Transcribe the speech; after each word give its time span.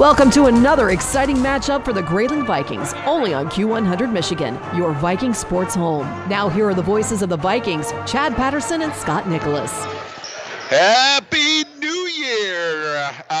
Welcome 0.00 0.30
to 0.30 0.46
another 0.46 0.88
exciting 0.88 1.36
matchup 1.36 1.84
for 1.84 1.92
the 1.92 2.00
Grayling 2.00 2.46
Vikings, 2.46 2.94
only 3.04 3.34
on 3.34 3.50
Q100 3.50 4.10
Michigan, 4.10 4.58
your 4.74 4.92
Viking 4.92 5.34
sports 5.34 5.74
home. 5.74 6.06
Now, 6.26 6.48
here 6.48 6.66
are 6.66 6.72
the 6.72 6.80
voices 6.80 7.20
of 7.20 7.28
the 7.28 7.36
Vikings 7.36 7.92
Chad 8.06 8.34
Patterson 8.34 8.80
and 8.80 8.94
Scott 8.94 9.28
Nicholas. 9.28 9.84
Year 10.72 11.19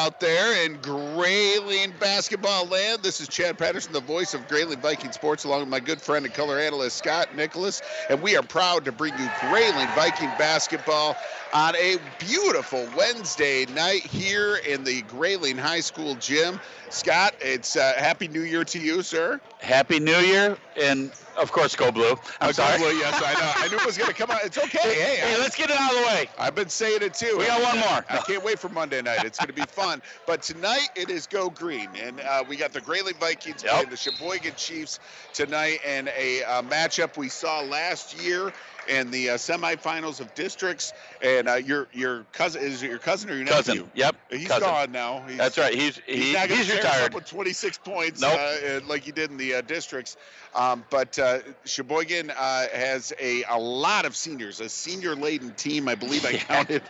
out 0.00 0.18
there 0.18 0.64
in 0.64 0.78
Grayling 0.80 1.92
basketball 2.00 2.64
land. 2.64 3.02
This 3.02 3.20
is 3.20 3.28
Chad 3.28 3.58
Patterson, 3.58 3.92
the 3.92 4.00
voice 4.00 4.32
of 4.32 4.48
Grayling 4.48 4.80
Viking 4.80 5.12
Sports, 5.12 5.44
along 5.44 5.60
with 5.60 5.68
my 5.68 5.78
good 5.78 6.00
friend 6.00 6.24
and 6.24 6.32
color 6.32 6.58
analyst 6.58 6.96
Scott 6.96 7.36
Nicholas. 7.36 7.82
And 8.08 8.22
we 8.22 8.34
are 8.34 8.42
proud 8.42 8.86
to 8.86 8.92
bring 8.92 9.12
you 9.18 9.28
Grayling 9.42 9.88
Viking 9.88 10.30
basketball 10.38 11.18
on 11.52 11.76
a 11.76 11.98
beautiful 12.18 12.88
Wednesday 12.96 13.66
night 13.74 14.00
here 14.06 14.56
in 14.66 14.84
the 14.84 15.02
Grayling 15.02 15.58
High 15.58 15.80
School 15.80 16.14
gym. 16.14 16.58
Scott, 16.90 17.34
it's 17.40 17.76
uh, 17.76 17.94
Happy 17.96 18.26
New 18.28 18.42
Year 18.42 18.64
to 18.64 18.78
you, 18.78 19.02
sir. 19.02 19.40
Happy 19.60 20.00
New 20.00 20.16
Year, 20.16 20.56
and 20.80 21.12
of 21.36 21.52
course, 21.52 21.76
go 21.76 21.92
blue. 21.92 22.10
I'm 22.40 22.50
Uh, 22.50 22.52
sorry. 22.52 22.78
Blue, 22.78 22.88
yes, 22.98 23.22
I 23.24 23.34
know. 23.34 23.52
I 23.56 23.68
knew 23.68 23.76
it 23.76 23.86
was 23.86 23.96
going 23.96 24.10
to 24.10 24.16
come 24.16 24.30
out. 24.30 24.42
It's 24.42 24.58
okay. 24.58 24.78
Hey, 24.82 25.16
Hey, 25.18 25.34
I- 25.34 25.38
let's 25.38 25.54
get 25.54 25.70
it 25.70 25.76
out 25.78 25.92
of 25.92 25.98
the 25.98 26.04
way. 26.06 26.28
I've 26.38 26.54
been 26.54 26.68
saying 26.68 27.02
it 27.02 27.14
too. 27.14 27.36
We 27.38 27.46
got 27.46 27.62
one 27.62 27.78
more. 27.78 28.04
I 28.08 28.18
can't 28.18 28.42
wait 28.42 28.58
for 28.58 28.68
Monday 28.70 29.02
night. 29.02 29.24
It's 29.24 29.38
going 29.38 29.48
to 29.48 29.54
be 29.54 29.62
fun. 29.62 30.02
But 30.26 30.42
tonight 30.42 30.88
it 30.96 31.10
is 31.10 31.26
Go 31.26 31.48
Green, 31.50 31.88
and 32.02 32.20
uh, 32.20 32.42
we 32.48 32.56
got 32.56 32.72
the 32.72 32.80
Grayling 32.80 33.14
Vikings 33.14 33.62
Yep. 33.62 33.72
playing 33.72 33.90
the 33.90 33.96
Cheboygan 33.96 34.54
Chiefs 34.56 34.98
tonight, 35.32 35.78
and 35.86 36.08
a 36.08 36.42
uh, 36.42 36.62
matchup 36.62 37.16
we 37.16 37.28
saw 37.28 37.60
last 37.60 38.20
year 38.20 38.52
in 38.90 39.10
the 39.10 39.30
uh, 39.30 39.34
semifinals 39.36 40.20
of 40.20 40.34
districts. 40.34 40.92
And 41.22 41.48
uh, 41.48 41.54
your 41.54 41.88
your 41.92 42.24
cousin 42.32 42.62
is 42.62 42.82
it 42.82 42.90
your 42.90 42.98
cousin 42.98 43.30
or 43.30 43.34
your 43.34 43.44
nephew? 43.44 43.56
Cousin. 43.56 43.90
Yep. 43.94 44.16
He's 44.30 44.48
cousin. 44.48 44.68
gone 44.68 44.92
now. 44.92 45.22
He's, 45.26 45.38
That's 45.38 45.58
right. 45.58 45.74
He's 45.74 46.00
He's, 46.06 46.24
he, 46.24 46.32
not 46.32 46.48
he's 46.48 46.72
retired. 46.72 47.14
With 47.14 47.26
26 47.26 47.78
points, 47.78 48.20
Nope. 48.20 48.38
uh, 48.38 48.80
like 48.86 49.02
he 49.02 49.12
did 49.12 49.30
in 49.30 49.36
the 49.36 49.54
uh, 49.56 49.60
districts. 49.62 50.16
Um, 50.54 50.84
but 50.90 51.18
uh, 51.18 51.40
Cheboygan 51.64 52.30
uh, 52.30 52.66
has 52.72 53.12
a, 53.20 53.44
a 53.44 53.58
lot 53.58 54.04
of 54.04 54.16
seniors, 54.16 54.60
a 54.60 54.68
senior-laden 54.68 55.54
team. 55.54 55.88
I 55.88 55.94
believe 55.94 56.24
I 56.24 56.32
counted 56.38 56.82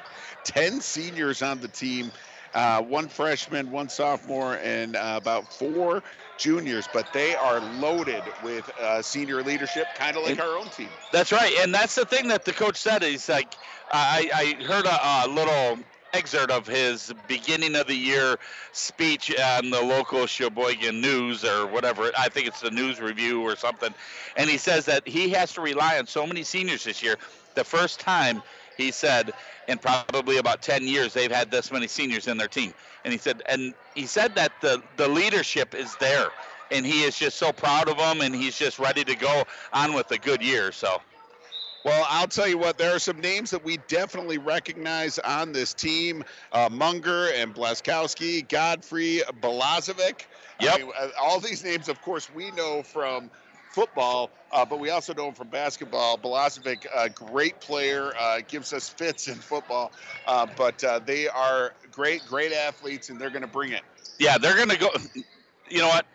10 0.45 0.81
seniors 0.81 1.43
on 1.43 1.61
the 1.61 1.69
team. 1.69 2.11
Uh, 2.53 2.83
one 2.83 3.09
freshman, 3.09 3.70
one 3.70 3.89
sophomore, 3.89 4.55
and 4.56 4.97
uh, 4.97 5.15
about 5.17 5.53
four 5.53 6.03
juniors. 6.37 6.89
But 6.93 7.06
they 7.12 7.37
are 7.37 7.61
loaded 7.61 8.25
with 8.43 8.69
uh, 8.81 9.03
senior 9.03 9.43
leadership, 9.43 9.87
kind 9.95 10.17
of 10.17 10.23
like 10.25 10.33
And- 10.33 10.41
our 10.41 10.59
own 10.59 10.69
team. 10.69 10.89
That's 11.12 11.31
right, 11.33 11.53
and 11.61 11.73
that's 11.75 11.95
the 11.95 12.05
thing 12.05 12.28
that 12.28 12.45
the 12.45 12.53
coach 12.53 12.77
said. 12.77 13.03
He's 13.03 13.28
like, 13.28 13.56
I, 13.93 14.31
I 14.34 14.65
heard 14.65 14.87
a, 14.87 15.27
a 15.27 15.28
little 15.28 15.78
excerpt 16.12 16.51
of 16.51 16.67
his 16.67 17.12
beginning 17.28 17.77
of 17.77 17.87
the 17.87 17.95
year 17.95 18.37
speech 18.73 19.33
on 19.39 19.71
the 19.71 19.81
local 19.81 20.27
Cheboygan 20.27 21.01
News 21.01 21.45
or 21.45 21.67
whatever. 21.69 22.11
I 22.19 22.28
think 22.28 22.48
it's 22.48 22.61
the 22.61 22.71
news 22.71 23.01
review 23.01 23.43
or 23.43 23.55
something, 23.56 23.95
and 24.37 24.51
he 24.51 24.56
says 24.59 24.84
that 24.87 25.06
he 25.06 25.28
has 25.31 25.53
to 25.55 25.61
rely 25.61 25.98
on 25.98 26.06
so 26.06 26.27
many 26.27 26.43
seniors 26.43 26.84
this 26.84 27.03
year. 27.03 27.17
The 27.55 27.65
first 27.65 28.01
time 28.01 28.43
he 28.81 28.91
said 28.91 29.33
in 29.69 29.78
probably 29.78 30.39
about 30.39 30.62
10 30.62 30.86
years 30.86 31.12
they've 31.12 31.31
had 31.33 31.50
this 31.50 31.70
many 31.73 31.86
seniors 31.89 32.27
in 32.28 32.36
their 32.39 32.48
team, 32.48 32.73
and 33.05 33.12
he 33.12 33.19
said, 33.19 33.42
and 33.47 33.75
he 33.95 34.06
said 34.06 34.34
that 34.37 34.53
the 34.61 34.83
the 34.97 35.09
leadership 35.09 35.75
is 35.75 35.97
there. 35.97 36.28
And 36.72 36.87
he 36.87 37.03
is 37.03 37.19
just 37.19 37.37
so 37.37 37.53
proud 37.53 37.89
of 37.89 37.97
them, 37.98 38.20
and 38.20 38.34
he's 38.34 38.56
just 38.56 38.78
ready 38.78 39.03
to 39.05 39.17
go 39.17 39.42
on 39.72 39.92
with 39.92 40.11
a 40.12 40.19
good 40.19 40.41
year. 40.41 40.70
So, 40.72 41.03
Well, 41.84 42.06
I'll 42.09 42.28
tell 42.28 42.47
you 42.47 42.59
what, 42.59 42.78
there 42.78 42.95
are 42.95 43.00
some 43.00 43.20
names 43.20 43.50
that 43.50 43.64
we 43.64 43.78
definitely 43.89 44.39
recognize 44.39 45.19
on 45.19 45.53
this 45.53 45.75
team 45.75 46.22
uh, 46.53 46.69
Munger 46.70 47.31
and 47.34 47.55
Blaskowski, 47.55 48.48
Godfrey, 48.48 49.22
Balazovic. 49.41 50.27
I 50.61 50.78
mean, 50.78 50.92
uh, 50.98 51.09
all 51.20 51.41
these 51.41 51.65
names, 51.65 51.89
of 51.89 52.00
course, 52.03 52.31
we 52.33 52.50
know 52.53 52.83
from 52.83 53.31
football, 53.71 54.31
uh, 54.53 54.65
but 54.65 54.81
we 54.81 54.91
also 54.91 55.15
know 55.15 55.29
him 55.29 55.35
from 55.35 55.49
basketball. 55.49 56.19
Balazovic, 56.19 56.87
a 56.95 57.09
great 57.09 57.61
player, 57.61 58.12
uh, 58.19 58.41
gives 58.47 58.72
us 58.72 58.89
fits 58.89 59.28
in 59.28 59.37
football, 59.37 59.93
uh, 60.27 60.47
but 60.56 60.83
uh, 60.84 60.99
they 60.99 61.28
are 61.28 61.72
great, 61.91 62.27
great 62.27 62.53
athletes, 62.53 63.11
and 63.11 63.21
they're 63.21 63.31
going 63.31 63.43
to 63.43 63.49
bring 63.49 63.72
it. 63.72 63.83
yeah, 64.19 64.39
they're 64.39 64.56
going 64.56 64.69
to 64.71 64.78
go. 64.78 64.91
You 65.69 65.78
know 65.78 65.89
what? 65.89 66.06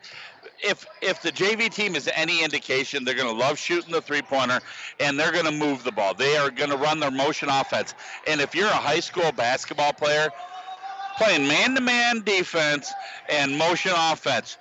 If 0.64 0.86
if 1.02 1.22
the 1.22 1.32
JV 1.32 1.70
team 1.74 1.96
is 1.96 2.10
any 2.14 2.44
indication, 2.44 3.04
they're 3.06 3.16
going 3.16 3.34
to 3.34 3.40
love 3.40 3.58
shooting 3.58 3.92
the 3.92 4.02
three 4.02 4.22
pointer, 4.22 4.60
and 5.00 5.20
they're 5.20 5.32
going 5.32 5.46
to 5.46 5.52
move 5.52 5.84
the 5.84 5.92
ball. 5.92 6.14
They 6.14 6.38
are 6.38 6.50
going 6.52 6.70
to 6.70 6.78
run 6.78 7.00
their 7.00 7.12
motion 7.12 7.50
offense. 7.50 7.94
And 8.28 8.42
if 8.42 8.54
you're 8.54 8.68
a 8.68 8.72
high 8.72 9.00
school 9.00 9.32
basketball 9.32 9.94
player 9.94 10.30
playing 11.18 11.48
man-to-man 11.48 12.24
defense 12.24 12.92
and 13.30 13.58
motion 13.58 13.94
offense, 13.96 14.58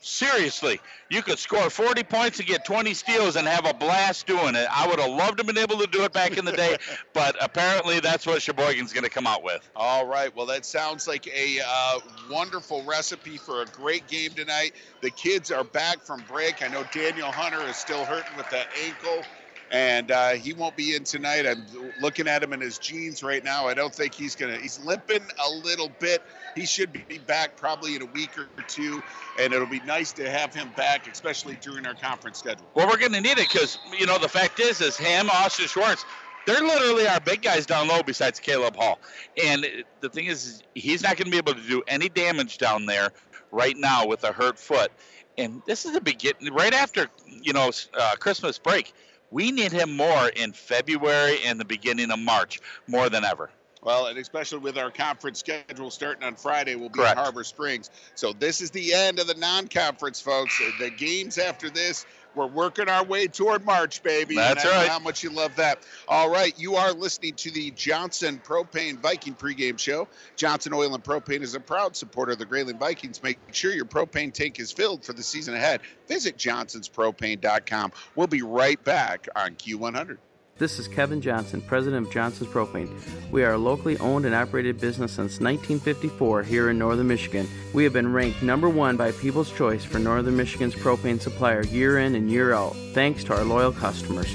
seriously, 0.00 0.80
you 1.10 1.22
could 1.22 1.38
score 1.38 1.70
40 1.70 2.02
points 2.04 2.38
and 2.38 2.46
get 2.46 2.64
20 2.64 2.94
steals 2.94 3.36
and 3.36 3.46
have 3.46 3.66
a 3.66 3.74
blast 3.74 4.26
doing 4.26 4.54
it. 4.54 4.66
I 4.70 4.86
would 4.86 5.00
have 5.00 5.10
loved 5.10 5.38
to 5.38 5.44
have 5.44 5.54
been 5.54 5.62
able 5.62 5.78
to 5.78 5.86
do 5.86 6.04
it 6.04 6.12
back 6.12 6.36
in 6.36 6.44
the 6.44 6.52
day, 6.52 6.76
but 7.12 7.36
apparently 7.40 8.00
that's 8.00 8.26
what 8.26 8.42
Cheboygan's 8.42 8.92
going 8.92 9.04
to 9.04 9.10
come 9.10 9.26
out 9.26 9.42
with. 9.42 9.68
All 9.74 10.06
right. 10.06 10.34
Well, 10.34 10.46
that 10.46 10.64
sounds 10.64 11.08
like 11.08 11.26
a 11.26 11.60
uh, 11.66 12.00
wonderful 12.30 12.82
recipe 12.84 13.36
for 13.36 13.62
a 13.62 13.66
great 13.66 14.06
game 14.06 14.30
tonight. 14.30 14.72
The 15.00 15.10
kids 15.10 15.50
are 15.50 15.64
back 15.64 16.04
from 16.04 16.22
break. 16.28 16.62
I 16.62 16.68
know 16.68 16.84
Daniel 16.92 17.32
Hunter 17.32 17.66
is 17.68 17.76
still 17.76 18.04
hurting 18.04 18.36
with 18.36 18.50
that 18.50 18.68
ankle, 18.84 19.22
and 19.70 20.10
uh, 20.10 20.30
he 20.30 20.52
won't 20.52 20.76
be 20.76 20.94
in 20.94 21.04
tonight. 21.04 21.46
I'm 21.46 21.64
looking 22.00 22.26
at 22.28 22.42
him 22.42 22.52
in 22.52 22.60
his 22.60 22.78
jeans 22.78 23.22
right 23.22 23.42
now. 23.44 23.66
I 23.66 23.74
don't 23.74 23.94
think 23.94 24.14
he's 24.14 24.34
gonna. 24.34 24.56
He's 24.56 24.78
limping 24.84 25.22
a 25.46 25.50
little 25.50 25.90
bit. 25.98 26.22
He 26.54 26.66
should 26.66 26.92
be 26.92 27.18
back 27.18 27.56
probably 27.56 27.94
in 27.96 28.02
a 28.02 28.06
week 28.06 28.38
or 28.38 28.48
two, 28.66 29.02
and 29.38 29.52
it'll 29.52 29.66
be 29.66 29.80
nice 29.80 30.12
to 30.12 30.28
have 30.30 30.54
him 30.54 30.70
back, 30.76 31.10
especially 31.10 31.58
during 31.60 31.86
our 31.86 31.94
conference 31.94 32.38
schedule. 32.38 32.66
Well, 32.74 32.86
we're 32.86 32.96
to 32.96 33.20
need 33.20 33.38
it 33.38 33.48
because 33.48 33.78
you 33.98 34.06
know 34.06 34.18
the 34.18 34.28
fact 34.28 34.60
is, 34.60 34.80
is 34.80 34.96
him, 34.96 35.28
Austin 35.30 35.66
Schwartz, 35.66 36.04
they're 36.46 36.62
literally 36.62 37.06
our 37.06 37.20
big 37.20 37.42
guys 37.42 37.66
down 37.66 37.88
low 37.88 38.02
besides 38.02 38.40
Caleb 38.40 38.74
Hall. 38.74 38.98
And 39.42 39.66
the 40.00 40.08
thing 40.08 40.26
is, 40.26 40.46
is 40.46 40.62
he's 40.74 41.02
not 41.02 41.16
going 41.16 41.26
to 41.26 41.30
be 41.30 41.36
able 41.36 41.54
to 41.54 41.68
do 41.68 41.82
any 41.86 42.08
damage 42.08 42.56
down 42.58 42.86
there 42.86 43.10
right 43.50 43.76
now 43.76 44.06
with 44.06 44.24
a 44.24 44.32
hurt 44.32 44.58
foot. 44.58 44.90
And 45.36 45.62
this 45.66 45.84
is 45.84 45.92
the 45.92 46.00
beginning, 46.00 46.52
right 46.52 46.72
after 46.72 47.08
you 47.26 47.52
know 47.52 47.70
uh, 47.94 48.14
Christmas 48.18 48.58
break. 48.58 48.94
We 49.30 49.50
need 49.50 49.72
him 49.72 49.96
more 49.96 50.28
in 50.28 50.52
February 50.52 51.38
and 51.44 51.60
the 51.60 51.64
beginning 51.64 52.10
of 52.10 52.18
March 52.18 52.60
more 52.86 53.10
than 53.10 53.24
ever. 53.24 53.50
Well, 53.82 54.06
and 54.06 54.18
especially 54.18 54.58
with 54.58 54.76
our 54.76 54.90
conference 54.90 55.38
schedule 55.38 55.90
starting 55.90 56.24
on 56.24 56.34
Friday, 56.34 56.74
we'll 56.74 56.88
be 56.88 56.98
Correct. 56.98 57.16
at 57.16 57.22
Harbor 57.22 57.44
Springs. 57.44 57.90
So 58.16 58.32
this 58.32 58.60
is 58.60 58.70
the 58.70 58.92
end 58.92 59.20
of 59.20 59.26
the 59.28 59.34
non-conference, 59.34 60.20
folks. 60.20 60.60
The 60.80 60.90
games 60.90 61.38
after 61.38 61.70
this, 61.70 62.04
we're 62.34 62.46
working 62.46 62.88
our 62.88 63.04
way 63.04 63.26
toward 63.26 63.64
March, 63.64 64.02
baby. 64.02 64.36
That's 64.36 64.64
and 64.64 64.72
I 64.72 64.76
know 64.76 64.80
right. 64.82 64.90
How 64.90 64.98
much 64.98 65.22
you 65.22 65.30
love 65.30 65.54
that. 65.56 65.84
All 66.06 66.30
right, 66.30 66.58
you 66.58 66.76
are 66.76 66.92
listening 66.92 67.34
to 67.34 67.50
the 67.50 67.70
Johnson 67.72 68.40
Propane 68.44 68.98
Viking 68.98 69.34
pregame 69.34 69.78
show. 69.78 70.08
Johnson 70.36 70.72
Oil 70.72 70.94
and 70.94 71.02
Propane 71.02 71.42
is 71.42 71.54
a 71.54 71.60
proud 71.60 71.96
supporter 71.96 72.32
of 72.32 72.38
the 72.38 72.46
Grayling 72.46 72.78
Vikings. 72.78 73.22
Make 73.22 73.38
sure 73.52 73.72
your 73.72 73.84
propane 73.84 74.32
tank 74.32 74.60
is 74.60 74.72
filled 74.72 75.04
for 75.04 75.12
the 75.12 75.22
season 75.22 75.54
ahead. 75.54 75.80
Visit 76.06 76.36
johnsonspropane.com. 76.36 77.92
We'll 78.14 78.26
be 78.26 78.42
right 78.42 78.82
back 78.84 79.28
on 79.34 79.54
Q100. 79.56 80.18
This 80.58 80.80
is 80.80 80.88
Kevin 80.88 81.20
Johnson, 81.20 81.60
president 81.60 82.04
of 82.04 82.12
Johnson's 82.12 82.50
Propane. 82.50 82.90
We 83.30 83.44
are 83.44 83.52
a 83.52 83.58
locally 83.58 83.96
owned 83.98 84.26
and 84.26 84.34
operated 84.34 84.80
business 84.80 85.12
since 85.12 85.38
1954 85.38 86.42
here 86.42 86.70
in 86.70 86.78
northern 86.80 87.06
Michigan. 87.06 87.48
We 87.72 87.84
have 87.84 87.92
been 87.92 88.12
ranked 88.12 88.42
number 88.42 88.68
one 88.68 88.96
by 88.96 89.12
People's 89.12 89.52
Choice 89.52 89.84
for 89.84 90.00
northern 90.00 90.36
Michigan's 90.36 90.74
propane 90.74 91.20
supplier 91.20 91.62
year 91.62 92.00
in 92.00 92.16
and 92.16 92.28
year 92.28 92.54
out, 92.54 92.74
thanks 92.92 93.22
to 93.24 93.36
our 93.36 93.44
loyal 93.44 93.70
customers. 93.70 94.34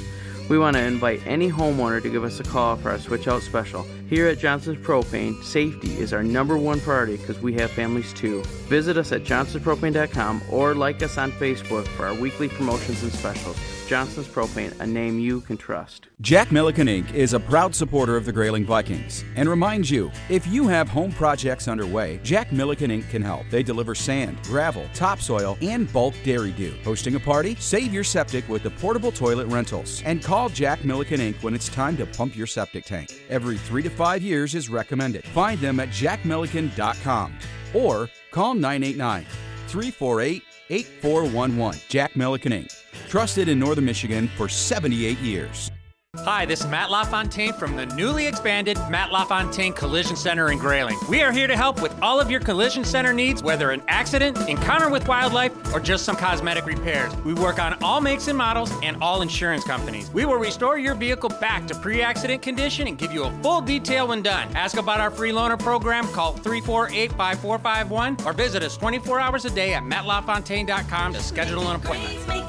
We 0.50 0.57
want 0.57 0.78
to 0.78 0.83
invite 0.83 1.28
any 1.28 1.51
homeowner 1.51 2.01
to 2.01 2.09
give 2.09 2.23
us 2.23 2.39
a 2.39 2.44
call 2.44 2.78
for 2.78 2.91
our 2.91 3.00
switch 3.00 3.28
out 3.28 3.41
special. 3.41 3.85
Here 4.09 4.27
at 4.27 4.37
Johnson's 4.37 4.85
Propane, 4.85 5.41
safety 5.43 5.97
is 5.97 6.13
our 6.13 6.23
number 6.23 6.57
one 6.57 6.79
priority 6.81 7.17
because 7.17 7.39
we 7.39 7.53
have 7.53 7.71
families 7.71 8.13
too. 8.13 8.43
Visit 8.67 8.97
us 8.97 9.11
at 9.11 9.23
johnsonspropane.com 9.23 10.41
or 10.51 10.75
like 10.75 11.01
us 11.01 11.17
on 11.17 11.31
Facebook 11.31 11.88
for 11.88 12.05
our 12.05 12.13
weekly 12.13 12.50
promotions 12.50 13.01
and 13.01 13.11
specials. 13.11 13.57
Johnson's 13.88 14.27
Propane, 14.27 14.79
a 14.79 14.88
name 14.88 15.19
you 15.19 15.41
can 15.41 15.57
trust. 15.57 16.07
Jack 16.21 16.51
Milliken 16.51 16.88
Inc. 16.88 17.13
is 17.13 17.33
a 17.33 17.39
proud 17.39 17.75
supporter 17.75 18.15
of 18.15 18.25
the 18.25 18.31
Grayling 18.31 18.65
Vikings 18.65 19.25
and 19.35 19.50
reminds 19.50 19.91
you 19.91 20.11
if 20.29 20.47
you 20.47 20.67
have 20.67 20.88
home 20.88 21.11
projects 21.11 21.67
underway, 21.67 22.19
Jack 22.23 22.51
Milliken 22.51 22.91
Inc. 22.91 23.09
can 23.09 23.21
help. 23.21 23.45
They 23.49 23.61
deliver 23.61 23.94
sand, 23.94 24.41
gravel, 24.44 24.88
topsoil, 24.94 25.57
and 25.61 25.91
bulk 25.91 26.15
dairy 26.23 26.51
dew. 26.51 26.73
Hosting 26.83 27.15
a 27.15 27.19
party? 27.19 27.56
Save 27.59 27.94
your 27.94 28.03
septic 28.03 28.47
with 28.47 28.63
the 28.63 28.71
portable 28.71 29.11
toilet 29.11 29.47
rentals 29.47 30.01
and 30.06 30.23
call 30.23 30.49
Jack 30.49 30.85
Milliken 30.85 31.19
Inc. 31.19 31.44
when 31.44 31.53
it's 31.53 31.69
time 31.69 31.97
to 31.97 32.06
pump 32.06 32.35
your 32.35 32.47
septic 32.47 32.85
tank. 32.85 33.13
Every 33.29 33.57
three 33.57 33.83
to 33.83 33.89
five 33.94 34.22
years 34.22 34.56
is 34.56 34.69
recommended. 34.69 35.24
Find 35.25 35.60
them 35.60 35.80
at 35.80 35.90
jackmilliken.com 35.90 37.34
or 37.74 38.10
call 38.31 38.54
989 38.54 39.25
348 39.68 40.44
8411. 40.69 41.80
Jack 41.90 42.16
Milliken 42.16 42.51
Inc. 42.51 42.84
Trusted 43.10 43.50
in 43.50 43.60
Northern 43.60 43.86
Michigan 43.86 44.28
for 44.36 44.48
78 44.50 45.18
years. 45.19 45.72
Hi, 46.19 46.45
this 46.45 46.60
is 46.62 46.68
Matt 46.68 46.92
LaFontaine 46.92 47.54
from 47.54 47.75
the 47.75 47.88
newly 47.88 48.27
expanded 48.27 48.77
Matt 48.88 49.12
LaFontaine 49.12 49.74
Collision 49.74 50.15
Center 50.15 50.51
in 50.51 50.60
Grayling. 50.60 50.95
We 51.10 51.24
are 51.24 51.31
here 51.31 51.48
to 51.48 51.57
help 51.57 51.81
with 51.81 52.00
all 52.04 52.19
of 52.19 52.30
your 52.30 52.39
collision 52.39 52.86
center 52.86 53.12
needs, 53.13 53.42
whether 53.42 53.71
an 53.71 53.81
accident, 53.88 54.38
encounter 54.48 54.89
with 54.89 55.07
wildlife, 55.07 55.51
or 55.74 55.80
just 55.80 56.06
some 56.06 56.15
cosmetic 56.15 56.68
repairs. 56.68 57.15
We 57.25 57.33
work 57.33 57.57
on 57.57 57.81
all 57.83 58.00
makes 58.00 58.27
and 58.27 58.38
models 58.38 58.71
and 58.83 58.95
all 59.01 59.24
insurance 59.24 59.63
companies. 59.63 60.12
We 60.12 60.25
will 60.25 60.38
restore 60.38 60.77
your 60.77 60.94
vehicle 60.94 61.30
back 61.30 61.65
to 61.65 61.75
pre 61.75 62.04
accident 62.04 62.44
condition 62.44 62.88
and 62.88 62.95
give 62.95 63.12
you 63.12 63.24
a 63.24 63.31
full 63.42 63.62
detail 63.62 64.09
when 64.09 64.21
done. 64.21 64.56
Ask 64.56 64.77
about 64.77 65.00
our 65.00 65.09
free 65.09 65.31
loaner 65.31 65.57
program, 65.57 66.07
call 66.09 66.33
348 66.33 67.12
5451, 67.13 68.18
or 68.27 68.33
visit 68.33 68.62
us 68.62 68.77
24 68.77 69.19
hours 69.19 69.45
a 69.45 69.50
day 69.50 69.74
at 69.74 69.81
mattlafontaine.com 69.81 71.13
to 71.13 71.24
schedule 71.24 71.68
an 71.69 71.77
appointment. 71.77 72.44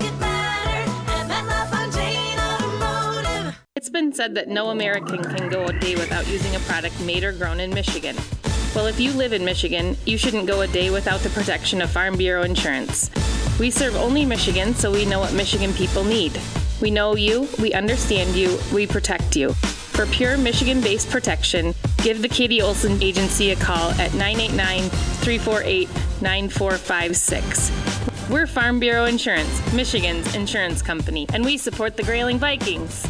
It's 3.76 3.90
been 3.90 4.12
said 4.12 4.36
that 4.36 4.46
no 4.46 4.70
American 4.70 5.20
can 5.20 5.48
go 5.48 5.64
a 5.64 5.72
day 5.72 5.96
without 5.96 6.28
using 6.28 6.54
a 6.54 6.60
product 6.60 7.00
made 7.00 7.24
or 7.24 7.32
grown 7.32 7.58
in 7.58 7.74
Michigan. 7.74 8.14
Well, 8.72 8.86
if 8.86 9.00
you 9.00 9.10
live 9.10 9.32
in 9.32 9.44
Michigan, 9.44 9.96
you 10.06 10.16
shouldn't 10.16 10.46
go 10.46 10.60
a 10.60 10.68
day 10.68 10.90
without 10.90 11.22
the 11.22 11.30
protection 11.30 11.82
of 11.82 11.90
Farm 11.90 12.16
Bureau 12.16 12.44
insurance. 12.44 13.10
We 13.58 13.72
serve 13.72 13.96
only 13.96 14.24
Michigan, 14.24 14.76
so 14.76 14.92
we 14.92 15.04
know 15.04 15.18
what 15.18 15.32
Michigan 15.32 15.72
people 15.72 16.04
need. 16.04 16.40
We 16.80 16.92
know 16.92 17.16
you, 17.16 17.48
we 17.60 17.72
understand 17.72 18.36
you, 18.36 18.60
we 18.72 18.86
protect 18.86 19.34
you. 19.34 19.54
For 19.54 20.06
pure 20.06 20.38
Michigan 20.38 20.80
based 20.80 21.10
protection, 21.10 21.74
give 21.96 22.22
the 22.22 22.28
Katie 22.28 22.62
Olson 22.62 23.02
Agency 23.02 23.50
a 23.50 23.56
call 23.56 23.90
at 24.00 24.14
989 24.14 24.88
348 24.88 25.88
9456. 26.22 28.30
We're 28.30 28.46
Farm 28.46 28.78
Bureau 28.78 29.06
Insurance, 29.06 29.74
Michigan's 29.74 30.32
insurance 30.36 30.80
company, 30.80 31.26
and 31.34 31.44
we 31.44 31.58
support 31.58 31.96
the 31.96 32.04
Grayling 32.04 32.38
Vikings. 32.38 33.04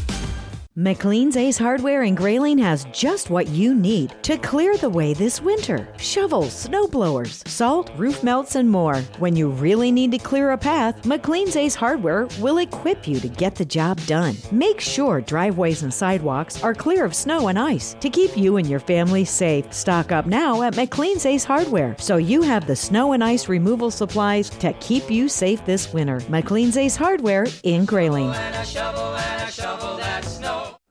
McLean's 0.77 1.37
Ace 1.37 1.57
Hardware 1.57 2.03
in 2.03 2.17
Grayling 2.17 2.59
has 2.59 2.85
just 2.87 3.31
what 3.31 3.47
you 3.47 3.77
need 3.77 4.13
to 4.25 4.37
clear 4.37 4.77
the 4.77 4.89
way 4.89 5.15
this 5.15 5.41
winter. 5.41 5.87
Shovels, 5.99 6.53
snow 6.53 6.89
blowers, 6.89 7.45
salt, 7.47 7.93
roof 7.97 8.25
melts, 8.25 8.57
and 8.57 8.69
more. 8.69 8.97
When 9.21 9.37
you 9.37 9.51
really 9.51 9.93
need 9.93 10.11
to 10.11 10.19
clear 10.19 10.51
a 10.51 10.59
path, 10.59 11.01
McLean's 11.05 11.55
Ace 11.55 11.77
Hardware 11.77 12.27
will 12.41 12.59
equip 12.59 13.07
you 13.07 13.21
to 13.21 13.29
get 13.29 13.55
the 13.55 13.65
job 13.65 14.01
done. 14.07 14.35
Make 14.51 14.81
sure 14.81 15.21
driveways 15.21 15.85
and 15.85 15.95
sidewalks 15.95 16.61
are 16.65 16.75
clear 16.75 17.05
of 17.05 17.15
snow 17.15 17.47
and 17.47 17.57
ice 17.57 17.95
to 18.01 18.11
keep 18.11 18.37
you 18.37 18.57
and 18.57 18.69
your 18.69 18.81
family 18.81 19.25
safe. 19.25 19.73
Stock 19.73 20.11
up 20.11 20.27
now 20.27 20.63
at 20.63 20.75
McLean's 20.75 21.25
Ace 21.25 21.45
Hardware 21.45 21.95
so 22.01 22.17
you 22.17 22.43
have 22.43 22.67
the 22.67 22.75
snow 22.75 23.13
and 23.13 23.23
ice 23.23 23.49
removal 23.49 23.93
supplies 23.93 24.51
to 24.51 24.73
keep 24.81 25.09
you 25.09 25.29
safe 25.29 25.65
this 25.67 25.93
winter. 25.93 26.19
McLean's 26.23 26.77
Ace 26.77 26.97
Hardware 26.97 27.47
in 27.63 27.85
Grayling. 27.85 28.35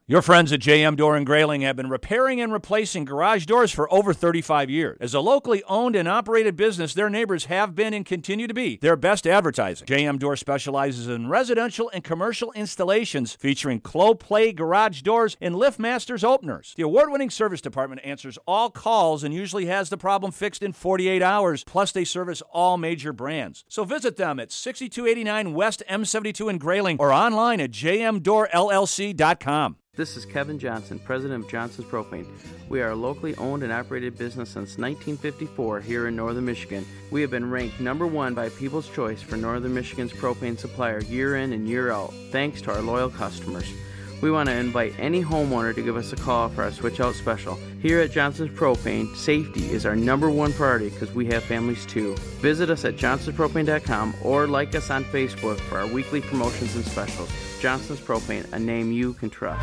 Your 0.06 0.20
friends 0.20 0.52
at 0.52 0.60
JM 0.60 0.98
Door 0.98 1.16
and 1.16 1.24
Grayling 1.24 1.62
have 1.62 1.76
been 1.76 1.88
repairing 1.88 2.38
and 2.38 2.52
replacing 2.52 3.06
garage 3.06 3.46
doors 3.46 3.72
for 3.72 3.90
over 3.90 4.12
35 4.12 4.68
years. 4.68 4.98
As 5.00 5.14
a 5.14 5.20
locally 5.20 5.62
owned 5.66 5.96
and 5.96 6.06
operated 6.06 6.56
business, 6.56 6.92
their 6.92 7.08
neighbors 7.08 7.46
have 7.46 7.74
been 7.74 7.94
and 7.94 8.04
continue 8.04 8.46
to 8.46 8.52
be 8.52 8.76
their 8.82 8.96
best 8.96 9.26
advertising. 9.26 9.86
JM 9.86 10.18
Door 10.18 10.36
specializes 10.36 11.08
in 11.08 11.30
residential 11.30 11.90
and 11.94 12.04
commercial 12.04 12.52
installations 12.52 13.34
featuring 13.40 13.80
Clopay 13.80 14.54
garage 14.54 15.00
doors 15.00 15.38
and 15.40 15.54
LiftMasters 15.54 16.22
openers. 16.22 16.74
The 16.76 16.82
award-winning 16.82 17.30
service 17.30 17.62
department 17.62 18.02
answers 18.04 18.36
all 18.46 18.68
calls 18.68 19.24
and 19.24 19.32
usually 19.32 19.64
has 19.66 19.88
the 19.88 19.96
problem 19.96 20.32
fixed 20.32 20.62
in 20.62 20.74
48 20.74 21.22
hours. 21.22 21.64
Plus, 21.64 21.92
they 21.92 22.04
service 22.04 22.42
all 22.52 22.76
major 22.76 23.14
brands. 23.14 23.64
So 23.70 23.84
visit 23.84 24.16
them 24.16 24.38
at 24.38 24.52
6289 24.52 25.54
West 25.54 25.82
M72 25.88 26.50
in 26.50 26.58
Grayling 26.58 26.98
or 27.00 27.10
online 27.10 27.62
at 27.62 27.70
jmdoorllc.com. 27.70 29.76
This 29.96 30.16
is 30.16 30.26
Kevin 30.26 30.58
Johnson, 30.58 30.98
president 30.98 31.44
of 31.44 31.48
Johnson's 31.48 31.86
Propane. 31.86 32.26
We 32.68 32.82
are 32.82 32.90
a 32.90 32.96
locally 32.96 33.36
owned 33.36 33.62
and 33.62 33.72
operated 33.72 34.18
business 34.18 34.48
since 34.48 34.76
1954 34.76 35.80
here 35.82 36.08
in 36.08 36.16
northern 36.16 36.44
Michigan. 36.44 36.84
We 37.12 37.20
have 37.20 37.30
been 37.30 37.48
ranked 37.48 37.78
number 37.78 38.04
one 38.04 38.34
by 38.34 38.48
People's 38.48 38.88
Choice 38.88 39.22
for 39.22 39.36
northern 39.36 39.72
Michigan's 39.72 40.12
propane 40.12 40.58
supplier 40.58 40.98
year 41.02 41.36
in 41.36 41.52
and 41.52 41.68
year 41.68 41.92
out, 41.92 42.12
thanks 42.32 42.60
to 42.62 42.72
our 42.72 42.82
loyal 42.82 43.08
customers. 43.08 43.72
We 44.24 44.30
want 44.30 44.48
to 44.48 44.56
invite 44.56 44.94
any 44.98 45.22
homeowner 45.22 45.74
to 45.74 45.82
give 45.82 45.98
us 45.98 46.14
a 46.14 46.16
call 46.16 46.48
for 46.48 46.62
our 46.62 46.72
switch 46.72 46.98
out 46.98 47.14
special. 47.14 47.58
Here 47.82 48.00
at 48.00 48.10
Johnson's 48.10 48.58
Propane, 48.58 49.14
safety 49.14 49.70
is 49.70 49.84
our 49.84 49.94
number 49.94 50.30
one 50.30 50.54
priority 50.54 50.88
because 50.88 51.12
we 51.12 51.26
have 51.26 51.42
families 51.42 51.84
too. 51.84 52.14
Visit 52.40 52.70
us 52.70 52.86
at 52.86 52.96
johnsonspropane.com 52.96 54.14
or 54.22 54.46
like 54.46 54.74
us 54.74 54.88
on 54.88 55.04
Facebook 55.04 55.60
for 55.60 55.76
our 55.76 55.86
weekly 55.86 56.22
promotions 56.22 56.74
and 56.74 56.86
specials. 56.86 57.30
Johnson's 57.60 58.00
Propane, 58.00 58.50
a 58.54 58.58
name 58.58 58.92
you 58.92 59.12
can 59.12 59.28
trust. 59.28 59.62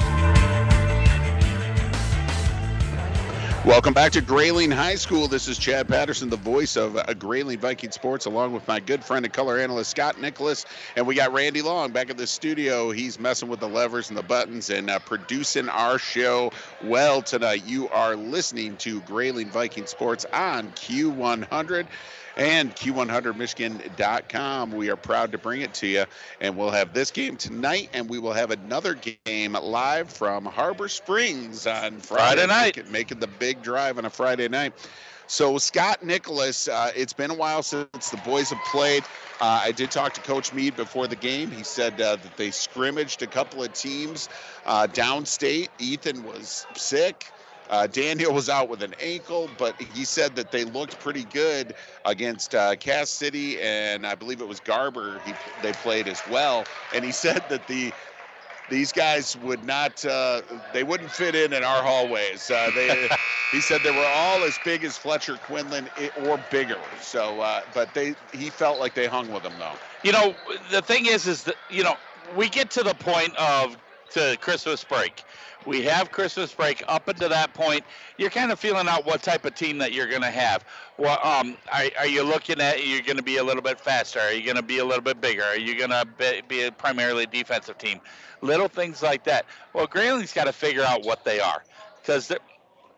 Welcome 3.63 3.93
back 3.93 4.11
to 4.13 4.21
Grayling 4.21 4.71
High 4.71 4.95
School. 4.95 5.27
This 5.27 5.47
is 5.47 5.55
Chad 5.55 5.87
Patterson, 5.87 6.31
the 6.31 6.35
voice 6.35 6.75
of 6.75 6.97
uh, 6.97 7.13
Grayling 7.13 7.59
Viking 7.59 7.91
Sports, 7.91 8.25
along 8.25 8.53
with 8.53 8.67
my 8.67 8.79
good 8.79 9.03
friend 9.03 9.23
and 9.23 9.31
color 9.31 9.59
analyst 9.59 9.91
Scott 9.91 10.19
Nicholas. 10.19 10.65
And 10.95 11.05
we 11.05 11.13
got 11.13 11.31
Randy 11.31 11.61
Long 11.61 11.91
back 11.91 12.09
at 12.09 12.17
the 12.17 12.25
studio. 12.25 12.89
He's 12.89 13.19
messing 13.19 13.49
with 13.49 13.59
the 13.59 13.69
levers 13.69 14.09
and 14.09 14.17
the 14.17 14.23
buttons 14.23 14.71
and 14.71 14.89
uh, 14.89 14.97
producing 14.97 15.69
our 15.69 15.99
show 15.99 16.51
well 16.83 17.21
tonight. 17.21 17.63
You 17.67 17.87
are 17.89 18.15
listening 18.15 18.77
to 18.77 18.99
Grayling 19.01 19.51
Viking 19.51 19.85
Sports 19.85 20.25
on 20.33 20.71
Q100 20.71 21.85
and 22.37 22.75
Q100Michigan.com. 22.75 24.71
We 24.71 24.89
are 24.89 24.95
proud 24.95 25.31
to 25.33 25.37
bring 25.37 25.61
it 25.61 25.73
to 25.75 25.87
you. 25.87 26.05
And 26.39 26.57
we'll 26.57 26.71
have 26.71 26.93
this 26.93 27.11
game 27.11 27.37
tonight, 27.37 27.89
and 27.93 28.09
we 28.09 28.19
will 28.19 28.33
have 28.33 28.51
another 28.51 28.95
game 29.25 29.53
live 29.53 30.09
from 30.09 30.45
Harbor 30.45 30.87
Springs 30.87 31.67
on 31.67 31.99
Friday, 31.99 32.41
Friday 32.41 32.47
night. 32.47 32.77
Making, 32.77 32.91
making 32.91 33.19
the 33.19 33.27
big 33.27 33.61
drive 33.61 33.97
on 33.97 34.05
a 34.05 34.09
Friday 34.09 34.47
night. 34.47 34.73
So, 35.27 35.57
Scott 35.59 36.03
Nicholas, 36.03 36.67
uh, 36.67 36.91
it's 36.93 37.13
been 37.13 37.31
a 37.31 37.35
while 37.35 37.63
since 37.63 38.09
the 38.09 38.17
boys 38.17 38.49
have 38.49 38.59
played. 38.69 39.03
Uh, 39.39 39.61
I 39.63 39.71
did 39.71 39.89
talk 39.89 40.13
to 40.15 40.21
Coach 40.21 40.53
Mead 40.53 40.75
before 40.75 41.07
the 41.07 41.15
game. 41.15 41.49
He 41.51 41.63
said 41.63 41.93
uh, 42.01 42.17
that 42.17 42.35
they 42.35 42.51
scrimmaged 42.51 43.21
a 43.21 43.27
couple 43.27 43.63
of 43.63 43.71
teams 43.71 44.27
uh, 44.65 44.87
downstate. 44.87 45.69
Ethan 45.79 46.25
was 46.25 46.67
sick. 46.75 47.31
Uh, 47.71 47.87
Daniel 47.87 48.33
was 48.33 48.49
out 48.49 48.67
with 48.67 48.83
an 48.83 48.93
ankle, 48.99 49.47
but 49.47 49.79
he 49.81 50.03
said 50.03 50.35
that 50.35 50.51
they 50.51 50.65
looked 50.65 50.99
pretty 50.99 51.23
good 51.23 51.73
against 52.03 52.53
uh, 52.53 52.75
Cass 52.75 53.09
City, 53.09 53.59
and 53.61 54.05
I 54.05 54.13
believe 54.13 54.41
it 54.41 54.47
was 54.47 54.59
Garber. 54.59 55.19
He 55.19 55.33
they 55.61 55.71
played 55.71 56.09
as 56.09 56.27
well, 56.27 56.67
and 56.91 57.05
he 57.05 57.11
said 57.13 57.47
that 57.47 57.67
the 57.67 57.93
these 58.67 58.91
guys 58.91 59.37
would 59.37 59.63
not 59.65 60.03
uh, 60.05 60.41
they 60.73 60.83
wouldn't 60.83 61.11
fit 61.11 61.33
in 61.33 61.53
in 61.53 61.63
our 61.63 61.81
hallways. 61.81 62.49
Uh, 62.51 62.71
they, 62.71 63.09
he 63.51 63.61
said 63.61 63.83
they 63.83 63.91
were 63.91 64.05
all 64.05 64.43
as 64.43 64.57
big 64.57 64.83
as 64.83 64.97
Fletcher 64.97 65.37
Quinlan 65.37 65.89
or 66.15 66.37
bigger. 66.37 66.81
So, 66.97 67.39
uh, 67.39 67.61
but 67.73 67.93
they 67.93 68.15
he 68.33 68.49
felt 68.49 68.79
like 68.79 68.95
they 68.95 69.07
hung 69.07 69.29
with 69.29 69.43
them 69.43 69.57
though. 69.57 69.79
You 70.03 70.11
know, 70.11 70.35
the 70.71 70.81
thing 70.81 71.05
is, 71.05 71.25
is 71.25 71.43
that 71.43 71.55
you 71.69 71.83
know 71.83 71.95
we 72.33 72.49
get 72.49 72.69
to 72.71 72.83
the 72.83 72.95
point 72.95 73.35
of 73.37 73.77
to 74.11 74.37
Christmas 74.41 74.83
break. 74.83 75.23
We 75.65 75.83
have 75.83 76.11
Christmas 76.11 76.53
break. 76.53 76.83
Up 76.87 77.07
until 77.07 77.29
that 77.29 77.53
point, 77.53 77.83
you're 78.17 78.31
kind 78.31 78.51
of 78.51 78.59
feeling 78.59 78.87
out 78.87 79.05
what 79.05 79.21
type 79.21 79.45
of 79.45 79.53
team 79.53 79.77
that 79.77 79.93
you're 79.93 80.07
going 80.07 80.23
to 80.23 80.31
have. 80.31 80.65
Well, 80.97 81.19
um, 81.23 81.55
are, 81.71 81.85
are 81.99 82.07
you 82.07 82.23
looking 82.23 82.59
at 82.59 82.85
you're 82.85 83.01
going 83.01 83.17
to 83.17 83.23
be 83.23 83.37
a 83.37 83.43
little 83.43 83.61
bit 83.61 83.79
faster? 83.79 84.19
Are 84.19 84.33
you 84.33 84.43
going 84.43 84.55
to 84.55 84.63
be 84.63 84.79
a 84.79 84.85
little 84.85 85.03
bit 85.03 85.21
bigger? 85.21 85.43
Are 85.43 85.57
you 85.57 85.77
going 85.77 85.91
to 85.91 86.07
be, 86.17 86.41
be 86.47 86.63
a 86.63 86.71
primarily 86.71 87.27
defensive 87.27 87.77
team? 87.77 87.99
Little 88.41 88.67
things 88.67 89.03
like 89.03 89.23
that. 89.25 89.45
Well, 89.73 89.87
Grayling's 89.87 90.33
got 90.33 90.45
to 90.45 90.53
figure 90.53 90.83
out 90.83 91.05
what 91.05 91.23
they 91.23 91.39
are 91.39 91.63
because 92.01 92.31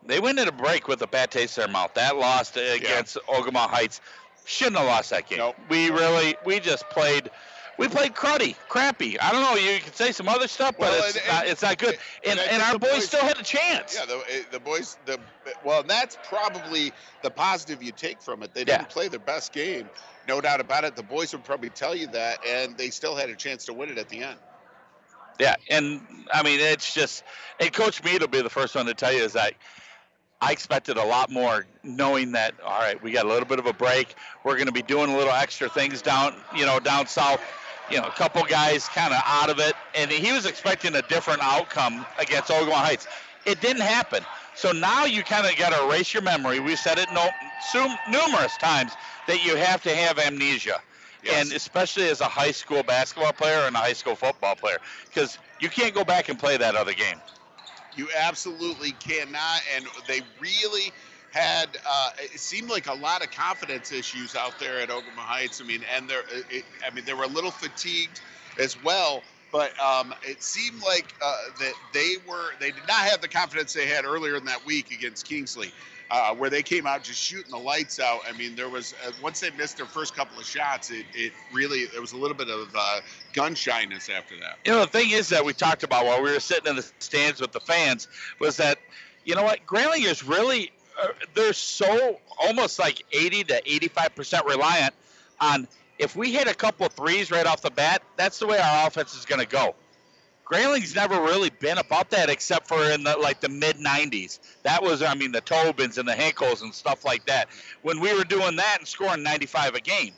they 0.06 0.20
went 0.20 0.38
in 0.38 0.48
a 0.48 0.52
break 0.52 0.88
with 0.88 1.02
a 1.02 1.06
bad 1.06 1.30
taste 1.30 1.58
in 1.58 1.62
their 1.62 1.72
mouth. 1.72 1.92
That 1.94 2.16
lost 2.16 2.56
against 2.56 3.18
Ogemaw 3.28 3.68
Heights. 3.68 4.00
Shouldn't 4.46 4.76
have 4.76 4.86
lost 4.86 5.10
that 5.10 5.28
game. 5.28 5.38
Nope. 5.38 5.56
We 5.68 5.90
really, 5.90 6.36
we 6.44 6.60
just 6.60 6.88
played. 6.90 7.30
We 7.76 7.88
played 7.88 8.14
cruddy, 8.14 8.54
crappy. 8.68 9.18
I 9.18 9.32
don't 9.32 9.42
know. 9.42 9.54
You 9.54 9.80
could 9.80 9.96
say 9.96 10.12
some 10.12 10.28
other 10.28 10.46
stuff, 10.46 10.76
but 10.78 10.90
Well, 10.90 11.04
it's 11.08 11.16
and- 11.16 11.26
not, 11.26 11.46
it's 11.46 11.62
not 11.62 11.78
good. 11.78 11.98
And, 12.24 12.38
and 12.38 12.50
and, 12.50 12.62
our 12.62 12.78
boys, 12.78 12.90
boys- 12.92 13.06
still 13.06 13.20
had 13.24 13.38
a 13.38 13.42
chance. 13.42 13.96
Yeah, 13.98 14.06
the, 14.06 14.18
eh, 14.30 14.42
the 14.52 14.60
boys. 14.60 14.96
The 15.06 15.18
well, 15.64 15.82
that's 15.82 16.16
probably 16.28 16.92
the 17.22 17.30
positive 17.30 17.82
you 17.82 17.92
take 17.92 18.22
from 18.22 18.42
it. 18.42 18.54
They 18.54 18.64
didn't 18.64 18.88
play 18.90 19.08
their 19.08 19.18
best 19.20 19.52
game, 19.52 19.88
no 20.28 20.40
doubt 20.40 20.60
about 20.60 20.84
it. 20.84 20.94
The 20.94 21.02
boys 21.02 21.32
would 21.32 21.44
probably 21.44 21.70
tell 21.70 21.94
you 21.94 22.06
that, 22.08 22.38
and 22.46 22.76
they 22.78 22.90
still 22.90 23.16
had 23.16 23.28
a 23.28 23.34
chance 23.34 23.64
to 23.66 23.72
win 23.72 23.88
it 23.90 23.98
at 23.98 24.08
the 24.08 24.22
end. 24.22 24.38
Yeah, 25.40 25.56
and 25.68 26.00
I 26.32 26.44
mean 26.44 26.60
it's 26.60 26.94
just, 26.94 27.24
and 27.58 27.72
Coach 27.72 28.04
Mead 28.04 28.20
will 28.20 28.28
be 28.28 28.40
the 28.40 28.50
first 28.50 28.76
one 28.76 28.86
to 28.86 28.94
tell 28.94 29.12
you 29.12 29.22
is 29.24 29.32
that 29.32 29.54
I 30.40 30.52
expected 30.52 30.96
a 30.96 31.04
lot 31.04 31.28
more, 31.28 31.66
knowing 31.82 32.32
that 32.32 32.54
all 32.64 32.78
right, 32.78 33.02
we 33.02 33.10
got 33.10 33.24
a 33.24 33.28
little 33.28 33.48
bit 33.48 33.58
of 33.58 33.66
a 33.66 33.72
break. 33.72 34.14
We're 34.44 34.54
going 34.54 34.66
to 34.66 34.72
be 34.72 34.82
doing 34.82 35.12
a 35.12 35.16
little 35.16 35.32
extra 35.32 35.68
things 35.68 36.02
down, 36.02 36.36
you 36.54 36.66
know, 36.66 36.78
down 36.78 37.08
south. 37.08 37.40
You 37.90 38.00
know, 38.00 38.06
a 38.06 38.10
couple 38.12 38.42
guys 38.44 38.88
kind 38.88 39.12
of 39.12 39.20
out 39.26 39.50
of 39.50 39.58
it, 39.58 39.74
and 39.94 40.10
he 40.10 40.32
was 40.32 40.46
expecting 40.46 40.94
a 40.94 41.02
different 41.02 41.40
outcome 41.42 42.06
against 42.18 42.50
Ogemaw 42.50 42.72
Heights. 42.72 43.06
It 43.44 43.60
didn't 43.60 43.82
happen. 43.82 44.24
So 44.54 44.72
now 44.72 45.04
you 45.04 45.22
kind 45.22 45.46
of 45.46 45.56
got 45.56 45.72
to 45.72 45.86
erase 45.86 46.14
your 46.14 46.22
memory. 46.22 46.60
We've 46.60 46.78
said 46.78 46.98
it 46.98 47.10
no, 47.12 47.28
so, 47.58 47.94
numerous 48.06 48.56
times 48.56 48.96
that 49.26 49.44
you 49.44 49.56
have 49.56 49.82
to 49.82 49.94
have 49.94 50.18
amnesia 50.18 50.80
Yes. 51.22 51.46
and 51.46 51.52
especially 51.56 52.08
as 52.10 52.20
a 52.20 52.26
high 52.26 52.50
school 52.50 52.82
basketball 52.82 53.32
player 53.32 53.60
and 53.66 53.74
a 53.74 53.78
high 53.78 53.94
school 53.94 54.14
football 54.14 54.54
player, 54.56 54.78
because 55.06 55.38
You 55.60 55.70
can't 55.70 55.94
go 55.94 56.04
back 56.04 56.28
and 56.28 56.38
play 56.38 56.58
that 56.58 56.74
other 56.76 56.92
game. 56.92 57.22
You 57.96 58.08
absolutely 58.18 58.92
cannot, 58.92 59.62
and 59.74 59.86
they 60.06 60.20
really 60.40 60.92
had. 61.34 61.76
Uh, 61.86 62.10
it 62.18 62.40
seemed 62.40 62.70
like 62.70 62.86
a 62.86 62.94
lot 62.94 63.22
of 63.22 63.30
confidence 63.30 63.92
issues 63.92 64.36
out 64.36 64.58
there 64.58 64.80
at 64.80 64.88
Ogemaw 64.88 65.18
Heights. 65.18 65.60
I 65.60 65.64
mean, 65.64 65.82
and 65.94 66.08
they're. 66.08 66.22
It, 66.50 66.64
I 66.86 66.94
mean, 66.94 67.04
they 67.04 67.14
were 67.14 67.24
a 67.24 67.28
little 67.28 67.50
fatigued 67.50 68.20
as 68.58 68.82
well. 68.82 69.22
But 69.52 69.78
um, 69.80 70.12
it 70.22 70.42
seemed 70.42 70.82
like 70.82 71.14
uh, 71.22 71.36
that 71.60 71.74
they 71.92 72.14
were. 72.28 72.52
They 72.60 72.70
did 72.70 72.86
not 72.88 73.00
have 73.00 73.20
the 73.20 73.28
confidence 73.28 73.72
they 73.72 73.86
had 73.86 74.04
earlier 74.04 74.36
in 74.36 74.44
that 74.46 74.64
week 74.64 74.90
against 74.92 75.28
Kingsley. 75.28 75.72
Uh, 76.10 76.34
where 76.34 76.50
they 76.50 76.62
came 76.62 76.86
out 76.86 77.02
just 77.02 77.18
shooting 77.18 77.50
the 77.50 77.56
lights 77.56 77.98
out. 77.98 78.20
I 78.28 78.36
mean, 78.36 78.54
there 78.54 78.68
was 78.68 78.94
uh, 79.04 79.10
once 79.22 79.40
they 79.40 79.50
missed 79.50 79.78
their 79.78 79.86
first 79.86 80.14
couple 80.14 80.38
of 80.38 80.44
shots, 80.44 80.90
it, 80.90 81.06
it 81.14 81.32
really 81.52 81.86
there 81.86 82.00
was 82.00 82.12
a 82.12 82.16
little 82.16 82.36
bit 82.36 82.48
of 82.48 82.68
uh, 82.76 83.00
gun 83.32 83.54
shyness 83.54 84.10
after 84.10 84.38
that. 84.38 84.58
You 84.66 84.72
know, 84.72 84.80
the 84.80 84.86
thing 84.86 85.10
is 85.10 85.30
that 85.30 85.44
we 85.44 85.54
talked 85.54 85.82
about 85.82 86.04
while 86.04 86.22
we 86.22 86.30
were 86.30 86.40
sitting 86.40 86.68
in 86.68 86.76
the 86.76 86.88
stands 86.98 87.40
with 87.40 87.52
the 87.52 87.60
fans 87.60 88.06
was 88.38 88.58
that, 88.58 88.78
you 89.24 89.34
know 89.34 89.42
what, 89.42 89.64
Grayling 89.66 90.02
is 90.02 90.22
really 90.22 90.70
Uh, 91.02 91.08
they're 91.34 91.52
so 91.52 92.20
almost 92.38 92.78
like 92.78 93.04
80 93.12 93.44
to 93.44 93.72
85 93.72 94.14
percent 94.14 94.46
reliant 94.46 94.94
on 95.40 95.68
if 95.98 96.16
we 96.16 96.32
hit 96.32 96.48
a 96.48 96.54
couple 96.54 96.88
threes 96.88 97.30
right 97.30 97.46
off 97.46 97.62
the 97.62 97.70
bat, 97.70 98.02
that's 98.16 98.38
the 98.38 98.46
way 98.46 98.58
our 98.58 98.86
offense 98.86 99.14
is 99.14 99.24
going 99.24 99.40
to 99.40 99.46
go. 99.46 99.74
Grayling's 100.44 100.94
never 100.94 101.20
really 101.20 101.50
been 101.50 101.78
about 101.78 102.10
that 102.10 102.28
except 102.28 102.68
for 102.68 102.82
in 102.90 103.02
the 103.02 103.16
like 103.16 103.40
the 103.40 103.48
mid 103.48 103.76
90s. 103.76 104.40
That 104.62 104.82
was 104.82 105.02
I 105.02 105.14
mean 105.14 105.32
the 105.32 105.40
Tobins 105.40 105.96
and 105.96 106.06
the 106.06 106.12
Hinkles 106.12 106.62
and 106.62 106.74
stuff 106.74 107.04
like 107.04 107.24
that. 107.26 107.48
When 107.82 107.98
we 107.98 108.14
were 108.14 108.24
doing 108.24 108.56
that 108.56 108.76
and 108.80 108.86
scoring 108.86 109.22
95 109.22 109.74
a 109.74 109.80
game. 109.80 110.12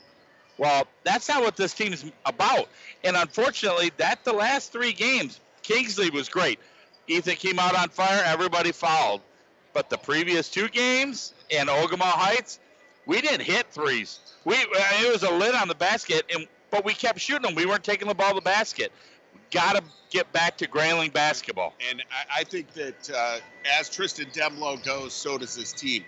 Well, 0.57 0.87
that's 1.03 1.29
not 1.29 1.43
what 1.43 1.55
this 1.55 1.73
team's 1.73 2.03
about. 2.25 2.67
And 3.03 3.15
unfortunately, 3.15 3.91
that 3.97 4.25
the 4.25 4.33
last 4.33 4.73
3 4.73 4.91
games, 4.91 5.39
Kingsley 5.61 6.09
was 6.09 6.29
great. 6.29 6.59
Ethan 7.07 7.35
came 7.35 7.59
out 7.59 7.75
on 7.75 7.89
fire, 7.89 8.23
everybody 8.25 8.71
fouled. 8.71 9.21
But 9.77 9.91
the 9.91 9.97
previous 9.99 10.49
two 10.49 10.69
games 10.69 11.35
in 11.51 11.67
Ogemaw 11.67 12.01
Heights, 12.01 12.57
we 13.05 13.21
didn't 13.21 13.43
hit 13.43 13.67
threes. 13.71 14.19
We 14.43 14.55
it 14.55 15.13
was 15.13 15.21
a 15.21 15.29
lid 15.29 15.53
on 15.53 15.67
the 15.67 15.75
basket 15.75 16.25
and 16.33 16.47
but 16.71 16.83
we 16.83 16.95
kept 16.95 17.19
shooting 17.19 17.43
them. 17.43 17.53
We 17.53 17.67
weren't 17.67 17.83
taking 17.83 18.07
the 18.07 18.15
ball 18.15 18.29
to 18.29 18.35
the 18.35 18.41
basket 18.41 18.91
got 19.51 19.75
to 19.75 19.83
get 20.09 20.31
back 20.33 20.57
to 20.57 20.67
Grayling 20.67 21.11
basketball. 21.11 21.73
And 21.89 22.03
I, 22.11 22.39
I 22.39 22.43
think 22.43 22.73
that 22.73 23.09
uh, 23.15 23.39
as 23.79 23.89
Tristan 23.89 24.27
Demlow 24.27 24.83
goes, 24.83 25.13
so 25.13 25.37
does 25.37 25.55
his 25.55 25.73
team. 25.73 26.03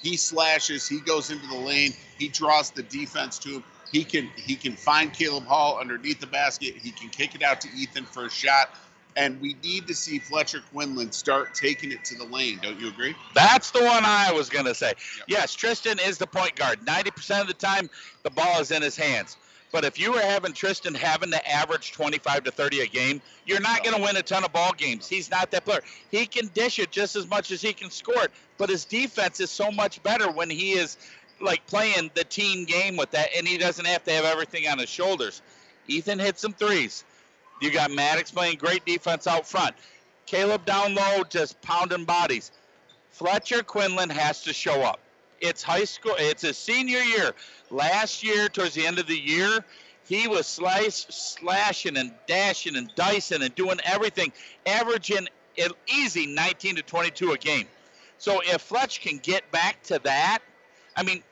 He 0.00 0.16
slashes, 0.16 0.86
he 0.86 1.00
goes 1.00 1.30
into 1.30 1.46
the 1.46 1.56
lane, 1.56 1.94
he 2.18 2.28
draws 2.28 2.70
the 2.70 2.82
defense 2.82 3.38
to 3.40 3.48
him. 3.54 3.64
He 3.90 4.04
can 4.04 4.28
he 4.36 4.56
can 4.56 4.72
find 4.72 5.12
Caleb 5.12 5.44
Hall 5.44 5.78
underneath 5.78 6.20
the 6.20 6.26
basket. 6.26 6.74
He 6.76 6.90
can 6.90 7.08
kick 7.10 7.34
it 7.34 7.42
out 7.42 7.60
to 7.62 7.68
Ethan 7.76 8.04
for 8.04 8.26
a 8.26 8.30
shot. 8.30 8.74
And 9.16 9.40
we 9.40 9.56
need 9.62 9.86
to 9.86 9.94
see 9.94 10.18
Fletcher 10.18 10.60
Quinlan 10.72 11.12
start 11.12 11.54
taking 11.54 11.92
it 11.92 12.04
to 12.06 12.16
the 12.16 12.24
lane. 12.24 12.58
Don't 12.62 12.80
you 12.80 12.88
agree? 12.88 13.14
That's 13.32 13.70
the 13.70 13.84
one 13.84 14.04
I 14.04 14.32
was 14.32 14.48
going 14.48 14.64
to 14.64 14.74
say. 14.74 14.88
Yep. 14.88 15.26
Yes, 15.28 15.54
Tristan 15.54 15.98
is 16.00 16.18
the 16.18 16.26
point 16.26 16.56
guard. 16.56 16.80
90% 16.80 17.40
of 17.40 17.46
the 17.46 17.54
time, 17.54 17.88
the 18.24 18.30
ball 18.30 18.60
is 18.60 18.72
in 18.72 18.82
his 18.82 18.96
hands. 18.96 19.36
But 19.74 19.84
if 19.84 19.98
you 19.98 20.12
were 20.12 20.20
having 20.20 20.52
Tristan 20.52 20.94
having 20.94 21.32
to 21.32 21.50
average 21.50 21.90
25 21.92 22.44
to 22.44 22.52
30 22.52 22.80
a 22.82 22.86
game, 22.86 23.20
you're 23.44 23.60
not 23.60 23.82
going 23.82 23.96
to 23.96 24.02
win 24.02 24.16
a 24.16 24.22
ton 24.22 24.44
of 24.44 24.52
ball 24.52 24.72
games. 24.72 25.08
He's 25.08 25.30
not 25.30 25.50
that 25.50 25.64
player. 25.64 25.80
He 26.12 26.26
can 26.26 26.46
dish 26.54 26.78
it 26.78 26.92
just 26.92 27.16
as 27.16 27.28
much 27.28 27.50
as 27.50 27.60
he 27.60 27.72
can 27.72 27.90
score 27.90 28.22
it, 28.22 28.30
but 28.56 28.68
his 28.68 28.84
defense 28.84 29.40
is 29.40 29.50
so 29.50 29.72
much 29.72 30.00
better 30.04 30.30
when 30.30 30.48
he 30.48 30.74
is 30.74 30.96
like 31.40 31.66
playing 31.66 32.12
the 32.14 32.22
team 32.22 32.66
game 32.66 32.96
with 32.96 33.10
that, 33.10 33.30
and 33.36 33.48
he 33.48 33.58
doesn't 33.58 33.84
have 33.84 34.04
to 34.04 34.12
have 34.12 34.24
everything 34.24 34.68
on 34.68 34.78
his 34.78 34.88
shoulders. 34.88 35.42
Ethan 35.88 36.20
hit 36.20 36.38
some 36.38 36.52
threes. 36.52 37.04
You 37.60 37.70
got 37.70 37.90
Maddox 37.90 38.30
playing 38.30 38.58
great 38.58 38.84
defense 38.84 39.26
out 39.26 39.46
front. 39.46 39.74
Caleb 40.26 40.64
down 40.64 40.94
low, 40.94 41.22
just 41.28 41.60
pounding 41.62 42.04
bodies. 42.04 42.50
Fletcher 43.10 43.62
Quinlan 43.62 44.10
has 44.10 44.42
to 44.42 44.52
show 44.52 44.82
up. 44.82 45.00
It's 45.40 45.62
high 45.62 45.84
school. 45.84 46.14
It's 46.18 46.42
his 46.42 46.58
senior 46.58 46.98
year. 46.98 47.32
Last 47.70 48.22
year, 48.22 48.48
towards 48.48 48.74
the 48.74 48.86
end 48.86 48.98
of 48.98 49.06
the 49.06 49.18
year, 49.18 49.64
he 50.06 50.28
was 50.28 50.46
slice, 50.46 51.06
slashing 51.08 51.96
and 51.96 52.12
dashing 52.26 52.76
and 52.76 52.90
dicing 52.94 53.42
and 53.42 53.54
doing 53.54 53.78
everything, 53.84 54.32
averaging 54.66 55.28
an 55.58 55.70
easy 55.86 56.26
19 56.26 56.76
to 56.76 56.82
22 56.82 57.32
a 57.32 57.38
game. 57.38 57.66
So 58.18 58.40
if 58.40 58.62
Fletch 58.62 59.00
can 59.00 59.18
get 59.18 59.50
back 59.50 59.82
to 59.84 60.00
that, 60.04 60.40
I 60.96 61.02
mean, 61.02 61.22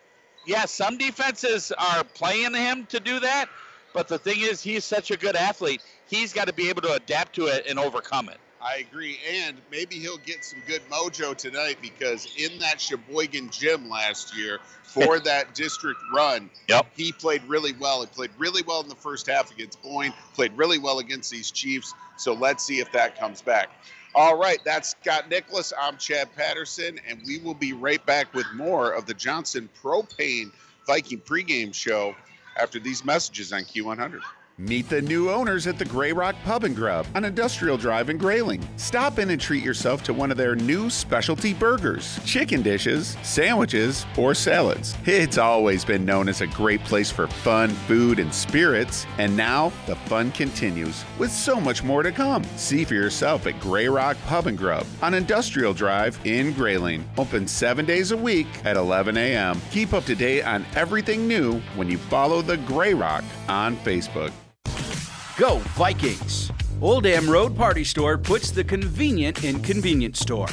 yeah, 0.47 0.65
some 0.65 0.99
defenses 0.99 1.73
are 1.73 2.05
playing 2.05 2.55
him 2.55 2.87
to 2.87 3.01
do 3.01 3.21
that, 3.21 3.47
but 3.93 4.09
the 4.09 4.19
thing 4.19 4.41
is, 4.41 4.63
he's 4.63 4.85
such 4.85 5.11
a 5.11 5.17
good 5.17 5.37
athlete. 5.37 5.83
He's 6.09 6.33
got 6.33 6.47
to 6.47 6.53
be 6.53 6.69
able 6.69 6.83
to 6.83 6.93
adapt 6.95 7.35
to 7.37 7.47
it 7.47 7.67
and 7.69 7.79
overcome 7.79 8.29
it. 8.29 8.39
I 8.63 8.77
agree. 8.77 9.19
And 9.29 9.57
maybe 9.73 9.97
he'll 9.97 10.19
get 10.19 10.45
some 10.45 10.61
good 10.69 10.83
mojo 10.89 11.37
tonight 11.37 11.79
because 11.83 12.29
in 12.37 12.61
that 12.61 12.79
Cheboygan 12.79 13.51
gym 13.51 13.91
last 13.91 14.37
year 14.37 14.61
for 14.85 15.19
that 15.25 15.55
district 15.55 16.01
run, 16.15 16.49
yep. 16.69 16.87
he 16.97 17.11
played 17.11 17.43
really 17.45 17.73
well. 17.73 18.03
He 18.03 18.07
played 18.07 18.31
really 18.39 18.63
well 18.63 18.81
in 18.81 18.89
the 18.89 18.95
first 18.95 19.27
half 19.27 19.51
against 19.51 19.83
Boyne, 19.83 20.15
played 20.35 20.53
really 20.57 20.79
well 20.79 21.01
against 21.01 21.31
these 21.31 21.51
Chiefs. 21.51 21.93
So 22.17 22.35
let's 22.35 22.63
see 22.63 22.79
if 22.79 22.93
that 22.93 23.19
comes 23.19 23.43
back. 23.43 23.71
All 24.15 24.37
right, 24.37 24.59
that's 24.65 24.91
Scott 24.91 25.29
Nicholas. 25.29 25.73
I'm 25.81 25.97
Chad 25.97 26.29
Patterson, 26.37 27.01
and 27.09 27.21
we 27.27 27.39
will 27.39 27.55
be 27.55 27.73
right 27.73 28.05
back 28.05 28.33
with 28.35 28.47
more 28.55 28.93
of 28.93 29.07
the 29.07 29.15
Johnson 29.15 29.69
Propane 29.83 30.53
Viking 30.87 31.21
pregame 31.21 31.75
show 31.75 32.15
after 32.57 32.81
these 32.81 33.05
messages 33.05 33.53
on 33.53 33.63
Q100. 33.63 34.23
Meet 34.59 34.91
the 34.91 35.01
new 35.01 35.31
owners 35.31 35.67
at 35.67 35.79
the 35.79 35.85
Grey 35.85 36.13
Rock 36.13 36.37
Pub 36.45 36.65
and 36.65 36.77
Grub 36.77 37.07
on 37.15 37.25
Industrial 37.25 37.79
Drive 37.79 38.11
in 38.11 38.19
Grayling. 38.19 38.63
Stop 38.77 39.19
in 39.19 39.31
and 39.31 39.41
treat 39.41 39.65
yourself 39.65 40.03
to 40.05 40.13
one 40.13 40.31
of 40.31 40.37
their 40.37 40.55
new 40.55 40.91
specialty 40.91 41.55
burgers, 41.55 42.21
chicken 42.27 42.61
dishes, 42.61 43.17
sandwiches, 43.23 44.05
or 44.17 44.35
salads. 44.35 44.95
It's 45.07 45.39
always 45.39 45.87
been 45.87 46.05
known 46.05 46.29
as 46.29 46.43
a 46.43 46.47
great 46.47 46.85
place 46.85 47.11
for 47.11 47.27
fun, 47.27 47.71
food, 47.71 48.19
and 48.19 48.33
spirits, 48.33 49.07
and 49.17 49.35
now 49.35 49.73
the 49.87 49.97
fun 49.97 50.31
continues 50.33 51.03
with 51.19 51.33
so 51.33 51.59
much 51.59 51.83
more 51.83 52.03
to 52.03 52.13
come. 52.13 52.45
See 52.57 52.85
for 52.85 52.95
yourself 52.95 53.47
at 53.47 53.59
Grey 53.59 53.89
Rock 53.89 54.19
Pub 54.27 54.49
and 54.49 54.59
Grub 54.59 54.87
on 55.01 55.15
Industrial 55.15 55.73
Drive 55.73 56.21
in 56.25 56.53
Grayling. 56.53 57.09
Open 57.17 57.49
seven 57.49 57.87
days 57.87 58.13
a 58.13 58.17
week 58.17 58.47
at 58.67 58.77
11 58.77 59.17
a.m. 59.17 59.61
Keep 59.71 59.95
up 59.95 60.05
to 60.05 60.15
date 60.15 60.43
on 60.43 60.67
everything 60.77 61.27
new 61.27 61.59
when 61.75 61.91
you 61.91 61.97
follow 61.97 62.43
the 62.43 62.59
Grey 62.59 62.93
Rock 62.93 63.25
on 63.49 63.77
Facebook. 63.79 64.31
Go 65.39 65.59
Vikings! 65.77 66.53
Old 66.83 67.05
Dam 67.05 67.29
Road 67.29 67.57
Party 67.57 67.85
Store 67.85 68.19
puts 68.19 68.51
the 68.51 68.63
convenient 68.63 69.45
in 69.45 69.63
convenience 69.63 70.19
store. 70.19 70.49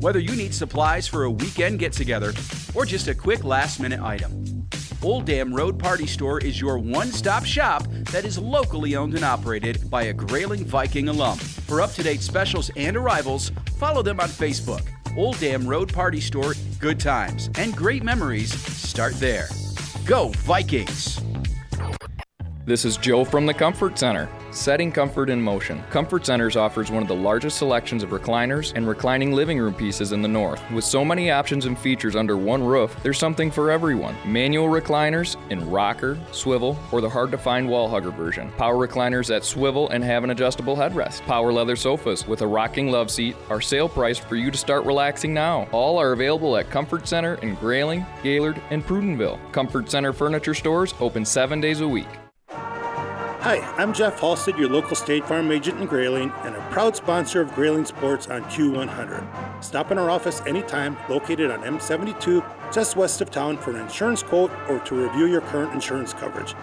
Whether 0.00 0.18
you 0.18 0.34
need 0.34 0.52
supplies 0.52 1.06
for 1.06 1.22
a 1.22 1.30
weekend 1.30 1.78
get 1.78 1.92
together 1.92 2.32
or 2.74 2.84
just 2.84 3.06
a 3.06 3.14
quick 3.14 3.44
last 3.44 3.78
minute 3.78 4.00
item, 4.00 4.66
Old 5.04 5.24
Dam 5.26 5.54
Road 5.54 5.78
Party 5.78 6.08
Store 6.08 6.40
is 6.40 6.60
your 6.60 6.78
one 6.78 7.12
stop 7.12 7.44
shop 7.44 7.84
that 8.10 8.24
is 8.24 8.38
locally 8.38 8.96
owned 8.96 9.14
and 9.14 9.24
operated 9.24 9.88
by 9.88 10.04
a 10.04 10.12
Grayling 10.12 10.64
Viking 10.64 11.08
alum. 11.08 11.38
For 11.38 11.80
up 11.80 11.92
to 11.92 12.02
date 12.02 12.22
specials 12.22 12.72
and 12.74 12.96
arrivals, 12.96 13.52
follow 13.78 14.02
them 14.02 14.18
on 14.18 14.28
Facebook. 14.28 14.82
Old 15.16 15.38
Dam 15.38 15.64
Road 15.64 15.92
Party 15.92 16.20
Store, 16.20 16.54
good 16.80 16.98
times 16.98 17.50
and 17.56 17.76
great 17.76 18.02
memories 18.02 18.52
start 18.52 19.14
there. 19.20 19.46
Go 20.04 20.30
Vikings! 20.38 21.20
This 22.64 22.84
is 22.84 22.96
Joe 22.96 23.24
from 23.24 23.44
the 23.44 23.52
Comfort 23.52 23.98
Center. 23.98 24.28
Setting 24.52 24.92
comfort 24.92 25.30
in 25.30 25.42
motion. 25.42 25.82
Comfort 25.90 26.24
Centers 26.24 26.54
offers 26.54 26.92
one 26.92 27.02
of 27.02 27.08
the 27.08 27.14
largest 27.14 27.58
selections 27.58 28.04
of 28.04 28.10
recliners 28.10 28.72
and 28.76 28.86
reclining 28.86 29.32
living 29.32 29.58
room 29.58 29.74
pieces 29.74 30.12
in 30.12 30.22
the 30.22 30.28
north. 30.28 30.62
With 30.70 30.84
so 30.84 31.04
many 31.04 31.32
options 31.32 31.66
and 31.66 31.76
features 31.76 32.14
under 32.14 32.36
one 32.36 32.62
roof, 32.62 32.94
there's 33.02 33.18
something 33.18 33.50
for 33.50 33.72
everyone. 33.72 34.14
Manual 34.24 34.68
recliners 34.68 35.36
in 35.50 35.68
rocker, 35.68 36.16
swivel, 36.30 36.78
or 36.92 37.00
the 37.00 37.10
hard 37.10 37.32
to 37.32 37.38
find 37.38 37.68
wall 37.68 37.88
hugger 37.88 38.12
version. 38.12 38.52
Power 38.52 38.86
recliners 38.86 39.26
that 39.26 39.44
swivel 39.44 39.88
and 39.88 40.04
have 40.04 40.22
an 40.22 40.30
adjustable 40.30 40.76
headrest. 40.76 41.22
Power 41.22 41.52
leather 41.52 41.74
sofas 41.74 42.28
with 42.28 42.42
a 42.42 42.46
rocking 42.46 42.92
love 42.92 43.10
seat 43.10 43.34
are 43.50 43.60
sale 43.60 43.88
priced 43.88 44.22
for 44.28 44.36
you 44.36 44.52
to 44.52 44.58
start 44.58 44.84
relaxing 44.84 45.34
now. 45.34 45.66
All 45.72 45.98
are 45.98 46.12
available 46.12 46.56
at 46.56 46.70
Comfort 46.70 47.08
Center 47.08 47.34
in 47.42 47.56
Grayling, 47.56 48.06
Gaylord, 48.22 48.62
and 48.70 48.86
Prudenville. 48.86 49.40
Comfort 49.50 49.90
Center 49.90 50.12
furniture 50.12 50.54
stores 50.54 50.94
open 51.00 51.24
seven 51.24 51.60
days 51.60 51.80
a 51.80 51.88
week. 51.88 52.06
Hi, 53.42 53.58
I'm 53.76 53.92
Jeff 53.92 54.20
Halstead, 54.20 54.56
your 54.56 54.68
local 54.68 54.94
State 54.94 55.26
Farm 55.26 55.50
agent 55.50 55.80
in 55.80 55.88
Grayling, 55.88 56.30
and 56.44 56.54
a 56.54 56.60
proud 56.70 56.94
sponsor 56.94 57.40
of 57.40 57.52
Grayling 57.56 57.84
Sports 57.84 58.28
on 58.28 58.44
Q100. 58.44 59.64
Stop 59.64 59.90
in 59.90 59.98
our 59.98 60.10
office 60.10 60.40
anytime, 60.46 60.96
located 61.08 61.50
on 61.50 61.60
M72, 61.62 62.72
just 62.72 62.94
west 62.94 63.20
of 63.20 63.32
town, 63.32 63.56
for 63.56 63.70
an 63.72 63.80
insurance 63.80 64.22
quote 64.22 64.52
or 64.68 64.78
to 64.78 64.94
review 64.94 65.26
your 65.26 65.40
current 65.40 65.74
insurance 65.74 66.12
coverage. 66.12 66.54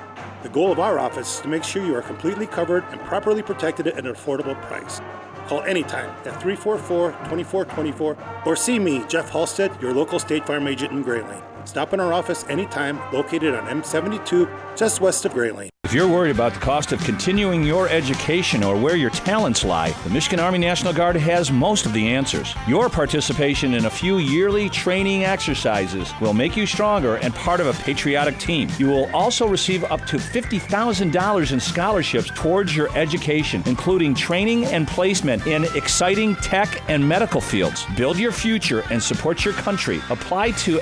The 0.42 0.48
goal 0.48 0.72
of 0.72 0.80
our 0.80 1.00
office 1.00 1.36
is 1.36 1.42
to 1.42 1.50
make 1.50 1.66
sure 1.66 1.86
you 1.86 1.98
are 1.98 2.02
completely 2.02 2.48
covered 2.48 2.86
and 2.92 3.02
properly 3.02 3.42
protected 3.42 3.88
at 3.88 3.98
an 3.98 4.06
affordable 4.06 4.56
price. 4.62 5.02
Call 5.48 5.64
anytime 5.64 6.10
at 6.26 6.42
344 6.42 7.12
2424 7.12 8.18
or 8.46 8.56
see 8.56 8.80
me, 8.80 9.04
Jeff 9.10 9.30
Halstead, 9.32 9.82
your 9.82 9.94
local 9.94 10.18
State 10.18 10.48
Farm 10.48 10.66
agent 10.66 10.94
in 10.94 11.02
Grayling. 11.02 11.44
Stop 11.70 11.94
in 11.94 12.00
our 12.00 12.14
office 12.14 12.46
anytime, 12.50 13.00
located 13.14 13.54
on 13.54 13.64
M72, 13.68 14.76
just 14.76 15.02
west 15.02 15.24
of 15.26 15.34
Grayling. 15.36 15.70
If 15.86 15.96
you're 15.96 16.08
worried 16.08 16.36
about 16.36 16.54
the 16.54 16.60
cost 16.60 16.92
of 16.92 17.04
continuing 17.04 17.64
your 17.64 17.90
education 17.90 18.64
or 18.64 18.76
where 18.76 18.96
your 18.96 19.10
talents 19.10 19.64
lie, 19.64 19.90
the 20.04 20.12
Michigan 20.12 20.40
Army 20.40 20.60
National 20.60 20.94
Guard 20.94 21.16
has 21.16 21.52
most 21.52 21.88
of 21.88 21.94
the 21.94 22.10
answers. 22.10 22.54
Your 22.68 22.90
participation 22.90 23.74
in 23.74 23.86
a 23.86 23.90
few 23.90 24.18
yearly 24.18 24.70
training 24.70 25.24
exercises 25.24 26.14
will 26.22 26.34
make 26.34 26.56
you 26.56 26.68
stronger 26.68 27.16
and 27.16 27.34
part 27.34 27.60
of 27.60 27.66
a 27.66 27.74
patriotic 27.82 28.38
team. 28.38 28.70
You 28.78 28.88
will 28.88 29.10
also 29.16 29.48
receive 29.48 29.84
up 29.86 30.06
to 30.08 30.18
$50,000 30.18 31.52
in 31.52 31.60
scholarships 31.60 32.30
towards 32.36 32.76
your 32.76 32.96
education, 32.96 33.64
including 33.66 34.14
training 34.14 34.66
and 34.66 34.88
placement 34.88 35.48
in 35.48 35.64
exciting 35.76 36.36
tech 36.36 36.84
and 36.88 37.08
medical 37.08 37.42
fields. 37.42 37.86
Build 37.98 38.20
your 38.20 38.32
future 38.32 38.84
and 38.92 39.02
support 39.02 39.44
your 39.44 39.56
country. 39.56 40.02
Apply 40.12 40.52
to 40.52 40.80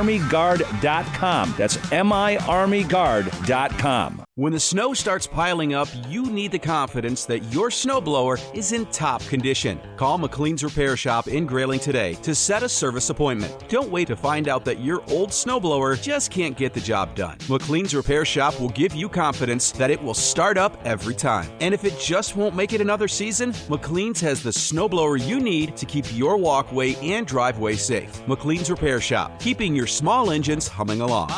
miarmyguard.com. 0.00 1.54
That's 1.56 1.76
miarmyguard.com. 1.76 4.24
When 4.40 4.54
the 4.54 4.58
snow 4.58 4.94
starts 4.94 5.26
piling 5.26 5.74
up, 5.74 5.86
you 6.08 6.24
need 6.24 6.50
the 6.50 6.58
confidence 6.58 7.26
that 7.26 7.40
your 7.52 7.68
snowblower 7.68 8.40
is 8.56 8.72
in 8.72 8.86
top 8.86 9.20
condition. 9.26 9.78
Call 9.98 10.16
McLean's 10.16 10.64
Repair 10.64 10.96
Shop 10.96 11.28
in 11.28 11.44
Grayling 11.44 11.78
today 11.78 12.14
to 12.22 12.34
set 12.34 12.62
a 12.62 12.68
service 12.70 13.10
appointment. 13.10 13.68
Don't 13.68 13.90
wait 13.90 14.08
to 14.08 14.16
find 14.16 14.48
out 14.48 14.64
that 14.64 14.80
your 14.80 15.02
old 15.10 15.28
snowblower 15.28 16.00
just 16.00 16.30
can't 16.30 16.56
get 16.56 16.72
the 16.72 16.80
job 16.80 17.14
done. 17.14 17.36
McLean's 17.50 17.94
Repair 17.94 18.24
Shop 18.24 18.58
will 18.58 18.70
give 18.70 18.94
you 18.94 19.10
confidence 19.10 19.72
that 19.72 19.90
it 19.90 20.02
will 20.02 20.14
start 20.14 20.56
up 20.56 20.80
every 20.86 21.14
time. 21.14 21.50
And 21.60 21.74
if 21.74 21.84
it 21.84 21.98
just 21.98 22.34
won't 22.34 22.56
make 22.56 22.72
it 22.72 22.80
another 22.80 23.08
season, 23.08 23.52
McLean's 23.68 24.22
has 24.22 24.42
the 24.42 24.48
snowblower 24.48 25.20
you 25.22 25.38
need 25.38 25.76
to 25.76 25.84
keep 25.84 26.06
your 26.16 26.38
walkway 26.38 26.94
and 27.06 27.26
driveway 27.26 27.76
safe. 27.76 28.26
McLean's 28.26 28.70
Repair 28.70 29.02
Shop, 29.02 29.38
keeping 29.38 29.76
your 29.76 29.86
small 29.86 30.30
engines 30.30 30.66
humming 30.66 31.02
along. 31.02 31.28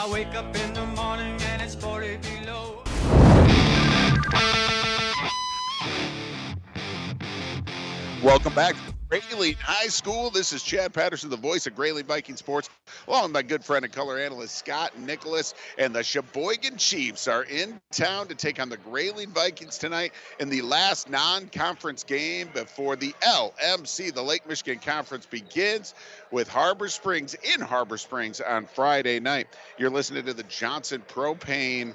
Welcome 8.22 8.54
back 8.54 8.76
to 8.76 8.94
Grayling 9.08 9.56
High 9.56 9.88
School. 9.88 10.30
This 10.30 10.52
is 10.52 10.62
Chad 10.62 10.94
Patterson, 10.94 11.28
the 11.28 11.36
voice 11.36 11.66
of 11.66 11.74
Grayling 11.74 12.04
Viking 12.06 12.36
Sports, 12.36 12.70
along 13.08 13.24
with 13.24 13.32
my 13.32 13.42
good 13.42 13.64
friend 13.64 13.84
and 13.84 13.92
color 13.92 14.16
analyst 14.16 14.56
Scott 14.56 14.96
Nicholas. 14.96 15.54
And 15.76 15.92
the 15.92 16.04
Cheboygan 16.04 16.76
Chiefs 16.76 17.26
are 17.26 17.42
in 17.42 17.80
town 17.90 18.28
to 18.28 18.36
take 18.36 18.60
on 18.60 18.68
the 18.68 18.76
Grayling 18.76 19.30
Vikings 19.30 19.76
tonight 19.76 20.12
in 20.38 20.50
the 20.50 20.62
last 20.62 21.10
non 21.10 21.48
conference 21.48 22.04
game 22.04 22.48
before 22.54 22.94
the 22.94 23.12
LMC, 23.22 24.14
the 24.14 24.22
Lake 24.22 24.46
Michigan 24.46 24.78
Conference, 24.78 25.26
begins 25.26 25.92
with 26.30 26.48
Harbor 26.48 26.88
Springs 26.88 27.34
in 27.34 27.60
Harbor 27.60 27.98
Springs 27.98 28.40
on 28.40 28.66
Friday 28.66 29.18
night. 29.18 29.48
You're 29.78 29.90
listening 29.90 30.26
to 30.26 30.32
the 30.32 30.44
Johnson 30.44 31.02
Propane. 31.08 31.94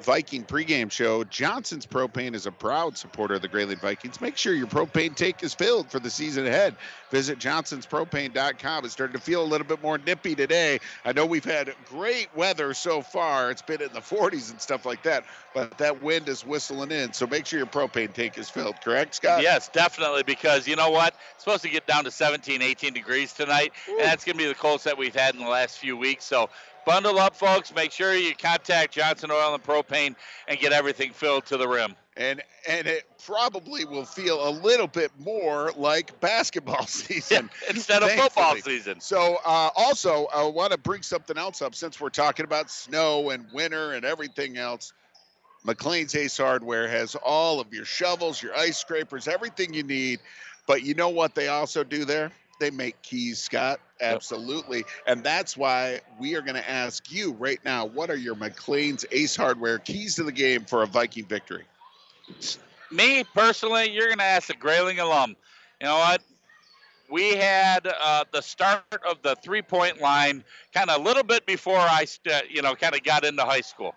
Viking 0.00 0.44
pregame 0.44 0.90
show. 0.90 1.22
Johnson's 1.24 1.86
Propane 1.86 2.34
is 2.34 2.46
a 2.46 2.52
proud 2.52 2.96
supporter 2.96 3.34
of 3.34 3.42
the 3.42 3.48
Grayling 3.48 3.78
Vikings. 3.78 4.20
Make 4.20 4.36
sure 4.36 4.54
your 4.54 4.66
propane 4.66 5.14
tank 5.14 5.42
is 5.42 5.54
filled 5.54 5.90
for 5.90 6.00
the 6.00 6.10
season 6.10 6.46
ahead. 6.46 6.76
Visit 7.10 7.38
johnsonspropane.com. 7.38 8.84
It's 8.84 8.94
starting 8.94 9.16
to 9.16 9.22
feel 9.22 9.42
a 9.42 9.44
little 9.44 9.66
bit 9.66 9.82
more 9.82 9.98
nippy 9.98 10.34
today. 10.34 10.80
I 11.04 11.12
know 11.12 11.26
we've 11.26 11.44
had 11.44 11.74
great 11.88 12.34
weather 12.34 12.74
so 12.74 13.02
far. 13.02 13.50
It's 13.50 13.62
been 13.62 13.82
in 13.82 13.92
the 13.92 14.00
40s 14.00 14.50
and 14.50 14.60
stuff 14.60 14.86
like 14.86 15.02
that, 15.04 15.24
but 15.54 15.76
that 15.78 16.02
wind 16.02 16.28
is 16.28 16.44
whistling 16.44 16.90
in. 16.90 17.12
So 17.12 17.26
make 17.26 17.46
sure 17.46 17.58
your 17.58 17.66
propane 17.66 18.12
tank 18.12 18.38
is 18.38 18.48
filled, 18.48 18.80
correct, 18.80 19.14
Scott? 19.14 19.42
Yes, 19.42 19.68
definitely, 19.68 20.22
because 20.22 20.66
you 20.66 20.74
know 20.74 20.90
what? 20.90 21.14
It's 21.34 21.44
supposed 21.44 21.62
to 21.62 21.68
get 21.68 21.86
down 21.86 22.04
to 22.04 22.10
17, 22.10 22.62
18 22.62 22.92
degrees 22.92 23.32
tonight, 23.32 23.72
and 23.88 24.00
that's 24.00 24.24
going 24.24 24.36
to 24.36 24.42
be 24.42 24.48
the 24.48 24.54
coldest 24.54 24.84
that 24.86 24.96
we've 24.96 25.14
had 25.14 25.34
in 25.34 25.42
the 25.42 25.50
last 25.50 25.78
few 25.78 25.96
weeks. 25.96 26.24
So 26.24 26.48
bundle 26.84 27.18
up, 27.18 27.36
folks. 27.36 27.74
Make 27.74 27.92
sure 27.92 28.14
you 28.14 28.34
contact 28.34 28.94
Johnson 28.94 29.30
Oil 29.30 29.54
and 29.54 29.62
Propane 29.62 30.14
and 30.48 30.58
get 30.58 30.72
everything 30.72 31.12
filled 31.12 31.46
to 31.46 31.56
the 31.56 31.68
rim. 31.68 31.94
And 32.16 32.42
and 32.68 32.86
it 32.86 33.04
probably 33.24 33.84
will 33.84 34.04
feel 34.04 34.46
a 34.46 34.50
little 34.50 34.86
bit 34.86 35.10
more 35.18 35.72
like 35.76 36.20
basketball 36.20 36.86
season 36.86 37.48
instead 37.70 38.02
of 38.02 38.10
football 38.10 38.56
season. 38.56 39.00
So 39.00 39.38
uh, 39.44 39.70
also, 39.74 40.26
I 40.34 40.44
want 40.44 40.72
to 40.72 40.78
bring 40.78 41.02
something 41.02 41.38
else 41.38 41.62
up 41.62 41.74
since 41.74 42.00
we're 42.00 42.10
talking 42.10 42.44
about 42.44 42.70
snow 42.70 43.30
and 43.30 43.46
winter 43.52 43.92
and 43.92 44.04
everything 44.04 44.58
else. 44.58 44.92
McLean's 45.66 46.14
Ace 46.16 46.36
Hardware 46.36 46.88
has 46.88 47.14
all 47.14 47.60
of 47.60 47.72
your 47.72 47.84
shovels, 47.84 48.42
your 48.42 48.54
ice 48.56 48.76
scrapers, 48.76 49.28
everything 49.28 49.72
you 49.72 49.84
need. 49.84 50.20
But 50.66 50.82
you 50.82 50.94
know 50.94 51.08
what 51.08 51.34
they 51.34 51.48
also 51.48 51.84
do 51.84 52.04
there? 52.04 52.32
They 52.58 52.70
make 52.70 53.00
keys, 53.02 53.38
Scott. 53.38 53.80
Absolutely. 54.00 54.84
And 55.06 55.24
that's 55.24 55.56
why 55.56 56.00
we 56.20 56.34
are 56.36 56.42
going 56.42 56.54
to 56.54 56.70
ask 56.70 57.10
you 57.10 57.32
right 57.32 57.58
now 57.64 57.86
what 57.86 58.10
are 58.10 58.16
your 58.16 58.34
McLean's 58.34 59.04
Ace 59.10 59.34
Hardware 59.34 59.78
keys 59.78 60.16
to 60.16 60.24
the 60.24 60.32
game 60.32 60.64
for 60.64 60.82
a 60.82 60.86
Viking 60.86 61.26
victory? 61.26 61.64
Me 62.90 63.24
personally, 63.34 63.90
you're 63.90 64.06
going 64.06 64.18
to 64.18 64.24
ask 64.24 64.50
a 64.50 64.56
Grayling 64.56 65.00
alum. 65.00 65.36
You 65.80 65.86
know 65.88 65.96
what? 65.96 66.22
We 67.10 67.34
had 67.34 67.86
uh, 67.86 68.24
the 68.32 68.40
start 68.40 68.84
of 69.08 69.20
the 69.22 69.34
three-point 69.36 70.00
line 70.00 70.44
kind 70.72 70.88
of 70.88 71.00
a 71.00 71.02
little 71.04 71.24
bit 71.24 71.44
before 71.44 71.78
I, 71.78 72.04
st- 72.04 72.50
you 72.50 72.62
know, 72.62 72.74
kind 72.74 72.94
of 72.94 73.02
got 73.02 73.24
into 73.24 73.42
high 73.42 73.60
school. 73.60 73.94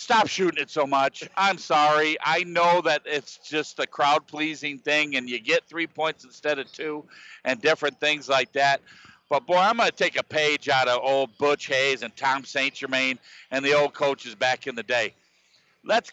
Stop 0.00 0.28
shooting 0.28 0.62
it 0.62 0.70
so 0.70 0.86
much. 0.86 1.28
I'm 1.36 1.58
sorry. 1.58 2.16
I 2.24 2.42
know 2.44 2.80
that 2.80 3.02
it's 3.04 3.36
just 3.36 3.78
a 3.80 3.86
crowd 3.86 4.26
pleasing 4.26 4.78
thing 4.78 5.16
and 5.16 5.28
you 5.28 5.38
get 5.38 5.68
three 5.68 5.86
points 5.86 6.24
instead 6.24 6.58
of 6.58 6.72
two 6.72 7.04
and 7.44 7.60
different 7.60 8.00
things 8.00 8.26
like 8.26 8.50
that. 8.52 8.80
But 9.28 9.46
boy, 9.46 9.58
I'm 9.58 9.76
going 9.76 9.90
to 9.90 9.94
take 9.94 10.18
a 10.18 10.22
page 10.22 10.70
out 10.70 10.88
of 10.88 11.00
old 11.02 11.36
Butch 11.36 11.66
Hayes 11.66 12.02
and 12.02 12.16
Tom 12.16 12.44
St. 12.46 12.72
Germain 12.72 13.18
and 13.50 13.62
the 13.62 13.74
old 13.74 13.92
coaches 13.92 14.34
back 14.34 14.66
in 14.66 14.74
the 14.74 14.82
day. 14.82 15.12
Let's 15.84 16.12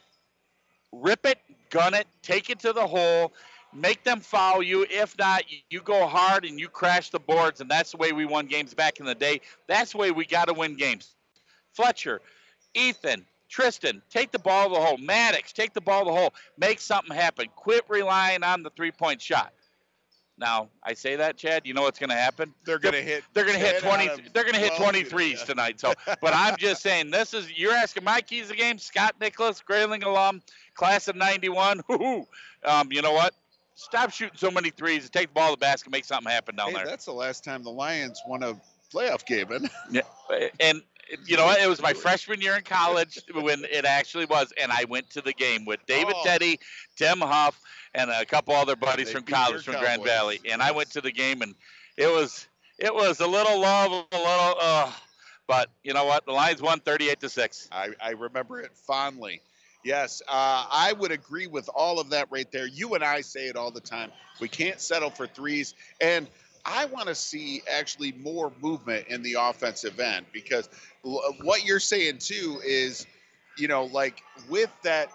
rip 0.91 1.25
it, 1.25 1.39
gun 1.69 1.93
it, 1.93 2.07
take 2.21 2.49
it 2.49 2.59
to 2.59 2.73
the 2.73 2.85
hole, 2.85 3.31
make 3.73 4.03
them 4.03 4.19
foul 4.19 4.61
you. 4.61 4.85
If 4.89 5.17
not, 5.17 5.43
you 5.69 5.79
go 5.79 6.07
hard 6.07 6.43
and 6.43 6.59
you 6.59 6.67
crash 6.67 7.09
the 7.09 7.19
boards. 7.19 7.61
And 7.61 7.71
that's 7.71 7.91
the 7.91 7.97
way 7.97 8.11
we 8.11 8.25
won 8.25 8.47
games 8.47 8.73
back 8.73 8.99
in 8.99 9.05
the 9.05 9.15
day. 9.15 9.39
That's 9.65 9.93
the 9.93 9.97
way 9.97 10.11
we 10.11 10.25
got 10.25 10.49
to 10.49 10.53
win 10.53 10.75
games. 10.75 11.15
Fletcher, 11.71 12.19
Ethan, 12.73 13.25
Tristan, 13.49 14.01
take 14.09 14.31
the 14.31 14.39
ball 14.39 14.69
to 14.69 14.75
the 14.75 14.81
hole. 14.81 14.97
Maddox, 14.97 15.53
take 15.53 15.73
the 15.73 15.81
ball 15.81 16.05
to 16.05 16.11
the 16.11 16.17
hole. 16.17 16.33
Make 16.57 16.79
something 16.79 17.15
happen. 17.15 17.47
Quit 17.55 17.85
relying 17.89 18.43
on 18.43 18.63
the 18.63 18.69
three 18.71 18.91
point 18.91 19.21
shot. 19.21 19.53
Now, 20.39 20.69
I 20.83 20.93
say 20.93 21.15
that, 21.15 21.35
Chad. 21.35 21.65
You 21.65 21.73
know 21.73 21.81
what's 21.81 21.97
going 21.97 22.11
to 22.11 22.15
happen? 22.15 22.53
They're 22.63 22.77
going 22.77 22.93
to 22.93 23.01
hit. 23.01 23.23
They're 23.33 23.45
going 23.45 23.57
to 23.57 23.65
hit 23.65 23.81
twenty. 23.81 24.07
They're 24.33 24.43
going 24.43 24.53
to 24.53 24.59
hit 24.59 24.73
23s 24.73 25.31
yeah. 25.39 25.45
tonight. 25.45 25.79
So, 25.79 25.93
but 26.05 26.33
I'm 26.35 26.55
just 26.57 26.83
saying, 26.83 27.09
this 27.09 27.33
is 27.33 27.57
you're 27.57 27.73
asking 27.73 28.03
my 28.03 28.21
keys 28.21 28.43
of 28.43 28.49
the 28.49 28.55
game. 28.55 28.77
Scott 28.77 29.15
Nicholas, 29.19 29.61
Grayling 29.61 30.03
alum, 30.03 30.43
class 30.75 31.07
of 31.07 31.15
'91. 31.15 31.81
Whoo-hoo. 31.87 32.27
Um, 32.65 32.91
you 32.91 33.03
know 33.03 33.13
what? 33.13 33.35
Stop 33.75 34.11
shooting 34.11 34.35
so 34.35 34.49
many 34.49 34.71
threes 34.71 35.03
and 35.03 35.13
take 35.13 35.27
the 35.27 35.33
ball 35.35 35.49
to 35.49 35.51
the 35.51 35.57
basket, 35.57 35.91
make 35.91 36.03
something 36.05 36.29
happen 36.29 36.55
down 36.55 36.69
Hey, 36.69 36.73
there. 36.73 36.85
that's 36.87 37.05
the 37.05 37.13
last 37.13 37.43
time 37.43 37.63
the 37.63 37.69
Lions 37.69 38.19
won 38.27 38.41
a 38.41 38.59
playoff 38.91 39.23
game. 39.25 39.51
And 39.51 39.69
Yeah, 39.91 40.01
and 40.59 40.81
you 41.25 41.37
know? 41.37 41.49
It 41.51 41.67
was 41.67 41.81
my 41.81 41.93
freshman 41.93 42.41
year 42.41 42.55
in 42.55 42.63
college 42.63 43.19
when 43.33 43.65
it 43.65 43.85
actually 43.85 44.25
was, 44.25 44.53
and 44.59 44.71
I 44.71 44.85
went 44.85 45.09
to 45.11 45.21
the 45.21 45.33
game 45.33 45.65
with 45.65 45.79
David 45.87 46.13
Oh. 46.15 46.23
Teddy, 46.23 46.59
Tim 46.95 47.19
Huff, 47.19 47.59
and 47.93 48.09
a 48.09 48.25
couple 48.25 48.53
other 48.53 48.75
buddies 48.75 49.07
They 49.07 49.13
from 49.13 49.23
college 49.23 49.63
from 49.63 49.75
Grand 49.79 50.03
Valley. 50.03 50.39
And 50.49 50.61
I 50.61 50.71
went 50.71 50.91
to 50.91 51.01
the 51.01 51.11
game, 51.11 51.41
and 51.41 51.55
it 51.97 52.07
was 52.07 52.47
it 52.77 52.93
was 52.93 53.19
a 53.19 53.27
little 53.27 53.59
love, 53.59 53.91
a 54.11 54.17
little, 54.17 54.55
uh, 54.61 54.91
but 55.47 55.69
you 55.83 55.93
know 55.93 56.05
what? 56.05 56.25
The 56.25 56.31
Lions 56.31 56.61
won 56.61 56.79
38 56.79 57.19
to 57.21 57.29
six. 57.29 57.67
I, 57.71 57.89
I 58.01 58.11
remember 58.11 58.59
it 58.59 58.71
fondly. 58.85 59.41
Yes, 59.83 60.21
uh, 60.27 60.65
I 60.69 60.93
would 60.93 61.11
agree 61.11 61.47
with 61.47 61.69
all 61.73 61.99
of 61.99 62.09
that 62.09 62.27
right 62.29 62.51
there. 62.51 62.67
You 62.67 62.95
and 62.95 63.03
I 63.03 63.21
say 63.21 63.47
it 63.47 63.55
all 63.55 63.71
the 63.71 63.79
time. 63.79 64.11
We 64.41 64.47
can't 64.49 64.81
settle 64.81 65.09
for 65.09 65.27
threes. 65.27 65.75
And 66.01 66.27
I 66.67 66.85
want 66.85 67.07
to 67.07 67.15
see 67.15 67.61
actually 67.71 68.11
more 68.11 68.51
movement 68.61 69.07
in 69.07 69.23
the 69.23 69.37
offensive 69.39 69.99
end 69.99 70.25
because 70.33 70.69
what 71.01 71.65
you're 71.65 71.79
saying 71.79 72.17
too 72.19 72.59
is, 72.63 73.07
you 73.57 73.69
know, 73.69 73.85
like 73.85 74.21
with 74.49 74.69
that 74.83 75.09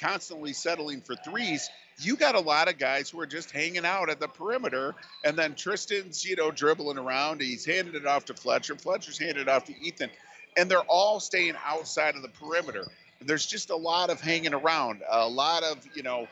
constantly 0.00 0.52
settling 0.52 1.00
for 1.00 1.14
threes, 1.14 1.70
you 2.00 2.16
got 2.16 2.34
a 2.34 2.40
lot 2.40 2.68
of 2.68 2.76
guys 2.76 3.08
who 3.08 3.20
are 3.20 3.26
just 3.26 3.52
hanging 3.52 3.86
out 3.86 4.10
at 4.10 4.20
the 4.20 4.28
perimeter, 4.28 4.94
and 5.24 5.36
then 5.36 5.54
Tristan's, 5.54 6.24
you 6.24 6.36
know, 6.36 6.50
dribbling 6.50 6.98
around. 6.98 7.40
He's 7.40 7.64
handed 7.64 7.94
it 7.94 8.04
off 8.04 8.26
to 8.26 8.34
Fletcher. 8.34 8.74
Fletcher's 8.74 9.16
handed 9.16 9.42
it 9.42 9.48
off 9.48 9.64
to 9.66 9.74
Ethan, 9.80 10.10
and 10.56 10.70
they're 10.70 10.80
all 10.80 11.20
staying 11.20 11.54
outside 11.64 12.16
of 12.16 12.22
the 12.22 12.28
perimeter. 12.28 12.86
And 13.20 13.28
there's 13.28 13.46
just 13.46 13.70
a 13.70 13.76
lot 13.76 14.10
of 14.10 14.20
hanging 14.20 14.52
around, 14.52 15.02
a 15.08 15.26
lot 15.26 15.62
of, 15.62 15.78
you 15.94 16.02
know, 16.02 16.26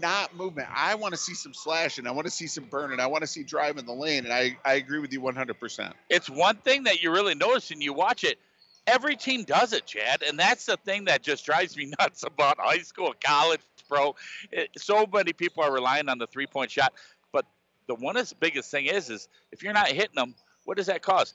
not 0.00 0.34
movement. 0.36 0.68
I 0.74 0.94
want 0.94 1.14
to 1.14 1.18
see 1.18 1.34
some 1.34 1.54
slashing. 1.54 2.06
I 2.06 2.10
want 2.10 2.26
to 2.26 2.30
see 2.30 2.46
some 2.46 2.64
burning. 2.64 3.00
I 3.00 3.06
want 3.06 3.22
to 3.22 3.26
see 3.26 3.42
driving 3.42 3.86
the 3.86 3.92
lane, 3.92 4.24
and 4.24 4.32
I, 4.32 4.56
I 4.64 4.74
agree 4.74 4.98
with 4.98 5.12
you 5.12 5.20
100%. 5.20 5.92
It's 6.10 6.28
one 6.28 6.56
thing 6.56 6.84
that 6.84 7.02
you 7.02 7.12
really 7.12 7.34
notice 7.34 7.70
and 7.70 7.82
you 7.82 7.92
watch 7.92 8.24
it. 8.24 8.38
Every 8.86 9.16
team 9.16 9.42
does 9.44 9.72
it, 9.72 9.84
Chad, 9.86 10.22
and 10.22 10.38
that's 10.38 10.66
the 10.66 10.76
thing 10.76 11.06
that 11.06 11.22
just 11.22 11.44
drives 11.44 11.76
me 11.76 11.92
nuts 12.00 12.22
about 12.22 12.58
high 12.58 12.78
school, 12.78 13.14
college, 13.22 13.60
pro. 13.88 14.14
It, 14.52 14.58
eh, 14.58 14.66
so 14.76 15.06
many 15.12 15.32
people 15.32 15.62
are 15.62 15.72
relying 15.72 16.08
on 16.08 16.18
the 16.18 16.26
three-point 16.26 16.70
shot, 16.70 16.92
but 17.32 17.46
the 17.88 17.94
one 17.94 18.16
is 18.16 18.30
the 18.30 18.36
biggest 18.36 18.70
thing 18.70 18.86
is 18.86 19.10
is 19.10 19.28
if 19.52 19.62
you're 19.62 19.72
not 19.72 19.88
hitting 19.88 20.14
them, 20.14 20.34
what 20.64 20.76
does 20.76 20.86
that 20.86 21.02
cause? 21.02 21.34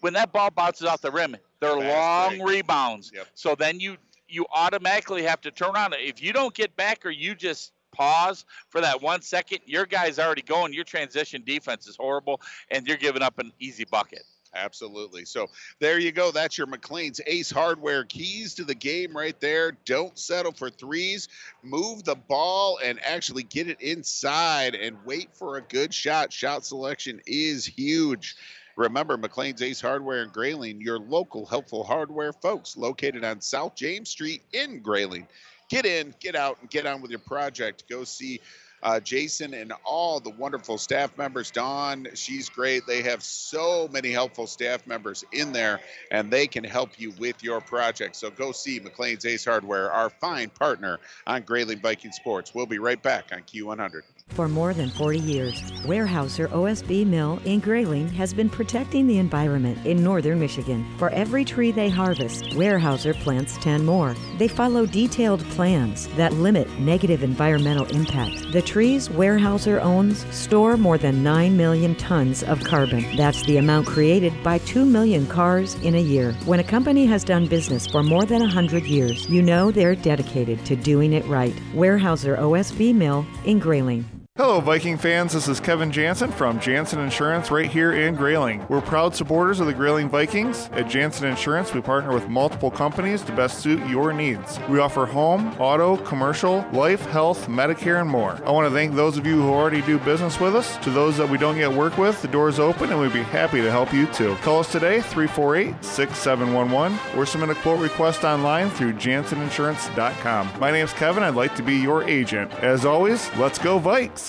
When 0.00 0.12
that 0.14 0.32
ball 0.32 0.50
bounces 0.50 0.86
off 0.86 1.00
the 1.00 1.10
rim, 1.10 1.36
they're 1.60 1.76
long 1.76 2.40
rebounds. 2.40 3.10
Yep. 3.14 3.26
So 3.34 3.54
then 3.54 3.80
you 3.80 3.96
you 4.28 4.46
automatically 4.52 5.22
have 5.24 5.40
to 5.40 5.50
turn 5.50 5.74
on. 5.74 5.92
it. 5.92 6.00
If 6.00 6.22
you 6.22 6.32
don't 6.32 6.54
get 6.54 6.76
back 6.76 7.04
or 7.04 7.10
you 7.10 7.34
just 7.34 7.72
pause 7.98 8.44
for 8.68 8.80
that 8.80 9.02
one 9.02 9.20
second, 9.20 9.58
your 9.66 9.84
guy's 9.84 10.18
already 10.18 10.42
going. 10.42 10.72
Your 10.72 10.84
transition 10.84 11.42
defense 11.44 11.86
is 11.86 11.96
horrible, 11.96 12.40
and 12.70 12.86
you're 12.86 12.96
giving 12.96 13.22
up 13.22 13.38
an 13.38 13.52
easy 13.58 13.84
bucket. 13.84 14.22
Absolutely. 14.54 15.24
So 15.24 15.48
there 15.78 15.98
you 15.98 16.10
go. 16.10 16.30
That's 16.30 16.56
your 16.56 16.66
McLean's 16.66 17.20
Ace 17.26 17.50
Hardware 17.50 18.04
keys 18.04 18.54
to 18.54 18.64
the 18.64 18.74
game 18.74 19.14
right 19.14 19.38
there. 19.40 19.72
Don't 19.84 20.18
settle 20.18 20.52
for 20.52 20.70
threes. 20.70 21.28
Move 21.62 22.04
the 22.04 22.14
ball 22.14 22.78
and 22.82 22.98
actually 23.04 23.42
get 23.42 23.68
it 23.68 23.80
inside 23.80 24.74
and 24.74 24.96
wait 25.04 25.28
for 25.34 25.56
a 25.56 25.62
good 25.62 25.92
shot. 25.92 26.32
Shot 26.32 26.64
selection 26.64 27.20
is 27.26 27.66
huge. 27.66 28.36
Remember, 28.76 29.18
McLean's 29.18 29.60
Ace 29.60 29.80
Hardware 29.80 30.22
in 30.22 30.30
Grayling, 30.30 30.80
your 30.80 31.00
local 31.00 31.44
helpful 31.44 31.82
hardware 31.82 32.32
folks, 32.32 32.76
located 32.76 33.24
on 33.24 33.40
South 33.40 33.74
James 33.74 34.08
Street 34.08 34.42
in 34.52 34.80
Grayling. 34.80 35.26
Get 35.68 35.84
in, 35.84 36.14
get 36.20 36.34
out, 36.34 36.58
and 36.60 36.70
get 36.70 36.86
on 36.86 37.02
with 37.02 37.10
your 37.10 37.20
project. 37.20 37.84
Go 37.88 38.04
see 38.04 38.40
uh, 38.82 39.00
Jason 39.00 39.54
and 39.54 39.72
all 39.84 40.20
the 40.20 40.30
wonderful 40.30 40.78
staff 40.78 41.16
members. 41.18 41.50
Dawn, 41.50 42.08
she's 42.14 42.48
great. 42.48 42.86
They 42.86 43.02
have 43.02 43.22
so 43.22 43.88
many 43.92 44.10
helpful 44.10 44.46
staff 44.46 44.86
members 44.86 45.24
in 45.32 45.52
there, 45.52 45.80
and 46.10 46.30
they 46.30 46.46
can 46.46 46.64
help 46.64 46.98
you 46.98 47.12
with 47.18 47.42
your 47.42 47.60
project. 47.60 48.16
So 48.16 48.30
go 48.30 48.52
see 48.52 48.80
McLean's 48.80 49.26
Ace 49.26 49.44
Hardware, 49.44 49.90
our 49.90 50.10
fine 50.10 50.50
partner 50.50 50.98
on 51.26 51.42
Grayling 51.42 51.80
Viking 51.80 52.12
Sports. 52.12 52.54
We'll 52.54 52.66
be 52.66 52.78
right 52.78 53.02
back 53.02 53.30
on 53.32 53.40
Q100. 53.40 54.02
For 54.38 54.48
more 54.48 54.72
than 54.72 54.88
40 54.90 55.18
years, 55.18 55.60
Weyerhaeuser 55.82 56.48
OSB 56.50 57.04
Mill 57.04 57.40
in 57.44 57.58
Grayling 57.58 58.08
has 58.10 58.32
been 58.32 58.48
protecting 58.48 59.08
the 59.08 59.18
environment 59.18 59.84
in 59.84 60.00
northern 60.00 60.38
Michigan. 60.38 60.86
For 60.96 61.10
every 61.10 61.44
tree 61.44 61.72
they 61.72 61.88
harvest, 61.88 62.44
Weyerhaeuser 62.50 63.18
plants 63.20 63.56
10 63.58 63.84
more. 63.84 64.14
They 64.38 64.46
follow 64.46 64.86
detailed 64.86 65.40
plans 65.50 66.06
that 66.16 66.34
limit 66.34 66.70
negative 66.78 67.24
environmental 67.24 67.86
impact. 67.86 68.52
The 68.52 68.62
trees 68.62 69.08
Weyerhaeuser 69.08 69.82
owns 69.82 70.24
store 70.32 70.76
more 70.76 70.98
than 70.98 71.24
9 71.24 71.56
million 71.56 71.96
tons 71.96 72.44
of 72.44 72.62
carbon. 72.62 73.16
That's 73.16 73.42
the 73.42 73.56
amount 73.56 73.88
created 73.88 74.32
by 74.44 74.58
2 74.58 74.84
million 74.84 75.26
cars 75.26 75.74
in 75.76 75.96
a 75.96 76.00
year. 76.00 76.32
When 76.44 76.60
a 76.60 76.64
company 76.64 77.06
has 77.06 77.24
done 77.24 77.48
business 77.48 77.88
for 77.88 78.04
more 78.04 78.24
than 78.24 78.40
100 78.42 78.84
years, 78.84 79.28
you 79.28 79.42
know 79.42 79.72
they're 79.72 79.96
dedicated 79.96 80.64
to 80.66 80.76
doing 80.76 81.12
it 81.12 81.26
right. 81.26 81.54
Weyerhaeuser 81.74 82.38
OSB 82.38 82.94
Mill 82.94 83.26
in 83.44 83.58
Grayling. 83.58 84.04
Hello, 84.38 84.60
Viking 84.60 84.96
fans. 84.96 85.32
This 85.32 85.48
is 85.48 85.58
Kevin 85.58 85.90
Jansen 85.90 86.30
from 86.30 86.60
Jansen 86.60 87.00
Insurance 87.00 87.50
right 87.50 87.68
here 87.68 87.94
in 87.94 88.14
Grayling. 88.14 88.64
We're 88.68 88.80
proud 88.80 89.12
supporters 89.12 89.58
of 89.58 89.66
the 89.66 89.74
Grayling 89.74 90.08
Vikings. 90.08 90.70
At 90.74 90.88
Jansen 90.88 91.26
Insurance, 91.26 91.74
we 91.74 91.80
partner 91.80 92.14
with 92.14 92.28
multiple 92.28 92.70
companies 92.70 93.22
to 93.22 93.32
best 93.32 93.58
suit 93.58 93.84
your 93.88 94.12
needs. 94.12 94.60
We 94.68 94.78
offer 94.78 95.06
home, 95.06 95.52
auto, 95.58 95.96
commercial, 95.96 96.64
life, 96.72 97.04
health, 97.06 97.48
Medicare, 97.48 98.00
and 98.00 98.08
more. 98.08 98.40
I 98.46 98.52
want 98.52 98.68
to 98.68 98.72
thank 98.72 98.94
those 98.94 99.18
of 99.18 99.26
you 99.26 99.42
who 99.42 99.48
already 99.48 99.82
do 99.82 99.98
business 99.98 100.38
with 100.38 100.54
us. 100.54 100.76
To 100.84 100.90
those 100.90 101.16
that 101.16 101.28
we 101.28 101.36
don't 101.36 101.56
yet 101.56 101.72
work 101.72 101.98
with, 101.98 102.22
the 102.22 102.28
door 102.28 102.48
is 102.48 102.60
open 102.60 102.90
and 102.92 103.00
we'd 103.00 103.12
be 103.12 103.24
happy 103.24 103.60
to 103.60 103.72
help 103.72 103.92
you 103.92 104.06
too. 104.06 104.36
Call 104.42 104.60
us 104.60 104.70
today, 104.70 105.00
348 105.00 105.84
6711, 105.84 107.18
or 107.18 107.26
submit 107.26 107.50
a 107.50 107.56
quote 107.56 107.80
request 107.80 108.22
online 108.22 108.70
through 108.70 108.92
janseninsurance.com. 108.92 110.60
My 110.60 110.70
name's 110.70 110.92
Kevin. 110.92 111.24
I'd 111.24 111.34
like 111.34 111.56
to 111.56 111.64
be 111.64 111.74
your 111.74 112.04
agent. 112.04 112.52
As 112.62 112.84
always, 112.84 113.28
let's 113.34 113.58
go, 113.58 113.80
Vikes! 113.80 114.27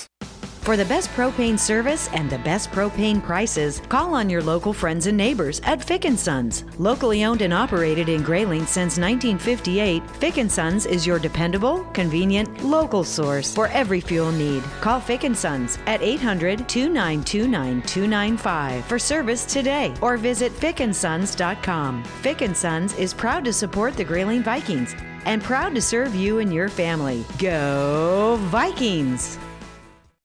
For 0.69 0.77
the 0.77 0.86
best 0.86 1.10
propane 1.13 1.58
service 1.58 2.10
and 2.13 2.29
the 2.29 2.38
best 2.38 2.69
propane 2.69 3.23
prices, 3.23 3.82
call 3.89 4.13
on 4.13 4.29
your 4.29 4.43
local 4.43 4.71
friends 4.71 5.08
and 5.08 5.17
neighbors 5.17 5.60
at 5.63 5.84
Fick 5.84 6.05
& 6.12 6.15
Sons. 6.15 6.63
Locally 6.77 7.23
owned 7.23 7.41
and 7.41 7.51
operated 7.51 8.08
in 8.08 8.21
Grayling 8.21 8.67
since 8.67 8.99
1958, 8.99 10.08
Fick 10.17 10.36
& 10.49 10.51
Sons 10.51 10.86
is 10.86 11.08
your 11.08 11.17
dependable, 11.17 11.86
convenient, 11.93 12.63
local 12.63 13.03
source 13.03 13.51
for 13.51 13.69
every 13.69 13.99
fuel 13.99 14.32
need. 14.32 14.62
Call 14.79 14.99
Fick 14.99 15.25
& 15.36 15.38
Sons 15.38 15.79
at 15.88 16.01
800-292-9295 16.01 18.84
for 18.84 18.99
service 18.99 19.45
today 19.45 19.91
or 20.03 20.17
visit 20.17 20.51
fickandsons.com. 20.51 22.03
Fick 22.03 22.55
& 22.55 22.58
Sons 22.58 22.93
is 22.93 23.12
proud 23.12 23.43
to 23.43 23.53
support 23.53 23.95
the 23.95 24.03
Grayling 24.03 24.43
Vikings 24.43 24.95
and 25.25 25.41
proud 25.41 25.73
to 25.73 25.82
serve 25.82 26.13
you 26.13 26.38
and 26.38 26.53
your 26.53 26.69
family. 26.69 27.25
Go 27.39 28.38
Vikings! 28.51 29.39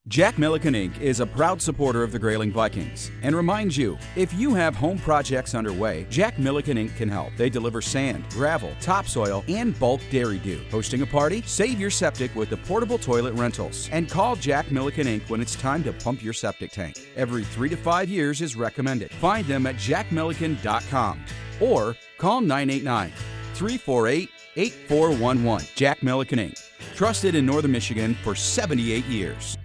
Jack 0.06 0.36
Milliken 0.36 0.74
Inc. 0.74 1.00
is 1.00 1.20
a 1.20 1.26
proud 1.26 1.62
supporter 1.62 2.02
of 2.02 2.12
the 2.12 2.18
Grayling 2.18 2.52
Vikings 2.52 3.10
and 3.22 3.34
reminds 3.34 3.74
you 3.74 3.96
if 4.16 4.34
you 4.34 4.52
have 4.52 4.76
home 4.76 4.98
projects 4.98 5.54
underway, 5.54 6.06
Jack 6.10 6.38
Milliken 6.38 6.76
Inc. 6.76 6.94
can 6.94 7.08
help. 7.08 7.32
They 7.38 7.48
deliver 7.48 7.80
sand, 7.80 8.28
gravel, 8.28 8.74
topsoil, 8.82 9.42
and 9.48 9.78
bulk 9.80 10.02
dairy 10.10 10.36
dew. 10.36 10.60
Hosting 10.70 11.00
a 11.00 11.06
party? 11.06 11.40
Save 11.46 11.80
your 11.80 11.88
septic 11.88 12.34
with 12.36 12.50
the 12.50 12.58
portable 12.58 12.98
toilet 12.98 13.32
rentals. 13.32 13.88
And 13.92 14.10
call 14.10 14.36
Jack 14.36 14.70
Milliken 14.70 15.06
Inc. 15.06 15.30
when 15.30 15.40
it's 15.40 15.56
time 15.56 15.82
to 15.84 15.92
pump 15.94 16.22
your 16.22 16.34
septic 16.34 16.70
tank. 16.70 17.00
Every 17.16 17.42
three 17.42 17.70
to 17.70 17.76
five 17.76 18.10
years 18.10 18.42
is 18.42 18.56
recommended. 18.56 19.10
Find 19.10 19.46
them 19.46 19.66
at 19.66 19.76
jackmilliken.com 19.76 21.24
or 21.62 21.96
call 22.18 22.42
989 22.42 23.10
348 23.54 24.30
8411. 24.56 25.66
Jack 25.74 26.02
Milliken 26.02 26.38
Inc. 26.40 26.60
Trusted 26.94 27.34
in 27.34 27.46
Northern 27.46 27.72
Michigan 27.72 28.12
for 28.22 28.34
78 28.34 29.06
years. 29.06 29.56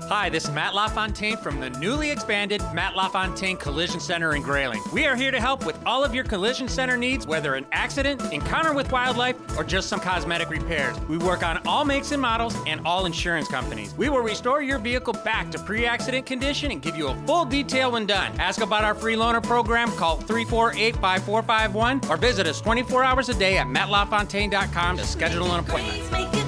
Hi, 0.00 0.30
this 0.30 0.44
is 0.44 0.50
Matt 0.52 0.74
LaFontaine 0.74 1.36
from 1.36 1.60
the 1.60 1.68
newly 1.68 2.10
expanded 2.10 2.62
Matt 2.72 2.96
LaFontaine 2.96 3.58
Collision 3.58 4.00
Center 4.00 4.34
in 4.34 4.40
Grayling. 4.40 4.82
We 4.90 5.04
are 5.04 5.14
here 5.14 5.30
to 5.30 5.38
help 5.38 5.66
with 5.66 5.78
all 5.84 6.02
of 6.02 6.14
your 6.14 6.24
collision 6.24 6.66
center 6.66 6.96
needs, 6.96 7.26
whether 7.26 7.56
an 7.56 7.66
accident, 7.72 8.22
encounter 8.32 8.72
with 8.72 8.90
wildlife, 8.90 9.36
or 9.58 9.64
just 9.64 9.90
some 9.90 10.00
cosmetic 10.00 10.48
repairs. 10.48 10.98
We 11.10 11.18
work 11.18 11.42
on 11.42 11.60
all 11.66 11.84
makes 11.84 12.10
and 12.10 12.22
models 12.22 12.56
and 12.66 12.80
all 12.86 13.04
insurance 13.04 13.48
companies. 13.48 13.94
We 13.94 14.08
will 14.08 14.22
restore 14.22 14.62
your 14.62 14.78
vehicle 14.78 15.12
back 15.12 15.50
to 15.50 15.58
pre 15.58 15.84
accident 15.84 16.24
condition 16.24 16.70
and 16.70 16.80
give 16.80 16.96
you 16.96 17.08
a 17.08 17.26
full 17.26 17.44
detail 17.44 17.92
when 17.92 18.06
done. 18.06 18.32
Ask 18.40 18.62
about 18.62 18.84
our 18.84 18.94
free 18.94 19.14
loaner 19.14 19.42
program, 19.42 19.90
call 19.92 20.16
348 20.16 20.96
5451, 20.96 22.00
or 22.10 22.16
visit 22.16 22.46
us 22.46 22.62
24 22.62 23.04
hours 23.04 23.28
a 23.28 23.34
day 23.34 23.58
at 23.58 23.66
mattlafontaine.com 23.66 24.96
to 24.96 25.04
schedule 25.04 25.52
an 25.52 25.60
appointment. 25.60 26.41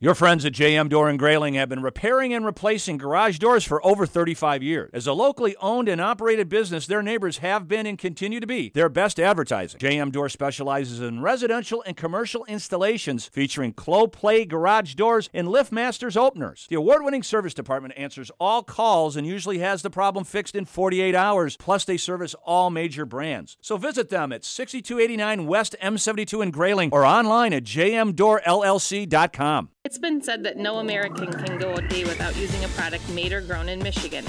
Your 0.00 0.14
friends 0.14 0.44
at 0.44 0.52
JM 0.52 0.90
Door 0.90 1.08
and 1.08 1.18
Grayling 1.18 1.54
have 1.54 1.68
been 1.68 1.82
repairing 1.82 2.32
and 2.32 2.46
replacing 2.46 2.98
garage 2.98 3.38
doors 3.38 3.64
for 3.64 3.84
over 3.84 4.06
35 4.06 4.62
years. 4.62 4.90
As 4.92 5.08
a 5.08 5.12
locally 5.12 5.56
owned 5.60 5.88
and 5.88 6.00
operated 6.00 6.48
business, 6.48 6.86
their 6.86 7.02
neighbors 7.02 7.38
have 7.38 7.66
been 7.66 7.84
and 7.84 7.98
continue 7.98 8.38
to 8.38 8.46
be 8.46 8.70
their 8.74 8.88
best 8.88 9.18
advertising. 9.18 9.80
JM 9.80 10.12
Door 10.12 10.28
specializes 10.28 11.00
in 11.00 11.20
residential 11.20 11.82
and 11.84 11.96
commercial 11.96 12.44
installations 12.44 13.26
featuring 13.26 13.74
Clopay 13.74 14.46
garage 14.46 14.94
doors 14.94 15.28
and 15.34 15.48
LiftMasters 15.48 16.16
openers. 16.16 16.68
The 16.68 16.76
award-winning 16.76 17.24
service 17.24 17.52
department 17.52 17.94
answers 17.96 18.30
all 18.38 18.62
calls 18.62 19.16
and 19.16 19.26
usually 19.26 19.58
has 19.58 19.82
the 19.82 19.90
problem 19.90 20.22
fixed 20.22 20.54
in 20.54 20.64
48 20.64 21.16
hours. 21.16 21.56
Plus, 21.56 21.84
they 21.84 21.96
service 21.96 22.36
all 22.44 22.70
major 22.70 23.04
brands. 23.04 23.56
So 23.60 23.76
visit 23.76 24.10
them 24.10 24.32
at 24.32 24.44
6289 24.44 25.48
West 25.48 25.74
M72 25.82 26.40
in 26.40 26.52
Grayling 26.52 26.90
or 26.92 27.04
online 27.04 27.52
at 27.52 27.64
jmdoorllc.com. 27.64 29.70
It's 29.88 29.96
been 29.96 30.20
said 30.20 30.44
that 30.44 30.58
no 30.58 30.80
American 30.80 31.32
can 31.32 31.58
go 31.58 31.72
a 31.72 31.80
day 31.80 32.04
without 32.04 32.36
using 32.36 32.62
a 32.62 32.68
product 32.68 33.08
made 33.08 33.32
or 33.32 33.40
grown 33.40 33.70
in 33.70 33.82
Michigan. 33.82 34.22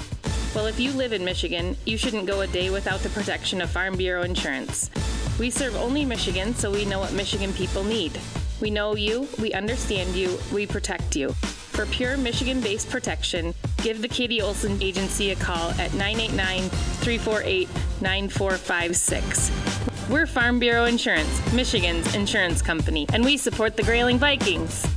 Well, 0.56 0.68
if 0.68 0.80
you 0.80 0.94
live 0.94 1.12
in 1.12 1.26
Michigan, 1.26 1.76
you 1.86 1.98
shouldn't 1.98 2.28
go 2.28 2.40
a 2.40 2.48
day 2.48 2.70
without 2.70 3.02
the 3.02 3.10
protection 3.10 3.62
of 3.62 3.70
Farm 3.70 3.98
Bureau 3.98 4.22
insurance. 4.22 4.90
We 5.38 5.50
serve 5.50 5.76
only 5.76 6.06
Michigan, 6.06 6.56
so 6.56 6.72
we 6.72 6.86
know 6.86 7.00
what 7.00 7.12
Michigan 7.12 7.52
people 7.52 7.84
need. 7.84 8.18
We 8.62 8.70
know 8.70 8.96
you, 8.96 9.28
we 9.38 9.52
understand 9.52 10.16
you, 10.16 10.40
we 10.54 10.66
protect 10.66 11.18
you. 11.18 11.34
For 11.34 11.86
pure 11.88 12.16
Michigan 12.16 12.62
based 12.62 12.90
protection, 12.90 13.54
give 13.84 14.02
the 14.02 14.08
Katie 14.08 14.42
Olson 14.42 14.82
Agency 14.82 15.32
a 15.32 15.36
call 15.36 15.72
at 15.72 15.94
989 15.94 16.70
348 16.70 17.68
9456. 18.00 20.10
We're 20.10 20.26
Farm 20.26 20.58
Bureau 20.58 20.86
Insurance, 20.86 21.52
Michigan's 21.52 22.16
insurance 22.16 22.62
company, 22.62 23.08
and 23.12 23.26
we 23.26 23.36
support 23.36 23.76
the 23.76 23.84
Grayling 23.84 24.20
Vikings. 24.20 24.88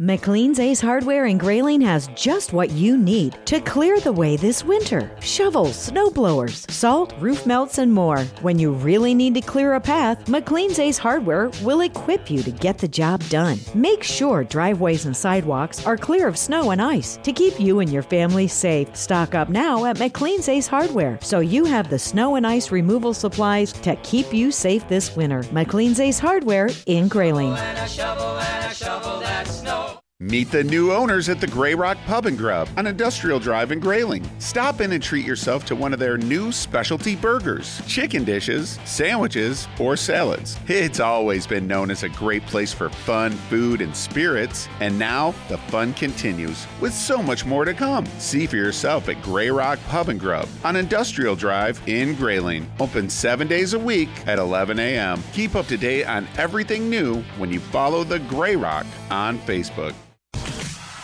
McLean's 0.00 0.60
Ace 0.60 0.80
Hardware 0.80 1.26
in 1.26 1.38
Grayling 1.38 1.80
has 1.80 2.06
just 2.14 2.52
what 2.52 2.70
you 2.70 2.96
need 2.96 3.36
to 3.46 3.58
clear 3.58 3.98
the 3.98 4.12
way 4.12 4.36
this 4.36 4.62
winter. 4.62 5.10
Shovels, 5.20 5.74
snow 5.74 6.08
blowers, 6.08 6.64
salt, 6.70 7.14
roof 7.18 7.44
melts, 7.46 7.78
and 7.78 7.92
more. 7.92 8.22
When 8.40 8.60
you 8.60 8.70
really 8.70 9.12
need 9.12 9.34
to 9.34 9.40
clear 9.40 9.74
a 9.74 9.80
path, 9.80 10.24
McLean's 10.26 10.78
Ace 10.78 10.98
Hardware 10.98 11.50
will 11.64 11.80
equip 11.80 12.30
you 12.30 12.44
to 12.44 12.52
get 12.52 12.78
the 12.78 12.86
job 12.86 13.24
done. 13.24 13.58
Make 13.74 14.04
sure 14.04 14.44
driveways 14.44 15.04
and 15.04 15.16
sidewalks 15.16 15.84
are 15.84 15.96
clear 15.96 16.28
of 16.28 16.38
snow 16.38 16.70
and 16.70 16.80
ice 16.80 17.18
to 17.24 17.32
keep 17.32 17.58
you 17.58 17.80
and 17.80 17.92
your 17.92 18.04
family 18.04 18.46
safe. 18.46 18.94
Stock 18.94 19.34
up 19.34 19.48
now 19.48 19.84
at 19.84 19.98
McLean's 19.98 20.48
Ace 20.48 20.68
Hardware 20.68 21.18
so 21.22 21.40
you 21.40 21.64
have 21.64 21.90
the 21.90 21.98
snow 21.98 22.36
and 22.36 22.46
ice 22.46 22.70
removal 22.70 23.12
supplies 23.12 23.72
to 23.72 23.96
keep 24.04 24.32
you 24.32 24.52
safe 24.52 24.86
this 24.86 25.16
winter. 25.16 25.42
McLean's 25.50 25.98
Ace 25.98 26.20
Hardware 26.20 26.68
in 26.86 27.08
Grayling. 27.08 27.56
Meet 30.20 30.50
the 30.50 30.64
new 30.64 30.90
owners 30.90 31.28
at 31.28 31.40
the 31.40 31.46
Grey 31.46 31.76
Rock 31.76 31.96
Pub 32.04 32.26
and 32.26 32.36
Grub 32.36 32.68
on 32.76 32.88
Industrial 32.88 33.38
Drive 33.38 33.70
in 33.70 33.78
Grayling. 33.78 34.28
Stop 34.40 34.80
in 34.80 34.90
and 34.90 35.00
treat 35.00 35.24
yourself 35.24 35.64
to 35.66 35.76
one 35.76 35.92
of 35.92 36.00
their 36.00 36.18
new 36.18 36.50
specialty 36.50 37.14
burgers, 37.14 37.80
chicken 37.86 38.24
dishes, 38.24 38.80
sandwiches, 38.84 39.68
or 39.78 39.96
salads. 39.96 40.58
It's 40.66 40.98
always 40.98 41.46
been 41.46 41.68
known 41.68 41.88
as 41.88 42.02
a 42.02 42.08
great 42.08 42.44
place 42.46 42.72
for 42.72 42.88
fun, 42.88 43.30
food, 43.30 43.80
and 43.80 43.94
spirits, 43.94 44.68
and 44.80 44.98
now 44.98 45.36
the 45.48 45.56
fun 45.56 45.94
continues 45.94 46.66
with 46.80 46.92
so 46.92 47.22
much 47.22 47.46
more 47.46 47.64
to 47.64 47.72
come. 47.72 48.04
See 48.18 48.48
for 48.48 48.56
yourself 48.56 49.08
at 49.08 49.22
Grey 49.22 49.52
Rock 49.52 49.78
Pub 49.86 50.08
and 50.08 50.18
Grub 50.18 50.48
on 50.64 50.74
Industrial 50.74 51.36
Drive 51.36 51.80
in 51.86 52.16
Grayling. 52.16 52.68
Open 52.80 53.08
seven 53.08 53.46
days 53.46 53.72
a 53.72 53.78
week 53.78 54.10
at 54.26 54.40
11 54.40 54.80
a.m. 54.80 55.22
Keep 55.32 55.54
up 55.54 55.68
to 55.68 55.76
date 55.76 56.06
on 56.06 56.26
everything 56.36 56.90
new 56.90 57.22
when 57.36 57.52
you 57.52 57.60
follow 57.60 58.02
the 58.02 58.18
Grey 58.18 58.56
Rock 58.56 58.84
on 59.12 59.38
Facebook. 59.38 59.94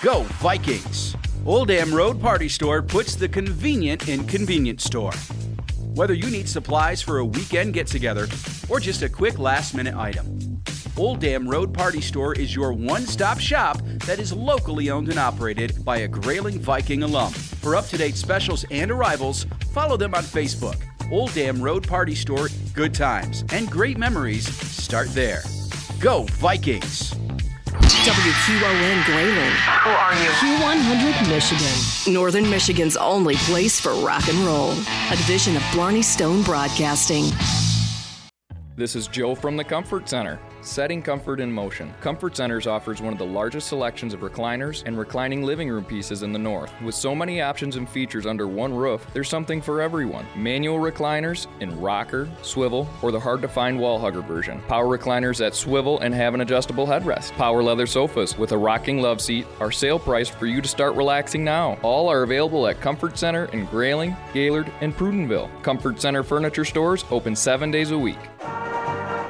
Go 0.05 0.25
Vikings! 0.43 1.17
Old 1.47 1.69
Dam 1.69 1.91
Road 1.95 2.21
Party 2.21 2.47
Store 2.47 2.83
puts 2.83 3.15
the 3.15 3.27
convenient 3.27 4.07
in 4.07 4.27
convenience 4.27 4.85
store. 4.85 5.15
Whether 5.95 6.13
you 6.13 6.29
need 6.31 6.47
supplies 6.47 7.01
for 7.01 7.21
a 7.21 7.25
weekend 7.25 7.73
get 7.73 7.87
together 7.87 8.27
or 8.69 8.81
just 8.81 9.01
a 9.01 9.09
quick 9.09 9.39
last 9.39 9.73
minute 9.73 9.95
item, 9.95 10.63
Old 10.99 11.21
Dam 11.21 11.49
Road 11.49 11.73
Party 11.73 12.03
Store 12.03 12.35
is 12.35 12.55
your 12.55 12.75
one 12.75 13.07
stop 13.07 13.41
shop 13.41 13.79
that 14.05 14.19
is 14.19 14.31
locally 14.31 14.91
owned 14.91 15.09
and 15.09 15.19
operated 15.19 15.83
by 15.87 15.97
a 15.97 16.09
Grayling 16.09 16.59
Viking 16.59 17.03
alum. 17.03 17.33
For 17.33 17.75
up 17.75 17.87
to 17.87 17.97
date 17.97 18.17
specials 18.17 18.67
and 18.71 18.91
arrivals, 18.91 19.47
follow 19.73 19.97
them 19.97 20.15
on 20.15 20.25
Facebook. 20.25 20.77
Old 21.11 21.33
Dam 21.33 21.63
Road 21.63 21.89
Party 21.89 22.15
Store, 22.15 22.49
good 22.75 22.93
times 22.93 23.43
and 23.55 23.71
great 23.71 23.97
memories 23.97 24.47
start 24.55 25.09
there. 25.15 25.41
Go 25.99 26.25
Vikings! 26.25 27.15
WQON 27.83 29.05
Grayling. 29.05 29.53
Who 29.83 29.91
are 29.91 30.15
you? 30.15 30.31
Q100 30.31 31.29
Michigan. 31.29 32.13
Northern 32.13 32.49
Michigan's 32.49 32.97
only 32.97 33.37
place 33.37 33.81
for 33.81 33.93
rock 33.95 34.29
and 34.29 34.39
roll. 34.39 34.73
A 35.11 35.17
division 35.17 35.57
of 35.57 35.63
Blarney 35.73 36.03
Stone 36.03 36.43
Broadcasting. 36.43 37.25
This 38.77 38.97
is 38.97 39.09
Joe 39.09 39.35
from 39.35 39.57
the 39.57 39.65
Comfort 39.65 40.09
Center. 40.09 40.41
Setting 40.65 41.03
comfort 41.03 41.41
in 41.41 41.53
motion. 41.53 41.93
Comfort 42.01 42.35
Centers 42.35 42.67
offers 42.67 43.03
one 43.03 43.13
of 43.13 43.19
the 43.19 43.27
largest 43.27 43.69
selections 43.69 44.15
of 44.15 44.21
recliners 44.21 44.83
and 44.87 44.99
reclining 44.99 45.43
living 45.43 45.69
room 45.69 45.85
pieces 45.85 46.23
in 46.23 46.33
the 46.33 46.39
north. 46.39 46.73
With 46.81 46.95
so 46.95 47.15
many 47.15 47.43
options 47.43 47.77
and 47.77 47.87
features 47.87 48.25
under 48.25 48.49
one 48.49 48.73
roof, 48.73 49.07
there's 49.13 49.29
something 49.29 49.61
for 49.61 49.83
everyone. 49.83 50.27
Manual 50.35 50.79
recliners 50.79 51.47
in 51.61 51.79
rocker, 51.79 52.31
swivel, 52.41 52.89
or 53.03 53.13
the 53.13 53.21
hard 53.21 53.43
to 53.43 53.49
find 53.49 53.79
wall 53.79 53.99
hugger 53.99 54.23
version. 54.23 54.59
Power 54.67 54.87
recliners 54.87 55.37
that 55.37 55.55
swivel 55.55 56.01
and 56.01 56.15
have 56.15 56.33
an 56.33 56.41
adjustable 56.41 56.87
headrest. 56.87 57.33
Power 57.33 57.63
leather 57.63 57.87
sofas 57.87 58.39
with 58.39 58.53
a 58.53 58.59
rocking 58.59 59.03
love 59.03 59.21
seat 59.21 59.47
are 59.61 59.71
sale 59.71 59.99
priced 59.99 60.33
for 60.33 60.47
you 60.47 60.63
to 60.63 60.69
start 60.69 60.97
relaxing 60.97 61.45
now. 61.45 61.79
All 61.83 62.09
are 62.09 62.23
available 62.23 62.67
at 62.69 62.81
Comfort 62.81 63.19
Center 63.19 63.45
in 63.53 63.67
Grayling, 63.67 64.17
Gaylord, 64.33 64.73
and 64.81 64.97
Prudenville. 64.97 65.51
Comfort 65.63 66.01
Center 66.01 66.23
furniture 66.23 66.65
stores 66.65 67.05
open 67.11 67.37
seven 67.37 67.71
days 67.71 67.91
a 67.91 67.99
week. 67.99 68.17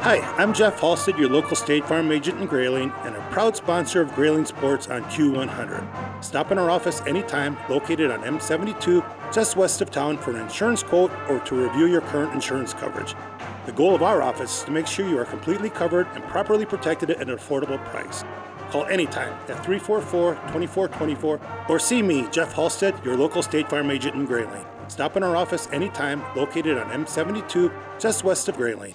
Hi, 0.05 0.19
I'm 0.37 0.53
Jeff 0.53 0.81
Halstead, 0.81 1.19
your 1.19 1.31
local 1.31 1.57
State 1.57 1.83
Farm 1.87 2.12
agent 2.12 2.38
in 2.38 2.47
Grayling, 2.47 2.93
and 3.05 3.17
a 3.17 3.27
proud 3.31 3.57
sponsor 3.57 4.03
of 4.03 4.14
Grayling 4.14 4.45
Sports 4.45 4.87
on 4.88 5.03
Q100. 5.05 6.23
Stop 6.23 6.53
in 6.53 6.59
our 6.59 6.69
office 6.69 7.01
anytime, 7.07 7.57
located 7.71 8.11
on 8.11 8.21
M72, 8.21 9.03
just 9.33 9.57
west 9.57 9.81
of 9.81 9.90
town, 9.90 10.19
for 10.19 10.33
an 10.33 10.43
insurance 10.43 10.83
quote 10.83 11.11
or 11.31 11.40
to 11.47 11.55
review 11.55 11.87
your 11.87 12.03
current 12.03 12.35
insurance 12.35 12.75
coverage. 12.75 13.14
The 13.64 13.73
goal 13.73 13.95
of 13.95 14.03
our 14.03 14.21
office 14.21 14.59
is 14.59 14.64
to 14.64 14.73
make 14.73 14.87
sure 14.87 15.09
you 15.09 15.19
are 15.19 15.25
completely 15.25 15.71
covered 15.71 16.07
and 16.09 16.23
properly 16.25 16.67
protected 16.67 17.09
at 17.09 17.27
an 17.27 17.35
affordable 17.35 17.83
price. 17.87 18.25
Call 18.69 18.85
anytime 18.85 19.33
at 19.49 19.64
344 19.64 20.35
2424 20.35 21.40
or 21.71 21.79
see 21.79 22.03
me, 22.03 22.29
Jeff 22.31 22.53
Halstead, 22.53 23.03
your 23.07 23.17
local 23.17 23.43
State 23.43 23.71
Farm 23.71 23.90
agent 23.90 24.17
in 24.17 24.27
Grayling. 24.27 24.67
Stop 24.88 25.17
in 25.17 25.23
our 25.23 25.35
office 25.35 25.67
anytime, 25.73 26.23
located 26.37 26.77
on 26.77 26.90
M72, 26.90 27.73
just 27.99 28.23
west 28.23 28.51
of 28.51 28.59
Grayling. 28.59 28.93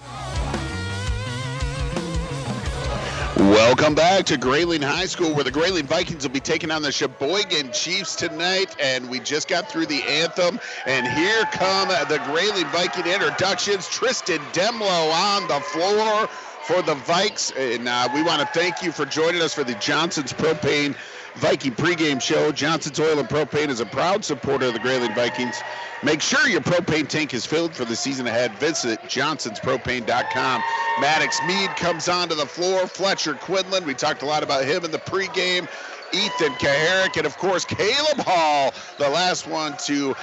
Welcome 3.40 3.94
back 3.94 4.26
to 4.26 4.36
Grayling 4.36 4.82
High 4.82 5.06
School, 5.06 5.34
where 5.34 5.44
the 5.44 5.50
Grayling 5.50 5.86
Vikings 5.86 6.24
will 6.24 6.32
be 6.32 6.40
taking 6.40 6.70
on 6.70 6.82
the 6.82 6.92
Cheboygan 6.92 7.72
Chiefs 7.72 8.14
tonight. 8.14 8.76
And 8.78 9.08
we 9.08 9.18
just 9.18 9.48
got 9.48 9.66
through 9.66 9.86
the 9.86 10.02
anthem, 10.02 10.60
and 10.84 11.08
here 11.08 11.44
come 11.50 11.88
the 11.88 12.20
Grayling 12.26 12.66
Viking 12.66 13.10
introductions. 13.10 13.88
Tristan 13.88 14.40
Demlow 14.52 15.10
on 15.10 15.48
the 15.48 15.58
floor 15.60 16.28
for 16.64 16.82
the 16.82 16.94
Vikes, 16.96 17.50
and 17.56 17.88
uh, 17.88 18.08
we 18.12 18.22
want 18.22 18.42
to 18.42 18.46
thank 18.48 18.82
you 18.82 18.92
for 18.92 19.06
joining 19.06 19.40
us 19.40 19.54
for 19.54 19.64
the 19.64 19.74
Johnson's 19.76 20.34
Propane 20.34 20.94
Viking 21.40 21.72
pregame 21.72 22.20
show. 22.20 22.52
Johnson's 22.52 23.00
Oil 23.00 23.18
and 23.18 23.26
Propane 23.26 23.70
is 23.70 23.80
a 23.80 23.86
proud 23.86 24.22
supporter 24.22 24.66
of 24.66 24.74
the 24.74 24.78
Grayling 24.78 25.14
Vikings. 25.14 25.56
Make 26.02 26.20
sure 26.20 26.46
your 26.46 26.60
propane 26.60 27.08
tank 27.08 27.32
is 27.32 27.46
filled 27.46 27.74
for 27.74 27.86
the 27.86 27.96
season 27.96 28.26
ahead. 28.26 28.52
Visit 28.58 29.00
johnsonspropane.com. 29.04 30.62
Maddox 31.00 31.42
Mead 31.42 31.76
comes 31.76 32.10
onto 32.10 32.34
the 32.34 32.44
floor. 32.44 32.86
Fletcher 32.86 33.32
Quinlan, 33.32 33.86
we 33.86 33.94
talked 33.94 34.20
a 34.20 34.26
lot 34.26 34.42
about 34.42 34.66
him 34.66 34.84
in 34.84 34.90
the 34.90 34.98
pregame. 34.98 35.66
Ethan 36.12 36.52
Kaharick, 36.56 37.16
and 37.16 37.24
of 37.24 37.38
course, 37.38 37.64
Caleb 37.64 38.18
Hall, 38.18 38.74
the 38.98 39.08
last 39.08 39.46
one 39.46 39.76
to 39.84 40.14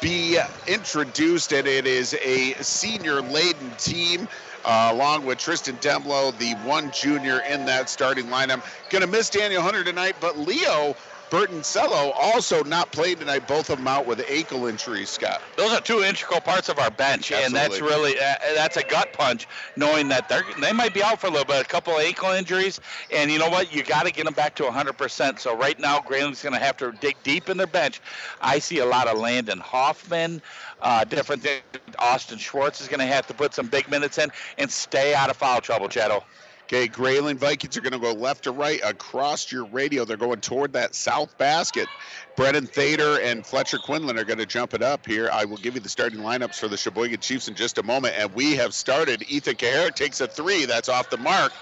be 0.00 0.38
introduced, 0.66 1.52
and 1.52 1.66
it 1.66 1.86
is 1.86 2.14
a 2.14 2.54
senior 2.54 3.20
laden 3.20 3.70
team. 3.78 4.28
Uh, 4.64 4.90
along 4.92 5.24
with 5.24 5.38
Tristan 5.38 5.76
Demlow, 5.76 6.36
the 6.38 6.52
one 6.68 6.90
junior 6.90 7.40
in 7.40 7.64
that 7.66 7.88
starting 7.88 8.26
lineup. 8.26 8.62
Going 8.90 9.02
to 9.02 9.06
miss 9.06 9.30
Daniel 9.30 9.62
Hunter 9.62 9.84
tonight, 9.84 10.16
but 10.20 10.36
Leo 10.38 10.94
Burtoncello 11.30 12.12
also 12.14 12.62
not 12.64 12.90
played 12.92 13.18
tonight. 13.18 13.46
Both 13.46 13.70
of 13.70 13.78
them 13.78 13.86
out 13.86 14.06
with 14.06 14.24
ankle 14.28 14.66
injuries, 14.66 15.10
Scott. 15.10 15.42
Those 15.56 15.72
are 15.72 15.80
two 15.80 16.02
integral 16.02 16.40
parts 16.40 16.68
of 16.68 16.78
our 16.78 16.90
bench, 16.90 17.30
and 17.32 17.54
that's 17.54 17.80
really 17.80 18.18
uh, 18.18 18.34
that's 18.54 18.76
a 18.76 18.82
gut 18.84 19.12
punch, 19.12 19.46
knowing 19.76 20.08
that 20.08 20.28
they 20.28 20.40
they 20.60 20.72
might 20.72 20.94
be 20.94 21.02
out 21.02 21.20
for 21.20 21.26
a 21.26 21.30
little 21.30 21.44
bit, 21.44 21.60
a 21.60 21.68
couple 21.68 21.94
of 21.94 22.00
ankle 22.00 22.30
injuries, 22.30 22.80
and 23.12 23.30
you 23.30 23.38
know 23.38 23.50
what? 23.50 23.74
You 23.74 23.82
got 23.82 24.06
to 24.06 24.12
get 24.12 24.24
them 24.24 24.34
back 24.34 24.54
to 24.56 24.62
100%. 24.62 25.38
So 25.38 25.54
right 25.54 25.78
now, 25.78 26.00
Grayling's 26.00 26.42
going 26.42 26.54
to 26.54 26.58
have 26.58 26.76
to 26.78 26.92
dig 26.92 27.16
deep 27.22 27.48
in 27.48 27.56
their 27.56 27.66
bench. 27.66 28.00
I 28.40 28.58
see 28.58 28.78
a 28.78 28.86
lot 28.86 29.06
of 29.06 29.18
Landon 29.18 29.58
Hoffman. 29.58 30.40
Uh, 30.80 31.04
different 31.04 31.42
thing. 31.42 31.60
Austin 31.98 32.38
Schwartz 32.38 32.80
is 32.80 32.88
going 32.88 33.00
to 33.00 33.06
have 33.06 33.26
to 33.26 33.34
put 33.34 33.52
some 33.52 33.66
big 33.66 33.90
minutes 33.90 34.18
in 34.18 34.30
and 34.56 34.70
stay 34.70 35.14
out 35.14 35.28
of 35.28 35.36
foul 35.36 35.60
trouble, 35.60 35.88
Chetto. 35.88 36.24
Okay, 36.68 36.86
Grayling 36.86 37.38
Vikings 37.38 37.78
are 37.78 37.80
going 37.80 37.94
to 37.94 37.98
go 37.98 38.12
left 38.12 38.44
to 38.44 38.52
right 38.52 38.78
across 38.84 39.50
your 39.50 39.64
radio. 39.64 40.04
They're 40.04 40.18
going 40.18 40.42
toward 40.42 40.74
that 40.74 40.94
south 40.94 41.38
basket. 41.38 41.88
Brennan 42.36 42.66
Thader 42.66 43.18
and 43.22 43.46
Fletcher 43.46 43.78
Quinlan 43.78 44.18
are 44.18 44.24
going 44.24 44.38
to 44.38 44.44
jump 44.44 44.74
it 44.74 44.82
up 44.82 45.06
here. 45.06 45.30
I 45.32 45.46
will 45.46 45.56
give 45.56 45.76
you 45.76 45.80
the 45.80 45.88
starting 45.88 46.20
lineups 46.20 46.56
for 46.56 46.68
the 46.68 46.76
Cheboygan 46.76 47.20
Chiefs 47.20 47.48
in 47.48 47.54
just 47.54 47.78
a 47.78 47.82
moment. 47.82 48.16
And 48.18 48.34
we 48.34 48.56
have 48.56 48.74
started. 48.74 49.24
Ethan 49.30 49.54
Kaharick 49.54 49.94
takes 49.94 50.20
a 50.20 50.28
three. 50.28 50.66
That's 50.66 50.90
off 50.90 51.08
the 51.08 51.16
mark. 51.16 51.52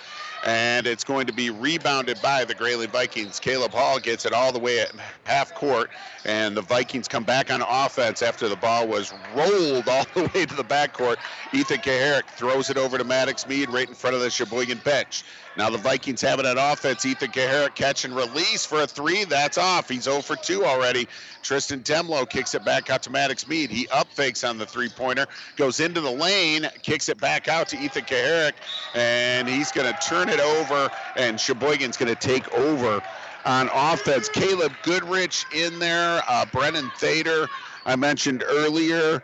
And 0.44 0.86
it's 0.86 1.04
going 1.04 1.26
to 1.26 1.32
be 1.32 1.50
rebounded 1.50 2.20
by 2.22 2.44
the 2.44 2.54
Grayling 2.54 2.90
Vikings. 2.90 3.40
Caleb 3.40 3.72
Hall 3.72 3.98
gets 3.98 4.26
it 4.26 4.32
all 4.32 4.52
the 4.52 4.58
way 4.58 4.80
at 4.80 4.92
half 5.24 5.54
court. 5.54 5.90
And 6.24 6.56
the 6.56 6.62
Vikings 6.62 7.08
come 7.08 7.24
back 7.24 7.50
on 7.52 7.62
offense 7.62 8.22
after 8.22 8.48
the 8.48 8.56
ball 8.56 8.86
was 8.86 9.12
rolled 9.34 9.88
all 9.88 10.06
the 10.14 10.30
way 10.34 10.46
to 10.46 10.54
the 10.54 10.64
backcourt. 10.64 11.16
Ethan 11.52 11.78
Kaharick 11.78 12.26
throws 12.36 12.70
it 12.70 12.76
over 12.76 12.98
to 12.98 13.04
Maddox 13.04 13.46
Mead 13.46 13.70
right 13.70 13.88
in 13.88 13.94
front 13.94 14.14
of 14.14 14.22
the 14.22 14.30
Cheboygan 14.30 14.80
bench. 14.84 15.24
Now 15.56 15.70
the 15.70 15.78
Vikings 15.78 16.20
have 16.20 16.38
it 16.38 16.46
on 16.46 16.58
offense. 16.58 17.04
Ethan 17.06 17.30
Kaharick 17.30 17.74
catch 17.74 18.04
and 18.04 18.14
release 18.14 18.66
for 18.66 18.82
a 18.82 18.86
three. 18.86 19.24
That's 19.24 19.56
off. 19.56 19.88
He's 19.88 20.04
0 20.04 20.20
for 20.20 20.36
2 20.36 20.64
already. 20.64 21.08
Tristan 21.42 21.80
Demlow 21.80 22.28
kicks 22.28 22.54
it 22.54 22.64
back 22.64 22.90
out 22.90 23.02
to 23.04 23.10
Maddox 23.10 23.46
Mead. 23.46 23.70
He 23.70 23.86
up 23.88 24.08
fakes 24.08 24.42
on 24.42 24.58
the 24.58 24.66
three 24.66 24.88
pointer, 24.88 25.26
goes 25.56 25.78
into 25.78 26.00
the 26.00 26.10
lane, 26.10 26.68
kicks 26.82 27.08
it 27.08 27.18
back 27.18 27.46
out 27.46 27.68
to 27.68 27.78
Ethan 27.78 28.04
Kaharick, 28.04 28.54
and 28.94 29.48
he's 29.48 29.70
going 29.70 29.86
to 29.86 29.98
turn 30.00 30.25
it 30.28 30.40
over, 30.40 30.90
and 31.16 31.38
Cheboygan's 31.40 31.96
going 31.96 32.14
to 32.14 32.20
take 32.20 32.52
over 32.54 33.02
on 33.44 33.68
offense. 33.72 34.28
Caleb 34.28 34.72
Goodrich 34.82 35.44
in 35.54 35.78
there, 35.78 36.22
uh, 36.28 36.44
Brennan 36.46 36.90
Thader, 36.98 37.48
I 37.84 37.96
mentioned 37.96 38.44
earlier, 38.46 39.22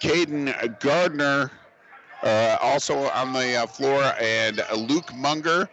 Caden 0.00 0.78
Gardner 0.80 1.50
uh, 2.22 2.56
also 2.60 3.10
on 3.10 3.32
the 3.32 3.54
uh, 3.56 3.66
floor, 3.66 4.14
and 4.20 4.64
Luke 4.76 5.14
Munger 5.14 5.68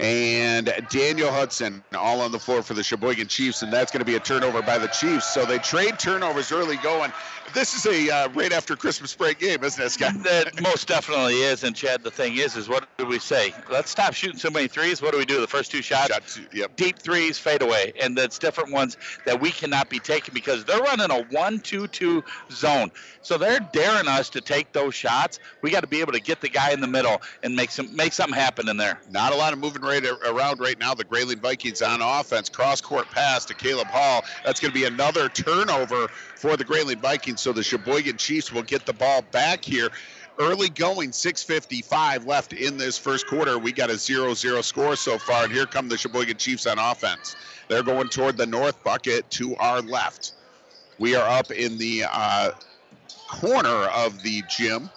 and 0.00 0.72
Daniel 0.90 1.30
Hudson 1.30 1.82
all 1.96 2.20
on 2.20 2.32
the 2.32 2.38
floor 2.38 2.62
for 2.62 2.74
the 2.74 2.82
Cheboygan 2.82 3.28
Chiefs, 3.28 3.62
and 3.62 3.72
that's 3.72 3.90
going 3.90 4.00
to 4.00 4.04
be 4.04 4.16
a 4.16 4.20
turnover 4.20 4.62
by 4.62 4.78
the 4.78 4.88
Chiefs. 4.88 5.26
So 5.26 5.44
they 5.44 5.58
trade 5.58 5.98
turnovers 5.98 6.52
early 6.52 6.76
going. 6.78 7.12
This 7.54 7.74
is 7.74 7.86
a 7.86 8.14
uh, 8.14 8.28
right 8.30 8.52
after 8.52 8.76
Christmas 8.76 9.14
break 9.14 9.38
game, 9.38 9.64
isn't 9.64 9.82
it, 9.82 9.90
Scott? 9.90 10.22
That 10.24 10.60
most 10.60 10.88
definitely 10.88 11.34
is. 11.34 11.64
And 11.64 11.74
Chad, 11.74 12.02
the 12.02 12.10
thing 12.10 12.36
is, 12.36 12.56
is 12.56 12.68
what 12.68 12.86
do 12.98 13.06
we 13.06 13.18
say? 13.18 13.54
Let's 13.70 13.90
stop 13.90 14.14
shooting 14.14 14.38
so 14.38 14.50
many 14.50 14.68
threes. 14.68 15.00
What 15.00 15.12
do 15.12 15.18
we 15.18 15.24
do? 15.24 15.40
The 15.40 15.46
first 15.46 15.70
two 15.70 15.82
shots, 15.82 16.38
yep. 16.52 16.76
deep 16.76 16.98
threes, 16.98 17.38
fade 17.38 17.62
away, 17.62 17.92
and 18.00 18.16
that's 18.16 18.38
different 18.38 18.72
ones 18.72 18.96
that 19.24 19.40
we 19.40 19.50
cannot 19.50 19.88
be 19.88 19.98
taking 19.98 20.34
because 20.34 20.64
they're 20.64 20.80
running 20.80 21.10
a 21.10 21.22
one-two-two 21.34 22.22
zone. 22.50 22.90
So 23.22 23.38
they're 23.38 23.60
daring 23.72 24.08
us 24.08 24.28
to 24.30 24.40
take 24.40 24.72
those 24.72 24.94
shots. 24.94 25.38
We 25.62 25.70
got 25.70 25.80
to 25.80 25.86
be 25.86 26.00
able 26.00 26.12
to 26.12 26.20
get 26.20 26.40
the 26.40 26.48
guy 26.48 26.72
in 26.72 26.80
the 26.80 26.86
middle 26.86 27.22
and 27.42 27.56
make 27.56 27.70
some 27.70 27.94
make 27.96 28.12
something 28.12 28.38
happen 28.38 28.68
in 28.68 28.76
there. 28.76 29.00
Not 29.10 29.32
a 29.32 29.36
lot 29.36 29.52
of 29.52 29.58
moving 29.58 29.82
right 29.82 30.04
around 30.04 30.60
right 30.60 30.78
now. 30.78 30.94
The 30.94 31.04
Grayling 31.04 31.40
Vikings 31.40 31.82
on 31.82 32.02
offense. 32.02 32.48
Cross 32.48 32.82
court 32.82 33.06
pass 33.10 33.44
to 33.46 33.54
Caleb 33.54 33.88
Hall. 33.88 34.24
That's 34.44 34.60
going 34.60 34.72
to 34.72 34.78
be 34.78 34.84
another 34.84 35.28
turnover 35.28 36.08
for 36.36 36.56
the 36.56 36.64
Grayling 36.64 37.00
Vikings. 37.00 37.40
So 37.40 37.52
the 37.52 37.62
Cheboygan 37.62 38.16
Chiefs 38.16 38.52
will 38.52 38.62
get 38.62 38.86
the 38.86 38.92
ball 38.92 39.22
back 39.32 39.64
here. 39.64 39.88
Early 40.38 40.68
going, 40.68 41.10
6.55 41.10 42.26
left 42.26 42.52
in 42.52 42.76
this 42.76 42.98
first 42.98 43.26
quarter. 43.26 43.58
We 43.58 43.72
got 43.72 43.88
a 43.88 43.96
0 43.96 44.34
0 44.34 44.60
score 44.60 44.94
so 44.94 45.18
far. 45.18 45.44
And 45.44 45.52
here 45.52 45.64
come 45.64 45.88
the 45.88 45.96
Cheboygan 45.96 46.36
Chiefs 46.36 46.66
on 46.66 46.78
offense. 46.78 47.36
They're 47.68 47.82
going 47.82 48.08
toward 48.08 48.36
the 48.36 48.46
north 48.46 48.82
bucket 48.84 49.28
to 49.32 49.56
our 49.56 49.80
left. 49.80 50.34
We 50.98 51.14
are 51.16 51.26
up 51.26 51.50
in 51.50 51.78
the 51.78 52.04
uh, 52.10 52.50
corner 53.28 53.68
of 53.68 54.22
the 54.22 54.42
gym 54.48 54.90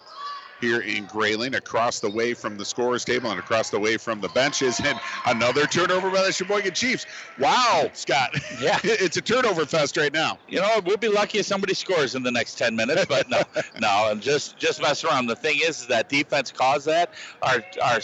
here 0.60 0.82
in 0.82 1.06
Grayling, 1.06 1.56
across 1.56 2.00
the 2.00 2.10
way 2.10 2.34
from 2.34 2.58
the 2.58 2.66
scorer's 2.66 3.06
table 3.06 3.30
and 3.32 3.40
across 3.40 3.70
the 3.70 3.80
way 3.80 3.98
from 3.98 4.22
the 4.22 4.30
benches. 4.30 4.80
And 4.80 5.00
another 5.26 5.66
turnover 5.66 6.10
by 6.10 6.24
the 6.24 6.32
Cheboygan 6.32 6.74
Chiefs. 6.74 7.06
Wow, 7.38 7.90
Scott. 7.94 8.36
Yeah. 8.62 8.80
it's 8.84 9.18
a 9.18 9.22
turnover 9.22 9.66
fest 9.66 9.98
right 9.98 10.14
now. 10.14 10.38
You 10.48 10.62
know, 10.62 10.82
we'll 10.86 10.98
be 10.98 11.08
lucky 11.08 11.40
if 11.40 11.46
somebody 11.46 11.74
scores 11.74 12.16
in 12.16 12.24
the 12.24 12.32
next 12.32 12.58
10 12.58 12.76
minutes, 12.76 13.06
but 13.06 13.30
no, 13.30 13.42
no, 13.80 14.16
just 14.20 14.58
just 14.58 14.82
mess 14.82 15.04
around. 15.04 15.28
The 15.28 15.36
thing 15.36 15.60
is, 15.64 15.82
is 15.82 15.88
that 15.88 16.10
defense 16.10 16.52
caused 16.52 16.88
that. 16.88 17.14
Our 17.42 17.64
our 17.82 18.00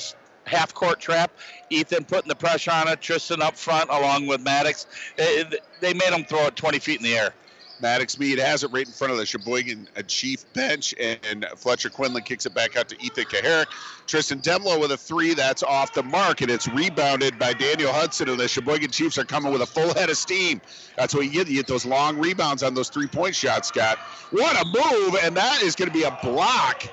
half 0.46 0.74
court 0.74 1.00
trap. 1.00 1.32
Ethan 1.70 2.06
putting 2.06 2.30
the 2.30 2.36
pressure 2.36 2.72
on 2.72 2.88
it. 2.88 3.02
Tristan 3.02 3.41
up 3.41 3.58
front 3.58 3.89
along 3.89 4.28
with 4.28 4.41
Maddox. 4.41 4.86
They, 5.18 5.44
they 5.82 5.94
made 5.94 6.13
him 6.13 6.24
throw 6.24 6.48
it 6.48 6.56
20 6.56 6.80
feet 6.80 6.98
in 7.00 7.04
the 7.04 7.18
air. 7.18 7.34
Maddox 7.82 8.18
Mead 8.18 8.40
has 8.40 8.64
it 8.64 8.72
right 8.72 8.86
in 8.86 8.92
front 8.92 9.12
of 9.12 9.20
the 9.20 9.26
Cheboygan 9.26 9.88
uh, 9.98 10.02
Chief 10.04 10.46
bench, 10.54 10.94
and 11.00 11.46
Fletcher 11.58 11.90
Quinlan 11.90 12.24
kicks 12.24 12.46
it 12.46 12.54
back 12.54 12.78
out 12.78 12.88
to 12.90 12.96
Ethan 13.04 13.26
Kaharick. 13.26 13.66
Tristan 14.08 14.40
Demlo 14.40 14.80
with 14.80 14.92
a 14.92 14.98
three, 14.98 15.34
that's 15.34 15.62
off 15.62 15.94
the 15.94 16.04
mark, 16.04 16.42
and 16.42 16.50
it's 16.50 16.68
rebounded 16.70 17.38
by 17.38 17.54
Daniel 17.54 17.92
Hudson, 17.92 18.30
and 18.30 18.40
the 18.40 18.48
Cheboygan 18.48 18.92
Chiefs 18.92 19.18
are 19.18 19.26
coming 19.26 19.52
with 19.52 19.62
a 19.62 19.66
full 19.66 19.94
head 19.94 20.10
of 20.10 20.18
steam. 20.18 20.62
That's 20.96 21.14
what 21.14 21.26
you 21.26 21.32
get. 21.32 21.48
You 21.48 21.56
get 21.56 21.68
those 21.68 21.86
long 21.86 22.18
rebounds 22.18 22.64
on 22.64 22.74
those 22.74 22.90
three-point 22.90 23.36
shots, 23.36 23.68
Scott. 23.68 23.98
What 24.32 24.56
a 24.56 24.66
move, 24.66 25.18
and 25.22 25.36
that 25.36 25.62
is 25.62 25.76
going 25.76 25.90
to 25.90 25.94
be 25.94 26.04
a 26.04 26.18
block. 26.24 26.88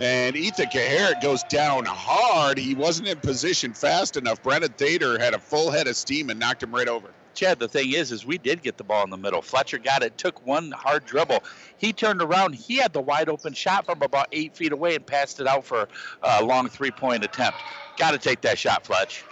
And 0.00 0.36
Ethan 0.36 0.66
Kaharick 0.66 1.22
goes 1.22 1.42
down 1.44 1.84
hard. 1.84 2.58
He 2.58 2.74
wasn't 2.74 3.08
in 3.08 3.18
position 3.18 3.72
fast 3.72 4.16
enough. 4.16 4.42
Brennan 4.42 4.70
Thader 4.70 5.20
had 5.20 5.34
a 5.34 5.38
full 5.38 5.70
head 5.70 5.86
of 5.86 5.96
steam 5.96 6.30
and 6.30 6.40
knocked 6.40 6.62
him 6.62 6.74
right 6.74 6.88
over. 6.88 7.10
Chad, 7.34 7.58
the 7.58 7.68
thing 7.68 7.92
is, 7.92 8.12
is 8.12 8.24
we 8.24 8.38
did 8.38 8.62
get 8.62 8.76
the 8.76 8.84
ball 8.84 9.04
in 9.04 9.10
the 9.10 9.16
middle. 9.16 9.42
Fletcher 9.42 9.78
got 9.78 10.02
it, 10.02 10.16
took 10.18 10.44
one 10.46 10.70
hard 10.72 11.04
dribble. 11.04 11.42
He 11.76 11.92
turned 11.92 12.22
around. 12.22 12.54
He 12.54 12.76
had 12.76 12.92
the 12.92 13.00
wide 13.00 13.28
open 13.28 13.52
shot 13.52 13.86
from 13.86 14.02
about 14.02 14.28
eight 14.32 14.56
feet 14.56 14.72
away 14.72 14.94
and 14.94 15.06
passed 15.06 15.40
it 15.40 15.46
out 15.46 15.64
for 15.64 15.88
a 16.22 16.44
long 16.44 16.68
three 16.68 16.90
point 16.90 17.24
attempt. 17.24 17.58
Got 17.96 18.12
to 18.12 18.18
take 18.18 18.40
that 18.42 18.58
shot, 18.58 18.86
Fletch. 18.86 19.24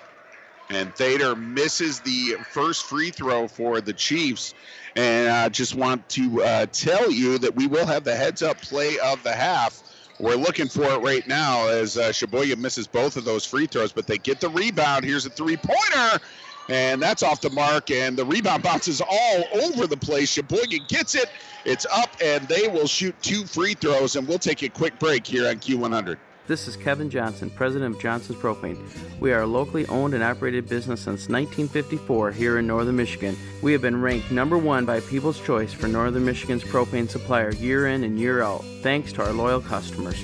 And 0.70 0.94
Thader 0.94 1.36
misses 1.36 2.00
the 2.00 2.36
first 2.50 2.84
free 2.84 3.10
throw 3.10 3.46
for 3.48 3.80
the 3.80 3.92
Chiefs. 3.92 4.54
And 4.96 5.28
I 5.28 5.48
just 5.48 5.74
want 5.74 6.08
to 6.10 6.42
uh, 6.42 6.66
tell 6.66 7.10
you 7.10 7.38
that 7.38 7.54
we 7.54 7.66
will 7.66 7.86
have 7.86 8.04
the 8.04 8.14
heads 8.14 8.42
up 8.42 8.60
play 8.60 8.98
of 9.00 9.22
the 9.22 9.32
half. 9.32 9.82
We're 10.18 10.36
looking 10.36 10.68
for 10.68 10.84
it 10.84 11.00
right 11.00 11.26
now 11.26 11.68
as 11.68 11.96
uh, 11.96 12.12
Cheboygan 12.12 12.60
misses 12.60 12.86
both 12.86 13.16
of 13.16 13.24
those 13.24 13.44
free 13.44 13.66
throws, 13.66 13.92
but 13.92 14.06
they 14.06 14.18
get 14.18 14.40
the 14.40 14.48
rebound. 14.48 15.04
Here's 15.04 15.26
a 15.26 15.30
three 15.30 15.56
pointer 15.56 16.24
and 16.68 17.00
that's 17.02 17.22
off 17.22 17.40
the 17.40 17.50
mark. 17.50 17.90
And 17.90 18.16
the 18.16 18.24
rebound 18.24 18.62
bounces 18.62 19.00
all 19.00 19.44
over 19.64 19.86
the 19.86 19.96
place. 19.96 20.30
Cheboygan 20.30 20.82
gets 20.88 21.14
it. 21.14 21.28
It's 21.64 21.86
up, 21.86 22.10
and 22.22 22.46
they 22.48 22.68
will 22.68 22.86
shoot 22.86 23.14
two 23.22 23.44
free 23.44 23.74
throws. 23.74 24.16
And 24.16 24.26
we'll 24.26 24.38
take 24.38 24.62
a 24.62 24.68
quick 24.68 24.98
break 24.98 25.26
here 25.26 25.48
on 25.48 25.56
Q100. 25.56 26.18
This 26.48 26.66
is 26.66 26.76
Kevin 26.76 27.08
Johnson, 27.08 27.50
president 27.50 27.94
of 27.94 28.02
Johnson's 28.02 28.38
Propane. 28.38 28.76
We 29.20 29.32
are 29.32 29.42
a 29.42 29.46
locally 29.46 29.86
owned 29.86 30.12
and 30.12 30.24
operated 30.24 30.68
business 30.68 31.00
since 31.00 31.28
1954 31.28 32.32
here 32.32 32.58
in 32.58 32.66
northern 32.66 32.96
Michigan. 32.96 33.36
We 33.62 33.70
have 33.72 33.80
been 33.80 34.02
ranked 34.02 34.32
number 34.32 34.58
one 34.58 34.84
by 34.84 34.98
People's 35.00 35.40
Choice 35.40 35.72
for 35.72 35.86
northern 35.86 36.24
Michigan's 36.24 36.64
propane 36.64 37.08
supplier 37.08 37.52
year 37.52 37.86
in 37.86 38.02
and 38.02 38.18
year 38.18 38.42
out, 38.42 38.64
thanks 38.82 39.12
to 39.12 39.24
our 39.24 39.32
loyal 39.32 39.60
customers. 39.60 40.20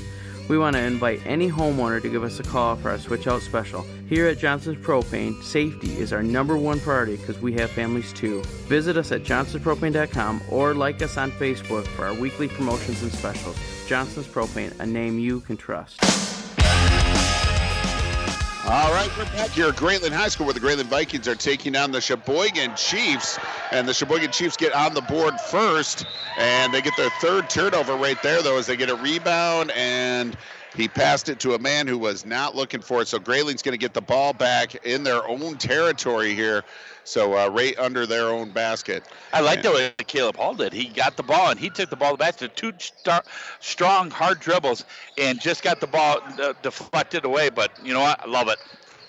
We 0.48 0.56
want 0.56 0.76
to 0.76 0.82
invite 0.82 1.20
any 1.26 1.50
homeowner 1.50 2.00
to 2.00 2.08
give 2.08 2.24
us 2.24 2.40
a 2.40 2.42
call 2.42 2.76
for 2.76 2.90
our 2.90 2.98
switch 2.98 3.26
out 3.26 3.42
special. 3.42 3.82
Here 4.08 4.26
at 4.26 4.38
Johnson's 4.38 4.78
Propane, 4.78 5.42
safety 5.42 5.98
is 5.98 6.12
our 6.12 6.22
number 6.22 6.56
one 6.56 6.80
priority 6.80 7.16
because 7.16 7.38
we 7.38 7.52
have 7.54 7.70
families 7.70 8.12
too. 8.14 8.42
Visit 8.66 8.96
us 8.96 9.12
at 9.12 9.22
johnsonspropane.com 9.22 10.42
or 10.50 10.72
like 10.72 11.02
us 11.02 11.18
on 11.18 11.30
Facebook 11.32 11.86
for 11.88 12.06
our 12.06 12.14
weekly 12.14 12.48
promotions 12.48 13.02
and 13.02 13.12
specials. 13.12 13.56
Johnson's 13.86 14.26
Propane, 14.26 14.78
a 14.80 14.86
name 14.86 15.18
you 15.18 15.40
can 15.40 15.56
trust. 15.56 16.37
All 18.70 18.92
right, 18.92 19.10
we're 19.16 19.24
back 19.24 19.48
here 19.48 19.68
at 19.68 19.76
Grayling 19.76 20.12
High 20.12 20.28
School 20.28 20.44
where 20.44 20.52
the 20.52 20.60
Grayling 20.60 20.88
Vikings 20.88 21.26
are 21.26 21.34
taking 21.34 21.74
on 21.74 21.90
the 21.90 22.02
Cheboygan 22.02 22.74
Chiefs. 22.76 23.38
And 23.72 23.88
the 23.88 23.94
Cheboygan 23.94 24.30
Chiefs 24.30 24.58
get 24.58 24.74
on 24.74 24.92
the 24.92 25.00
board 25.00 25.40
first, 25.40 26.04
and 26.36 26.70
they 26.74 26.82
get 26.82 26.94
their 26.98 27.08
third 27.08 27.48
turnover 27.48 27.94
right 27.94 28.22
there, 28.22 28.42
though, 28.42 28.58
as 28.58 28.66
they 28.66 28.76
get 28.76 28.90
a 28.90 28.96
rebound, 28.96 29.70
and 29.70 30.36
he 30.76 30.88
passed 30.88 31.28
it 31.28 31.40
to 31.40 31.54
a 31.54 31.58
man 31.58 31.86
who 31.86 31.98
was 31.98 32.26
not 32.26 32.54
looking 32.54 32.80
for 32.80 33.02
it. 33.02 33.08
So 33.08 33.18
Grayling's 33.18 33.62
going 33.62 33.72
to 33.72 33.78
get 33.78 33.94
the 33.94 34.00
ball 34.00 34.32
back 34.32 34.74
in 34.86 35.02
their 35.02 35.26
own 35.26 35.56
territory 35.56 36.34
here. 36.34 36.64
So 37.04 37.38
uh, 37.38 37.48
right 37.48 37.78
under 37.78 38.06
their 38.06 38.28
own 38.28 38.50
basket. 38.50 39.02
I 39.32 39.40
like 39.40 39.62
the 39.62 39.70
way 39.70 39.94
Caleb 40.06 40.36
Hall 40.36 40.54
did. 40.54 40.74
He 40.74 40.88
got 40.88 41.16
the 41.16 41.22
ball 41.22 41.50
and 41.50 41.58
he 41.58 41.70
took 41.70 41.88
the 41.88 41.96
ball 41.96 42.18
back 42.18 42.36
to 42.36 42.48
two 42.48 42.72
star, 42.78 43.24
strong, 43.60 44.10
hard 44.10 44.40
dribbles 44.40 44.84
and 45.16 45.40
just 45.40 45.62
got 45.62 45.80
the 45.80 45.86
ball 45.86 46.20
uh, 46.40 46.52
deflected 46.62 47.24
away. 47.24 47.48
But 47.48 47.72
you 47.82 47.94
know 47.94 48.00
what? 48.00 48.22
I 48.22 48.26
love 48.26 48.48
it. 48.48 48.58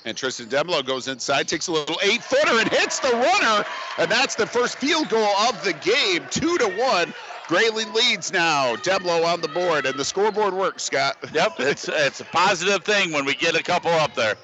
And 0.05 0.15
Tristan 0.15 0.47
Demlo 0.47 0.85
goes 0.85 1.09
inside, 1.09 1.49
takes 1.49 1.67
a 1.67 1.73
little 1.73 1.99
eight 2.01 2.23
footer, 2.23 2.57
and 2.57 2.69
hits 2.69 2.99
the 2.99 3.11
runner. 3.11 3.65
And 3.97 4.09
that's 4.09 4.35
the 4.35 4.47
first 4.47 4.77
field 4.77 5.09
goal 5.09 5.35
of 5.49 5.61
the 5.65 5.73
game, 5.73 6.25
two 6.31 6.57
to 6.57 6.67
one. 6.67 7.13
Grayling 7.49 7.91
leads 7.93 8.31
now. 8.31 8.75
Demlo 8.75 9.25
on 9.25 9.41
the 9.41 9.47
board, 9.47 9.87
and 9.87 9.97
the 9.97 10.05
scoreboard 10.05 10.53
works, 10.53 10.83
Scott. 10.83 11.17
Yep, 11.33 11.53
it's 11.57 11.89
it's 11.89 12.19
a 12.19 12.25
positive 12.25 12.83
thing 12.83 13.11
when 13.11 13.25
we 13.25 13.33
get 13.33 13.55
a 13.55 13.63
couple 13.63 13.89
up 13.89 14.13
there. 14.13 14.35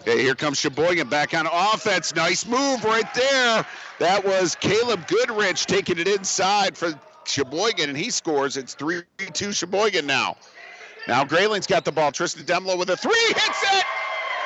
Okay, 0.00 0.22
here 0.22 0.34
comes 0.34 0.58
Cheboygan 0.58 1.10
back 1.10 1.34
on 1.34 1.46
offense. 1.46 2.14
Nice 2.14 2.46
move 2.46 2.84
right 2.84 3.12
there. 3.12 3.66
That 3.98 4.24
was 4.24 4.54
Caleb 4.54 5.06
Goodrich 5.08 5.66
taking 5.66 5.98
it 5.98 6.08
inside 6.08 6.74
for 6.74 6.98
Cheboygan, 7.26 7.90
and 7.90 7.98
he 7.98 8.08
scores. 8.08 8.56
It's 8.56 8.72
3 8.72 9.02
2 9.18 9.52
Cheboygan 9.52 10.06
now. 10.06 10.38
Now 11.06 11.22
Grayling's 11.22 11.66
got 11.66 11.84
the 11.84 11.92
ball. 11.92 12.12
Tristan 12.12 12.44
Demlo 12.44 12.78
with 12.78 12.88
a 12.88 12.96
three, 12.96 13.26
hits 13.28 13.62
it! 13.62 13.84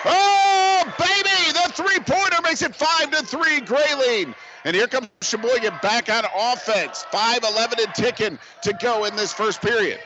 Oh, 0.07 0.93
baby! 0.99 1.53
The 1.53 1.73
three 1.73 2.01
pointer 2.01 2.43
makes 2.43 2.63
it 2.63 2.75
5 2.75 3.11
to 3.13 3.25
3, 3.25 3.61
Grayling. 3.61 4.35
And 4.65 4.77
here 4.77 4.87
comes 4.87 5.09
Cheboygan 5.23 5.75
back 5.83 6.11
on 6.11 6.25
offense. 6.37 7.05
5 7.11 7.45
11 7.45 7.79
and 7.81 7.95
ticking 7.95 8.39
to 8.63 8.73
go 8.75 9.05
in 9.05 9.17
this 9.17 9.33
first 9.33 9.63
period. 9.63 10.01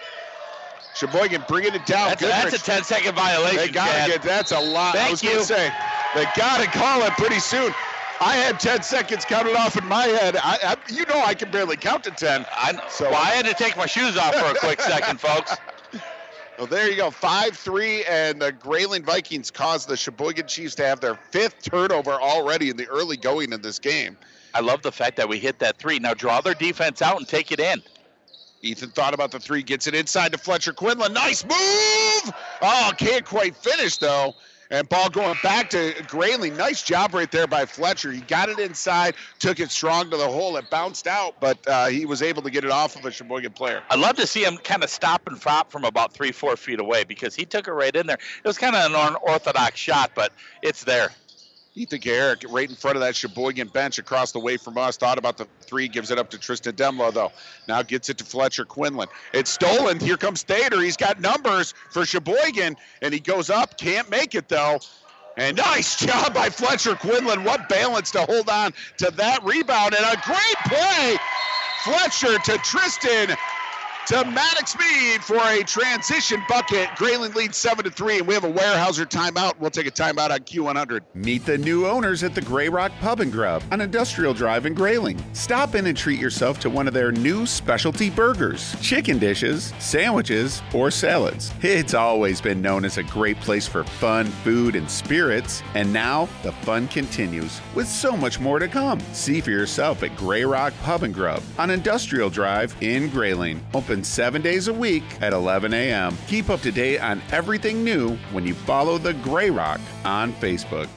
Cheboygan 0.95 1.45
bringing 1.49 1.75
it 1.75 1.87
down. 1.87 2.11
That's, 2.11 2.23
a, 2.23 2.27
that's 2.27 2.55
a 2.55 2.65
10 2.65 2.85
second 2.85 3.15
violation. 3.17 3.57
They 3.57 3.69
got 3.69 4.05
to 4.05 4.13
get 4.13 4.23
that's 4.23 4.53
a 4.53 4.61
lot. 4.61 4.95
Thank 4.95 5.09
I 5.09 5.11
was 5.11 5.23
you. 5.23 5.31
going 5.31 5.41
to 5.41 5.47
say 5.47 5.73
they 6.15 6.25
got 6.37 6.61
to 6.61 6.67
call 6.67 7.03
it 7.03 7.13
pretty 7.15 7.41
soon. 7.41 7.75
I 8.21 8.37
had 8.37 8.61
10 8.61 8.83
seconds 8.83 9.25
counted 9.25 9.57
off 9.57 9.77
in 9.77 9.85
my 9.87 10.05
head. 10.05 10.37
I, 10.37 10.59
I, 10.63 10.77
you 10.93 11.05
know 11.07 11.21
I 11.25 11.35
can 11.35 11.51
barely 11.51 11.77
count 11.77 12.05
to 12.05 12.13
10. 12.13 12.47
I, 12.49 12.81
so 12.89 13.11
well, 13.11 13.21
I 13.21 13.31
had 13.31 13.45
to 13.47 13.55
take 13.55 13.77
my 13.77 13.87
shoes 13.87 14.17
off 14.17 14.37
for 14.37 14.47
a 14.47 14.55
quick 14.55 14.81
second, 14.81 15.21
folks. 15.21 15.57
Well, 16.57 16.69
there 16.69 16.89
you 16.89 16.97
go. 16.97 17.11
5 17.11 17.57
3, 17.57 18.05
and 18.05 18.41
the 18.41 18.53
Grayling 18.53 19.05
Vikings 19.05 19.51
caused 19.51 19.89
the 19.89 19.97
Cheboygan 19.97 20.47
Chiefs 20.47 20.77
to 20.77 20.87
have 20.87 21.01
their 21.01 21.17
fifth 21.17 21.63
turnover 21.63 22.13
already 22.13 22.71
in 22.71 22.77
the 22.77 22.87
early 22.87 23.17
going 23.17 23.53
of 23.53 23.63
this 23.63 23.81
game. 23.81 24.17
I 24.55 24.61
love 24.61 24.83
the 24.83 24.93
fact 24.93 25.17
that 25.17 25.29
we 25.29 25.39
hit 25.39 25.59
that 25.59 25.77
three. 25.77 25.99
Now 25.99 26.15
draw 26.15 26.41
their 26.41 26.55
defense 26.55 27.03
out 27.03 27.19
and 27.19 27.29
take 27.29 27.53
it 27.53 27.61
in. 27.61 27.83
Ethan 28.63 28.91
thought 28.91 29.13
about 29.13 29.31
the 29.31 29.41
three, 29.41 29.63
gets 29.63 29.87
it 29.87 29.95
inside 29.95 30.33
to 30.33 30.39
Fletcher 30.39 30.73
Quinlan. 30.73 31.13
Nice 31.13 31.45
move! 31.45 32.35
Oh, 32.63 32.93
can't 32.97 33.25
quite 33.25 33.57
finish 33.57 33.99
though. 33.99 34.35
And 34.71 34.89
ball 34.89 35.11
going 35.11 35.37
back 35.43 35.69
to 35.71 35.95
Grayling. 36.09 36.57
Nice 36.57 36.83
job 36.83 37.15
right 37.15 37.31
there 37.31 37.47
by 37.47 37.67
Fletcher. 37.67 38.11
He 38.11 38.23
got 38.23 38.49
it 38.49 38.59
inside, 38.59 39.15
took 39.39 39.61
it 39.61 39.71
strong 39.71 40.11
to 40.11 40.17
the 40.17 40.27
hole. 40.27 40.57
It 40.57 40.71
bounced 40.71 41.07
out, 41.07 41.39
but 41.39 41.59
uh, 41.69 41.87
he 41.87 42.07
was 42.07 42.23
able 42.23 42.41
to 42.43 42.51
get 42.51 42.65
it 42.65 42.71
off 42.71 42.97
of 42.97 43.05
a 43.05 43.11
Cheboygan 43.11 43.53
player. 43.53 43.83
I'd 43.91 43.99
love 43.99 44.17
to 44.17 44.27
see 44.27 44.43
him 44.43 44.57
kind 44.57 44.83
of 44.83 44.89
stop 44.89 45.27
and 45.27 45.41
flop 45.41 45.71
from 45.71 45.85
about 45.85 46.15
three, 46.15 46.33
four 46.33 46.57
feet 46.57 46.81
away 46.81 47.05
because 47.05 47.35
he 47.35 47.45
took 47.45 47.69
it 47.69 47.73
right 47.73 47.95
in 47.95 48.07
there. 48.07 48.17
It 48.17 48.49
was 48.49 48.57
kind 48.57 48.75
of 48.75 48.91
an 48.91 48.97
unorthodox 48.97 49.79
shot, 49.79 50.13
but 50.15 50.33
it's 50.63 50.83
there. 50.83 51.11
Ethan 51.77 51.99
Kaharick 51.99 52.45
right 52.53 52.69
in 52.69 52.77
front 52.77 52.97
of 52.97 53.03
that 53.03 53.17
Cheboygan 53.17 53.67
bench 53.69 53.99
across 53.99 54.31
the 54.31 54.39
way 54.39 54.57
from 54.57 54.79
us. 54.79 54.97
Thought 54.97 55.19
about 55.19 55.37
the 55.37 55.49
three, 55.63 55.89
gives 55.89 56.13
it 56.13 56.19
up 56.19 56.31
to 56.31 56.39
Tristan 56.39 56.75
Demlo, 56.75 57.13
though. 57.13 57.33
Now 57.67 57.83
gets 57.83 58.09
it 58.09 58.19
to 58.19 58.25
Fletcher 58.25 58.65
Quinlan. 58.65 59.09
It's 59.33 59.51
stolen. 59.51 59.99
Here 59.99 60.17
comes 60.17 60.45
Thader. 60.45 60.81
He's 60.81 60.97
got 60.97 61.21
numbers 61.21 61.75
for 61.91 62.07
Cheboygan, 62.07 62.77
and 63.03 63.13
he 63.13 63.19
goes 63.19 63.51
up. 63.51 63.77
Can't 63.77 64.09
make 64.09 64.37
it, 64.37 64.49
though. 64.49 64.79
And 65.37 65.57
nice 65.57 65.97
job 65.97 66.33
by 66.33 66.49
Fletcher 66.49 66.95
Quinlan. 66.95 67.43
What 67.43 67.69
balance 67.69 68.13
to 68.13 68.21
hold 68.21 68.49
on 68.49 68.73
to 68.99 69.11
that 69.11 69.43
rebound. 69.43 69.95
And 69.95 70.05
a 70.05 70.21
great 70.23 70.57
play. 70.69 71.17
Fletcher 71.83 72.39
to 72.39 72.59
Tristan 72.59 73.37
to 74.07 74.25
Maddox 74.25 74.77
Mead 74.79 75.25
for 75.25 75.37
a 75.37 75.63
transition 75.63 76.43
bucket. 76.47 76.89
Grayling 76.97 77.33
leads 77.33 77.57
7 77.57 77.85
to 77.85 77.91
3, 77.91 78.19
and 78.19 78.27
we 78.27 78.35
have 78.35 78.45
a 78.45 78.53
Weyerhaeuser 78.53 79.07
timeout. 79.09 79.59
We'll 79.59 79.71
take 79.71 79.87
a 79.87 79.91
timeout 79.91 80.31
on 80.31 80.41
Q100. 80.41 81.01
Meet 81.15 81.47
the 81.47 81.57
new 81.57 81.87
owners 81.87 82.23
at 82.23 82.35
the 82.35 82.43
Grey 82.43 82.69
Rock 82.69 82.93
Pub 83.01 83.21
and 83.21 83.33
Grub 83.33 83.63
on 83.73 83.81
Industrial 83.81 84.35
Drive 84.35 84.67
in 84.67 84.75
Grayling. 84.75 85.23
Stop 85.33 85.75
in 85.75 85.87
and 85.87 85.97
treat 85.97 86.21
yourself 86.21 86.61
to 86.61 86.71
one 86.71 86.87
of 86.87 86.93
their 86.93 87.13
new 87.13 87.47
specialty 87.47 88.11
burgers, 88.11 88.77
chicken 88.83 89.19
dishes, 89.19 89.73
sandwiches, 89.79 90.61
or 90.75 90.91
salads. 90.91 91.51
It's 91.63 91.95
always 91.95 92.43
been 92.43 92.61
known 92.61 92.85
as 92.85 92.99
a 92.99 93.03
great 93.05 93.41
place 93.41 93.67
for 93.67 93.85
fun, 93.85 94.27
food, 94.27 94.77
and 94.77 94.91
spirits, 94.91 95.63
and 95.75 95.91
now 95.93 96.29
the 96.43 96.53
fun 96.53 96.89
continues 96.89 97.61
with 97.75 97.89
so 97.89 98.17
much 98.17 98.39
more 98.39 98.59
to 98.59 98.69
come. 98.69 99.01
See 99.13 99.41
for 99.41 99.51
yourself 99.51 100.03
at 100.03 100.15
Grey 100.17 100.45
Rock 100.45 100.75
Pub 100.83 101.05
and 101.05 101.15
Grub 101.15 101.43
on 101.59 101.71
Industrial 101.71 102.29
Drive 102.29 102.77
in 102.83 103.09
Grayling. 103.09 103.65
Open 103.73 103.94
seven 104.03 104.43
days 104.43 104.69
a 104.69 104.73
week 104.73 105.05
at 105.21 105.33
11 105.33 105.75
a.m. 105.75 106.17
Keep 106.27 106.51
up 106.51 106.61
to 106.63 106.73
date 106.73 106.99
on 106.99 107.21
everything 107.31 107.85
new 107.85 108.17
when 108.33 108.47
you 108.47 108.55
follow 108.55 108.99
the 108.99 109.15
Grey 109.15 109.51
Rock 109.51 109.81
on 110.05 110.33
Facebook. 110.35 110.89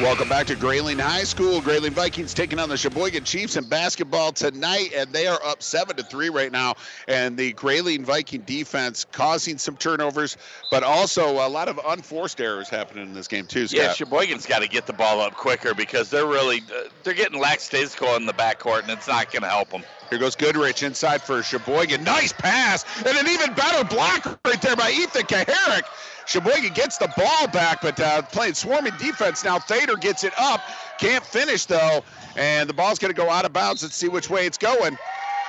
Welcome 0.00 0.28
back 0.28 0.46
to 0.46 0.54
Grayling 0.54 1.00
High 1.00 1.24
School. 1.24 1.60
Grayling 1.60 1.92
Vikings 1.92 2.32
taking 2.32 2.60
on 2.60 2.68
the 2.68 2.76
Cheboygan 2.76 3.24
Chiefs 3.24 3.56
in 3.56 3.64
basketball 3.64 4.30
tonight, 4.30 4.92
and 4.94 5.12
they 5.12 5.26
are 5.26 5.40
up 5.44 5.60
seven 5.60 5.96
to 5.96 6.04
three 6.04 6.28
right 6.28 6.52
now. 6.52 6.76
And 7.08 7.36
the 7.36 7.52
Grayling 7.54 8.04
Viking 8.04 8.42
defense 8.42 9.04
causing 9.10 9.58
some 9.58 9.76
turnovers, 9.76 10.36
but 10.70 10.84
also 10.84 11.44
a 11.44 11.48
lot 11.48 11.68
of 11.68 11.80
unforced 11.84 12.40
errors 12.40 12.68
happening 12.68 13.08
in 13.08 13.12
this 13.12 13.26
game 13.26 13.46
too. 13.46 13.66
Scott. 13.66 13.80
Yeah, 13.80 13.92
Cheboygan's 13.92 14.46
got 14.46 14.60
to 14.60 14.68
get 14.68 14.86
the 14.86 14.92
ball 14.92 15.20
up 15.20 15.34
quicker 15.34 15.74
because 15.74 16.10
they're 16.10 16.26
really 16.26 16.58
uh, 16.58 16.88
they're 17.02 17.12
getting 17.12 17.40
lackadaisical 17.40 18.14
in 18.14 18.24
the 18.24 18.34
backcourt, 18.34 18.82
and 18.82 18.90
it's 18.90 19.08
not 19.08 19.32
going 19.32 19.42
to 19.42 19.48
help 19.48 19.70
them. 19.70 19.82
Here 20.10 20.20
goes 20.20 20.36
Goodrich 20.36 20.84
inside 20.84 21.22
for 21.22 21.42
Cheboygan. 21.42 22.04
Nice 22.04 22.32
pass, 22.32 22.84
and 23.04 23.18
an 23.18 23.26
even 23.26 23.52
better 23.52 23.82
block 23.82 24.38
right 24.44 24.62
there 24.62 24.76
by 24.76 24.92
Ethan 24.92 25.22
Kaharick. 25.22 25.82
Cheboygan 26.28 26.74
gets 26.74 26.98
the 26.98 27.10
ball 27.16 27.48
back, 27.48 27.80
but 27.80 27.98
uh, 27.98 28.20
playing 28.22 28.52
swarming 28.52 28.92
defense 28.98 29.44
now. 29.44 29.58
Thader 29.58 29.98
gets 29.98 30.24
it 30.24 30.34
up, 30.38 30.60
can't 30.98 31.24
finish 31.24 31.64
though, 31.64 32.02
and 32.36 32.68
the 32.68 32.74
ball's 32.74 32.98
going 32.98 33.12
to 33.12 33.16
go 33.16 33.30
out 33.30 33.46
of 33.46 33.52
bounds. 33.54 33.82
Let's 33.82 33.96
see 33.96 34.08
which 34.08 34.28
way 34.28 34.44
it's 34.44 34.58
going. 34.58 34.98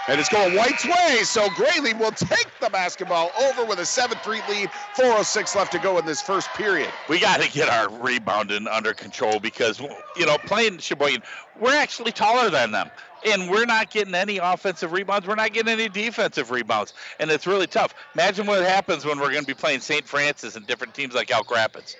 And 0.08 0.20
it's 0.20 0.30
going 0.30 0.56
White's 0.56 0.86
way, 0.86 1.20
so 1.24 1.50
Grayling 1.52 2.00
will 2.00 2.12
take 2.12 2.48
the 2.62 2.70
basketball 2.70 3.30
over 3.44 3.64
with 3.64 3.78
a 3.78 3.84
7-3 3.84 4.48
lead. 4.50 4.70
4:06 4.96 5.56
left 5.56 5.72
to 5.74 5.80
go 5.80 6.00
in 6.00 6.06
this 6.06 6.22
first 6.22 6.50
period. 6.54 6.90
We 7.10 7.20
got 7.20 7.42
to 7.42 7.52
get 7.52 7.70
our 7.70 7.90
rebounding 8.00 8.68
under 8.68 8.94
control 8.94 9.40
because 9.40 9.80
you 10.16 10.26
know 10.26 10.38
playing 10.40 10.78
Cheboygan, 10.78 11.22
we're 11.60 11.76
actually 11.76 12.14
taller 12.14 12.50
than 12.50 12.72
them 12.72 12.90
and 13.26 13.50
we're 13.50 13.66
not 13.66 13.92
getting 13.92 14.16
any 14.16 14.38
offensive 14.38 14.92
rebounds. 14.92 15.28
We're 15.28 15.36
not 15.36 15.54
getting 15.54 15.72
any 15.72 15.90
defensive 15.90 16.52
rebounds, 16.52 16.94
and 17.20 17.30
it's 17.30 17.48
really 17.48 17.68
tough. 17.68 17.94
Imagine 18.14 18.46
what 18.46 18.62
happens 18.64 19.06
when 19.06 19.20
we're 19.20 19.32
going 19.32 19.42
to 19.42 19.48
be 19.48 19.54
playing 19.54 19.82
St. 19.82 20.08
Francis 20.08 20.56
and 20.56 20.66
different 20.68 20.94
teams 20.94 21.14
like 21.14 21.32
Elk 21.32 21.52
Rapids. 21.52 21.96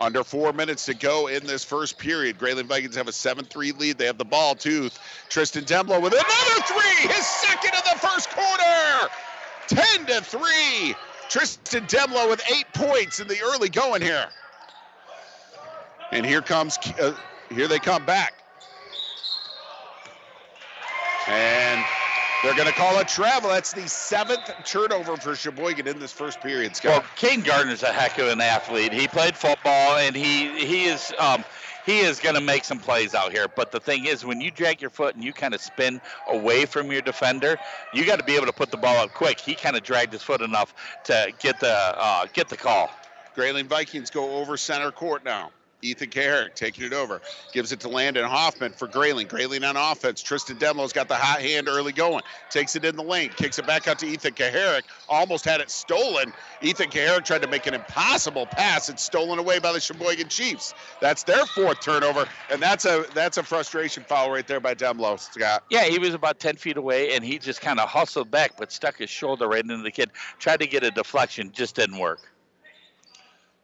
Under 0.00 0.24
four 0.24 0.52
minutes 0.52 0.86
to 0.86 0.94
go 0.94 1.28
in 1.28 1.46
this 1.46 1.64
first 1.64 1.98
period. 1.98 2.36
Grayling 2.36 2.66
Vikings 2.66 2.96
have 2.96 3.06
a 3.06 3.12
7 3.12 3.44
3 3.44 3.72
lead. 3.72 3.96
They 3.96 4.06
have 4.06 4.18
the 4.18 4.24
ball, 4.24 4.56
too. 4.56 4.90
Tristan 5.28 5.64
Demlo 5.64 6.02
with 6.02 6.12
another 6.12 6.62
three, 6.66 7.08
his 7.08 7.24
second 7.26 7.74
of 7.76 7.84
the 7.84 7.98
first 8.00 8.30
quarter. 8.30 9.08
10 9.68 10.06
to 10.06 10.20
3. 10.20 10.96
Tristan 11.28 11.86
Demlo 11.86 12.28
with 12.28 12.42
eight 12.52 12.66
points 12.74 13.20
in 13.20 13.28
the 13.28 13.40
early 13.40 13.68
going 13.68 14.02
here. 14.02 14.26
And 16.10 16.26
here 16.26 16.42
comes, 16.42 16.76
uh, 17.00 17.14
here 17.50 17.68
they 17.68 17.78
come 17.78 18.04
back. 18.04 18.43
And 21.28 21.84
they're 22.42 22.54
going 22.54 22.68
to 22.68 22.74
call 22.74 22.98
it 22.98 23.08
travel. 23.08 23.48
That's 23.48 23.72
the 23.72 23.88
seventh 23.88 24.52
turnover 24.66 25.16
for 25.16 25.34
Cheboygan 25.34 25.86
in 25.86 25.98
this 25.98 26.12
first 26.12 26.40
period. 26.40 26.76
Scott. 26.76 26.90
Well, 26.90 27.02
Caden 27.16 27.44
Gardner's 27.44 27.82
a 27.82 27.92
heck 27.92 28.18
of 28.18 28.28
an 28.28 28.40
athlete. 28.40 28.92
He 28.92 29.08
played 29.08 29.34
football, 29.34 29.96
and 29.96 30.14
he 30.14 30.66
he 30.66 30.84
is 30.84 31.14
um, 31.18 31.42
he 31.86 32.00
is 32.00 32.20
going 32.20 32.34
to 32.34 32.42
make 32.42 32.64
some 32.64 32.78
plays 32.78 33.14
out 33.14 33.32
here. 33.32 33.46
But 33.48 33.72
the 33.72 33.80
thing 33.80 34.04
is, 34.04 34.24
when 34.26 34.42
you 34.42 34.50
drag 34.50 34.82
your 34.82 34.90
foot 34.90 35.14
and 35.14 35.24
you 35.24 35.32
kind 35.32 35.54
of 35.54 35.60
spin 35.62 36.02
away 36.28 36.66
from 36.66 36.92
your 36.92 37.00
defender, 37.02 37.56
you 37.94 38.04
got 38.04 38.18
to 38.18 38.24
be 38.24 38.36
able 38.36 38.46
to 38.46 38.52
put 38.52 38.70
the 38.70 38.76
ball 38.76 38.96
up 38.96 39.14
quick. 39.14 39.40
He 39.40 39.54
kind 39.54 39.76
of 39.76 39.82
dragged 39.82 40.12
his 40.12 40.22
foot 40.22 40.42
enough 40.42 40.74
to 41.04 41.32
get 41.38 41.60
the 41.60 41.72
uh, 41.72 42.26
get 42.32 42.50
the 42.50 42.56
call. 42.58 42.90
Grayling 43.34 43.68
Vikings 43.68 44.10
go 44.10 44.36
over 44.36 44.56
center 44.56 44.92
court 44.92 45.24
now. 45.24 45.50
Ethan 45.84 46.10
Kaharick 46.10 46.54
taking 46.54 46.84
it 46.84 46.92
over. 46.92 47.20
Gives 47.52 47.72
it 47.72 47.80
to 47.80 47.88
Landon 47.88 48.24
Hoffman 48.24 48.72
for 48.72 48.88
Grayling. 48.88 49.28
Grayling 49.28 49.64
on 49.64 49.76
offense. 49.76 50.22
Tristan 50.22 50.56
Demlo's 50.56 50.92
got 50.92 51.08
the 51.08 51.14
hot 51.14 51.40
hand 51.40 51.68
early 51.68 51.92
going. 51.92 52.22
Takes 52.50 52.74
it 52.76 52.84
in 52.84 52.96
the 52.96 53.02
lane. 53.02 53.30
Kicks 53.30 53.58
it 53.58 53.66
back 53.66 53.86
out 53.86 53.98
to 54.00 54.06
Ethan 54.06 54.34
Kaharick. 54.34 54.82
Almost 55.08 55.44
had 55.44 55.60
it 55.60 55.70
stolen. 55.70 56.32
Ethan 56.62 56.90
Kaharick 56.90 57.24
tried 57.24 57.42
to 57.42 57.48
make 57.48 57.66
an 57.66 57.74
impossible 57.74 58.46
pass. 58.46 58.88
It's 58.88 59.02
stolen 59.02 59.38
away 59.38 59.58
by 59.58 59.72
the 59.72 59.80
Cheboygan 59.80 60.28
Chiefs. 60.28 60.74
That's 61.00 61.22
their 61.22 61.44
fourth 61.46 61.80
turnover, 61.80 62.26
and 62.50 62.60
that's 62.62 62.84
a 62.84 63.04
that's 63.14 63.36
a 63.36 63.42
frustration 63.42 64.04
foul 64.04 64.30
right 64.30 64.46
there 64.46 64.60
by 64.60 64.74
Demlo, 64.74 65.18
Scott. 65.18 65.64
Yeah, 65.70 65.84
he 65.84 65.98
was 65.98 66.14
about 66.14 66.40
10 66.40 66.56
feet 66.56 66.76
away, 66.76 67.14
and 67.14 67.24
he 67.24 67.38
just 67.38 67.60
kind 67.60 67.78
of 67.78 67.88
hustled 67.88 68.30
back, 68.30 68.56
but 68.56 68.72
stuck 68.72 68.98
his 68.98 69.10
shoulder 69.10 69.46
right 69.48 69.62
into 69.62 69.78
the 69.78 69.90
kid. 69.90 70.10
Tried 70.38 70.60
to 70.60 70.66
get 70.66 70.82
a 70.82 70.90
deflection, 70.90 71.52
just 71.52 71.76
didn't 71.76 71.98
work. 71.98 72.33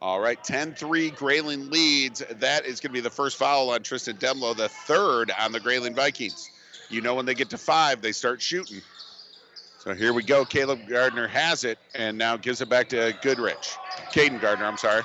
All 0.02 0.18
right, 0.18 0.42
10 0.42 0.74
3 0.74 1.10
Grayling 1.10 1.70
leads. 1.70 2.22
That 2.36 2.64
is 2.64 2.80
going 2.80 2.90
to 2.90 2.94
be 2.94 3.00
the 3.00 3.10
first 3.10 3.36
foul 3.36 3.70
on 3.70 3.82
Tristan 3.82 4.16
Demlo, 4.16 4.56
the 4.56 4.68
third 4.68 5.30
on 5.38 5.52
the 5.52 5.60
Grayling 5.60 5.94
Vikings. 5.94 6.50
You 6.88 7.02
know, 7.02 7.14
when 7.14 7.26
they 7.26 7.34
get 7.34 7.50
to 7.50 7.58
five, 7.58 8.00
they 8.00 8.12
start 8.12 8.40
shooting. 8.40 8.80
So 9.78 9.94
here 9.94 10.12
we 10.12 10.22
go. 10.22 10.44
Caleb 10.44 10.80
Gardner 10.88 11.26
has 11.26 11.64
it 11.64 11.78
and 11.94 12.16
now 12.16 12.36
gives 12.36 12.60
it 12.62 12.68
back 12.68 12.88
to 12.90 13.14
Goodrich. 13.22 13.76
Caden 14.12 14.40
Gardner, 14.40 14.66
I'm 14.66 14.78
sorry. 14.78 15.02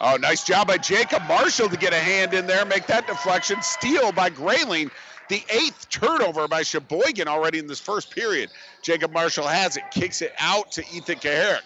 Oh, 0.00 0.16
nice 0.16 0.44
job 0.44 0.68
by 0.68 0.78
Jacob 0.78 1.22
Marshall 1.28 1.68
to 1.68 1.76
get 1.76 1.92
a 1.92 1.98
hand 1.98 2.32
in 2.32 2.46
there, 2.46 2.64
make 2.64 2.86
that 2.86 3.06
deflection. 3.06 3.60
Steal 3.62 4.12
by 4.12 4.30
Grayling. 4.30 4.90
The 5.28 5.42
eighth 5.50 5.88
turnover 5.90 6.48
by 6.48 6.62
Cheboygan 6.62 7.28
already 7.28 7.58
in 7.58 7.66
this 7.66 7.78
first 7.78 8.10
period. 8.10 8.50
Jacob 8.82 9.12
Marshall 9.12 9.46
has 9.46 9.76
it, 9.76 9.84
kicks 9.92 10.22
it 10.22 10.32
out 10.40 10.72
to 10.72 10.82
Ethan 10.92 11.18
Kaharick. 11.18 11.62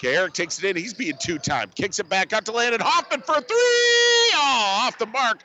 Kaharick 0.00 0.32
takes 0.32 0.58
it 0.58 0.64
in. 0.64 0.76
He's 0.76 0.94
being 0.94 1.16
two 1.18 1.38
time. 1.38 1.70
Kicks 1.74 1.98
it 1.98 2.08
back 2.08 2.32
out 2.32 2.44
to 2.46 2.52
Landon 2.52 2.80
Hoffman 2.80 3.20
for 3.20 3.34
three. 3.34 4.30
Oh, 4.34 4.86
off 4.86 4.98
the 4.98 5.06
mark. 5.06 5.40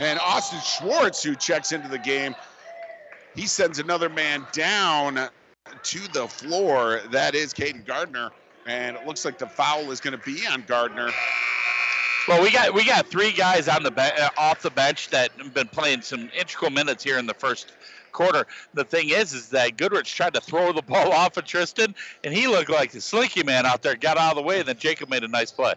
And 0.00 0.18
Austin 0.20 0.60
Schwartz, 0.60 1.22
who 1.22 1.34
checks 1.34 1.72
into 1.72 1.88
the 1.88 1.98
game, 1.98 2.34
he 3.34 3.46
sends 3.46 3.78
another 3.78 4.08
man 4.08 4.46
down 4.52 5.28
to 5.82 6.12
the 6.12 6.28
floor. 6.28 7.00
That 7.10 7.34
is 7.34 7.54
Caden 7.54 7.86
Gardner. 7.86 8.30
And 8.66 8.96
it 8.96 9.06
looks 9.06 9.24
like 9.24 9.38
the 9.38 9.46
foul 9.46 9.90
is 9.90 10.00
going 10.00 10.18
to 10.18 10.24
be 10.24 10.46
on 10.46 10.64
Gardner. 10.66 11.10
Well, 12.28 12.42
we 12.42 12.50
got 12.50 12.74
we 12.74 12.84
got 12.84 13.06
three 13.06 13.30
guys 13.30 13.68
on 13.68 13.84
the 13.84 13.92
be- 13.92 14.00
uh, 14.00 14.30
off 14.36 14.60
the 14.60 14.70
bench 14.70 15.10
that 15.10 15.30
have 15.38 15.54
been 15.54 15.68
playing 15.68 16.02
some 16.02 16.28
integral 16.36 16.72
minutes 16.72 17.04
here 17.04 17.18
in 17.18 17.26
the 17.26 17.34
first 17.34 17.72
quarter. 18.16 18.46
The 18.74 18.84
thing 18.84 19.10
is, 19.10 19.32
is 19.32 19.50
that 19.50 19.76
Goodrich 19.76 20.12
tried 20.12 20.34
to 20.34 20.40
throw 20.40 20.72
the 20.72 20.82
ball 20.90 21.12
off 21.12 21.36
of 21.36 21.44
Tristan, 21.44 21.94
and 22.24 22.34
he 22.34 22.48
looked 22.48 22.70
like 22.70 22.90
the 22.90 23.00
slinky 23.00 23.44
man 23.44 23.66
out 23.66 23.82
there. 23.82 23.94
Got 23.94 24.18
out 24.18 24.30
of 24.30 24.36
the 24.36 24.42
way, 24.42 24.58
and 24.58 24.68
then 24.68 24.78
Jacob 24.78 25.08
made 25.08 25.22
a 25.22 25.28
nice 25.28 25.52
play. 25.52 25.74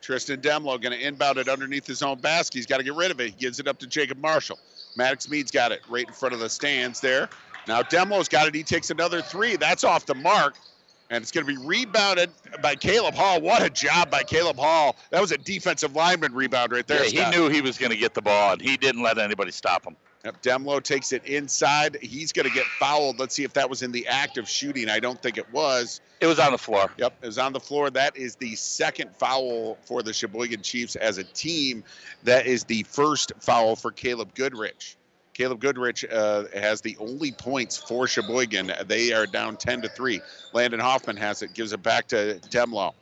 Tristan 0.00 0.40
Demlo 0.40 0.80
going 0.80 0.92
to 0.92 1.00
inbound 1.06 1.38
it 1.38 1.48
underneath 1.48 1.86
his 1.86 2.02
own 2.02 2.18
basket. 2.18 2.58
He's 2.58 2.66
got 2.66 2.76
to 2.76 2.84
get 2.84 2.94
rid 2.94 3.10
of 3.10 3.20
it. 3.20 3.26
He 3.26 3.30
gives 3.32 3.58
it 3.58 3.66
up 3.66 3.78
to 3.78 3.86
Jacob 3.86 4.18
Marshall. 4.18 4.58
Maddox 4.96 5.28
Mead's 5.28 5.50
got 5.50 5.72
it 5.72 5.80
right 5.88 6.06
in 6.06 6.12
front 6.12 6.34
of 6.34 6.40
the 6.40 6.48
stands 6.48 7.00
there. 7.00 7.28
Now 7.66 7.82
Demlo's 7.82 8.28
got 8.28 8.46
it. 8.46 8.54
He 8.54 8.62
takes 8.62 8.90
another 8.90 9.22
three. 9.22 9.56
That's 9.56 9.82
off 9.82 10.04
the 10.06 10.14
mark. 10.14 10.56
And 11.10 11.22
it's 11.22 11.30
going 11.30 11.46
to 11.46 11.52
be 11.52 11.58
rebounded 11.64 12.30
by 12.62 12.74
Caleb 12.76 13.14
Hall. 13.14 13.40
What 13.40 13.62
a 13.62 13.70
job 13.70 14.10
by 14.10 14.22
Caleb 14.22 14.56
Hall. 14.56 14.96
That 15.10 15.20
was 15.20 15.32
a 15.32 15.38
defensive 15.38 15.94
lineman 15.94 16.32
rebound 16.32 16.72
right 16.72 16.86
there. 16.86 17.06
Yeah, 17.06 17.30
he 17.30 17.36
knew 17.36 17.48
he 17.48 17.60
was 17.60 17.78
going 17.78 17.92
to 17.92 17.96
get 17.96 18.14
the 18.14 18.22
ball, 18.22 18.52
and 18.52 18.62
he 18.62 18.76
didn't 18.76 19.02
let 19.02 19.18
anybody 19.18 19.50
stop 19.50 19.86
him. 19.86 19.96
Yep, 20.24 20.40
Demlo 20.40 20.82
takes 20.82 21.12
it 21.12 21.22
inside. 21.26 21.98
He's 22.00 22.32
going 22.32 22.48
to 22.48 22.54
get 22.54 22.64
fouled. 22.64 23.18
Let's 23.18 23.34
see 23.34 23.44
if 23.44 23.52
that 23.52 23.68
was 23.68 23.82
in 23.82 23.92
the 23.92 24.06
act 24.06 24.38
of 24.38 24.48
shooting. 24.48 24.88
I 24.88 24.98
don't 24.98 25.20
think 25.20 25.36
it 25.36 25.52
was. 25.52 26.00
It 26.20 26.26
was 26.26 26.38
on 26.38 26.52
the 26.52 26.58
floor. 26.58 26.90
Yep, 26.96 27.18
it 27.20 27.26
was 27.26 27.36
on 27.36 27.52
the 27.52 27.60
floor. 27.60 27.90
That 27.90 28.16
is 28.16 28.34
the 28.36 28.54
second 28.56 29.14
foul 29.14 29.76
for 29.82 30.02
the 30.02 30.14
Cheboygan 30.14 30.62
Chiefs 30.62 30.96
as 30.96 31.18
a 31.18 31.24
team. 31.24 31.84
That 32.22 32.46
is 32.46 32.64
the 32.64 32.84
first 32.84 33.32
foul 33.40 33.76
for 33.76 33.90
Caleb 33.90 34.34
Goodrich. 34.34 34.96
Caleb 35.34 35.60
Goodrich 35.60 36.04
uh, 36.10 36.44
has 36.54 36.80
the 36.80 36.96
only 36.98 37.32
points 37.32 37.76
for 37.76 38.06
Cheboygan. 38.06 38.72
They 38.86 39.12
are 39.12 39.26
down 39.26 39.56
10 39.56 39.82
to 39.82 39.88
3. 39.88 40.20
Landon 40.52 40.80
Hoffman 40.80 41.16
has 41.16 41.42
it, 41.42 41.52
gives 41.52 41.72
it 41.72 41.82
back 41.82 42.06
to 42.08 42.38
Demlo. 42.50 42.94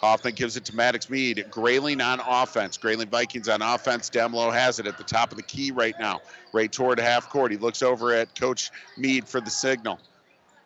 Hoffman 0.00 0.34
gives 0.34 0.56
it 0.56 0.64
to 0.64 0.74
Maddox 0.74 1.08
Mead. 1.08 1.46
Grayling 1.48 2.00
on 2.00 2.20
offense. 2.28 2.76
Grayling 2.76 3.08
Vikings 3.08 3.48
on 3.48 3.62
offense. 3.62 4.10
Demlo 4.10 4.52
has 4.52 4.80
it 4.80 4.88
at 4.88 4.98
the 4.98 5.04
top 5.04 5.30
of 5.30 5.36
the 5.36 5.44
key 5.44 5.70
right 5.70 5.94
now, 6.00 6.20
right 6.52 6.72
toward 6.72 6.98
half 6.98 7.28
court. 7.30 7.52
He 7.52 7.56
looks 7.56 7.82
over 7.82 8.12
at 8.12 8.34
Coach 8.34 8.72
Mead 8.98 9.28
for 9.28 9.40
the 9.40 9.50
signal. 9.50 10.00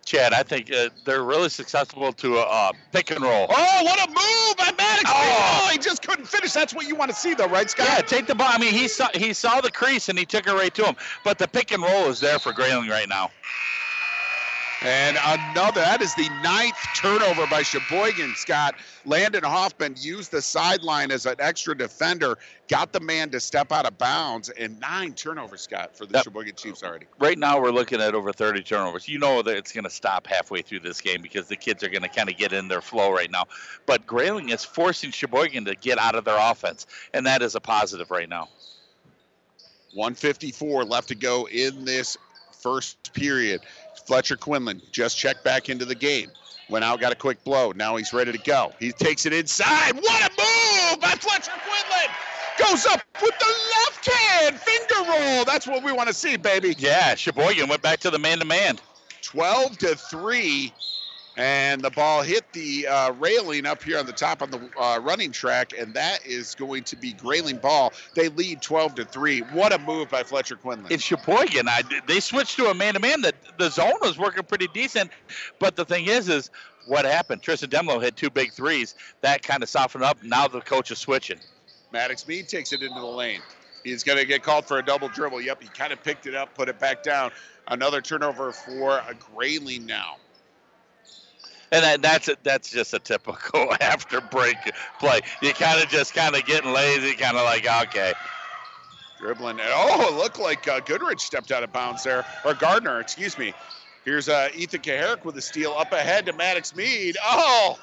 Chad, 0.07 0.33
I 0.33 0.45
think 0.45 0.73
uh, 0.73 0.89
they're 1.05 1.25
really 1.25 1.49
successful 1.49 2.13
to 2.13 2.39
a 2.39 2.43
uh, 2.43 2.73
pick 2.93 3.11
and 3.11 3.21
roll. 3.21 3.47
Oh, 3.51 3.83
what 3.83 3.99
a 3.99 4.09
move 4.09 4.57
by 4.57 4.73
Maddox! 4.79 5.05
Oh. 5.09 5.67
oh. 5.67 5.69
he 5.73 5.79
just 5.79 6.07
couldn't 6.07 6.27
finish. 6.27 6.53
That's 6.53 6.73
what 6.73 6.87
you 6.87 6.95
want 6.95 7.11
to 7.11 7.17
see, 7.17 7.35
though, 7.35 7.49
right, 7.49 7.69
Scott? 7.69 7.89
Yeah, 7.89 8.03
take 8.03 8.27
the 8.27 8.37
ball. 8.37 8.49
I 8.49 8.59
mean, 8.59 8.73
he 8.73 8.87
saw 8.87 9.09
he 9.13 9.33
saw 9.33 9.61
the 9.61 9.71
crease 9.71 10.09
and 10.09 10.17
he 10.17 10.25
took 10.25 10.47
it 10.47 10.53
right 10.53 10.73
to 10.77 10.85
him. 10.85 10.97
But 11.25 11.39
the 11.39 11.49
pick 11.49 11.73
and 11.73 11.83
roll 11.83 12.07
is 12.07 12.21
there 12.21 12.39
for 12.39 12.53
Grayling 12.53 12.89
right 12.89 13.09
now. 13.09 13.31
And 14.87 15.19
another, 15.27 15.81
that 15.81 16.01
is 16.01 16.15
the 16.15 16.29
ninth 16.45 16.79
turnover 16.95 17.45
by 17.49 17.65
Cheboygan, 17.65 18.37
Scott. 18.37 18.77
Landon 19.05 19.43
Hoffman 19.43 19.97
used 19.99 20.31
the 20.31 20.41
sideline 20.41 21.11
as 21.11 21.27
an 21.27 21.35
extra 21.41 21.77
defender, 21.77 22.39
got 22.69 22.93
the 22.93 23.01
man 23.01 23.31
to 23.31 23.41
step 23.41 23.73
out 23.73 23.85
of 23.85 23.99
bounds, 23.99 24.49
and 24.49 24.79
nine 24.79 25.13
turnovers, 25.15 25.63
Scott, 25.63 25.97
for 25.97 26.07
the 26.07 26.15
yep. 26.15 26.23
Cheboygan 26.23 26.55
Chiefs 26.55 26.85
already. 26.85 27.07
Right 27.19 27.37
now, 27.37 27.61
we're 27.61 27.73
looking 27.73 28.01
at 28.01 28.15
over 28.15 28.33
30 28.33 28.63
turnovers. 28.63 29.09
You 29.09 29.19
know 29.19 29.43
that 29.43 29.57
it's 29.57 29.73
going 29.73 29.83
to 29.83 29.91
stop 29.91 30.25
halfway 30.25 30.63
through 30.63 30.81
this 30.81 31.01
game 31.01 31.21
because 31.21 31.49
the 31.49 31.57
kids 31.57 31.83
are 31.83 31.89
going 31.89 32.03
to 32.03 32.09
kind 32.09 32.31
of 32.31 32.37
get 32.37 32.53
in 32.53 32.69
their 32.69 32.81
flow 32.81 33.13
right 33.13 33.31
now. 33.33 33.47
But 33.87 34.07
Grayling 34.07 34.51
is 34.51 34.65
forcing 34.65 35.11
Cheboygan 35.11 35.65
to 35.65 35.75
get 35.75 35.99
out 35.99 36.15
of 36.15 36.25
their 36.25 36.39
offense, 36.39 36.87
and 37.13 37.27
that 37.27 37.43
is 37.43 37.57
a 37.57 37.61
positive 37.61 38.13
right 38.13 38.29
now. 38.29 38.51
154 39.95 40.85
left 40.85 41.09
to 41.09 41.17
go 41.17 41.49
in 41.49 41.85
this 41.85 42.17
first 42.67 43.13
period. 43.15 43.61
Fletcher 44.07 44.37
Quinlan 44.37 44.83
just 44.93 45.19
checked 45.19 45.45
back 45.45 45.69
into 45.69 45.85
the 45.85 45.95
game. 45.95 46.31
Went 46.69 46.85
out, 46.85 47.01
got 47.01 47.13
a 47.13 47.17
quick 47.17 47.43
blow. 47.45 47.73
Now 47.73 47.97
he's 47.97 48.13
ready 48.13 48.33
to 48.33 48.39
go. 48.39 48.73
He 48.81 48.91
takes 48.93 49.25
it 49.25 49.33
inside. 49.33 49.95
What 49.95 50.21
a 50.23 50.31
move 50.31 51.01
by 51.01 51.11
Fletcher 51.11 51.53
Quinlan! 51.53 52.11
Goes 52.59 52.87
up 52.87 53.03
with 53.23 53.39
the 53.39 53.55
left 53.75 54.09
hand 54.09 54.57
finger 54.57 55.11
roll. 55.11 55.45
That's 55.45 55.67
what 55.67 55.85
we 55.85 55.93
want 55.93 56.09
to 56.09 56.15
see, 56.15 56.37
baby. 56.37 56.75
Yeah, 56.79 57.15
Cheboygan 57.15 57.69
went 57.69 57.83
back 57.83 58.01
to 58.01 58.11
the 58.11 58.19
man 58.19 58.39
to 58.39 58.45
man. 58.45 58.79
12 59.23 59.79
to 59.79 59.95
3 59.95 60.73
and 61.37 61.83
the 61.83 61.91
ball 61.91 62.23
hit 62.23 62.51
the 62.53 62.87
uh, 62.87 63.13
railing 63.13 63.67
up 63.67 63.83
here 63.83 63.99
on 63.99 64.07
the 64.07 64.13
top 64.13 64.41
of 64.41 64.51
the 64.51 64.71
uh, 64.81 64.99
running 65.01 65.33
track, 65.33 65.73
and 65.79 65.93
that 65.95 66.27
is 66.27 66.55
going 66.55 66.85
to 66.85 66.97
be 66.97 67.13
Grayling 67.13 67.59
ball. 67.59 67.93
They 68.15 68.29
lead 68.29 68.63
12 68.63 68.95
to 68.97 69.05
three. 69.05 69.41
What 69.41 69.73
a 69.73 69.79
move 69.79 70.11
by 70.11 70.23
Fletcher 70.23 70.57
Quinlan! 70.57 70.91
It's 70.91 71.05
Cheboygan. 71.05 71.69
I, 71.69 71.83
they 72.07 72.21
switched 72.21 72.57
to 72.57 72.67
a 72.67 72.75
man-to-man. 72.75 73.21
That 73.21 73.35
the 73.59 73.69
zone 73.69 73.99
was 74.01 74.19
working 74.19 74.45
pretty 74.45 74.69
decent, 74.69 75.11
but 75.59 75.77
the 75.77 75.85
thing 75.85 76.07
is, 76.07 76.29
is 76.29 76.51
what 76.87 77.05
happened? 77.05 77.43
Tristan 77.43 77.69
Demlo 77.69 78.03
hit 78.03 78.17
two 78.17 78.31
big 78.31 78.53
threes. 78.53 78.95
That 79.21 79.43
kind 79.43 79.63
of 79.63 79.69
softened 79.69 80.05
up. 80.05 80.23
Now 80.23 80.49
the 80.49 80.61
coach 80.61 80.91
is 80.91 80.99
switching. 80.99 81.39
Maddox 81.93 82.27
Mead 82.27 82.49
takes 82.49 82.73
it 82.73 82.83
into 82.83 82.99
the 82.99 83.07
lane. 83.07 83.41
He's 83.85 84.03
going 84.03 84.19
to 84.19 84.25
get 84.25 84.43
called 84.43 84.67
for 84.67 84.79
a 84.79 84.85
double 84.85 85.09
dribble. 85.09 85.41
Yep, 85.43 85.63
he 85.63 85.69
kind 85.69 85.93
of 85.93 86.03
picked 86.03 86.27
it 86.27 86.35
up, 86.35 86.55
put 86.55 86.69
it 86.69 86.81
back 86.81 87.05
down. 87.05 87.31
Another 87.69 88.01
turnover 88.01 88.53
for 88.53 88.99
a 88.99 89.15
Grayling 89.15 89.87
now 89.87 90.17
and 91.77 91.85
that, 91.85 92.03
that's 92.03 92.29
a, 92.29 92.37
that's 92.43 92.71
just 92.71 92.95
a 92.95 92.99
typical 92.99 93.75
after 93.81 94.21
break 94.21 94.57
play. 94.99 95.21
You 95.43 95.53
kind 95.53 95.83
of 95.83 95.91
just 95.91 96.15
kind 96.15 96.35
of 96.35 96.45
getting 96.47 96.73
lazy, 96.73 97.15
kind 97.15 97.37
of 97.37 97.45
like 97.45 97.67
okay. 97.89 98.15
Dribbling. 99.19 99.59
Oh, 99.63 100.09
it 100.09 100.17
looked 100.17 100.39
like 100.39 100.67
uh, 100.69 100.81
Goodrich 100.81 101.21
stepped 101.21 101.53
out 101.53 101.63
of 101.63 101.73
bounds 101.73 102.05
there, 102.05 102.25
or 102.45 102.55
Gardner, 102.55 103.01
excuse 103.01 103.39
me. 103.39 103.53
Here's 104.05 104.29
uh, 104.29 104.49
Ethan 104.55 104.81
Kaharick 104.81 105.25
with 105.25 105.37
a 105.37 105.43
steal 105.43 105.73
up 105.73 105.93
ahead 105.93 106.27
to 106.27 106.33
Maddox 106.33 106.75
Mead. 106.77 107.17
Oh, 107.25 107.79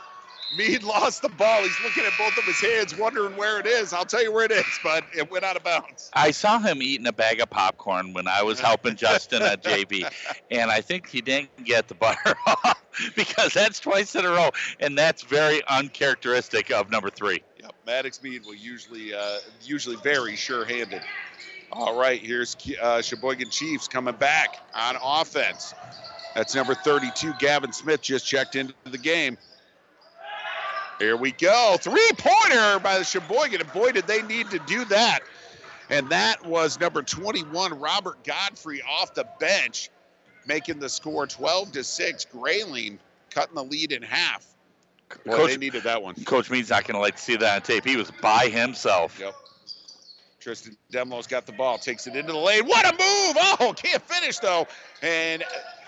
Mead 0.58 0.84
lost 0.84 1.22
the 1.22 1.30
ball. 1.30 1.62
He's 1.62 1.80
looking 1.84 2.04
at 2.06 2.12
both 2.18 2.38
of 2.38 2.44
his 2.44 2.60
hands, 2.60 2.98
wondering 2.98 3.36
where 3.36 3.60
it 3.60 3.66
is. 3.66 3.94
I'll 3.94 4.06
tell 4.06 4.24
you 4.24 4.32
where 4.32 4.46
it 4.46 4.52
is, 4.52 4.66
but 4.84 5.04
it 5.16 5.30
went 5.32 5.44
out 5.44 5.56
of 5.56 5.64
bounds. 5.64 6.10
I 6.14 6.32
saw 6.32 6.60
him 6.60 6.82
eating 6.82 7.08
a 7.08 7.14
bag 7.14 7.40
of 7.40 7.50
popcorn 7.50 8.14
when 8.14 8.28
I 8.28 8.44
was 8.44 8.60
helping 8.60 8.96
Justin 8.96 9.42
at 9.42 9.64
JB, 9.64 10.12
and 10.52 10.72
I 10.72 10.82
think 10.82 11.10
he 11.10 11.22
didn't 11.22 11.64
get 11.64 11.88
the 11.88 11.96
butter 11.96 12.36
off 12.48 12.84
because 13.16 13.54
that's 13.54 13.80
twice 13.80 14.16
in 14.16 14.26
a 14.26 14.30
row, 14.30 14.50
and 14.80 14.98
that's 14.98 15.24
very 15.24 15.62
uncharacteristic 15.68 16.72
of 16.72 16.90
number 16.92 17.10
three. 17.10 17.44
Yep, 17.62 17.74
Maddox 17.86 18.22
Mead 18.22 18.46
will 18.46 18.56
usually 18.56 19.14
uh, 19.14 19.38
usually 19.64 19.96
very 19.98 20.36
sure-handed. 20.36 21.02
All 21.72 21.98
right, 21.98 22.22
here's 22.22 22.56
uh, 22.80 23.02
Cheboygan 23.02 23.50
Chiefs 23.50 23.88
coming 23.88 24.16
back 24.16 24.58
on 24.76 24.96
offense. 25.04 25.74
That's 26.36 26.56
number 26.56 26.74
32, 26.76 27.34
Gavin 27.40 27.74
Smith, 27.74 28.02
just 28.02 28.26
checked 28.26 28.56
into 28.56 28.74
the 28.86 28.98
game. 28.98 29.38
Here 31.04 31.18
we 31.18 31.34
go. 31.34 31.76
Three 31.82 32.12
pointer 32.18 32.80
by 32.80 32.98
the 32.98 33.04
Cheboygan. 33.04 33.60
And 33.60 33.74
boy, 33.74 33.92
did 33.92 34.08
they 34.08 34.22
need 34.22 34.50
to 34.52 34.60
do 34.60 34.86
that. 34.86 35.20
And 35.90 36.10
that 36.10 36.46
was 36.46 36.80
number 36.80 37.04
21, 37.04 37.78
Robert 37.78 38.24
Godfrey, 38.24 38.82
off 38.82 39.14
the 39.14 39.28
bench, 39.38 39.90
making 40.48 40.80
the 40.80 40.88
score 40.88 41.28
12 41.28 41.74
to 41.74 41.84
6. 41.84 42.26
Grayling 42.26 43.00
cutting 43.32 43.56
the 43.56 43.64
lead 43.66 43.92
in 43.92 44.02
half. 44.02 44.46
Boy, 45.26 45.36
Coach, 45.36 45.52
they 45.52 45.58
needed 45.58 45.84
that 45.84 46.02
one. 46.02 46.16
Coach 46.24 46.50
Mead's 46.50 46.70
not 46.70 46.86
going 46.86 46.96
to 46.96 47.02
like 47.02 47.18
to 47.18 47.22
see 47.22 47.36
that 47.36 47.56
on 47.56 47.62
tape. 47.64 47.86
He 47.86 47.98
was 47.98 48.10
by 48.22 48.48
himself. 48.48 49.20
Yep. 49.20 49.36
Tristan 50.40 50.78
Demlo's 50.92 51.28
got 51.28 51.46
the 51.46 51.52
ball, 51.52 51.78
takes 51.78 52.08
it 52.08 52.16
into 52.16 52.32
the 52.32 52.40
lane. 52.40 52.66
What 52.66 52.86
a 52.86 52.92
move! 52.92 53.38
Oh, 53.60 53.74
can't 53.76 54.02
finish 54.02 54.40
though. 54.40 54.68
And 55.02 55.44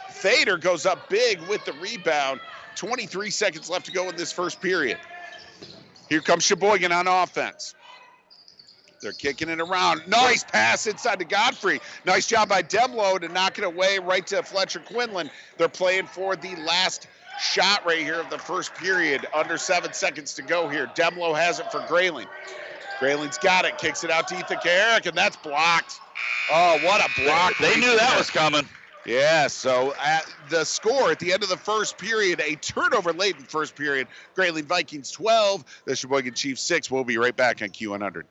Thader 0.10 0.60
goes 0.60 0.86
up 0.86 1.10
big 1.10 1.42
with 1.48 1.64
the 1.66 1.74
rebound. 1.74 2.42
23 2.76 3.30
seconds 3.30 3.70
left 3.70 3.86
to 3.88 3.92
go 3.92 4.10
in 4.10 4.16
this 4.16 4.32
first 4.32 4.62
period. 4.62 4.98
Here 6.10 6.22
comes 6.22 6.44
Cheboygan 6.44 6.92
on 6.92 7.08
offense. 7.08 7.74
They're 9.02 9.12
kicking 9.12 9.50
it 9.50 9.60
around. 9.60 10.08
Nice 10.08 10.44
pass 10.44 10.88
inside 10.88 11.20
to 11.20 11.26
Godfrey. 11.26 11.80
Nice 12.06 12.28
job 12.28 12.50
by 12.50 12.64
Demlo 12.64 13.20
to 13.20 13.28
knock 13.28 13.58
it 13.60 13.64
away 13.64 14.00
right 14.00 14.26
to 14.28 14.42
Fletcher 14.42 14.80
Quinlan. 14.80 15.30
They're 15.58 15.68
playing 15.68 16.08
for 16.08 16.36
the 16.36 16.56
last 16.56 17.08
shot 17.40 17.86
right 17.86 18.00
here 18.00 18.20
of 18.20 18.30
the 18.30 18.40
first 18.40 18.74
period. 18.76 19.28
Under 19.34 19.58
seven 19.58 19.94
seconds 19.94 20.34
to 20.36 20.42
go 20.42 20.70
here. 20.70 20.88
Demlo 20.96 21.36
has 21.36 21.60
it 21.60 21.72
for 21.72 21.86
Grayling. 21.88 22.28
Grayling's 23.00 23.38
got 23.38 23.66
it. 23.66 23.78
Kicks 23.78 24.04
it 24.04 24.10
out 24.10 24.28
to 24.30 24.40
Ethan 24.40 24.58
Kaharick, 24.58 25.06
and 25.06 25.18
that's 25.18 25.36
blocked. 25.36 26.00
Oh, 26.52 26.80
what 26.84 27.02
a 27.02 27.22
block. 27.22 27.54
They 27.60 27.76
knew 27.76 27.96
that 27.98 28.18
was 28.18 28.30
coming. 28.30 28.68
Yeah, 29.06 29.48
so 29.48 29.94
at 30.04 30.26
the 30.50 30.64
score 30.64 31.12
at 31.12 31.20
the 31.20 31.32
end 31.32 31.44
of 31.44 31.50
the 31.50 31.58
first 31.58 31.98
period, 31.98 32.42
a 32.44 32.56
turnover 32.56 33.14
late 33.14 33.36
in 33.38 33.44
first 33.44 33.76
period. 33.76 34.08
Grayling 34.34 34.66
Vikings 34.66 35.12
12, 35.12 35.64
the 35.86 35.96
Cheboygan 35.96 36.34
Chiefs 36.34 36.62
6. 36.62 36.90
We'll 36.90 37.04
be 37.04 37.18
right 37.18 37.36
back 37.36 37.62
on 37.62 37.70
Q100. 37.70 38.24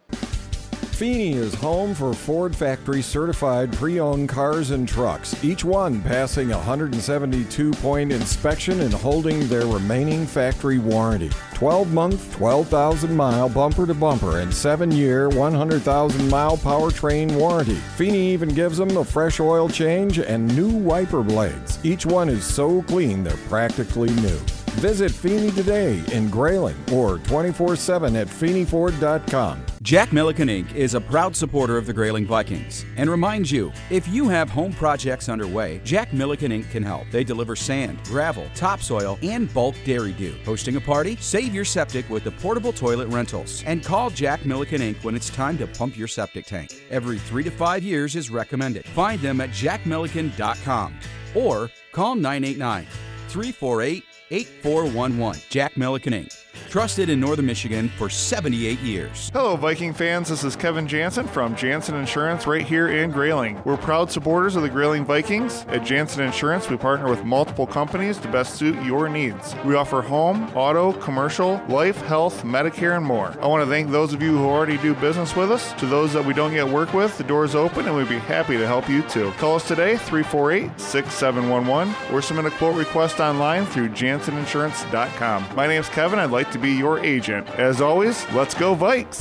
Feeney 0.95 1.33
is 1.33 1.55
home 1.55 1.93
for 1.93 2.15
Ford 2.15 2.55
factory 2.55 3.03
certified 3.03 3.73
pre 3.73 3.99
owned 3.99 4.29
cars 4.29 4.71
and 4.71 4.89
trucks, 4.89 5.35
each 5.43 5.65
one 5.65 6.01
passing 6.01 6.53
a 6.53 6.57
172 6.57 7.73
point 7.73 8.13
inspection 8.13 8.81
and 8.81 8.95
holding 8.95 9.49
their 9.49 9.67
remaining 9.67 10.25
factory 10.25 10.79
warranty. 10.79 11.33
12 11.55 11.93
month, 11.93 12.33
12,000 12.37 13.13
mile 13.13 13.49
bumper 13.49 13.87
to 13.87 13.95
bumper 13.95 14.39
and 14.39 14.55
7 14.55 14.93
year, 14.93 15.29
100,000 15.31 16.31
mile 16.31 16.57
powertrain 16.59 17.37
warranty. 17.37 17.81
Feeney 17.97 18.33
even 18.33 18.51
gives 18.51 18.79
them 18.79 18.97
a 18.97 19.05
fresh 19.05 19.41
oil 19.41 19.69
change 19.69 20.21
and 20.21 20.57
new 20.57 20.69
wiper 20.69 21.25
blades. 21.25 21.85
Each 21.85 22.07
one 22.07 22.29
is 22.29 22.45
so 22.45 22.83
clean 22.83 23.25
they're 23.25 23.37
practically 23.49 24.11
new. 24.11 24.39
Visit 24.79 25.11
Feeney 25.11 25.51
today 25.51 26.01
in 26.13 26.31
Grayling 26.31 26.77
or 26.93 27.19
24 27.19 27.75
7 27.75 28.15
at 28.15 28.29
FeeneyFord.com. 28.29 29.74
Jack 29.85 30.15
Milliken 30.15 30.49
Inc. 30.49 30.75
is 30.75 30.95
a 30.95 31.01
proud 31.01 31.37
supporter 31.37 31.77
of 31.77 31.85
the 31.85 31.93
Grayling 31.93 32.25
Vikings 32.25 32.87
and 32.97 33.11
reminds 33.11 33.53
you 33.53 33.71
if 33.91 34.09
you 34.09 34.31
have 34.31 34.49
home 34.49 34.73
projects 34.73 35.29
underway, 35.29 35.79
Jack 35.85 36.11
Milliken 36.15 36.53
Inc. 36.53 36.71
can 36.71 36.83
help. 36.83 37.05
They 37.11 37.23
deliver 37.23 37.55
sand, 37.55 38.03
gravel, 38.05 38.47
topsoil, 38.55 39.19
and 39.23 39.53
bulk 39.53 39.75
dairy 39.85 40.13
dew. 40.13 40.35
Hosting 40.47 40.77
a 40.77 40.81
party? 40.81 41.19
Save 41.21 41.55
your 41.55 41.67
septic 41.67 42.09
with 42.09 42.25
the 42.25 42.31
portable 42.31 42.73
toilet 42.73 43.09
rentals 43.09 43.63
and 43.67 43.85
call 43.85 44.09
Jack 44.09 44.47
Milliken 44.47 44.81
Inc. 44.81 45.05
when 45.05 45.15
it's 45.15 45.29
time 45.29 45.59
to 45.59 45.67
pump 45.67 45.99
your 45.99 46.09
septic 46.09 46.47
tank. 46.47 46.75
Every 46.89 47.19
three 47.19 47.45
to 47.45 47.51
five 47.51 47.83
years 47.83 48.17
is 48.17 48.31
recommended. 48.31 48.87
Find 48.87 49.21
them 49.21 49.43
at 49.43 49.51
jackmilliken.com 49.51 50.95
or 51.35 51.71
call 51.93 52.15
989 52.15 52.87
348 53.29 54.03
8411. 54.31 55.43
Jack 55.51 55.77
Milliken 55.77 56.15
Inc. 56.15 56.44
Trusted 56.69 57.09
in 57.09 57.21
Northern 57.21 57.47
Michigan 57.47 57.89
for 57.91 58.09
78 58.09 58.79
years. 58.81 59.31
Hello, 59.33 59.57
Viking 59.57 59.93
fans. 59.93 60.29
This 60.29 60.45
is 60.45 60.57
Kevin 60.57 60.87
Jansen 60.89 61.27
from 61.27 61.55
Jansen 61.55 61.95
Insurance 61.95 62.47
right 62.47 62.63
here 62.65 62.89
in 62.89 63.11
Grayling. 63.11 63.61
We're 63.65 63.77
proud 63.77 64.11
supporters 64.11 64.57
of 64.57 64.63
the 64.63 64.69
Grayling 64.69 65.05
Vikings. 65.05 65.65
At 65.69 65.85
Jansen 65.85 66.23
Insurance, 66.23 66.69
we 66.69 66.77
partner 66.77 67.09
with 67.09 67.25
multiple 67.25 67.67
companies 67.67 68.19
to 68.19 68.29
best 68.29 68.55
suit 68.57 68.83
your 68.85 69.09
needs. 69.09 69.55
We 69.65 69.75
offer 69.75 70.03
home, 70.03 70.51
auto, 70.55 70.93
commercial, 70.95 71.63
life, 71.69 72.01
health, 72.03 72.43
Medicare, 72.43 72.97
and 72.97 73.05
more. 73.05 73.37
I 73.41 73.47
want 73.47 73.65
to 73.65 73.71
thank 73.71 73.91
those 73.91 74.13
of 74.13 74.23
you 74.23 74.37
who 74.37 74.47
already 74.47 74.79
do 74.79 74.95
business 74.95 75.37
with 75.37 75.51
us. 75.53 75.73
To 75.75 75.87
those 75.87 76.13
that 76.13 76.25
we 76.25 76.35
don't 76.35 76.53
yet 76.53 76.69
work 76.69 76.93
with, 76.95 77.17
the 77.19 77.25
door 77.25 77.45
is 77.45 77.55
open 77.55 77.87
and 77.87 77.97
we'd 77.97 78.09
be 78.09 78.19
happy 78.19 78.57
to 78.57 78.67
help 78.67 78.89
you 78.89 79.03
too. 79.03 79.31
Call 79.39 79.57
us 79.57 79.67
today, 79.69 79.97
348 79.97 80.81
6711, 80.81 81.95
or 82.15 82.23
submit 82.23 82.47
a 82.47 82.51
quote 82.57 82.77
request 82.77 83.21
online 83.21 83.67
through 83.67 83.89
janseninsurance.com. 83.91 85.47
My 85.55 85.67
name's 85.67 85.89
Kevin. 85.89 86.19
I'd 86.19 86.31
like 86.31 86.44
to 86.53 86.59
be 86.59 86.73
your 86.73 86.99
agent. 87.01 87.49
As 87.51 87.81
always, 87.81 88.25
let's 88.33 88.55
go 88.55 88.75
Vikes! 88.75 89.21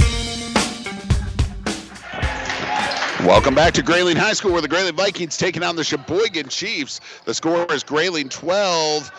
Welcome 3.26 3.56
back 3.56 3.74
to 3.76 3.82
Grayling 3.82 4.18
High 4.18 4.34
School, 4.34 4.52
where 4.52 4.62
the 4.62 4.68
Grayling 4.68 4.96
Vikings 4.96 5.38
taking 5.38 5.64
on 5.64 5.78
the 5.78 5.84
Cheboygan 5.84 6.50
Chiefs. 6.50 7.00
The 7.24 7.34
score 7.34 7.72
is 7.72 7.82
Grayling 7.82 8.28
12 8.28 9.12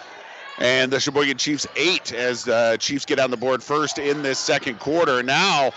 and 0.59 0.93
the 0.93 1.01
Cheboygan 1.01 1.39
Chiefs 1.39 1.67
8 1.75 2.13
as 2.13 2.45
the 2.45 2.77
Chiefs 2.79 3.07
get 3.07 3.19
on 3.19 3.31
the 3.31 3.37
board 3.37 3.63
first 3.63 3.99
in 3.99 4.23
this 4.23 4.39
second 4.39 4.79
quarter. 4.79 5.23
Now 5.23 5.73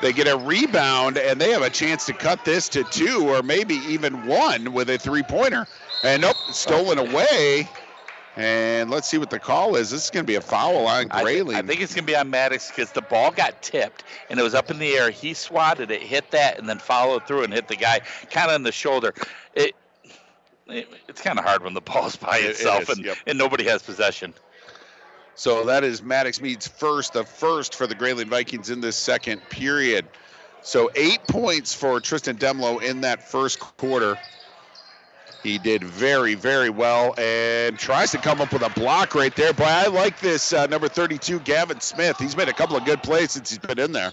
they 0.00 0.12
get 0.12 0.28
a 0.28 0.36
rebound 0.36 1.18
and 1.18 1.40
they 1.40 1.50
have 1.50 1.62
a 1.62 1.70
chance 1.70 2.06
to 2.06 2.12
cut 2.12 2.44
this 2.44 2.68
to 2.68 2.84
two 2.84 3.28
or 3.28 3.42
maybe 3.42 3.74
even 3.88 4.26
one 4.26 4.72
with 4.72 4.88
a 4.90 4.98
three 4.98 5.22
pointer. 5.22 5.66
And 6.04 6.22
nope, 6.22 6.36
stolen 6.52 6.98
away. 6.98 7.68
And 8.36 8.90
let's 8.90 9.08
see 9.08 9.16
what 9.16 9.30
the 9.30 9.38
call 9.38 9.76
is. 9.76 9.90
This 9.90 10.04
is 10.04 10.10
going 10.10 10.24
to 10.24 10.26
be 10.26 10.34
a 10.34 10.40
foul 10.42 10.86
on 10.86 11.06
I, 11.10 11.18
thi- 11.18 11.22
Grayling. 11.24 11.56
I 11.56 11.62
think 11.62 11.80
it's 11.80 11.94
going 11.94 12.04
to 12.06 12.12
be 12.12 12.16
on 12.16 12.28
Maddox 12.28 12.68
because 12.70 12.92
the 12.92 13.00
ball 13.00 13.30
got 13.30 13.62
tipped 13.62 14.04
and 14.28 14.38
it 14.38 14.42
was 14.42 14.54
up 14.54 14.70
in 14.70 14.78
the 14.78 14.92
air. 14.94 15.10
He 15.10 15.32
swatted 15.32 15.90
it, 15.90 16.02
hit 16.02 16.30
that, 16.32 16.58
and 16.58 16.68
then 16.68 16.78
followed 16.78 17.26
through 17.26 17.44
and 17.44 17.52
hit 17.52 17.66
the 17.68 17.76
guy 17.76 18.00
kind 18.30 18.50
of 18.50 18.56
in 18.56 18.62
the 18.62 18.72
shoulder. 18.72 19.14
It, 19.54 19.74
it 20.66 20.88
it's 21.08 21.22
kind 21.22 21.38
of 21.38 21.46
hard 21.46 21.62
when 21.64 21.72
the 21.72 21.80
ball's 21.80 22.16
by 22.16 22.36
It- 22.38 22.44
it 22.44 22.50
itself 22.50 22.82
is, 22.82 22.96
and, 22.98 23.06
yep. 23.06 23.16
and 23.26 23.38
nobody 23.38 23.64
has 23.64 23.82
possession. 23.82 24.34
So 25.34 25.64
that 25.64 25.84
is 25.84 26.02
Maddox 26.02 26.40
Mead's 26.40 26.66
first, 26.68 27.12
the 27.14 27.24
first 27.24 27.74
for 27.74 27.86
the 27.86 27.94
Grayling 27.94 28.28
Vikings 28.28 28.68
in 28.70 28.80
this 28.80 28.96
second 28.96 29.40
period. 29.48 30.06
So 30.62 30.90
eight 30.94 31.26
points 31.28 31.72
for 31.74 32.00
Tristan 32.00 32.36
Demlo 32.36 32.82
in 32.82 33.02
that 33.02 33.28
first 33.30 33.60
quarter. 33.60 34.18
He 35.42 35.58
did 35.58 35.84
very, 35.84 36.34
very 36.34 36.70
well 36.70 37.14
and 37.18 37.78
tries 37.78 38.10
to 38.12 38.18
come 38.18 38.40
up 38.40 38.52
with 38.52 38.62
a 38.62 38.70
block 38.70 39.14
right 39.14 39.34
there. 39.36 39.52
Boy, 39.52 39.64
I 39.64 39.86
like 39.86 40.20
this 40.20 40.52
uh, 40.52 40.66
number 40.66 40.88
32, 40.88 41.40
Gavin 41.40 41.80
Smith. 41.80 42.16
He's 42.18 42.36
made 42.36 42.48
a 42.48 42.52
couple 42.52 42.76
of 42.76 42.84
good 42.84 43.02
plays 43.02 43.32
since 43.32 43.50
he's 43.50 43.58
been 43.58 43.78
in 43.78 43.92
there. 43.92 44.12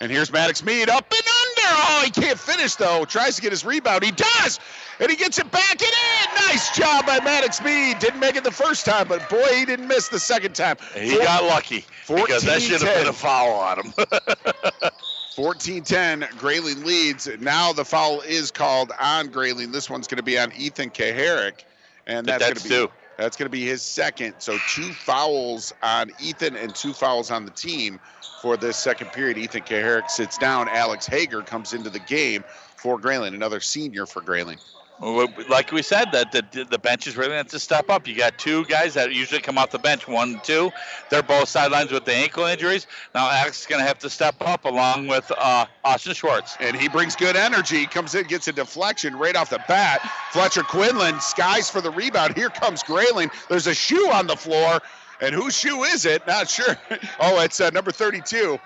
And 0.00 0.10
here's 0.10 0.32
Maddox 0.32 0.64
Mead 0.64 0.88
up 0.88 1.12
and 1.12 1.22
under. 1.22 1.62
Oh, 1.74 2.02
he 2.04 2.10
can't 2.10 2.38
finish 2.38 2.74
though. 2.74 3.04
Tries 3.04 3.36
to 3.36 3.42
get 3.42 3.52
his 3.52 3.64
rebound. 3.64 4.02
He 4.04 4.10
does, 4.10 4.58
and 4.98 5.08
he 5.08 5.16
gets 5.16 5.38
it 5.38 5.48
back 5.52 5.80
and 5.80 5.82
in. 5.82 6.46
Nice 6.48 6.76
job 6.76 7.06
by 7.06 7.20
Maddox 7.20 7.62
Mead. 7.62 8.00
Didn't 8.00 8.18
make 8.18 8.34
it 8.34 8.42
the 8.42 8.50
first 8.50 8.84
time, 8.84 9.06
but 9.06 9.28
boy, 9.28 9.46
he 9.54 9.64
didn't 9.64 9.86
miss 9.86 10.08
the 10.08 10.18
second 10.18 10.56
time. 10.56 10.76
He 10.96 11.16
got 11.18 11.44
lucky 11.44 11.84
because 12.08 12.42
that 12.42 12.62
should 12.62 12.82
have 12.82 12.94
been 12.96 13.06
a 13.06 13.12
foul 13.12 13.52
on 13.52 13.78
him. 13.78 13.94
14-10, 15.36 16.38
Grayling 16.38 16.84
leads. 16.84 17.28
Now 17.40 17.72
the 17.72 17.84
foul 17.84 18.20
is 18.22 18.50
called 18.50 18.92
on 19.00 19.28
Grayling. 19.28 19.72
This 19.72 19.88
one's 19.88 20.06
going 20.06 20.18
to 20.18 20.22
be 20.22 20.38
on 20.38 20.52
Ethan 20.52 20.90
Kaharick, 20.90 21.64
and 22.06 22.26
that's, 22.26 22.44
that's 22.44 22.44
going 22.44 22.54
to 22.56 22.62
be 22.62 22.68
two. 22.68 22.92
that's 23.16 23.36
going 23.36 23.46
to 23.46 23.50
be 23.50 23.64
his 23.64 23.82
second. 23.82 24.34
So 24.38 24.58
two 24.68 24.92
fouls 24.92 25.72
on 25.82 26.10
Ethan 26.20 26.56
and 26.56 26.74
two 26.74 26.92
fouls 26.92 27.30
on 27.30 27.44
the 27.44 27.50
team 27.50 27.98
for 28.42 28.56
this 28.56 28.76
second 28.76 29.12
period. 29.12 29.38
Ethan 29.38 29.62
Kaharick 29.62 30.10
sits 30.10 30.36
down. 30.36 30.68
Alex 30.68 31.06
Hager 31.06 31.42
comes 31.42 31.72
into 31.72 31.90
the 31.90 32.00
game 32.00 32.44
for 32.76 32.98
Grayling, 32.98 33.34
another 33.34 33.60
senior 33.60 34.06
for 34.06 34.20
Grayling. 34.20 34.58
Like 35.02 35.72
we 35.72 35.82
said, 35.82 36.12
that 36.12 36.30
the, 36.30 36.64
the 36.64 36.78
bench 36.78 37.08
is 37.08 37.16
really 37.16 37.34
have 37.34 37.48
to 37.48 37.58
step 37.58 37.90
up. 37.90 38.06
You 38.06 38.14
got 38.14 38.38
two 38.38 38.64
guys 38.66 38.94
that 38.94 39.12
usually 39.12 39.40
come 39.40 39.58
off 39.58 39.70
the 39.70 39.80
bench, 39.80 40.06
one 40.06 40.40
two. 40.44 40.70
They're 41.10 41.24
both 41.24 41.48
sidelines 41.48 41.90
with 41.90 42.04
the 42.04 42.14
ankle 42.14 42.44
injuries. 42.44 42.86
Now 43.12 43.28
Alex 43.28 43.62
is 43.62 43.66
going 43.66 43.80
to 43.80 43.86
have 43.86 43.98
to 44.00 44.10
step 44.10 44.36
up 44.40 44.64
along 44.64 45.08
with 45.08 45.30
uh, 45.36 45.66
Austin 45.84 46.14
Schwartz. 46.14 46.56
And 46.60 46.76
he 46.76 46.88
brings 46.88 47.16
good 47.16 47.34
energy. 47.34 47.86
Comes 47.86 48.14
in, 48.14 48.28
gets 48.28 48.46
a 48.46 48.52
deflection 48.52 49.16
right 49.16 49.34
off 49.34 49.50
the 49.50 49.62
bat. 49.66 50.08
Fletcher 50.30 50.62
Quinlan 50.62 51.20
skies 51.20 51.68
for 51.68 51.80
the 51.80 51.90
rebound. 51.90 52.36
Here 52.36 52.50
comes 52.50 52.84
Grayling. 52.84 53.30
There's 53.48 53.66
a 53.66 53.74
shoe 53.74 54.08
on 54.12 54.28
the 54.28 54.36
floor. 54.36 54.78
And 55.20 55.34
whose 55.34 55.56
shoe 55.56 55.82
is 55.84 56.04
it? 56.04 56.26
Not 56.26 56.48
sure. 56.48 56.76
Oh, 57.20 57.40
it's 57.40 57.60
uh, 57.60 57.70
number 57.70 57.92
32. 57.92 58.58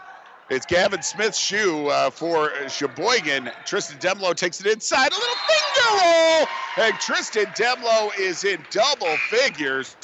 It's 0.48 0.64
Gavin 0.64 1.02
Smith's 1.02 1.38
shoe 1.38 1.88
uh, 1.88 2.08
for 2.08 2.52
Cheboygan. 2.68 3.50
Tristan 3.64 3.98
Demlo 3.98 4.32
takes 4.32 4.60
it 4.60 4.66
inside. 4.66 5.10
A 5.10 5.14
little 5.14 5.34
finger 5.48 6.04
roll. 6.04 6.46
And 6.86 6.94
Tristan 7.00 7.46
Demlo 7.46 8.16
is 8.16 8.44
in 8.44 8.64
double 8.70 9.16
figures. 9.28 9.96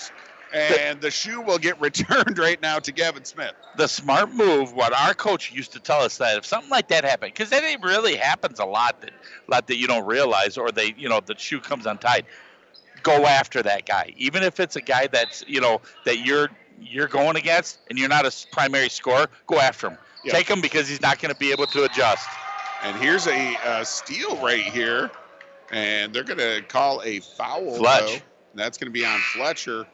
And 0.53 1.01
the 1.01 1.13
shoe 1.13 1.41
will 1.41 1.59
get 1.59 1.81
returned 1.81 2.39
right 2.39 2.61
now 2.61 2.81
to 2.81 2.91
Gavin 2.91 3.25
Smith. 3.25 3.53
the 3.77 3.87
smart 3.87 4.35
move, 4.35 4.73
what 4.73 4.93
our 4.93 5.15
coach 5.15 5.53
used 5.53 5.73
to 5.75 5.81
tell 5.81 6.01
us 6.01 6.19
that 6.19 6.39
if 6.39 6.45
something 6.45 6.71
like 6.71 6.89
that 6.89 7.05
happened, 7.05 7.33
because 7.35 7.51
that 7.51 7.63
really 7.81 8.17
happens 8.17 8.59
a 8.59 8.65
lot 8.65 9.01
that 9.01 9.11
a 9.11 9.51
lot 9.51 9.69
that 9.69 9.77
you 9.77 9.87
don't 9.87 10.07
realize, 10.07 10.59
or 10.59 10.73
they, 10.73 10.93
you 10.99 11.09
know, 11.09 11.21
the 11.25 11.39
shoe 11.39 11.61
comes 11.61 11.87
untied. 11.87 12.27
Go 13.05 13.27
after 13.27 13.63
that 13.63 13.87
guy, 13.87 14.13
even 14.17 14.43
if 14.43 14.59
it's 14.61 14.75
a 14.77 14.81
guy 14.81 15.07
that's, 15.07 15.45
you 15.47 15.61
know, 15.61 15.81
that 16.05 16.19
you're 16.19 16.49
you're 16.81 17.09
going 17.09 17.37
against 17.37 17.79
and 17.89 17.99
you're 17.99 18.09
not 18.09 18.27
a 18.27 18.47
primary 18.51 18.89
scorer. 18.89 19.29
Go 19.47 19.59
after 19.61 19.91
him. 19.91 19.99
Yeah. 20.25 20.33
Take 20.33 20.49
him 20.49 20.61
because 20.61 20.89
he's 20.89 21.01
not 21.03 21.19
going 21.21 21.33
to 21.33 21.39
be 21.39 21.51
able 21.51 21.67
to 21.67 21.85
adjust. 21.85 22.29
And 22.83 22.97
here's 22.97 23.27
a 23.27 23.57
uh, 23.65 23.85
steal 23.85 24.37
right 24.39 24.63
here. 24.65 25.11
And 25.71 26.13
they're 26.15 26.25
going 26.25 26.39
to 26.39 26.63
call 26.69 27.03
a 27.03 27.21
foul. 27.21 27.77
Fletch. 27.77 28.01
though. 28.07 28.19
That's 28.55 28.77
going 28.77 28.93
to 28.93 28.93
be 28.93 29.05
on 29.07 29.19
Fletcher. 29.35 29.87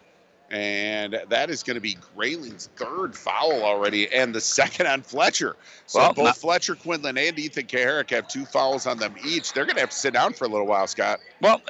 And 0.51 1.21
that 1.29 1.51
is 1.51 1.63
going 1.63 1.75
to 1.75 1.81
be 1.81 1.99
Grayling's 2.17 2.71
third 2.77 3.15
foul 3.15 3.63
already, 3.63 4.11
and 4.11 4.35
the 4.35 4.41
second 4.59 4.87
on 4.87 5.03
Fletcher. 5.03 5.57
So 5.87 5.99
Well, 5.99 6.15
both 6.15 6.25
not- 6.25 6.37
Fletcher 6.39 6.75
Quinlan 6.75 7.19
and 7.19 7.39
Ethan 7.39 7.67
Kaharick 7.67 8.09
have 8.11 8.29
two 8.29 8.47
fouls 8.47 8.87
on 8.87 8.97
them 8.99 9.15
each. 9.23 9.53
They're 9.53 9.67
going 9.67 9.75
to 9.77 9.83
have 9.83 9.91
to 9.91 9.97
sit 9.97 10.15
down 10.15 10.33
for 10.33 10.47
a 10.47 10.49
little 10.49 10.67
while, 10.67 10.87
Scott. 10.87 11.21
Well, 11.43 11.61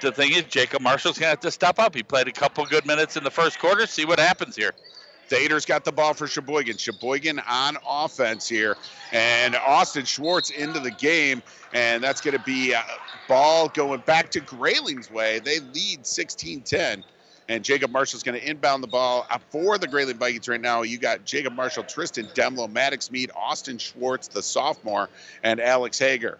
the 0.00 0.12
thing 0.12 0.32
is, 0.32 0.44
Jacob 0.44 0.80
Marshall's 0.80 1.18
going 1.18 1.26
to 1.26 1.30
have 1.30 1.40
to 1.40 1.50
step 1.50 1.78
up. 1.78 1.94
He 1.94 2.02
played 2.02 2.26
a 2.26 2.32
couple 2.32 2.64
good 2.64 2.86
minutes 2.86 3.18
in 3.18 3.22
the 3.24 3.30
first 3.30 3.58
quarter. 3.58 3.86
See 3.86 4.06
what 4.06 4.18
happens 4.18 4.56
here. 4.56 4.72
Thader's 5.28 5.64
got 5.64 5.84
the 5.84 5.92
ball 5.92 6.14
for 6.14 6.26
Cheboygan. 6.26 6.76
Cheboygan 6.76 7.40
on 7.48 7.76
offense 7.88 8.48
here. 8.48 8.76
And 9.12 9.56
Austin 9.56 10.04
Schwartz 10.04 10.50
into 10.50 10.80
the 10.80 10.90
game. 10.90 11.42
And 11.72 12.02
that's 12.02 12.20
going 12.20 12.36
to 12.36 12.42
be 12.44 12.72
a 12.72 12.84
ball 13.28 13.68
going 13.68 14.00
back 14.00 14.30
to 14.32 14.40
Grayling's 14.40 15.10
way. 15.10 15.38
They 15.38 15.60
lead 15.60 16.06
16 16.06 16.62
10. 16.62 17.04
And 17.48 17.64
Jacob 17.64 17.90
Marshall's 17.90 18.22
going 18.22 18.40
to 18.40 18.48
inbound 18.48 18.82
the 18.82 18.88
ball 18.88 19.26
Uh, 19.30 19.38
for 19.50 19.76
the 19.76 19.86
Grayling 19.86 20.16
Vikings 20.16 20.48
right 20.48 20.60
now. 20.60 20.82
You 20.82 20.98
got 20.98 21.24
Jacob 21.24 21.54
Marshall, 21.54 21.84
Tristan 21.84 22.26
Demlo, 22.34 22.70
Maddox 22.70 23.10
Mead, 23.10 23.30
Austin 23.34 23.78
Schwartz, 23.78 24.28
the 24.28 24.42
sophomore, 24.42 25.08
and 25.42 25.60
Alex 25.60 25.98
Hager. 25.98 26.38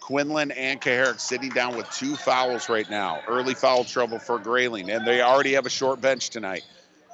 Quinlan 0.00 0.50
and 0.50 0.80
Kaharick 0.80 1.18
sitting 1.18 1.48
down 1.50 1.76
with 1.76 1.90
two 1.90 2.14
fouls 2.14 2.68
right 2.68 2.88
now. 2.90 3.20
Early 3.26 3.54
foul 3.54 3.84
trouble 3.84 4.18
for 4.18 4.38
Grayling, 4.38 4.90
and 4.90 5.06
they 5.06 5.22
already 5.22 5.54
have 5.54 5.64
a 5.66 5.70
short 5.70 6.00
bench 6.00 6.28
tonight. 6.30 6.62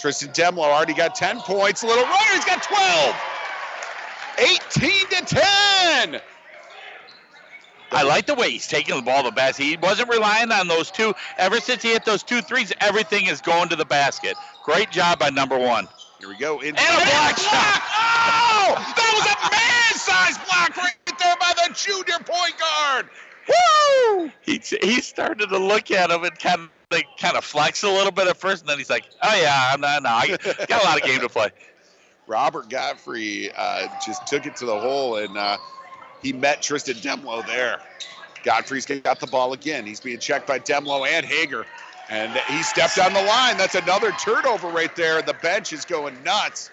Tristan 0.00 0.30
Demlo 0.30 0.64
already 0.64 0.94
got 0.94 1.14
10 1.14 1.40
points. 1.40 1.82
Little 1.84 2.04
runner, 2.04 2.16
he's 2.34 2.44
got 2.44 2.62
12. 2.62 3.16
18 4.38 4.90
to 5.08 5.34
10. 5.36 6.20
I 7.92 8.02
like 8.04 8.26
the 8.26 8.34
way 8.34 8.50
he's 8.50 8.66
taking 8.66 8.96
the 8.96 9.02
ball 9.02 9.22
to 9.24 9.28
the 9.30 9.34
basket. 9.34 9.64
He 9.64 9.76
wasn't 9.76 10.08
relying 10.08 10.52
on 10.52 10.68
those 10.68 10.90
two. 10.90 11.12
Ever 11.38 11.60
since 11.60 11.82
he 11.82 11.90
hit 11.90 12.04
those 12.04 12.22
two 12.22 12.40
threes, 12.40 12.72
everything 12.80 13.26
is 13.26 13.40
going 13.40 13.68
to 13.68 13.76
the 13.76 13.84
basket. 13.84 14.36
Great 14.64 14.90
job 14.90 15.18
by 15.18 15.30
number 15.30 15.58
one. 15.58 15.88
Here 16.18 16.28
we 16.28 16.36
go. 16.38 16.60
In- 16.60 16.76
And 16.76 16.78
a 16.78 17.04
block 17.04 17.36
shot. 17.38 17.82
Oh, 18.32 18.74
that 18.96 19.12
was 19.14 19.26
a 19.26 19.50
man-sized 19.50 20.40
block 20.46 20.76
right 20.76 21.18
there 21.18 21.36
by 21.40 21.52
the 21.66 21.74
junior 21.74 22.18
point 22.24 22.54
guard. 22.58 23.08
Woo! 23.48 24.30
He, 24.42 24.62
he 24.82 25.00
started 25.00 25.48
to 25.48 25.58
look 25.58 25.90
at 25.90 26.10
him 26.10 26.24
and 26.24 26.38
kind 26.38 26.60
of 26.62 26.70
like, 26.90 27.08
kind 27.16 27.36
of 27.36 27.44
flex 27.44 27.82
a 27.82 27.88
little 27.88 28.12
bit 28.12 28.28
at 28.28 28.36
first, 28.36 28.62
and 28.62 28.68
then 28.68 28.78
he's 28.78 28.90
like, 28.90 29.04
"Oh 29.22 29.40
yeah, 29.40 29.72
I 29.72 29.76
no, 29.76 29.98
no, 30.00 30.08
I 30.08 30.36
got 30.66 30.82
a 30.82 30.86
lot 30.86 30.96
of 31.00 31.06
game 31.06 31.20
to 31.20 31.28
play." 31.28 31.50
Robert 32.26 32.68
Godfrey 32.68 33.50
uh, 33.56 33.88
just 34.04 34.26
took 34.26 34.46
it 34.46 34.56
to 34.56 34.66
the 34.66 34.78
hole, 34.78 35.16
and 35.16 35.36
uh, 35.36 35.58
he 36.22 36.32
met 36.32 36.62
Tristan 36.62 36.94
Demlo 36.96 37.44
there. 37.46 37.80
Godfrey's 38.42 38.86
got 38.86 39.20
the 39.20 39.26
ball 39.26 39.52
again. 39.52 39.84
He's 39.86 40.00
being 40.00 40.18
checked 40.18 40.46
by 40.46 40.58
Demlo 40.58 41.06
and 41.06 41.26
Hager. 41.26 41.66
And 42.08 42.32
he 42.48 42.62
stepped 42.62 42.98
on 42.98 43.12
the 43.12 43.22
line. 43.22 43.56
That's 43.56 43.76
another 43.76 44.10
turnover 44.12 44.68
right 44.68 44.94
there. 44.96 45.22
The 45.22 45.34
bench 45.34 45.72
is 45.72 45.84
going 45.84 46.22
nuts. 46.24 46.70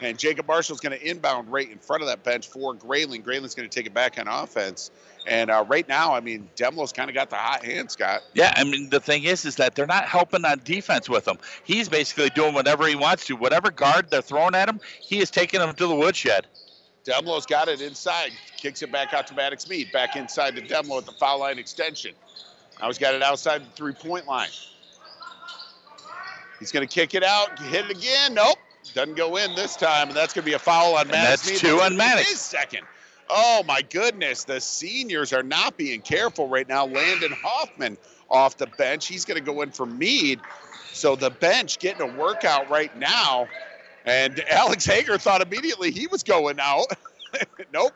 And 0.00 0.18
Jacob 0.18 0.46
Marshall's 0.46 0.80
going 0.80 0.98
to 0.98 1.10
inbound 1.10 1.50
right 1.50 1.70
in 1.70 1.78
front 1.78 2.02
of 2.02 2.08
that 2.08 2.22
bench 2.22 2.48
for 2.48 2.72
Grayling. 2.72 3.22
Grayling's 3.22 3.54
going 3.54 3.68
to 3.68 3.74
take 3.74 3.86
it 3.86 3.92
back 3.92 4.18
on 4.18 4.28
offense. 4.28 4.90
And 5.28 5.50
uh, 5.50 5.64
right 5.68 5.86
now, 5.86 6.14
I 6.14 6.20
mean, 6.20 6.48
Demlo's 6.56 6.92
kind 6.92 7.10
of 7.10 7.14
got 7.14 7.28
the 7.28 7.36
hot 7.36 7.62
hand, 7.62 7.90
Scott. 7.90 8.22
Yeah, 8.32 8.52
I 8.56 8.64
mean 8.64 8.88
the 8.88 8.98
thing 8.98 9.24
is, 9.24 9.44
is 9.44 9.56
that 9.56 9.74
they're 9.74 9.86
not 9.86 10.06
helping 10.06 10.44
on 10.46 10.60
defense 10.64 11.08
with 11.08 11.28
him. 11.28 11.36
He's 11.64 11.88
basically 11.88 12.30
doing 12.30 12.54
whatever 12.54 12.86
he 12.86 12.96
wants 12.96 13.26
to. 13.26 13.36
Whatever 13.36 13.70
guard 13.70 14.10
they're 14.10 14.22
throwing 14.22 14.54
at 14.54 14.68
him, 14.68 14.80
he 15.00 15.18
is 15.18 15.30
taking 15.30 15.60
them 15.60 15.74
to 15.74 15.86
the 15.86 15.94
woodshed. 15.94 16.46
Demlo's 17.04 17.44
got 17.46 17.68
it 17.68 17.80
inside, 17.82 18.32
kicks 18.56 18.82
it 18.82 18.90
back 18.90 19.12
out 19.12 19.26
to 19.26 19.34
Maddox 19.34 19.68
Mead, 19.68 19.92
back 19.92 20.16
inside 20.16 20.56
to 20.56 20.62
Demlo 20.62 20.98
at 20.98 21.06
the 21.06 21.12
foul 21.12 21.40
line 21.40 21.58
extension. 21.58 22.12
Now 22.80 22.86
he's 22.86 22.98
got 22.98 23.14
it 23.14 23.22
outside 23.22 23.62
the 23.62 23.70
three 23.76 23.92
point 23.94 24.26
line. 24.26 24.48
He's 26.58 26.72
going 26.72 26.86
to 26.86 26.92
kick 26.92 27.14
it 27.14 27.22
out, 27.22 27.58
hit 27.58 27.84
it 27.84 27.90
again. 27.96 28.34
Nope, 28.34 28.58
doesn't 28.94 29.16
go 29.16 29.36
in 29.36 29.54
this 29.54 29.76
time, 29.76 30.08
and 30.08 30.16
that's 30.16 30.32
going 30.32 30.42
to 30.42 30.50
be 30.50 30.54
a 30.54 30.58
foul 30.58 30.94
on 30.94 31.02
And 31.02 31.10
Maddox 31.10 31.42
that's 31.42 31.62
Mead. 31.62 31.70
two 31.70 31.80
on 31.80 31.96
Maddox. 31.96 32.28
His 32.30 32.40
second. 32.40 32.82
Oh 33.30 33.62
my 33.66 33.82
goodness, 33.82 34.44
the 34.44 34.60
seniors 34.60 35.32
are 35.32 35.42
not 35.42 35.76
being 35.76 36.00
careful 36.00 36.48
right 36.48 36.68
now. 36.68 36.86
Landon 36.86 37.32
Hoffman 37.32 37.98
off 38.30 38.56
the 38.56 38.66
bench. 38.78 39.06
He's 39.06 39.24
going 39.24 39.38
to 39.38 39.44
go 39.44 39.62
in 39.62 39.70
for 39.70 39.86
Mead. 39.86 40.40
So 40.92 41.16
the 41.16 41.30
bench 41.30 41.78
getting 41.78 42.02
a 42.02 42.18
workout 42.18 42.68
right 42.70 42.96
now. 42.98 43.46
And 44.04 44.42
Alex 44.50 44.84
Hager 44.86 45.18
thought 45.18 45.42
immediately 45.42 45.90
he 45.90 46.06
was 46.06 46.22
going 46.22 46.58
out. 46.60 46.86
nope. 47.72 47.92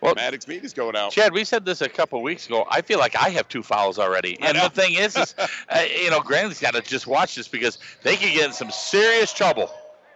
Well, 0.00 0.14
Maddox 0.16 0.48
Mead 0.48 0.64
is 0.64 0.72
going 0.72 0.96
out. 0.96 1.12
Chad, 1.12 1.32
we 1.32 1.44
said 1.44 1.64
this 1.64 1.80
a 1.80 1.88
couple 1.88 2.20
weeks 2.22 2.46
ago. 2.46 2.66
I 2.68 2.82
feel 2.82 2.98
like 2.98 3.14
I 3.14 3.28
have 3.30 3.46
two 3.48 3.62
fouls 3.62 4.00
already. 4.00 4.36
And 4.40 4.58
the 4.58 4.68
thing 4.68 4.94
is, 4.94 5.16
is 5.16 5.34
uh, 5.68 5.84
you 6.02 6.10
know, 6.10 6.20
Granley's 6.20 6.60
got 6.60 6.74
to 6.74 6.80
just 6.80 7.06
watch 7.06 7.36
this 7.36 7.46
because 7.46 7.78
they 8.02 8.16
could 8.16 8.32
get 8.32 8.46
in 8.46 8.52
some 8.52 8.70
serious 8.72 9.32
trouble. 9.32 9.70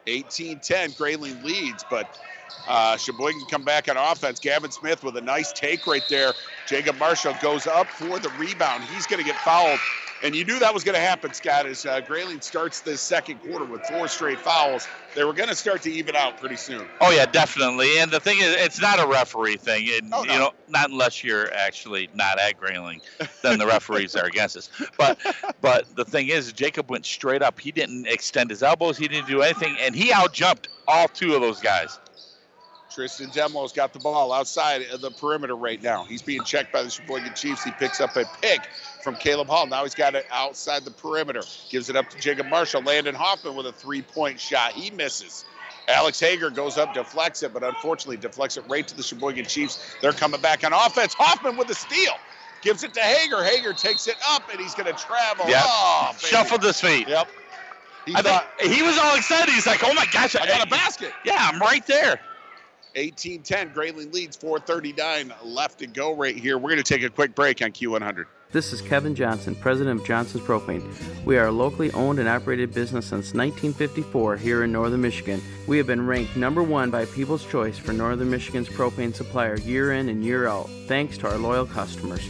18-10, 0.06 0.96
Grayling 0.96 1.40
leads, 1.44 1.84
but 1.88 2.18
uh, 2.66 2.96
Cheboygan 2.96 3.44
come 3.46 3.62
back 3.62 3.88
on 3.88 3.96
offense. 3.96 4.40
Gavin 4.40 4.70
Smith 4.70 5.04
with 5.04 5.16
a 5.16 5.20
nice 5.20 5.52
take 5.52 5.86
right 5.86 6.06
there. 6.08 6.32
Jacob 6.66 6.98
Marshall 6.98 7.34
goes 7.40 7.66
up 7.66 7.86
for 7.86 8.18
the 8.18 8.28
rebound. 8.38 8.82
He's 8.84 9.06
going 9.06 9.20
to 9.20 9.24
get 9.24 9.36
fouled. 9.36 9.78
And 10.22 10.34
you 10.34 10.46
knew 10.46 10.58
that 10.58 10.72
was 10.72 10.82
going 10.82 10.94
to 10.94 11.00
happen, 11.00 11.34
Scott, 11.34 11.66
as 11.66 11.84
uh, 11.84 12.00
Grayling 12.00 12.40
starts 12.40 12.80
this 12.80 13.02
second 13.02 13.38
quarter 13.42 13.66
with 13.66 13.82
four 13.82 14.08
straight 14.08 14.40
fouls. 14.40 14.88
They 15.14 15.24
were 15.24 15.34
going 15.34 15.50
to 15.50 15.54
start 15.54 15.82
to 15.82 15.92
even 15.92 16.16
out 16.16 16.38
pretty 16.38 16.56
soon. 16.56 16.86
Oh 17.02 17.10
yeah, 17.10 17.26
definitely. 17.26 17.98
And 17.98 18.10
the 18.10 18.18
thing 18.18 18.38
is, 18.38 18.56
it's 18.56 18.80
not 18.80 18.98
a 18.98 19.06
referee 19.06 19.58
thing. 19.58 19.88
And, 19.92 20.12
Oh, 20.14 20.22
no. 20.22 20.32
You 20.32 20.38
know, 20.38 20.50
not 20.68 20.90
unless 20.90 21.22
you're 21.22 21.52
actually 21.52 22.08
not 22.14 22.38
at 22.40 22.58
Grayling, 22.58 23.02
then 23.42 23.58
the 23.58 23.66
referees 23.66 24.16
are 24.16 24.24
against 24.24 24.56
us. 24.56 24.70
But 24.96 25.18
but 25.60 25.94
the 25.96 26.04
thing 26.04 26.28
is, 26.28 26.50
Jacob 26.52 26.90
went 26.90 27.04
straight 27.04 27.42
up. 27.42 27.60
He 27.60 27.70
didn't 27.70 28.06
extend 28.06 28.48
his 28.50 28.62
elbows. 28.62 28.96
He 28.96 29.08
didn't 29.08 29.28
do 29.28 29.42
anything, 29.42 29.76
and 29.80 29.94
he 29.94 30.12
outjumped 30.12 30.68
all 30.88 31.08
two 31.08 31.34
of 31.34 31.42
those 31.42 31.60
guys. 31.60 31.98
Tristan 32.96 33.28
Demlo's 33.28 33.74
got 33.74 33.92
the 33.92 33.98
ball 33.98 34.32
outside 34.32 34.80
of 34.90 35.02
the 35.02 35.10
perimeter 35.10 35.54
right 35.54 35.82
now. 35.82 36.04
He's 36.04 36.22
being 36.22 36.42
checked 36.44 36.72
by 36.72 36.82
the 36.82 36.88
Cheboygan 36.88 37.34
Chiefs. 37.34 37.62
He 37.62 37.70
picks 37.72 38.00
up 38.00 38.16
a 38.16 38.24
pick 38.40 38.70
from 39.02 39.16
Caleb 39.16 39.48
Hall. 39.48 39.66
Now 39.66 39.82
he's 39.82 39.94
got 39.94 40.14
it 40.14 40.24
outside 40.32 40.82
the 40.86 40.90
perimeter. 40.90 41.42
Gives 41.68 41.90
it 41.90 41.96
up 41.96 42.08
to 42.08 42.18
Jacob 42.18 42.46
Marshall. 42.46 42.80
Landon 42.80 43.14
Hoffman 43.14 43.54
with 43.54 43.66
a 43.66 43.72
three-point 43.72 44.40
shot. 44.40 44.72
He 44.72 44.90
misses. 44.90 45.44
Alex 45.88 46.18
Hager 46.18 46.48
goes 46.48 46.78
up, 46.78 46.94
deflects 46.94 47.42
it, 47.42 47.52
but 47.52 47.62
unfortunately 47.62 48.16
deflects 48.16 48.56
it 48.56 48.64
right 48.66 48.88
to 48.88 48.96
the 48.96 49.02
Cheboygan 49.02 49.44
Chiefs. 49.44 49.94
They're 50.00 50.12
coming 50.12 50.40
back 50.40 50.64
on 50.64 50.72
offense. 50.72 51.12
Hoffman 51.12 51.58
with 51.58 51.68
a 51.68 51.74
steal. 51.74 52.14
Gives 52.62 52.82
it 52.82 52.94
to 52.94 53.00
Hager. 53.00 53.44
Hager 53.44 53.74
takes 53.74 54.08
it 54.08 54.16
up, 54.30 54.50
and 54.50 54.58
he's 54.58 54.74
going 54.74 54.90
to 54.90 54.98
travel. 54.98 55.46
Yep. 55.46 55.64
Oh. 55.66 56.14
Shuffled 56.16 56.62
his 56.62 56.80
feet. 56.80 57.08
Yep. 57.08 57.28
He 58.06 58.14
I 58.14 58.22
thought, 58.22 58.48
think 58.58 58.72
he 58.72 58.82
was 58.82 58.96
all 58.96 59.16
excited. 59.16 59.52
He's 59.52 59.66
like, 59.66 59.84
"Oh 59.84 59.92
my 59.92 60.06
gosh, 60.12 60.34
I 60.34 60.46
got 60.46 60.64
a 60.64 60.70
basket. 60.70 61.12
Yeah, 61.24 61.36
I'm 61.38 61.60
right 61.60 61.84
there." 61.86 62.20
18-10. 62.96 63.72
Grayling 63.72 64.10
leads 64.10 64.36
439 64.36 65.32
left 65.44 65.78
to 65.80 65.86
go 65.86 66.14
right 66.14 66.36
here. 66.36 66.58
We're 66.58 66.70
going 66.70 66.82
to 66.82 66.94
take 66.94 67.02
a 67.02 67.10
quick 67.10 67.34
break 67.34 67.62
on 67.62 67.72
Q100. 67.72 68.26
This 68.52 68.72
is 68.72 68.80
Kevin 68.80 69.14
Johnson, 69.14 69.54
president 69.56 70.00
of 70.00 70.06
Johnson's 70.06 70.44
Propane. 70.44 70.82
We 71.24 71.36
are 71.36 71.48
a 71.48 71.52
locally 71.52 71.90
owned 71.92 72.20
and 72.20 72.28
operated 72.28 72.72
business 72.72 73.06
since 73.06 73.34
1954 73.34 74.36
here 74.36 74.64
in 74.64 74.72
northern 74.72 75.02
Michigan. 75.02 75.42
We 75.66 75.78
have 75.78 75.86
been 75.86 76.06
ranked 76.06 76.36
number 76.36 76.62
one 76.62 76.90
by 76.90 77.06
People's 77.06 77.44
Choice 77.44 77.76
for 77.76 77.92
northern 77.92 78.30
Michigan's 78.30 78.68
propane 78.68 79.14
supplier 79.14 79.56
year 79.58 79.92
in 79.92 80.08
and 80.08 80.24
year 80.24 80.46
out, 80.46 80.70
thanks 80.86 81.18
to 81.18 81.28
our 81.28 81.38
loyal 81.38 81.66
customers. 81.66 82.26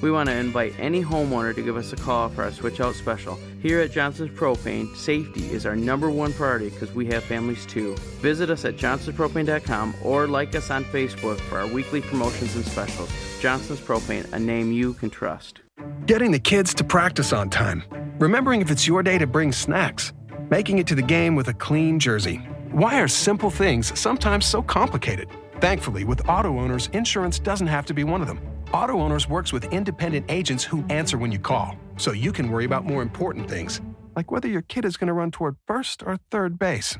We 0.00 0.10
want 0.10 0.28
to 0.28 0.34
invite 0.34 0.74
any 0.78 1.02
homeowner 1.02 1.54
to 1.54 1.62
give 1.62 1.76
us 1.76 1.92
a 1.92 1.96
call 1.96 2.30
for 2.30 2.44
our 2.44 2.52
switch 2.52 2.80
out 2.80 2.94
special. 2.94 3.38
Here 3.60 3.80
at 3.80 3.92
Johnson's 3.92 4.30
Propane, 4.30 4.94
safety 4.96 5.50
is 5.50 5.66
our 5.66 5.76
number 5.76 6.10
one 6.10 6.32
priority 6.32 6.70
because 6.70 6.94
we 6.94 7.06
have 7.06 7.22
families 7.22 7.66
too. 7.66 7.94
Visit 8.20 8.48
us 8.48 8.64
at 8.64 8.76
johnsonspropane.com 8.76 9.94
or 10.02 10.26
like 10.26 10.54
us 10.54 10.70
on 10.70 10.84
Facebook 10.86 11.38
for 11.40 11.58
our 11.58 11.66
weekly 11.66 12.00
promotions 12.00 12.56
and 12.56 12.64
specials. 12.64 13.10
Johnson's 13.40 13.80
Propane, 13.80 14.30
a 14.32 14.38
name 14.38 14.72
you 14.72 14.94
can 14.94 15.10
trust. 15.10 15.60
Getting 16.06 16.30
the 16.30 16.38
kids 16.38 16.72
to 16.74 16.84
practice 16.84 17.32
on 17.32 17.50
time. 17.50 17.82
Remembering 18.18 18.60
if 18.62 18.70
it's 18.70 18.86
your 18.86 19.02
day 19.02 19.18
to 19.18 19.26
bring 19.26 19.52
snacks. 19.52 20.12
Making 20.50 20.78
it 20.78 20.86
to 20.86 20.94
the 20.94 21.02
game 21.02 21.34
with 21.34 21.48
a 21.48 21.54
clean 21.54 21.98
jersey. 21.98 22.36
Why 22.72 23.00
are 23.00 23.08
simple 23.08 23.50
things 23.50 23.98
sometimes 23.98 24.46
so 24.46 24.62
complicated? 24.62 25.28
Thankfully, 25.60 26.04
with 26.04 26.26
auto 26.28 26.58
owners, 26.58 26.88
insurance 26.94 27.38
doesn't 27.38 27.66
have 27.66 27.84
to 27.86 27.94
be 27.94 28.04
one 28.04 28.22
of 28.22 28.26
them. 28.28 28.40
Auto 28.72 29.00
Owners 29.00 29.28
works 29.28 29.52
with 29.52 29.72
independent 29.72 30.26
agents 30.28 30.62
who 30.62 30.84
answer 30.90 31.18
when 31.18 31.32
you 31.32 31.40
call, 31.40 31.76
so 31.96 32.12
you 32.12 32.30
can 32.30 32.48
worry 32.52 32.64
about 32.64 32.84
more 32.84 33.02
important 33.02 33.48
things, 33.48 33.80
like 34.14 34.30
whether 34.30 34.46
your 34.46 34.62
kid 34.62 34.84
is 34.84 34.96
going 34.96 35.08
to 35.08 35.12
run 35.12 35.32
toward 35.32 35.56
first 35.66 36.04
or 36.04 36.18
third 36.30 36.56
base. 36.56 36.96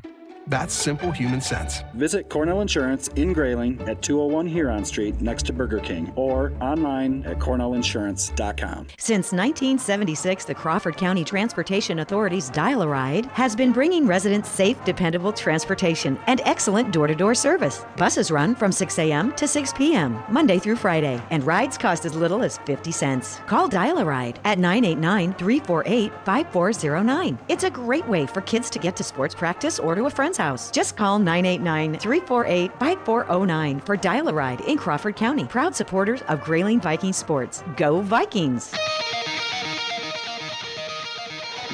That's 0.51 0.74
simple 0.74 1.12
human 1.12 1.40
sense. 1.40 1.84
Visit 1.94 2.28
Cornell 2.28 2.61
Insurance 2.61 3.07
in 3.14 3.32
Grayling 3.32 3.80
at 3.82 4.03
201 4.03 4.48
Huron 4.48 4.84
Street 4.84 5.20
next 5.20 5.46
to 5.46 5.53
Burger 5.53 5.78
King 5.78 6.12
or 6.16 6.53
online 6.61 7.22
at 7.24 7.38
cornellinsurance.com. 7.38 8.88
Since 8.98 9.30
1976, 9.30 10.46
the 10.46 10.55
Crawford 10.57 10.96
County 10.96 11.22
Transportation 11.22 12.01
Authority's 12.01 12.51
Dial 12.51 12.82
a 12.82 12.88
Ride 12.88 13.26
has 13.26 13.55
been 13.55 13.70
bringing 13.70 14.09
residents 14.09 14.48
safe, 14.48 14.76
dependable 14.84 15.32
transportation 15.32 16.18
and 16.26 16.40
excellent 16.44 16.92
door 16.92 17.07
to 17.07 17.14
door 17.14 17.36
service. 17.36 17.84
Buses 17.96 18.32
run 18.32 18.57
from 18.57 18.72
6 18.72 18.98
a.m. 18.98 19.32
to 19.36 19.46
6 19.46 19.72
p.m., 19.74 20.20
Monday 20.30 20.59
through 20.59 20.76
Friday, 20.76 21.22
and 21.30 21.46
rides 21.46 21.78
cost 21.78 22.05
as 22.05 22.16
little 22.16 22.42
as 22.42 22.59
50 22.59 22.90
cents. 22.90 23.36
Call 23.46 23.68
Dial 23.68 23.98
a 23.98 24.05
Ride 24.05 24.40
at 24.42 24.59
989 24.59 25.32
348 25.34 26.12
5409. 26.24 27.38
It's 27.48 27.62
a 27.62 27.70
great 27.70 28.09
way 28.09 28.26
for 28.26 28.40
kids 28.40 28.68
to 28.70 28.80
get 28.80 28.96
to 28.96 29.05
sports 29.05 29.36
practice 29.36 29.78
or 29.78 29.94
to 29.94 30.07
a 30.07 30.11
friend's 30.11 30.39
house. 30.41 30.70
Just 30.70 30.97
call 30.97 31.18
989 31.18 31.99
348 31.99 32.72
5409 32.78 33.80
for 33.80 33.97
Dial 33.97 34.28
a 34.28 34.32
Ride 34.32 34.62
in 34.62 34.78
Crawford 34.78 35.16
County. 35.16 35.45
Proud 35.45 35.76
supporters 35.76 36.22
of 36.22 36.43
Grayling 36.43 36.80
Viking 36.80 37.12
Sports. 37.12 37.62
Go 37.76 38.01
Vikings! 38.01 38.74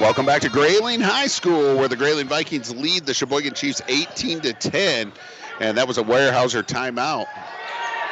Welcome 0.01 0.27
back 0.27 0.43
to 0.43 0.51
Grayling 0.51 1.01
High 1.01 1.29
School, 1.29 1.79
where 1.79 1.89
the 1.89 1.97
Grayling 1.97 2.27
Vikings 2.27 2.75
lead 2.75 3.07
the 3.07 3.15
Cheboygan 3.15 3.55
Chiefs 3.55 3.81
18 3.89 4.41
to 4.41 4.53
10, 4.53 5.11
and 5.59 5.79
that 5.79 5.89
was 5.89 5.97
a 5.97 6.03
Weyerhaeuser 6.03 6.63
timeout. 6.63 7.27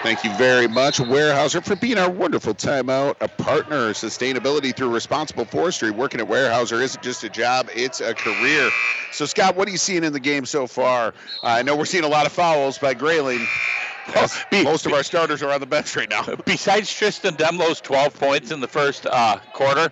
Thank 0.04 0.22
you 0.22 0.34
very 0.34 0.68
much, 0.68 0.98
Weyerhaeuser, 0.98 1.64
for 1.64 1.76
being 1.76 1.96
our 1.96 2.10
wonderful 2.10 2.52
timeout, 2.52 3.16
a 3.22 3.28
partner, 3.42 3.94
sustainability 3.94 4.76
through 4.76 4.90
responsible 4.90 5.46
forestry. 5.46 5.90
Working 5.90 6.20
at 6.20 6.28
Weyerhaeuser 6.28 6.82
isn't 6.82 7.02
just 7.02 7.24
a 7.24 7.30
job; 7.30 7.70
it's 7.74 8.02
a 8.02 8.12
career. 8.12 8.70
So, 9.12 9.24
Scott, 9.24 9.56
what 9.56 9.66
are 9.66 9.70
you 9.70 9.78
seeing 9.78 10.04
in 10.04 10.12
the 10.12 10.20
game 10.20 10.44
so 10.44 10.66
far? 10.66 11.14
Uh, 11.42 11.46
I 11.46 11.62
know 11.62 11.74
we're 11.74 11.86
seeing 11.86 12.04
a 12.04 12.08
lot 12.08 12.26
of 12.26 12.32
fouls 12.32 12.76
by 12.76 12.92
Grayling. 12.92 13.46
as 14.14 14.44
most 14.52 14.84
of 14.84 14.92
our 14.92 15.02
starters 15.02 15.42
are 15.42 15.50
on 15.50 15.60
the 15.60 15.66
bench 15.66 15.96
right 15.96 16.10
now. 16.10 16.22
Besides 16.44 16.92
Tristan 16.92 17.34
Demlo's 17.36 17.80
12 17.80 18.12
points 18.12 18.50
in 18.50 18.60
the 18.60 18.68
first 18.68 19.06
uh, 19.06 19.38
quarter, 19.54 19.90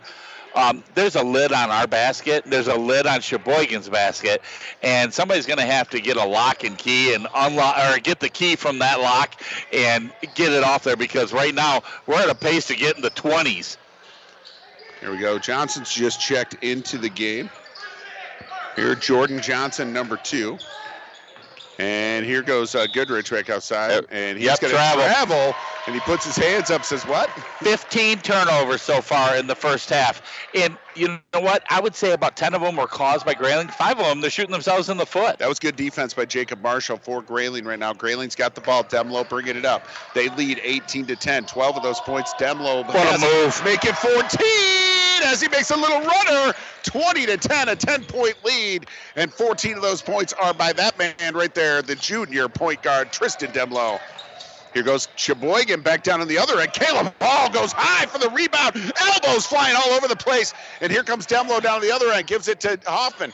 um, 0.55 0.85
there's 0.95 1.17
a 1.17 1.23
lid 1.23 1.53
on 1.53 1.71
our 1.71 1.87
basket. 1.87 2.45
There's 2.47 2.69
a 2.69 2.77
lid 2.77 3.07
on 3.07 3.21
Cheboygan's 3.21 3.89
basket, 3.89 4.43
and 4.83 5.13
somebody's 5.13 5.47
going 5.47 5.59
to 5.59 5.67
have 5.67 5.91
to 5.91 6.01
get 6.01 6.17
a 6.17 6.25
lock 6.25 6.65
and 6.65 6.77
key 6.77 7.15
and 7.15 7.27
unlock 7.35 7.79
or 7.79 7.99
get 7.99 8.21
the 8.21 8.29
key 8.29 8.57
from 8.57 8.79
that 8.81 9.01
lock 9.01 9.41
and 9.73 10.13
get 10.35 10.53
it 10.53 10.63
off 10.63 10.85
there 10.85 10.97
because 10.97 11.33
right 11.33 11.55
now 11.55 11.83
we're 12.07 12.21
at 12.21 12.29
a 12.29 12.35
pace 12.35 12.67
to 12.67 12.77
get 12.77 12.97
in 12.97 13.03
the 13.03 13.11
20s. 13.11 13.77
Here 15.01 15.11
we 15.11 15.19
go. 15.19 15.39
Johnson's 15.39 15.93
just 15.93 16.21
checked 16.21 16.55
into 16.63 16.99
the 16.99 17.09
game. 17.09 17.51
Here, 18.77 18.95
Jordan 18.95 19.43
Johnson, 19.43 19.93
number 19.93 20.17
two. 20.17 20.59
And 21.83 22.25
here 22.25 22.43
goes 22.43 22.77
uh, 22.77 22.87
Goodrich 22.87 23.29
back 23.33 23.51
outside. 23.51 24.07
And 24.13 24.39
he's 24.39 24.47
Yep, 24.47 24.61
going 24.61 24.71
to 24.71 24.77
travel. 24.77 25.03
travel. 25.03 25.55
And 25.89 25.97
he 25.97 26.01
puts 26.03 26.25
his 26.25 26.37
hands 26.37 26.71
up, 26.71 26.85
says, 26.85 27.05
What? 27.05 27.29
15 27.31 28.19
turnovers 28.19 28.83
so 28.83 29.01
far 29.01 29.37
in 29.37 29.49
the 29.49 29.57
first 29.57 29.91
half. 29.91 30.23
And 30.55 30.79
you 30.95 31.09
know 31.33 31.41
what? 31.41 31.63
I 31.71 31.81
would 31.81 31.95
say 31.95 32.13
about 32.13 32.37
10 32.37 32.55
of 32.55 32.61
them 32.61 32.77
were 32.77 32.87
caused 32.87 33.25
by 33.25 33.35
Grayling. 33.35 33.69
Five 33.69 33.99
of 33.99 34.07
them, 34.07 34.21
they're 34.21 34.31
shooting 34.31 34.53
themselves 34.53 34.89
in 34.89 34.97
the 34.97 35.07
foot. 35.07 35.39
That 35.39 35.49
was 35.49 35.59
good 35.59 35.77
defense 35.77 36.15
by 36.15 36.25
Jacob 36.27 36.61
Marshall 36.63 36.99
for 36.99 37.23
Grayling 37.23 37.65
right 37.65 37.79
now. 37.79 37.93
Grayling's 37.93 38.35
got 38.35 38.55
the 38.55 38.61
ball. 38.61 38.85
Demlo 38.85 39.29
bringing 39.29 39.57
it 39.57 39.65
up. 39.65 39.89
They 40.15 40.29
lead 40.29 40.61
18 40.63 41.07
to 41.07 41.17
10. 41.17 41.47
12 41.47 41.77
of 41.77 41.83
those 41.83 42.01
points. 42.01 42.35
Demlo 42.35 42.87
What 42.87 43.17
a 43.17 43.21
move. 43.21 43.65
Make 43.65 43.85
it 43.85 43.97
14 43.97 45.23
as 45.25 45.41
he 45.41 45.49
makes 45.49 45.71
a 45.71 45.77
little 45.77 46.01
runner. 46.01 46.53
20 46.83 47.27
to 47.27 47.37
10, 47.37 47.69
a 47.69 47.77
10 47.77 48.05
point 48.05 48.37
lead. 48.45 48.87
And 49.17 49.33
14 49.33 49.77
of 49.77 49.83
those 49.83 50.03
points 50.03 50.33
are 50.35 50.55
by 50.55 50.73
that 50.75 50.99
man 50.99 51.35
right 51.35 51.55
there, 51.55 51.83
the 51.83 51.97
junior 51.97 52.49
point 52.49 52.83
guard, 52.83 53.13
Tristan 53.13 53.53
Demlo. 53.53 53.99
Here 54.75 54.83
goes 54.83 55.09
Cheboygan 55.17 55.83
back 55.83 56.03
down 56.03 56.21
on 56.21 56.29
the 56.29 56.39
other 56.39 56.59
end. 56.61 56.73
Caleb 56.73 57.13
Hall 57.21 57.51
goes 57.51 57.73
high 57.73 58.07
for 58.07 58.19
the 58.19 58.31
rebound. 58.31 58.77
Elbows 59.01 59.47
flying 59.47 59.77
all 59.77 59.91
over 59.91 60.09
the 60.09 60.17
place. 60.17 60.55
And 60.81 60.91
here 60.91 61.03
comes 61.03 61.27
Demlo 61.27 61.61
down 61.63 61.77
on 61.77 61.83
the 61.83 61.93
other 61.93 62.11
end. 62.11 62.27
Gives 62.27 62.49
it 62.49 62.61
to 62.61 62.79
Hoffman. 62.87 63.33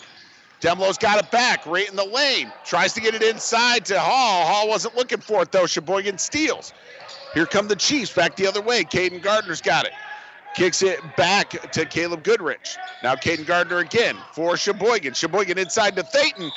Demlo's 0.60 0.98
got 0.98 1.22
it 1.22 1.30
back 1.30 1.64
right 1.66 1.88
in 1.88 1.94
the 1.94 2.04
lane. 2.04 2.52
Tries 2.64 2.92
to 2.94 3.00
get 3.00 3.14
it 3.14 3.22
inside 3.22 3.84
to 3.86 4.00
Hall. 4.00 4.46
Hall 4.46 4.68
wasn't 4.68 4.96
looking 4.96 5.20
for 5.20 5.42
it 5.42 5.52
though. 5.52 5.66
Cheboygan 5.66 6.18
steals. 6.18 6.72
Here 7.34 7.46
come 7.46 7.68
the 7.68 7.76
Chiefs 7.76 8.12
back 8.12 8.34
the 8.34 8.46
other 8.46 8.60
way. 8.60 8.82
Caden 8.82 9.22
Gardner's 9.22 9.60
got 9.60 9.86
it. 9.86 9.92
Kicks 10.54 10.82
it 10.82 10.98
back 11.16 11.50
to 11.70 11.84
Caleb 11.86 12.24
Goodrich. 12.24 12.76
Now 13.04 13.14
Caden 13.14 13.46
Gardner 13.46 13.78
again 13.78 14.16
for 14.32 14.56
Cheboygan. 14.56 15.14
Cheboygan 15.14 15.58
inside 15.58 15.94
to 15.94 16.02
Thayton. 16.02 16.50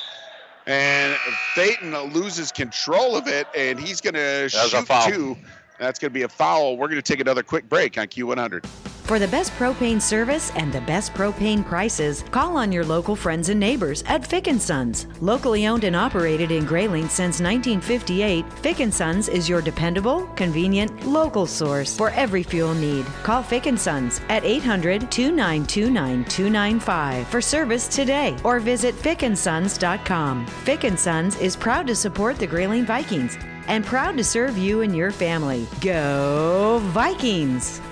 And 0.66 1.16
Thayton 1.54 1.96
loses 2.12 2.52
control 2.52 3.16
of 3.16 3.26
it, 3.26 3.46
and 3.56 3.80
he's 3.80 4.00
going 4.00 4.14
to 4.14 4.48
shoot 4.48 4.86
two. 5.06 5.36
That's 5.78 5.98
going 5.98 6.10
to 6.10 6.14
be 6.14 6.22
a 6.22 6.28
foul. 6.28 6.76
We're 6.76 6.88
going 6.88 7.02
to 7.02 7.02
take 7.02 7.20
another 7.20 7.42
quick 7.42 7.68
break 7.68 7.98
on 7.98 8.06
Q100. 8.06 8.64
For 9.12 9.18
the 9.18 9.28
best 9.28 9.52
propane 9.58 10.00
service 10.00 10.50
and 10.56 10.72
the 10.72 10.80
best 10.80 11.12
propane 11.12 11.66
prices, 11.66 12.24
call 12.30 12.56
on 12.56 12.72
your 12.72 12.86
local 12.86 13.14
friends 13.14 13.50
and 13.50 13.60
neighbors 13.60 14.02
at 14.06 14.26
Fick 14.26 14.48
& 14.54 14.58
Sons. 14.58 15.06
Locally 15.20 15.66
owned 15.66 15.84
and 15.84 15.94
operated 15.94 16.50
in 16.50 16.64
Grayling 16.64 17.10
since 17.10 17.38
1958, 17.38 18.50
Fick 18.60 18.90
& 18.92 18.94
Sons 18.94 19.28
is 19.28 19.50
your 19.50 19.60
dependable, 19.60 20.24
convenient, 20.28 21.06
local 21.06 21.44
source 21.44 21.94
for 21.94 22.08
every 22.12 22.42
fuel 22.42 22.72
need. 22.72 23.04
Call 23.22 23.42
Fick 23.42 23.68
& 23.76 23.78
Sons 23.78 24.22
at 24.30 24.44
800-292-9295 24.44 27.26
for 27.26 27.42
service 27.42 27.88
today 27.88 28.34
or 28.44 28.60
visit 28.60 28.94
fickandsons.com. 28.94 30.46
Fick 30.46 30.90
& 30.90 30.96
Sons 30.98 31.38
is 31.38 31.54
proud 31.54 31.86
to 31.86 31.94
support 31.94 32.38
the 32.38 32.46
Grayling 32.46 32.86
Vikings 32.86 33.36
and 33.68 33.84
proud 33.84 34.16
to 34.16 34.24
serve 34.24 34.56
you 34.56 34.80
and 34.80 34.96
your 34.96 35.10
family. 35.10 35.66
Go 35.82 36.78
Vikings! 36.84 37.82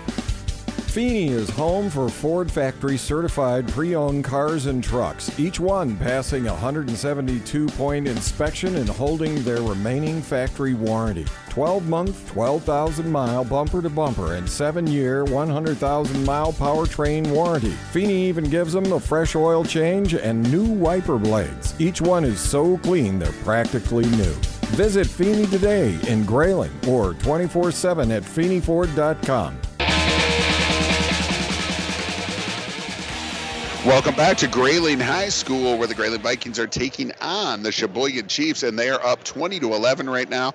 Feeney 0.90 1.28
is 1.28 1.48
home 1.50 1.88
for 1.88 2.08
Ford 2.08 2.50
factory 2.50 2.96
certified 2.96 3.68
pre 3.68 3.94
owned 3.94 4.24
cars 4.24 4.66
and 4.66 4.82
trucks, 4.82 5.38
each 5.38 5.60
one 5.60 5.96
passing 5.96 6.48
a 6.48 6.50
172 6.50 7.68
point 7.68 8.08
inspection 8.08 8.74
and 8.74 8.88
holding 8.88 9.40
their 9.44 9.62
remaining 9.62 10.20
factory 10.20 10.74
warranty. 10.74 11.26
12 11.48 11.88
month, 11.88 12.28
12,000 12.30 13.08
mile 13.08 13.44
bumper 13.44 13.80
to 13.80 13.88
bumper 13.88 14.34
and 14.34 14.50
7 14.50 14.84
year, 14.88 15.24
100,000 15.26 16.24
mile 16.24 16.52
powertrain 16.54 17.24
warranty. 17.30 17.70
Feeney 17.92 18.24
even 18.26 18.50
gives 18.50 18.72
them 18.72 18.92
a 18.92 18.98
fresh 18.98 19.36
oil 19.36 19.62
change 19.62 20.14
and 20.14 20.42
new 20.50 20.64
wiper 20.64 21.18
blades. 21.18 21.72
Each 21.80 22.00
one 22.00 22.24
is 22.24 22.40
so 22.40 22.78
clean 22.78 23.20
they're 23.20 23.30
practically 23.44 24.06
new. 24.06 24.34
Visit 24.74 25.06
Feeney 25.06 25.46
today 25.46 25.96
in 26.08 26.24
Grayling 26.24 26.72
or 26.88 27.14
24 27.14 27.70
7 27.70 28.10
at 28.10 28.24
FeeneyFord.com. 28.24 29.56
Welcome 33.86 34.14
back 34.14 34.36
to 34.38 34.46
Grayling 34.46 35.00
High 35.00 35.30
School, 35.30 35.78
where 35.78 35.88
the 35.88 35.94
Grayling 35.94 36.20
Vikings 36.20 36.58
are 36.58 36.66
taking 36.66 37.12
on 37.22 37.62
the 37.62 37.72
Cheboygan 37.72 38.28
Chiefs, 38.28 38.62
and 38.62 38.78
they 38.78 38.90
are 38.90 39.02
up 39.02 39.24
20 39.24 39.58
to 39.58 39.72
11 39.72 40.08
right 40.10 40.28
now. 40.28 40.52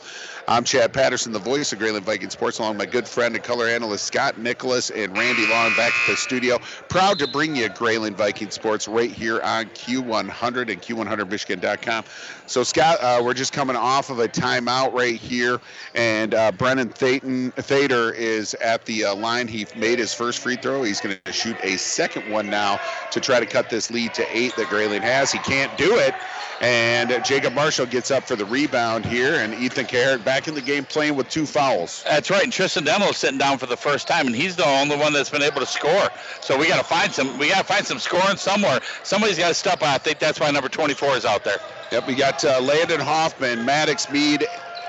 I'm 0.48 0.64
Chad 0.64 0.94
Patterson, 0.94 1.32
the 1.32 1.40
voice 1.40 1.74
of 1.74 1.80
Grayling 1.80 2.04
Viking 2.04 2.30
Sports, 2.30 2.60
along 2.60 2.78
with 2.78 2.86
my 2.86 2.92
good 2.92 3.08
friend 3.08 3.34
and 3.34 3.44
color 3.44 3.66
analyst 3.66 4.06
Scott 4.06 4.38
Nicholas 4.38 4.92
and 4.92 5.18
Randy 5.18 5.48
Long 5.48 5.76
back 5.76 5.92
at 5.92 6.08
the 6.08 6.16
studio. 6.16 6.60
Proud 6.88 7.18
to 7.18 7.28
bring 7.28 7.56
you 7.56 7.68
Grayling 7.70 8.14
Viking 8.14 8.52
Sports 8.52 8.88
right 8.88 9.12
here 9.12 9.42
on 9.42 9.66
Q100 9.70 10.72
and 10.72 10.80
Q100Michigan.com. 10.80 12.04
So, 12.46 12.62
Scott, 12.62 13.02
uh, 13.02 13.24
we're 13.24 13.34
just 13.34 13.54
coming 13.54 13.76
off 13.76 14.12
of 14.12 14.20
a 14.20 14.28
timeout 14.28 14.94
right 14.94 15.16
here, 15.16 15.60
and 15.96 16.36
uh, 16.36 16.52
Brennan 16.52 16.90
Thaden, 16.90 17.52
Thader 17.54 18.14
is 18.14 18.54
at 18.56 18.86
the 18.86 19.06
uh, 19.06 19.16
line. 19.16 19.48
He 19.48 19.66
made 19.76 19.98
his 19.98 20.14
first 20.14 20.38
free 20.38 20.58
throw. 20.58 20.84
He's 20.84 21.02
going 21.02 21.18
to 21.26 21.34
shoot 21.34 21.58
a 21.64 21.76
second 21.78 22.32
one 22.32 22.52
now 22.52 22.80
to 23.16 23.22
try 23.22 23.40
to 23.40 23.46
cut 23.46 23.70
this 23.70 23.90
lead 23.90 24.14
to 24.14 24.26
eight 24.38 24.56
that 24.58 24.70
Grayling 24.70 25.02
has. 25.02 25.32
He 25.32 25.40
can't 25.40 25.76
do 25.78 25.98
it. 25.98 26.14
And 26.62 27.24
Jacob 27.26 27.54
Marshall 27.54 27.86
gets 27.86 28.12
up 28.12 28.24
for 28.24 28.36
the 28.36 28.46
rebound 28.46 29.06
here, 29.06 29.36
and 29.36 29.54
Ethan 29.56 29.86
Kaharick 29.86 30.24
back 30.24 30.48
in 30.48 30.56
the 30.56 30.62
game 30.62 30.86
playing 30.86 31.16
with 31.16 31.30
two 31.30 31.46
fouls. 31.46 32.04
That's 32.06 32.30
right. 32.30 32.44
And 32.44 32.54
Tristan 32.54 32.86
Demlo 32.86 33.14
sitting 33.14 33.38
down 33.38 33.58
for 33.58 33.66
the 33.66 33.76
first 33.76 34.08
time, 34.08 34.28
and 34.28 34.36
he's 34.36 34.56
the 34.56 34.66
only 34.66 34.96
one 34.96 35.12
that's 35.12 35.30
been 35.30 35.42
able 35.42 35.60
to 35.60 35.66
score. 35.66 36.10
So 36.42 36.58
we 36.58 36.68
got 36.68 36.78
to 36.78 36.84
find 36.84 37.12
some. 37.12 37.38
We 37.38 37.50
got 37.50 37.60
to 37.60 37.64
find 37.66 37.86
some 37.86 38.00
scoring 38.00 38.38
somewhere. 38.38 38.80
Somebody's 39.04 39.38
got 39.38 39.50
to 39.50 39.54
step 39.54 39.82
up. 39.82 39.90
I 39.90 39.98
think 39.98 40.20
that's 40.20 40.40
why 40.40 40.50
number 40.52 40.70
24 40.70 41.18
is 41.18 41.26
out 41.26 41.44
there. 41.44 41.58
Yep, 41.92 42.08
we 42.08 42.16
got 42.16 42.44
uh, 42.44 42.62
Landon 42.62 43.00
Hoffman, 43.00 43.66
Maddox 43.66 44.10
Mead, 44.10 44.46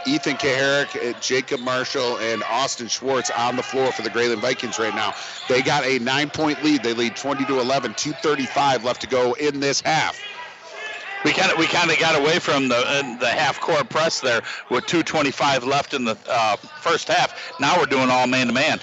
Ethan 0.07 0.37
Kaharick, 0.37 1.21
Jacob 1.21 1.61
Marshall, 1.61 2.19
and 2.19 2.43
Austin 2.45 2.89
Schwartz 2.89 3.31
on 3.31 3.57
the 3.57 3.63
floor 3.63 3.93
for 3.93 4.03
the 4.03 4.11
Grayling 4.11 4.41
Vikings 4.41 4.79
right 4.79 4.95
now. 4.95 5.13
They 5.49 5.63
got 5.63 5.85
a 5.85 5.99
nine-point 5.99 6.63
lead. 6.63 6.83
They 6.83 6.95
lead 6.95 7.17
20 7.17 7.45
to 7.47 7.61
11. 7.61 7.95
2:35 7.95 8.85
left 8.85 9.01
to 9.03 9.07
go 9.07 9.35
in 9.35 9.61
this 9.61 9.81
half. 9.81 10.27
We 11.25 11.33
kind 11.33 11.51
of 11.51 11.59
we 11.59 11.67
kind 11.67 11.91
of 11.91 11.99
got 11.99 12.19
away 12.19 12.39
from 12.39 12.69
the 12.69 12.77
uh, 12.77 13.03
the 13.19 13.29
half 13.29 13.61
court 13.61 13.89
press 13.89 14.21
there 14.21 14.43
with 14.71 14.87
2:25 14.87 15.67
left 15.67 15.93
in 15.93 16.05
the 16.05 16.17
uh, 16.29 16.57
first 16.57 17.09
half. 17.09 17.35
Now 17.59 17.79
we're 17.79 17.87
doing 17.87 18.11
all 18.11 18.27
man 18.27 18.47
to 18.47 18.53
man. 18.53 18.79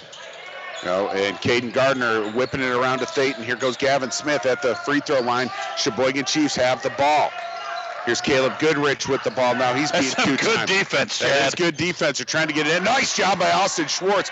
Oh, 0.86 1.08
and 1.10 1.40
Caden 1.40 1.72
Gardner 1.72 2.28
whipping 2.28 2.62
it 2.62 2.70
around 2.70 3.00
to 3.00 3.06
Thayton. 3.06 3.44
Here 3.44 3.56
goes 3.56 3.78
Gavin 3.78 4.12
Smith 4.12 4.46
at 4.46 4.62
the 4.62 4.76
free 4.76 5.00
throw 5.00 5.22
line. 5.22 5.50
Cheboygan 5.78 6.26
Chiefs 6.26 6.56
have 6.58 6.82
the 6.82 6.90
ball. 6.90 7.32
Here's 8.06 8.22
Caleb 8.22 8.60
Goodrich 8.60 9.08
with 9.08 9.24
the 9.24 9.32
ball. 9.32 9.56
Now 9.56 9.74
he's 9.74 9.92
being 9.92 10.04
That's 10.04 10.26
two 10.26 10.36
good 10.38 10.68
defense, 10.68 11.20
That 11.20 11.30
Chad. 11.40 11.48
is 11.48 11.56
good 11.56 11.78
defense. 11.78 12.18
They're 12.18 12.26
trying 12.26 12.48
to 12.48 12.54
get 12.54 12.68
it 12.68 12.76
in. 12.76 12.84
Nice 12.84 13.16
job 13.16 13.40
by 13.40 13.50
Austin 13.52 13.88
Schwartz. 13.88 14.30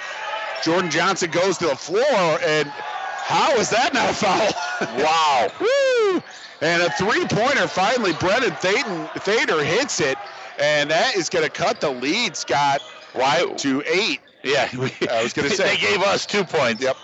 Jordan 0.63 0.91
Johnson 0.91 1.31
goes 1.31 1.57
to 1.59 1.67
the 1.67 1.75
floor, 1.75 2.03
and 2.45 2.67
how 2.67 3.55
is 3.55 3.69
that 3.69 3.93
not 3.93 4.09
a 4.09 4.13
foul? 4.13 4.51
wow. 5.03 5.47
Woo! 5.59 6.21
And 6.61 6.83
a 6.83 6.89
three-pointer 6.91 7.67
finally. 7.67 8.13
Brennan 8.13 8.51
Thayton, 8.55 9.07
Thader 9.15 9.63
hits 9.63 9.99
it, 10.01 10.17
and 10.59 10.91
that 10.91 11.15
is 11.15 11.29
going 11.29 11.45
to 11.45 11.49
cut 11.51 11.79
the 11.81 11.89
lead, 11.89 12.35
Scott. 12.35 12.81
Why 13.13 13.45
to 13.57 13.83
eight? 13.87 14.19
Yeah, 14.43 14.67
I 15.09 15.23
was 15.23 15.33
going 15.33 15.49
to 15.49 15.55
say 15.55 15.75
they 15.75 15.77
gave 15.77 16.01
us 16.01 16.25
two 16.25 16.43
points. 16.43 16.83
Yep. 16.83 16.97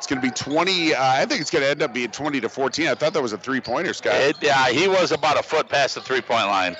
It's 0.00 0.06
going 0.06 0.18
to 0.18 0.26
be 0.26 0.30
20. 0.30 0.94
Uh, 0.94 0.98
I 0.98 1.26
think 1.26 1.42
it's 1.42 1.50
going 1.50 1.62
to 1.62 1.68
end 1.68 1.82
up 1.82 1.92
being 1.92 2.10
20 2.10 2.40
to 2.40 2.48
14. 2.48 2.88
I 2.88 2.94
thought 2.94 3.12
that 3.12 3.20
was 3.20 3.34
a 3.34 3.38
three-pointer, 3.38 3.92
Scott. 3.92 4.14
It, 4.14 4.36
yeah, 4.40 4.70
he 4.70 4.88
was 4.88 5.12
about 5.12 5.38
a 5.38 5.42
foot 5.42 5.68
past 5.68 5.94
the 5.94 6.00
three-point 6.00 6.46
line. 6.46 6.74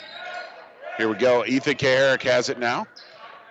Here 0.96 1.06
we 1.06 1.16
go. 1.16 1.44
Ethan 1.44 1.74
Kaharick 1.74 2.22
has 2.22 2.48
it 2.48 2.58
now 2.58 2.86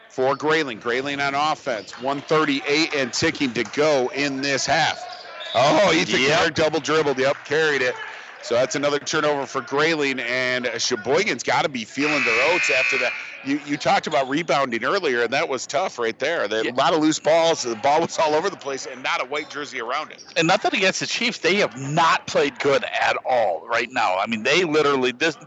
for 0.09 0.35
Grayling. 0.35 0.79
Grayling 0.79 1.21
on 1.21 1.35
offense. 1.35 1.91
138 2.01 2.95
and 2.95 3.13
ticking 3.13 3.53
to 3.53 3.63
go 3.75 4.09
in 4.15 4.41
this 4.41 4.65
half. 4.65 5.05
Oh, 5.53 5.93
Ethan 5.93 6.19
Yep. 6.19 6.31
Kaharick 6.31 6.55
double 6.55 6.79
dribbled. 6.79 7.19
Yep, 7.19 7.37
carried 7.45 7.83
it. 7.83 7.93
So 8.41 8.55
that's 8.55 8.75
another 8.75 8.99
turnover 8.99 9.45
for 9.45 9.61
Grayling, 9.61 10.19
and 10.19 10.65
Cheboygan's 10.77 11.43
got 11.43 11.63
to 11.63 11.69
be 11.69 11.85
feeling 11.85 12.23
their 12.23 12.53
oats 12.53 12.71
after 12.71 12.97
that. 12.99 13.13
You 13.45 13.59
you 13.65 13.77
talked 13.77 14.07
about 14.07 14.27
rebounding 14.27 14.83
earlier, 14.83 15.23
and 15.23 15.31
that 15.33 15.47
was 15.47 15.67
tough 15.67 15.99
right 15.99 16.17
there. 16.19 16.47
There 16.47 16.67
a 16.67 16.71
lot 16.71 16.93
of 16.93 17.01
loose 17.01 17.19
balls. 17.19 17.63
The 17.63 17.75
ball 17.75 18.01
was 18.01 18.17
all 18.17 18.33
over 18.33 18.49
the 18.49 18.57
place, 18.57 18.85
and 18.85 19.03
not 19.03 19.21
a 19.21 19.25
white 19.25 19.49
jersey 19.49 19.81
around 19.81 20.11
it. 20.11 20.23
And 20.35 20.47
nothing 20.47 20.73
against 20.75 20.99
the 20.99 21.07
Chiefs, 21.07 21.39
they 21.39 21.55
have 21.55 21.77
not 21.79 22.27
played 22.27 22.59
good 22.59 22.83
at 22.83 23.17
all 23.25 23.65
right 23.67 23.91
now. 23.91 24.17
I 24.17 24.25
mean, 24.27 24.43
they 24.43 24.63
literally 24.63 25.11
this. 25.11 25.37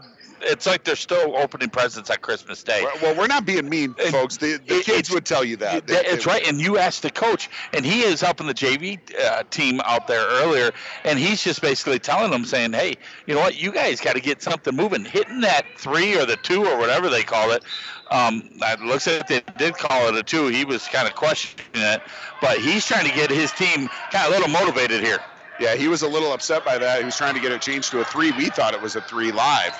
It's 0.45 0.65
like 0.65 0.83
they're 0.83 0.95
still 0.95 1.35
opening 1.37 1.69
presents 1.69 2.09
on 2.09 2.17
Christmas 2.17 2.63
Day. 2.63 2.85
Well, 3.01 3.15
we're 3.15 3.27
not 3.27 3.45
being 3.45 3.69
mean, 3.69 3.93
folks. 4.11 4.37
The, 4.37 4.59
the 4.67 4.77
it- 4.79 4.85
kids 4.85 5.09
would 5.09 5.25
tell 5.25 5.43
you 5.43 5.57
that. 5.57 5.87
They- 5.87 5.95
It's 6.05 6.25
they- 6.25 6.31
right, 6.31 6.47
and 6.47 6.59
you 6.59 6.77
asked 6.77 7.01
the 7.01 7.11
coach, 7.11 7.49
and 7.73 7.85
he 7.85 8.01
is 8.01 8.21
helping 8.21 8.47
the 8.47 8.53
JV 8.53 8.99
uh, 9.23 9.43
team 9.49 9.81
out 9.85 10.07
there 10.07 10.25
earlier, 10.27 10.71
and 11.05 11.17
he's 11.17 11.43
just 11.43 11.61
basically 11.61 11.99
telling 11.99 12.31
them, 12.31 12.45
saying, 12.45 12.73
"Hey, 12.73 12.95
you 13.25 13.35
know 13.35 13.41
what? 13.41 13.55
You 13.59 13.71
guys 13.71 14.01
got 14.01 14.13
to 14.15 14.21
get 14.21 14.41
something 14.41 14.75
moving. 14.75 15.05
Hitting 15.05 15.41
that 15.41 15.65
three 15.77 16.17
or 16.17 16.25
the 16.25 16.37
two 16.37 16.65
or 16.65 16.77
whatever 16.77 17.09
they 17.09 17.23
call 17.23 17.51
it. 17.51 17.63
Um, 18.11 18.49
it 18.61 18.81
looks 18.81 19.07
like 19.07 19.27
they 19.27 19.41
did 19.57 19.75
call 19.75 20.07
it 20.09 20.15
a 20.15 20.23
two. 20.23 20.47
He 20.47 20.65
was 20.65 20.87
kind 20.87 21.07
of 21.07 21.15
questioning 21.15 21.65
it, 21.73 22.01
but 22.41 22.59
he's 22.59 22.85
trying 22.85 23.07
to 23.07 23.15
get 23.15 23.31
his 23.31 23.51
team 23.53 23.87
kind 24.11 24.27
of 24.27 24.33
a 24.33 24.35
little 24.35 24.49
motivated 24.49 25.01
here. 25.03 25.19
Yeah, 25.59 25.75
he 25.75 25.87
was 25.87 26.01
a 26.01 26.07
little 26.07 26.33
upset 26.33 26.65
by 26.65 26.77
that. 26.77 26.99
He 26.99 27.05
was 27.05 27.15
trying 27.15 27.35
to 27.35 27.39
get 27.39 27.51
it 27.51 27.61
changed 27.61 27.91
to 27.91 28.01
a 28.01 28.05
three. 28.05 28.31
We 28.31 28.49
thought 28.49 28.73
it 28.73 28.81
was 28.81 28.95
a 28.95 29.01
three 29.01 29.31
live. 29.31 29.73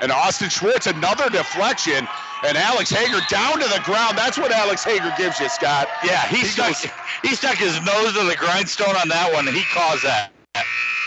And 0.00 0.10
Austin 0.10 0.48
Schwartz, 0.48 0.86
another 0.86 1.28
deflection. 1.28 2.08
And 2.46 2.56
Alex 2.56 2.90
Hager 2.90 3.20
down 3.28 3.60
to 3.60 3.68
the 3.68 3.80
ground. 3.84 4.16
That's 4.16 4.38
what 4.38 4.50
Alex 4.50 4.82
Hager 4.82 5.12
gives 5.18 5.38
you, 5.40 5.48
Scott. 5.48 5.88
Yeah, 6.04 6.26
he, 6.26 6.44
stuck 6.44 6.74
he 7.22 7.34
stuck 7.34 7.56
his 7.56 7.74
nose 7.84 8.14
to 8.14 8.24
the 8.24 8.36
grindstone 8.36 8.96
on 8.96 9.08
that 9.08 9.32
one, 9.32 9.46
and 9.46 9.56
he 9.56 9.64
caused 9.64 10.04
that. 10.04 10.32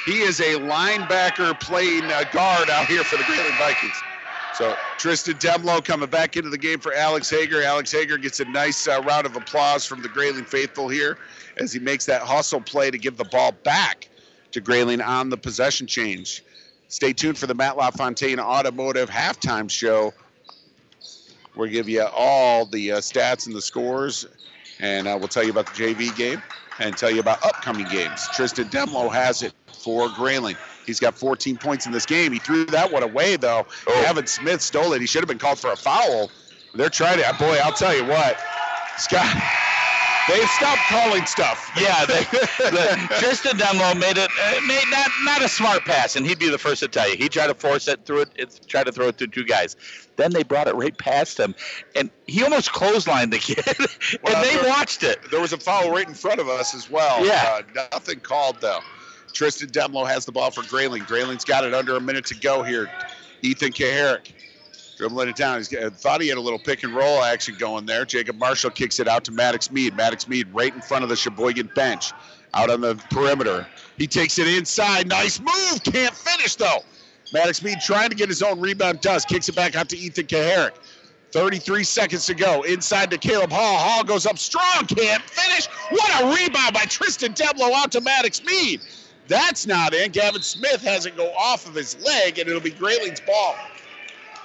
He 0.05 0.19
is 0.19 0.39
a 0.41 0.55
linebacker 0.55 1.59
playing 1.59 2.03
uh, 2.05 2.25
guard 2.31 2.69
out 2.69 2.85
here 2.87 3.03
for 3.03 3.17
the 3.17 3.23
Grayling 3.23 3.55
Vikings. 3.57 3.95
So 4.53 4.75
Tristan 4.97 5.35
Demlo 5.35 5.83
coming 5.83 6.09
back 6.09 6.37
into 6.37 6.49
the 6.49 6.57
game 6.57 6.79
for 6.79 6.93
Alex 6.93 7.29
Hager. 7.29 7.63
Alex 7.63 7.91
Hager 7.91 8.17
gets 8.17 8.39
a 8.39 8.45
nice 8.45 8.87
uh, 8.87 9.01
round 9.01 9.25
of 9.25 9.35
applause 9.35 9.85
from 9.85 10.01
the 10.01 10.09
Grayling 10.09 10.45
faithful 10.45 10.89
here 10.89 11.17
as 11.57 11.73
he 11.73 11.79
makes 11.79 12.05
that 12.05 12.21
hustle 12.21 12.61
play 12.61 12.91
to 12.91 12.97
give 12.97 13.17
the 13.17 13.23
ball 13.25 13.53
back 13.63 14.09
to 14.51 14.61
Grayling 14.61 15.01
on 15.01 15.29
the 15.29 15.37
possession 15.37 15.87
change. 15.87 16.43
Stay 16.93 17.11
tuned 17.11 17.39
for 17.39 17.47
the 17.47 17.55
Matt 17.55 17.75
LaFontaine 17.75 18.39
Automotive 18.39 19.09
halftime 19.09 19.67
show. 19.67 20.13
We'll 21.55 21.71
give 21.71 21.89
you 21.89 22.03
all 22.03 22.67
the 22.67 22.91
uh, 22.91 22.97
stats 22.97 23.47
and 23.47 23.55
the 23.55 23.63
scores, 23.63 24.27
and 24.79 25.07
uh, 25.07 25.17
we'll 25.17 25.27
tell 25.27 25.43
you 25.43 25.49
about 25.49 25.65
the 25.65 25.71
JV 25.71 26.15
game 26.15 26.39
and 26.77 26.95
tell 26.95 27.09
you 27.09 27.19
about 27.19 27.43
upcoming 27.43 27.87
games. 27.89 28.27
Tristan 28.35 28.65
Demlo 28.65 29.11
has 29.11 29.41
it 29.41 29.53
for 29.65 30.07
Grayling. 30.09 30.55
He's 30.85 30.99
got 30.99 31.15
14 31.15 31.57
points 31.57 31.87
in 31.87 31.91
this 31.91 32.05
game. 32.05 32.31
He 32.31 32.37
threw 32.37 32.63
that 32.65 32.91
one 32.91 33.01
away, 33.01 33.37
though. 33.37 33.65
Evan 34.05 34.27
Smith 34.27 34.61
stole 34.61 34.93
it. 34.93 35.01
He 35.01 35.07
should 35.07 35.23
have 35.23 35.27
been 35.27 35.39
called 35.39 35.57
for 35.57 35.71
a 35.71 35.75
foul. 35.75 36.29
They're 36.75 36.91
trying 36.91 37.17
to, 37.17 37.35
boy, 37.39 37.57
I'll 37.63 37.73
tell 37.73 37.95
you 37.95 38.05
what, 38.05 38.37
Scott. 38.99 39.35
They've 40.29 40.47
stopped 40.51 40.79
calling 40.87 41.25
stuff. 41.25 41.69
Yeah, 41.79 42.05
they, 42.05 42.23
the, 42.69 43.07
Tristan 43.19 43.57
Demlo 43.57 43.99
made 43.99 44.17
it 44.17 44.29
uh, 44.41 44.61
made 44.65 44.83
not 44.89 45.09
not 45.23 45.41
a 45.43 45.49
smart 45.49 45.83
pass, 45.83 46.15
and 46.15 46.25
he'd 46.25 46.39
be 46.39 46.49
the 46.49 46.57
first 46.57 46.79
to 46.81 46.87
tell 46.87 47.09
you. 47.09 47.17
He 47.17 47.27
tried 47.27 47.47
to 47.47 47.53
force 47.55 47.87
it 47.89 48.05
through 48.05 48.21
it, 48.21 48.29
it 48.35 48.59
tried 48.67 48.85
to 48.85 48.91
throw 48.93 49.09
it 49.09 49.17
to 49.17 49.27
two 49.27 49.43
guys. 49.43 49.75
Then 50.15 50.31
they 50.31 50.43
brought 50.43 50.67
it 50.67 50.75
right 50.75 50.97
past 50.97 51.39
him, 51.39 51.55
and 51.95 52.09
he 52.27 52.41
almost 52.43 52.71
clotheslined 52.71 53.31
the 53.31 53.39
kid, 53.39 53.65
Well, 54.23 54.35
and 54.35 54.45
they 54.45 54.55
there- 54.55 54.69
watched 54.69 55.03
it. 55.03 55.19
There 55.29 55.41
was 55.41 55.51
a 55.51 55.57
foul 55.57 55.91
right 55.91 56.07
in 56.07 56.13
front 56.13 56.39
of 56.39 56.47
us 56.47 56.73
as 56.73 56.89
well. 56.89 57.25
Yeah. 57.25 57.59
Uh, 57.75 57.85
nothing 57.91 58.19
called 58.21 58.61
though. 58.61 58.79
Tristan 59.33 59.69
Demlo 59.69 60.07
has 60.07 60.25
the 60.25 60.31
ball 60.31 60.51
for 60.51 60.63
Grayling. 60.63 61.03
Grayling's 61.03 61.43
got 61.43 61.65
it 61.65 61.73
under 61.73 61.95
a 61.97 62.01
minute 62.01 62.25
to 62.27 62.35
go 62.35 62.63
here. 62.63 62.89
Ethan 63.41 63.71
Kaharick 63.73 64.31
dribbling 65.03 65.27
it 65.27 65.35
down. 65.35 65.57
He's 65.57 65.67
got, 65.67 65.93
thought 65.97 66.21
he 66.21 66.29
had 66.29 66.37
a 66.37 66.41
little 66.41 66.59
pick 66.59 66.83
and 66.83 66.95
roll 66.95 67.21
action 67.23 67.55
going 67.59 67.85
there. 67.85 68.05
Jacob 68.05 68.37
Marshall 68.37 68.69
kicks 68.69 69.01
it 69.01 69.07
out 69.07 69.25
to 69.25 69.31
Maddox 69.31 69.69
Mead. 69.69 69.97
Maddox 69.97 70.29
Mead 70.29 70.47
right 70.53 70.73
in 70.73 70.79
front 70.79 71.03
of 71.03 71.09
the 71.09 71.15
Cheboygan 71.15 71.69
bench, 71.75 72.13
out 72.53 72.69
on 72.69 72.79
the 72.79 72.95
perimeter. 73.11 73.67
He 73.97 74.07
takes 74.07 74.39
it 74.39 74.47
inside. 74.47 75.09
Nice 75.09 75.41
move. 75.41 75.83
Can't 75.83 76.15
finish 76.15 76.55
though. 76.55 76.79
Maddox 77.33 77.61
Mead 77.61 77.79
trying 77.81 78.11
to 78.11 78.15
get 78.15 78.29
his 78.29 78.41
own 78.41 78.61
rebound. 78.61 79.01
Does 79.01 79.25
kicks 79.25 79.49
it 79.49 79.55
back 79.55 79.75
out 79.75 79.89
to 79.89 79.97
Ethan 79.97 80.27
Kaharick. 80.27 80.75
33 81.31 81.83
seconds 81.83 82.25
to 82.27 82.33
go. 82.33 82.61
Inside 82.61 83.11
to 83.11 83.17
Caleb 83.17 83.51
Hall. 83.51 83.77
Hall 83.77 84.03
goes 84.05 84.25
up 84.25 84.37
strong. 84.37 84.85
Can't 84.85 85.23
finish. 85.23 85.65
What 85.89 86.21
a 86.21 86.27
rebound 86.27 86.73
by 86.75 86.85
Tristan 86.85 87.33
Demlo 87.33 87.73
out 87.73 87.91
to 87.91 88.01
Maddox 88.01 88.41
Mead. 88.45 88.79
That's 89.27 89.67
not 89.67 89.93
in. 89.93 90.11
Gavin 90.11 90.41
Smith 90.41 90.81
has 90.83 91.05
it 91.05 91.17
go 91.17 91.29
off 91.33 91.67
of 91.67 91.75
his 91.75 92.01
leg, 92.05 92.39
and 92.39 92.47
it'll 92.47 92.61
be 92.61 92.71
Grayling's 92.71 93.19
ball. 93.21 93.55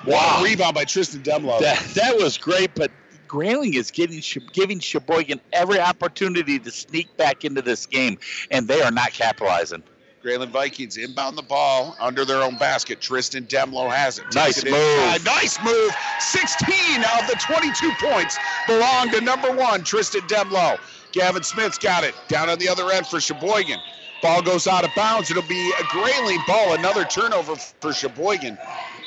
Wow. 0.06 0.42
rebound 0.42 0.74
by 0.74 0.84
Tristan 0.84 1.22
Demlo. 1.22 1.60
That 1.60 1.78
that 1.94 2.16
was 2.16 2.38
great, 2.38 2.74
but 2.74 2.90
Grayling 3.28 3.74
is 3.74 3.90
getting 3.90 4.22
giving 4.52 4.80
Cheboygan 4.80 5.40
every 5.52 5.78
opportunity 5.78 6.58
to 6.58 6.70
sneak 6.70 7.14
back 7.16 7.44
into 7.44 7.62
this 7.62 7.86
game, 7.86 8.18
and 8.50 8.66
they 8.66 8.80
are 8.82 8.90
not 8.90 9.12
capitalizing. 9.12 9.82
Grayling 10.22 10.50
Vikings 10.50 10.96
inbound 10.96 11.38
the 11.38 11.42
ball 11.42 11.96
under 12.00 12.24
their 12.24 12.42
own 12.42 12.58
basket. 12.58 13.00
Tristan 13.00 13.46
Demlo 13.46 13.88
has 13.88 14.18
it. 14.18 14.24
Nice 14.34 14.58
it 14.58 14.70
move. 14.70 14.74
inside. 14.74 15.24
Nice 15.24 15.62
move. 15.62 15.92
16 16.18 17.04
of 17.20 17.26
the 17.28 17.36
22 17.40 17.92
points 18.00 18.36
belong 18.66 19.10
to 19.10 19.20
number 19.20 19.54
one, 19.54 19.84
Tristan 19.84 20.22
Demlo. 20.22 20.78
Gavin 21.12 21.44
Smith's 21.44 21.78
got 21.78 22.02
it 22.02 22.14
down 22.26 22.50
on 22.50 22.58
the 22.58 22.68
other 22.68 22.90
end 22.90 23.06
for 23.06 23.20
Cheboygan. 23.20 23.78
Ball 24.20 24.42
goes 24.42 24.66
out 24.66 24.84
of 24.84 24.94
bounds. 24.94 25.30
It'll 25.30 25.42
be 25.42 25.72
a 25.80 25.84
Grayling 25.84 26.42
ball. 26.42 26.74
Another 26.74 27.04
turnover 27.04 27.56
for 27.56 27.92
Cheboygan. 27.92 28.58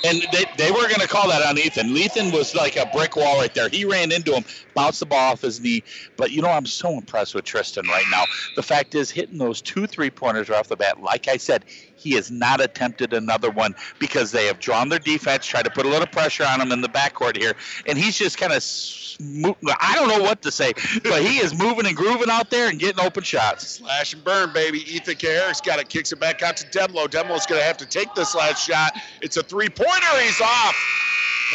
And 0.04 0.24
they, 0.32 0.46
they 0.58 0.72
were 0.72 0.88
going 0.88 1.02
to 1.02 1.08
call 1.08 1.30
that 1.30 1.44
on 1.44 1.58
Ethan. 1.60 1.90
Ethan 1.90 2.32
was 2.32 2.56
like 2.56 2.76
a 2.76 2.86
brick 2.88 3.16
wall 3.16 3.40
right 3.40 3.54
there. 3.54 3.70
He 3.70 3.86
ran 3.86 4.12
into 4.12 4.34
him, 4.34 4.46
bounced 4.74 5.00
the 5.02 5.06
ball 5.06 5.34
off 5.34 5.42
his 5.42 5.62
knee. 5.62 5.84
But 6.18 6.32
you 6.32 6.42
know, 6.42 6.50
I'm 6.50 6.66
so 6.66 6.98
impressed 6.98 7.36
with 7.36 7.46
Tristan 7.46 7.88
right 7.88 8.08
now. 8.10 8.26
The 8.56 8.64
fact 8.64 8.96
is, 8.96 9.12
hitting 9.12 9.38
those 9.38 9.62
two 9.62 9.88
three 9.88 10.10
pointers 10.10 10.50
right 10.50 10.60
off 10.60 10.70
the 10.70 10.78
bat, 10.78 11.02
like 11.02 11.28
I 11.28 11.38
said, 11.38 11.66
he 12.02 12.14
has 12.16 12.32
not 12.32 12.62
attempted 12.62 13.14
another 13.14 13.52
one 13.52 13.76
because 14.00 14.32
they 14.32 14.48
have 14.48 14.60
drawn 14.60 14.90
their 14.90 15.00
defense, 15.00 15.46
tried 15.46 15.66
to 15.66 15.70
put 15.70 15.86
a 15.86 15.90
little 15.90 16.08
pressure 16.08 16.46
on 16.46 16.60
him 16.60 16.72
in 16.72 16.82
the 16.82 16.90
backcourt 16.90 17.38
here, 17.38 17.54
and 17.86 17.98
he's 17.98 18.18
just 18.18 18.38
kind 18.38 18.52
of. 18.52 18.64
I 19.80 19.94
don't 19.94 20.08
know 20.08 20.24
what 20.24 20.42
to 20.42 20.52
say, 20.52 20.74
but 21.04 21.22
he 21.22 21.38
is 21.38 21.54
moving 21.54 21.86
and 21.86 21.96
grooving 21.96 22.30
out 22.32 22.50
there 22.50 22.70
and 22.70 22.80
getting 22.80 23.06
open 23.06 23.22
shots. 23.24 23.68
Slash 23.68 24.14
and 24.14 24.24
burn, 24.24 24.52
baby. 24.52 24.80
Ethan 24.80 25.16
Kaharick's 25.16 25.62
got 25.62 25.80
it. 25.80 25.90
Kicks 25.90 26.12
it 26.12 26.20
back 26.20 26.42
out 26.42 26.58
to 26.58 26.68
Demlo. 26.68 27.08
Demlo's 27.08 27.46
going 27.46 27.62
to 27.62 27.66
have 27.66 27.78
to 27.78 27.86
take 27.86 28.14
this 28.16 28.34
last 28.34 28.66
shot. 28.66 28.94
It's 29.22 29.38
a 29.38 29.44
three 29.44 29.70
pointer. 29.70 30.22
He's 30.22 30.42
off. 30.42 30.76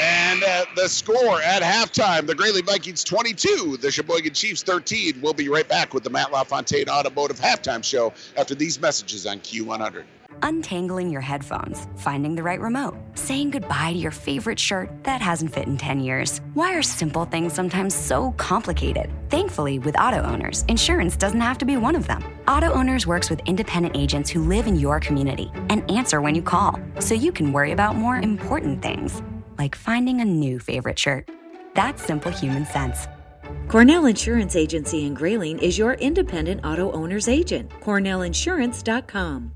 And 0.00 0.44
uh, 0.44 0.66
the 0.76 0.88
score 0.88 1.40
at 1.40 1.62
halftime 1.62 2.26
the 2.26 2.34
Grayling 2.34 2.66
Vikings 2.66 3.02
22, 3.02 3.78
the 3.80 3.90
Cheboygan 3.90 4.34
Chiefs 4.34 4.62
13. 4.62 5.20
We'll 5.22 5.32
be 5.32 5.48
right 5.48 5.66
back 5.66 5.94
with 5.94 6.04
the 6.04 6.10
Matt 6.10 6.32
LaFontaine 6.32 6.88
Automotive 6.88 7.40
halftime 7.40 7.82
show 7.82 8.12
after 8.36 8.54
these 8.54 8.78
messages 8.78 9.26
on 9.26 9.40
Q100. 9.40 10.04
Untangling 10.42 11.10
your 11.10 11.20
headphones, 11.20 11.86
finding 11.96 12.34
the 12.34 12.42
right 12.42 12.60
remote, 12.60 12.96
saying 13.14 13.50
goodbye 13.50 13.92
to 13.92 13.98
your 13.98 14.10
favorite 14.10 14.58
shirt 14.58 14.88
that 15.02 15.20
hasn't 15.20 15.52
fit 15.52 15.66
in 15.66 15.76
10 15.76 16.00
years. 16.00 16.40
Why 16.54 16.74
are 16.74 16.82
simple 16.82 17.26
things 17.26 17.52
sometimes 17.52 17.94
so 17.94 18.32
complicated? 18.32 19.10
Thankfully, 19.28 19.78
with 19.78 19.98
auto 19.98 20.22
owners, 20.22 20.64
insurance 20.68 21.16
doesn't 21.16 21.40
have 21.40 21.58
to 21.58 21.64
be 21.64 21.76
one 21.76 21.94
of 21.94 22.06
them. 22.06 22.24
Auto 22.48 22.72
Owners 22.72 23.06
works 23.06 23.28
with 23.28 23.40
independent 23.46 23.96
agents 23.96 24.30
who 24.30 24.42
live 24.42 24.66
in 24.66 24.76
your 24.76 25.00
community 25.00 25.50
and 25.68 25.88
answer 25.90 26.20
when 26.20 26.34
you 26.34 26.42
call, 26.42 26.80
so 26.98 27.14
you 27.14 27.32
can 27.32 27.52
worry 27.52 27.72
about 27.72 27.96
more 27.96 28.16
important 28.16 28.80
things, 28.80 29.22
like 29.58 29.74
finding 29.74 30.20
a 30.20 30.24
new 30.24 30.58
favorite 30.58 30.98
shirt. 30.98 31.28
That's 31.74 32.02
simple 32.02 32.32
human 32.32 32.64
sense. 32.66 33.06
Cornell 33.68 34.06
Insurance 34.06 34.54
Agency 34.56 35.06
in 35.06 35.14
Grayling 35.14 35.58
is 35.58 35.76
your 35.76 35.94
independent 35.94 36.64
auto 36.64 36.92
owner's 36.92 37.28
agent. 37.28 37.70
CornellInsurance.com. 37.80 39.55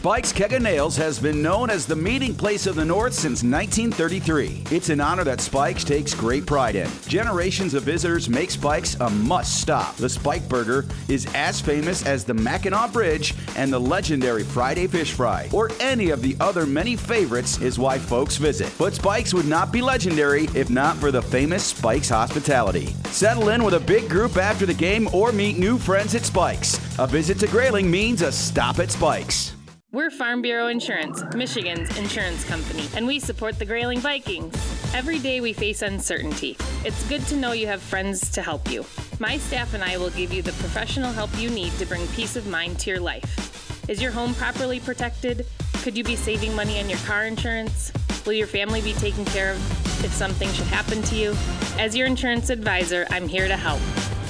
Spike's 0.00 0.32
Keg 0.32 0.54
of 0.54 0.62
Nails 0.62 0.96
has 0.96 1.18
been 1.18 1.42
known 1.42 1.68
as 1.68 1.84
the 1.84 1.94
meeting 1.94 2.34
place 2.34 2.66
of 2.66 2.74
the 2.74 2.84
North 2.86 3.12
since 3.12 3.42
1933. 3.42 4.62
It's 4.70 4.88
an 4.88 4.98
honor 4.98 5.24
that 5.24 5.42
Spike's 5.42 5.84
takes 5.84 6.14
great 6.14 6.46
pride 6.46 6.74
in. 6.74 6.88
Generations 7.06 7.74
of 7.74 7.82
visitors 7.82 8.26
make 8.26 8.50
Spike's 8.50 8.94
a 9.00 9.10
must 9.10 9.60
stop. 9.60 9.96
The 9.96 10.08
Spike 10.08 10.48
Burger 10.48 10.86
is 11.08 11.26
as 11.34 11.60
famous 11.60 12.06
as 12.06 12.24
the 12.24 12.32
Mackinac 12.32 12.94
Bridge 12.94 13.34
and 13.56 13.70
the 13.70 13.78
legendary 13.78 14.42
Friday 14.42 14.86
Fish 14.86 15.12
Fry, 15.12 15.50
or 15.52 15.70
any 15.80 16.08
of 16.08 16.22
the 16.22 16.34
other 16.40 16.64
many 16.64 16.96
favorites, 16.96 17.60
is 17.60 17.78
why 17.78 17.98
folks 17.98 18.38
visit. 18.38 18.72
But 18.78 18.94
Spike's 18.94 19.34
would 19.34 19.48
not 19.48 19.70
be 19.70 19.82
legendary 19.82 20.44
if 20.54 20.70
not 20.70 20.96
for 20.96 21.10
the 21.10 21.20
famous 21.20 21.62
Spike's 21.62 22.08
hospitality. 22.08 22.86
Settle 23.10 23.50
in 23.50 23.62
with 23.62 23.74
a 23.74 23.80
big 23.80 24.08
group 24.08 24.38
after 24.38 24.64
the 24.64 24.72
game 24.72 25.10
or 25.12 25.30
meet 25.30 25.58
new 25.58 25.76
friends 25.76 26.14
at 26.14 26.24
Spike's. 26.24 26.80
A 26.98 27.06
visit 27.06 27.38
to 27.40 27.48
Grayling 27.48 27.90
means 27.90 28.22
a 28.22 28.32
stop 28.32 28.78
at 28.78 28.90
Spike's. 28.90 29.59
We're 29.92 30.10
Farm 30.10 30.40
Bureau 30.40 30.68
Insurance, 30.68 31.24
Michigan's 31.34 31.98
insurance 31.98 32.44
company, 32.44 32.86
and 32.94 33.08
we 33.08 33.18
support 33.18 33.58
the 33.58 33.64
Grayling 33.64 33.98
Vikings. 33.98 34.54
Every 34.94 35.18
day 35.18 35.40
we 35.40 35.52
face 35.52 35.82
uncertainty. 35.82 36.56
It's 36.84 37.08
good 37.08 37.26
to 37.26 37.36
know 37.36 37.50
you 37.50 37.66
have 37.66 37.82
friends 37.82 38.30
to 38.30 38.40
help 38.40 38.70
you. 38.70 38.84
My 39.18 39.36
staff 39.36 39.74
and 39.74 39.82
I 39.82 39.96
will 39.96 40.10
give 40.10 40.32
you 40.32 40.42
the 40.42 40.52
professional 40.52 41.10
help 41.10 41.36
you 41.36 41.50
need 41.50 41.72
to 41.72 41.86
bring 41.86 42.06
peace 42.08 42.36
of 42.36 42.46
mind 42.46 42.78
to 42.78 42.90
your 42.90 43.00
life. 43.00 43.88
Is 43.90 44.00
your 44.00 44.12
home 44.12 44.32
properly 44.34 44.78
protected? 44.78 45.44
Could 45.82 45.98
you 45.98 46.04
be 46.04 46.14
saving 46.14 46.54
money 46.54 46.78
on 46.78 46.88
your 46.88 47.00
car 47.00 47.24
insurance? 47.24 47.92
Will 48.24 48.34
your 48.34 48.46
family 48.46 48.82
be 48.82 48.92
taken 48.92 49.24
care 49.24 49.54
of 49.54 50.04
if 50.04 50.12
something 50.12 50.48
should 50.52 50.68
happen 50.68 51.02
to 51.02 51.16
you? 51.16 51.34
As 51.80 51.96
your 51.96 52.06
insurance 52.06 52.48
advisor, 52.48 53.08
I'm 53.10 53.26
here 53.26 53.48
to 53.48 53.56
help. 53.56 53.80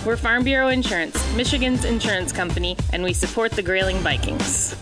We're 0.07 0.17
Farm 0.17 0.43
Bureau 0.43 0.69
Insurance, 0.69 1.23
Michigan's 1.35 1.85
insurance 1.85 2.33
company, 2.33 2.79
and 2.95 3.03
we 3.03 3.13
support 3.13 3.53
the 3.53 3.63
Grayling 3.63 3.99
Vikings. 3.99 4.75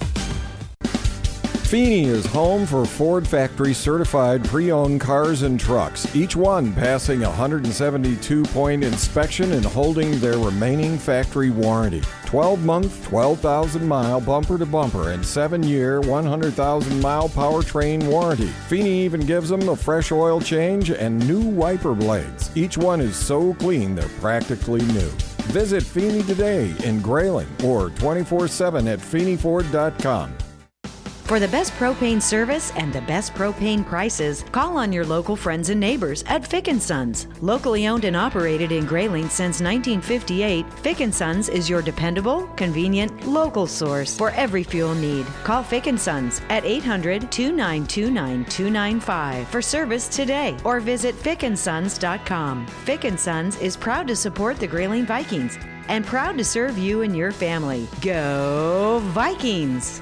Feeney 1.69 2.07
is 2.07 2.25
home 2.25 2.65
for 2.65 2.87
Ford 2.87 3.29
factory 3.29 3.75
certified 3.75 4.43
pre 4.43 4.73
owned 4.73 5.03
cars 5.03 5.43
and 5.43 5.61
trucks, 5.61 6.17
each 6.17 6.35
one 6.35 6.73
passing 6.73 7.25
a 7.25 7.29
172 7.29 8.43
point 8.45 8.83
inspection 8.83 9.53
and 9.53 9.67
holding 9.67 10.19
their 10.19 10.39
remaining 10.39 10.97
factory 10.97 11.51
warranty. 11.51 12.01
12 12.25 12.65
month, 12.65 13.05
12,000 13.05 13.87
mile 13.87 14.19
bumper 14.19 14.57
to 14.57 14.65
bumper, 14.65 15.11
and 15.11 15.23
7 15.23 15.63
year, 15.63 16.01
100,000 16.01 17.03
mile 17.03 17.29
powertrain 17.29 18.03
warranty. 18.09 18.49
Feeney 18.71 19.05
even 19.05 19.21
gives 19.21 19.51
them 19.51 19.69
a 19.69 19.77
fresh 19.77 20.11
oil 20.11 20.41
change 20.41 20.89
and 20.89 21.19
new 21.29 21.43
wiper 21.43 21.93
blades. 21.93 22.51
Each 22.57 22.79
one 22.79 23.03
is 23.03 23.15
so 23.15 23.53
clean 23.53 23.95
they're 23.95 24.09
practically 24.21 24.81
new. 24.87 25.11
Visit 25.53 25.83
Feeney 25.83 26.23
today 26.23 26.75
in 26.83 27.03
Grayling 27.03 27.49
or 27.63 27.91
24 27.91 28.49
7 28.49 28.89
at 28.89 29.01
FeeneyFord.com. 29.01 30.33
For 31.29 31.39
the 31.39 31.47
best 31.49 31.75
propane 31.75 32.23
service 32.23 32.73
and 32.75 32.91
the 32.91 33.03
best 33.03 33.35
propane 33.35 33.85
prices, 33.85 34.47
call 34.51 34.79
on 34.79 34.95
your 34.95 35.05
local 35.05 35.37
friends 35.37 35.69
and 35.69 35.79
neighbors 35.79 36.25
at 36.27 36.47
Fick 36.47 36.71
& 36.77 36.81
Sons. 36.81 37.27
Locally 37.43 37.87
owned 37.87 38.07
and 38.07 38.17
operated 38.17 38.73
in 38.73 38.87
Grayling 38.87 39.29
since 39.29 39.61
1958, 39.61 40.73
Fick 40.73 41.13
& 41.13 41.15
Sons 41.15 41.51
is 41.51 41.69
your 41.69 41.83
dependable, 41.83 42.47
convenient, 42.57 43.27
local 43.27 43.67
source 43.67 44.17
for 44.17 44.31
every 44.31 44.63
fuel 44.63 44.95
need. 44.95 45.27
Call 45.45 45.63
Fick 45.63 45.85
& 45.99 46.01
Sons 46.01 46.41
at 46.49 46.65
800-292-9295 46.65 49.47
for 49.49 49.61
service 49.61 50.09
today 50.09 50.57
or 50.65 50.81
visit 50.81 51.15
fickandsons.com. 51.15 52.67
Fick 52.67 53.19
& 53.19 53.21
Sons 53.21 53.59
is 53.59 53.77
proud 53.77 54.09
to 54.09 54.17
support 54.17 54.57
the 54.57 54.67
Grayling 54.67 55.05
Vikings 55.05 55.59
and 55.89 56.07
proud 56.07 56.39
to 56.39 56.45
serve 56.45 56.79
you 56.79 57.03
and 57.03 57.15
your 57.15 57.33
family. 57.33 57.87
Go 58.01 59.01
Vikings! 59.09 60.01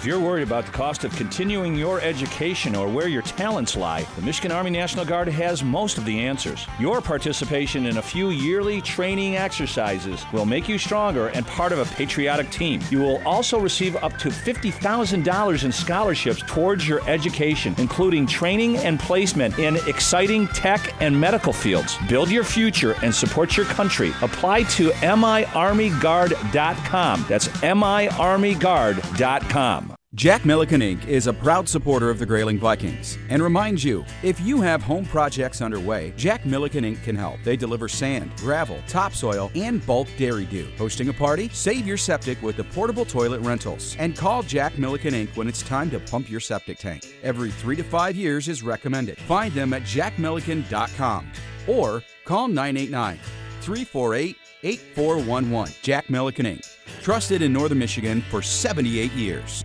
If 0.00 0.06
you're 0.06 0.18
worried 0.18 0.44
about 0.44 0.64
the 0.64 0.72
cost 0.72 1.04
of 1.04 1.14
continuing 1.14 1.74
your 1.74 2.00
education 2.00 2.74
or 2.74 2.88
where 2.88 3.06
your 3.06 3.20
talents 3.20 3.76
lie, 3.76 4.06
the 4.16 4.22
Michigan 4.22 4.50
Army 4.50 4.70
National 4.70 5.04
Guard 5.04 5.28
has 5.28 5.62
most 5.62 5.98
of 5.98 6.06
the 6.06 6.20
answers. 6.20 6.66
Your 6.78 7.02
participation 7.02 7.84
in 7.84 7.98
a 7.98 8.02
few 8.02 8.30
yearly 8.30 8.80
training 8.80 9.36
exercises 9.36 10.24
will 10.32 10.46
make 10.46 10.70
you 10.70 10.78
stronger 10.78 11.26
and 11.28 11.46
part 11.46 11.72
of 11.72 11.80
a 11.80 11.84
patriotic 11.96 12.48
team. 12.48 12.80
You 12.90 13.00
will 13.00 13.20
also 13.26 13.60
receive 13.60 13.94
up 13.96 14.16
to 14.20 14.30
$50,000 14.30 15.64
in 15.64 15.70
scholarships 15.70 16.42
towards 16.46 16.88
your 16.88 17.06
education, 17.06 17.74
including 17.76 18.26
training 18.26 18.78
and 18.78 18.98
placement 18.98 19.58
in 19.58 19.76
exciting 19.86 20.48
tech 20.48 20.94
and 21.02 21.20
medical 21.20 21.52
fields. 21.52 21.98
Build 22.08 22.30
your 22.30 22.44
future 22.44 22.94
and 23.02 23.14
support 23.14 23.54
your 23.54 23.66
country. 23.66 24.14
Apply 24.22 24.62
to 24.62 24.88
miarmyguard.com. 24.92 27.26
That's 27.28 27.48
miarmyguard.com. 27.48 29.89
Jack 30.16 30.44
Milliken 30.44 30.80
Inc. 30.80 31.06
is 31.06 31.28
a 31.28 31.32
proud 31.32 31.68
supporter 31.68 32.10
of 32.10 32.18
the 32.18 32.26
Grayling 32.26 32.58
Vikings 32.58 33.16
and 33.28 33.40
reminds 33.40 33.84
you 33.84 34.04
if 34.24 34.40
you 34.40 34.60
have 34.60 34.82
home 34.82 35.04
projects 35.04 35.62
underway, 35.62 36.12
Jack 36.16 36.44
Milliken 36.44 36.82
Inc. 36.82 37.00
can 37.04 37.14
help. 37.14 37.38
They 37.44 37.56
deliver 37.56 37.86
sand, 37.86 38.34
gravel, 38.38 38.80
topsoil, 38.88 39.52
and 39.54 39.86
bulk 39.86 40.08
dairy 40.18 40.46
dew. 40.46 40.66
Hosting 40.76 41.10
a 41.10 41.12
party? 41.12 41.48
Save 41.50 41.86
your 41.86 41.96
septic 41.96 42.42
with 42.42 42.56
the 42.56 42.64
portable 42.64 43.04
toilet 43.04 43.40
rentals. 43.42 43.94
And 44.00 44.16
call 44.16 44.42
Jack 44.42 44.78
Milliken 44.78 45.14
Inc. 45.14 45.36
when 45.36 45.46
it's 45.46 45.62
time 45.62 45.90
to 45.90 46.00
pump 46.00 46.28
your 46.28 46.40
septic 46.40 46.78
tank. 46.78 47.06
Every 47.22 47.52
three 47.52 47.76
to 47.76 47.84
five 47.84 48.16
years 48.16 48.48
is 48.48 48.64
recommended. 48.64 49.16
Find 49.16 49.54
them 49.54 49.72
at 49.72 49.82
jackmilliken.com 49.82 51.30
or 51.68 52.02
call 52.24 52.48
989 52.48 53.16
348 53.60 54.36
8411. 54.64 55.74
Jack 55.82 56.10
Milliken 56.10 56.46
Inc. 56.46 56.66
Trusted 57.00 57.42
in 57.42 57.52
Northern 57.52 57.78
Michigan 57.78 58.22
for 58.22 58.42
78 58.42 59.12
years. 59.12 59.64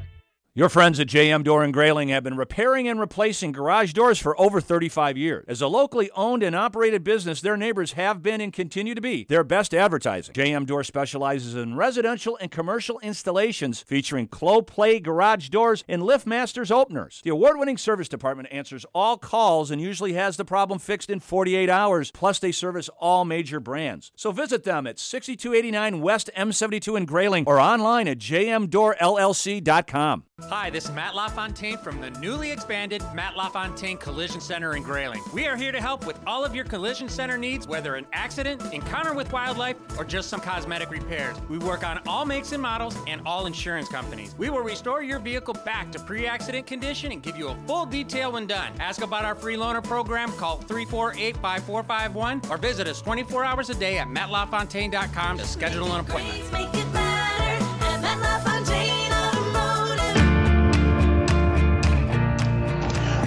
Your 0.58 0.70
friends 0.70 1.02
at 1.02 1.08
JM 1.08 1.44
Door 1.44 1.66
and 1.66 1.74
Grayling 1.74 2.08
have 2.08 2.24
been 2.24 2.38
repairing 2.38 2.88
and 2.88 2.98
replacing 2.98 3.52
garage 3.52 3.92
doors 3.92 4.20
for 4.20 4.40
over 4.40 4.62
35 4.62 5.18
years. 5.18 5.44
As 5.50 5.62
a 5.62 5.68
locally 5.68 6.10
owned 6.16 6.44
and 6.44 6.56
operated 6.56 7.04
business, 7.04 7.42
their 7.42 7.58
neighbors 7.58 7.92
have 7.92 8.24
been 8.24 8.40
and 8.40 8.54
continue 8.54 8.96
to 8.96 9.02
be 9.02 9.26
their 9.26 9.44
best 9.44 9.74
advertising. 9.74 10.34
JM 10.34 10.66
Door 10.66 10.86
specializes 10.86 11.56
in 11.56 11.76
residential 11.76 12.38
and 12.40 12.52
commercial 12.52 13.00
installations 13.00 13.82
featuring 13.82 14.30
Clopay 14.30 15.04
garage 15.04 15.50
doors 15.50 15.84
and 15.90 16.04
LiftMasters 16.04 16.72
openers. 16.72 17.20
The 17.26 17.32
award-winning 17.32 17.78
service 17.78 18.08
department 18.08 18.48
answers 18.50 18.86
all 18.96 19.18
calls 19.18 19.72
and 19.72 19.82
usually 19.82 20.14
has 20.14 20.38
the 20.38 20.46
problem 20.46 20.80
fixed 20.80 21.10
in 21.10 21.20
48 21.20 21.70
hours. 21.70 22.12
Plus, 22.12 22.40
they 22.40 22.54
service 22.54 22.90
all 22.98 23.26
major 23.26 23.60
brands. 23.60 24.14
So 24.16 24.32
visit 24.32 24.64
them 24.64 24.88
at 24.88 25.00
6289 25.00 26.02
West 26.02 26.30
M72 26.38 26.96
in 26.96 27.04
Grayling 27.04 27.44
or 27.46 27.60
online 27.60 28.08
at 28.08 28.20
jmdoorllc.com. 28.20 30.24
Hi, 30.50 30.70
this 30.70 30.86
is 30.86 30.92
Matt 30.92 31.16
LaFontaine 31.16 31.80
from 31.80 32.00
the 32.00 32.12
newly 32.12 32.52
expanded 32.52 33.04
Matt 33.16 33.36
LaFontaine 33.36 33.98
Collision 33.98 34.40
Center 34.40 34.76
in 34.76 34.84
Grayling. 34.84 35.24
We 35.34 35.48
are 35.48 35.56
here 35.56 35.72
to 35.72 35.82
help 35.82 36.06
with 36.06 36.20
all 36.28 36.46
of 36.46 36.54
your 36.54 36.66
collision 36.66 37.10
center 37.10 37.36
needs, 37.36 37.68
whether 37.68 37.96
an 37.96 38.06
accident, 38.14 38.62
encounter 38.72 39.16
with 39.16 39.34
wildlife, 39.34 39.76
or 39.98 40.06
just 40.06 40.30
some 40.30 40.40
cosmetic 40.40 40.92
repairs. 40.92 41.36
We 41.50 41.58
work 41.58 41.84
on 41.84 42.00
all 42.06 42.26
makes 42.26 42.52
and 42.52 42.62
models 42.62 42.96
and 43.08 43.22
all 43.26 43.48
insurance 43.48 43.90
companies. 43.90 44.36
We 44.38 44.52
will 44.52 44.62
restore 44.62 45.02
your 45.02 45.18
vehicle 45.18 45.56
back 45.66 45.92
to 45.94 46.00
pre 46.00 46.28
accident 46.28 46.68
condition 46.68 47.12
and 47.12 47.24
give 47.24 47.36
you 47.36 47.48
a 47.48 47.56
full 47.66 47.88
detail 47.88 48.34
when 48.34 48.46
done. 48.46 48.72
Ask 48.80 49.02
about 49.02 49.26
our 49.26 49.34
free 49.34 49.56
loaner 49.56 49.84
program, 49.84 50.32
call 50.34 50.58
348 50.58 51.38
5451, 51.38 52.42
or 52.52 52.58
visit 52.58 52.88
us 52.88 53.02
24 53.02 53.44
hours 53.44 53.72
a 53.72 53.76
day 53.76 53.98
at 53.98 54.08
mattlafontaine.com 54.08 55.40
to 55.40 55.48
schedule 55.48 55.92
an 55.94 56.02
appointment. 56.02 56.96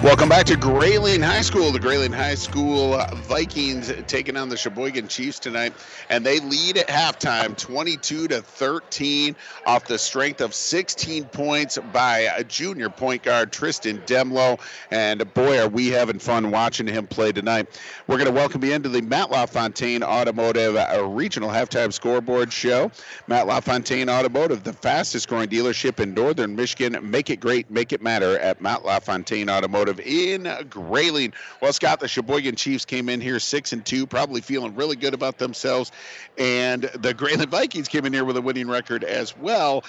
Welcome 0.01 0.29
back 0.29 0.45
to 0.45 0.55
Grayling 0.55 1.21
High 1.21 1.41
School. 1.41 1.73
The 1.73 1.79
Grayling 1.79 2.13
High 2.13 2.35
School 2.35 2.97
Vikings 3.27 3.91
taking 4.07 4.37
on 4.37 4.47
the 4.47 4.55
Cheboygan 4.55 5.09
Chiefs 5.09 5.39
tonight, 5.39 5.73
and 6.09 6.25
they 6.25 6.39
lead 6.39 6.77
at 6.77 6.87
halftime, 6.87 7.57
22 7.57 8.29
to 8.29 8.41
13, 8.41 9.35
off 9.65 9.87
the 9.87 9.97
strength 9.97 10.39
of 10.39 10.53
16 10.53 11.25
points 11.25 11.77
by 11.91 12.29
a 12.37 12.45
junior 12.45 12.89
point 12.89 13.23
guard 13.23 13.51
Tristan 13.51 13.97
Demlo. 14.05 14.61
And 14.89 15.31
boy, 15.33 15.59
are 15.59 15.67
we 15.67 15.89
having 15.89 16.17
fun 16.17 16.49
watching 16.49 16.87
him 16.87 17.05
play 17.05 17.33
tonight. 17.33 17.67
We're 18.07 18.17
going 18.17 18.29
to 18.29 18.33
welcome 18.33 18.63
you 18.63 18.73
into 18.73 18.87
the 18.87 19.01
Matt 19.01 19.31
LaFontaine 19.31 20.03
Automotive 20.03 20.77
uh, 20.77 21.05
Regional 21.09 21.49
Halftime 21.49 21.91
Scoreboard 21.91 22.53
Show. 22.53 22.89
Matt 23.27 23.47
LaFontaine 23.47 24.09
Automotive, 24.09 24.63
the 24.63 24.71
fastest 24.73 25.27
growing 25.27 25.49
dealership 25.49 25.99
in 25.99 26.13
Northern 26.13 26.55
Michigan. 26.55 26.97
Make 27.01 27.29
it 27.29 27.41
great, 27.41 27.69
make 27.69 27.91
it 27.91 28.01
matter 28.01 28.39
at 28.39 28.61
Matt 28.61 28.85
LaFontaine 28.85 29.49
Automotive 29.49 29.88
in 29.97 30.47
Grayling. 30.69 31.33
Well, 31.61 31.73
Scott, 31.73 31.99
the 32.01 32.07
Cheboygan 32.07 32.55
Chiefs 32.55 32.85
came 32.85 33.09
in 33.09 33.21
here 33.21 33.39
six 33.39 33.73
and 33.73 33.85
two, 33.85 34.05
probably 34.05 34.41
feeling 34.41 34.75
really 34.75 34.95
good 34.95 35.13
about 35.13 35.37
themselves, 35.37 35.91
and 36.37 36.83
the 36.83 37.13
Grayling 37.13 37.49
Vikings 37.49 37.87
came 37.87 38.05
in 38.05 38.13
here 38.13 38.25
with 38.25 38.37
a 38.37 38.41
winning 38.41 38.67
record 38.67 39.03
as 39.03 39.35
well. 39.37 39.83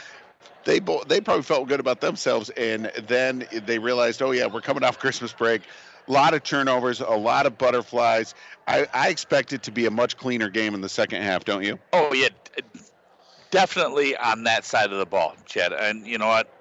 They 0.65 0.79
bo- 0.79 1.05
they 1.05 1.21
probably 1.21 1.43
felt 1.43 1.69
good 1.69 1.81
about 1.81 2.01
themselves, 2.01 2.51
and 2.51 2.93
then 3.09 3.47
they 3.53 3.79
realized, 3.79 4.23
oh 4.23 4.31
yeah, 4.31 4.47
we're 4.47 4.61
coming 4.61 4.85
off 4.85 4.99
Christmas 4.99 5.33
break. 5.33 5.63
A 6.09 6.13
lot 6.13 6.35
of 6.35 6.43
turnovers, 6.43 7.01
a 7.01 7.11
lot 7.11 7.47
of 7.47 7.57
butterflies. 7.59 8.35
I, 8.67 8.87
I 8.93 9.09
expect 9.09 9.53
it 9.53 9.63
to 9.65 9.71
be 9.71 9.87
a 9.87 9.91
much 9.91 10.17
cleaner 10.17 10.49
game 10.49 10.75
in 10.75 10.81
the 10.81 10.89
second 10.89 11.23
half, 11.23 11.45
don't 11.45 11.65
you? 11.65 11.79
Oh 11.93 12.13
yeah, 12.13 12.29
definitely 13.51 14.17
on 14.17 14.45
that 14.45 14.65
side 14.65 14.93
of 14.93 14.99
the 14.99 15.07
ball, 15.07 15.35
Chad. 15.47 15.73
And 15.73 16.07
you 16.07 16.19
know 16.19 16.29
what? 16.29 16.53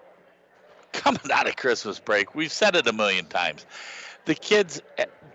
coming 0.94 1.32
out 1.32 1.48
of 1.48 1.56
Christmas 1.56 2.00
break, 2.00 2.36
we've 2.36 2.52
said 2.52 2.76
it 2.76 2.88
a 2.88 2.94
million 2.94 3.26
times. 3.26 3.66
The 4.26 4.36
kids, 4.36 4.82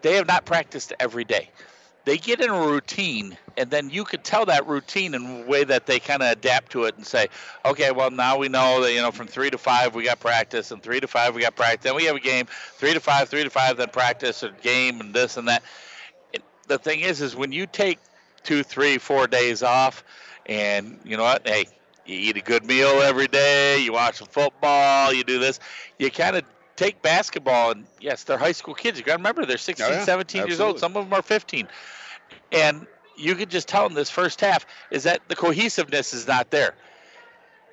they 0.02 0.14
have 0.14 0.26
not 0.26 0.44
practiced 0.44 0.92
every 1.00 1.24
day. 1.24 1.50
They 2.04 2.18
get 2.18 2.40
in 2.40 2.50
a 2.50 2.60
routine, 2.66 3.36
and 3.56 3.70
then 3.70 3.88
you 3.88 4.04
could 4.04 4.24
tell 4.24 4.44
that 4.46 4.66
routine 4.66 5.14
in 5.14 5.42
a 5.42 5.46
way 5.46 5.64
that 5.64 5.86
they 5.86 5.98
kind 5.98 6.22
of 6.22 6.30
adapt 6.30 6.72
to 6.72 6.84
it 6.84 6.96
and 6.96 7.06
say, 7.06 7.28
okay, 7.64 7.92
well, 7.92 8.10
now 8.10 8.36
we 8.36 8.48
know 8.48 8.82
that, 8.82 8.92
you 8.92 9.00
know, 9.00 9.10
from 9.10 9.26
three 9.26 9.48
to 9.48 9.56
five 9.56 9.94
we 9.94 10.04
got 10.04 10.20
practice, 10.20 10.70
and 10.70 10.82
three 10.82 11.00
to 11.00 11.08
five 11.08 11.34
we 11.34 11.40
got 11.40 11.56
practice, 11.56 11.84
then 11.84 11.96
we 11.96 12.04
have 12.04 12.16
a 12.16 12.20
game, 12.20 12.46
three 12.76 12.92
to 12.92 13.00
five, 13.00 13.30
three 13.30 13.42
to 13.42 13.48
five, 13.48 13.78
then 13.78 13.88
practice, 13.88 14.42
or 14.44 14.50
game, 14.62 15.00
and 15.00 15.14
this 15.14 15.38
and 15.38 15.48
that. 15.48 15.62
The 16.68 16.78
thing 16.78 17.00
is, 17.00 17.22
is 17.22 17.34
when 17.34 17.52
you 17.52 17.66
take 17.66 17.98
two, 18.42 18.62
three, 18.62 18.98
four 18.98 19.26
days 19.26 19.62
off, 19.62 20.04
and 20.46 20.98
you 21.04 21.16
know 21.16 21.22
what? 21.22 21.46
Hey, 21.48 21.66
you 22.06 22.16
eat 22.16 22.36
a 22.36 22.42
good 22.42 22.64
meal 22.64 23.00
every 23.02 23.28
day, 23.28 23.78
you 23.78 23.92
watch 23.92 24.18
some 24.18 24.28
football, 24.28 25.12
you 25.12 25.24
do 25.24 25.38
this. 25.38 25.60
You 25.98 26.10
kind 26.10 26.36
of 26.36 26.44
take 26.76 27.02
basketball, 27.02 27.72
and 27.72 27.86
yes, 28.00 28.24
they're 28.24 28.38
high 28.38 28.52
school 28.52 28.74
kids. 28.74 28.98
You 28.98 29.04
got 29.04 29.12
to 29.12 29.18
remember, 29.18 29.46
they're 29.46 29.58
16, 29.58 29.86
Oh, 29.86 29.92
yeah, 29.92 30.04
17 30.04 30.46
years 30.46 30.60
old. 30.60 30.78
Some 30.78 30.96
of 30.96 31.04
them 31.04 31.12
are 31.12 31.22
15. 31.22 31.68
And 32.52 32.86
you 33.16 33.34
could 33.34 33.50
just 33.50 33.68
tell 33.68 33.86
in 33.86 33.94
this 33.94 34.10
first 34.10 34.40
half 34.40 34.66
is 34.90 35.04
that 35.04 35.20
the 35.28 35.36
cohesiveness 35.36 36.12
is 36.14 36.26
not 36.26 36.50
there. 36.50 36.74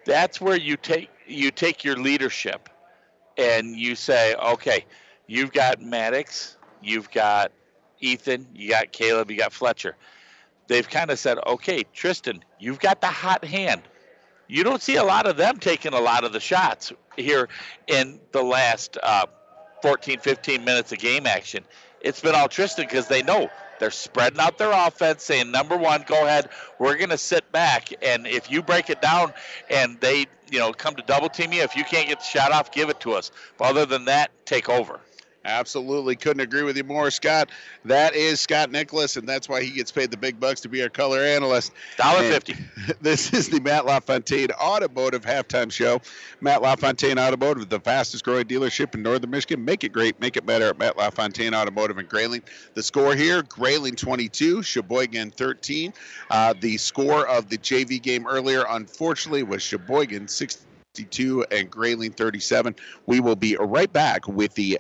That's 0.05 0.41
where 0.41 0.57
you 0.57 0.77
take 0.77 1.09
you 1.27 1.51
take 1.51 1.83
your 1.83 1.95
leadership 1.95 2.69
and 3.37 3.75
you 3.75 3.95
say, 3.95 4.35
okay, 4.35 4.85
you've 5.27 5.51
got 5.51 5.81
Maddox, 5.81 6.57
you've 6.81 7.09
got 7.11 7.51
Ethan, 7.99 8.47
you 8.53 8.69
got 8.69 8.91
Caleb, 8.91 9.31
you 9.31 9.37
got 9.37 9.53
Fletcher. 9.53 9.95
They've 10.67 10.87
kind 10.87 11.11
of 11.11 11.19
said, 11.19 11.37
okay, 11.45 11.83
Tristan, 11.93 12.43
you've 12.59 12.79
got 12.79 13.01
the 13.01 13.07
hot 13.07 13.43
hand. 13.43 13.81
You 14.51 14.65
don't 14.65 14.81
see 14.81 14.97
a 14.97 15.03
lot 15.05 15.27
of 15.27 15.37
them 15.37 15.59
taking 15.59 15.93
a 15.93 15.99
lot 16.01 16.25
of 16.25 16.33
the 16.33 16.41
shots 16.41 16.91
here 17.15 17.47
in 17.87 18.19
the 18.33 18.43
last 18.43 18.97
uh, 19.01 19.27
14, 19.81 20.19
15 20.19 20.65
minutes 20.65 20.91
of 20.91 20.97
game 20.97 21.25
action. 21.25 21.63
It's 22.01 22.19
been 22.19 22.35
all 22.35 22.49
Tristan 22.49 22.85
because 22.85 23.07
they 23.07 23.23
know 23.23 23.49
they're 23.79 23.91
spreading 23.91 24.41
out 24.41 24.57
their 24.57 24.73
offense, 24.73 25.23
saying, 25.23 25.51
number 25.51 25.77
one, 25.77 26.03
go 26.05 26.25
ahead. 26.25 26.49
We're 26.79 26.97
going 26.97 27.11
to 27.11 27.17
sit 27.17 27.49
back. 27.53 27.93
And 28.03 28.27
if 28.27 28.51
you 28.51 28.61
break 28.61 28.89
it 28.89 29.01
down 29.01 29.31
and 29.69 29.97
they, 30.01 30.25
you 30.51 30.59
know, 30.59 30.73
come 30.73 30.95
to 30.95 31.01
double 31.03 31.29
team 31.29 31.53
you, 31.53 31.61
if 31.61 31.77
you 31.77 31.85
can't 31.85 32.09
get 32.09 32.19
the 32.19 32.25
shot 32.25 32.51
off, 32.51 32.73
give 32.73 32.89
it 32.89 32.99
to 32.99 33.13
us. 33.13 33.31
But 33.57 33.69
other 33.69 33.85
than 33.85 34.03
that, 34.05 34.31
take 34.45 34.67
over. 34.67 34.99
Absolutely. 35.43 36.15
Couldn't 36.15 36.41
agree 36.41 36.61
with 36.61 36.77
you 36.77 36.83
more, 36.83 37.09
Scott. 37.09 37.49
That 37.83 38.13
is 38.13 38.39
Scott 38.39 38.71
Nicholas, 38.71 39.17
and 39.17 39.27
that's 39.27 39.49
why 39.49 39.63
he 39.63 39.71
gets 39.71 39.91
paid 39.91 40.11
the 40.11 40.17
big 40.17 40.39
bucks 40.39 40.61
to 40.61 40.69
be 40.69 40.83
our 40.83 40.89
color 40.89 41.19
analyst. 41.19 41.71
Dollar 41.97 42.21
fifty. 42.29 42.55
This 43.01 43.33
is 43.33 43.49
the 43.49 43.59
Matt 43.59 43.85
LaFontaine 43.85 44.51
Automotive 44.51 45.23
halftime 45.23 45.71
show. 45.71 46.01
Matt 46.41 46.61
LaFontaine 46.61 47.17
Automotive, 47.17 47.69
the 47.69 47.79
fastest 47.79 48.23
growing 48.23 48.45
dealership 48.45 48.93
in 48.93 49.01
northern 49.01 49.29
Michigan. 49.29 49.63
Make 49.65 49.83
it 49.83 49.89
great, 49.89 50.19
make 50.19 50.37
it 50.37 50.45
better 50.45 50.69
at 50.69 50.77
Matt 50.77 50.97
LaFontaine 50.97 51.55
Automotive 51.55 51.97
in 51.97 52.05
Grayling. 52.05 52.43
The 52.75 52.83
score 52.83 53.15
here 53.15 53.41
Grayling 53.43 53.95
22, 53.95 54.61
Cheboygan 54.61 55.31
13. 55.31 55.93
Uh, 56.29 56.53
the 56.59 56.77
score 56.77 57.27
of 57.27 57.49
the 57.49 57.57
JV 57.57 58.01
game 58.01 58.27
earlier, 58.27 58.65
unfortunately, 58.69 59.43
was 59.43 59.63
Cheboygan 59.63 60.27
62 60.27 61.45
and 61.51 61.69
Grayling 61.71 62.11
37. 62.11 62.75
We 63.05 63.19
will 63.19 63.35
be 63.35 63.55
right 63.57 63.91
back 63.91 64.27
with 64.27 64.53
the 64.55 64.79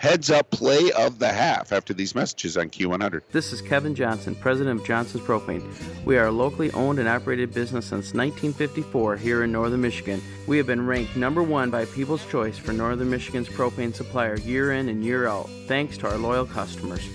heads 0.00 0.30
up 0.30 0.50
play 0.50 0.90
of 0.92 1.18
the 1.18 1.28
half 1.28 1.72
after 1.72 1.92
these 1.92 2.14
messages 2.14 2.56
on 2.56 2.70
Q100. 2.70 3.20
This 3.32 3.52
is 3.52 3.60
Kevin 3.60 3.94
Johnson, 3.94 4.34
president 4.34 4.80
of 4.80 4.86
Johnson's 4.86 5.22
Propane. 5.24 5.62
We 6.06 6.16
are 6.16 6.28
a 6.28 6.32
locally 6.32 6.70
owned 6.72 6.98
and 6.98 7.06
operated 7.06 7.52
business 7.52 7.84
since 7.84 8.14
1954 8.14 9.18
here 9.18 9.44
in 9.44 9.52
northern 9.52 9.82
Michigan. 9.82 10.22
We 10.46 10.56
have 10.56 10.66
been 10.66 10.86
ranked 10.86 11.16
number 11.16 11.42
one 11.42 11.68
by 11.68 11.84
People's 11.84 12.24
Choice 12.30 12.56
for 12.56 12.72
northern 12.72 13.10
Michigan's 13.10 13.50
propane 13.50 13.94
supplier 13.94 14.38
year 14.38 14.72
in 14.72 14.88
and 14.88 15.04
year 15.04 15.28
out, 15.28 15.50
thanks 15.66 15.98
to 15.98 16.08
our 16.08 16.16
loyal 16.16 16.46
customers. 16.46 17.06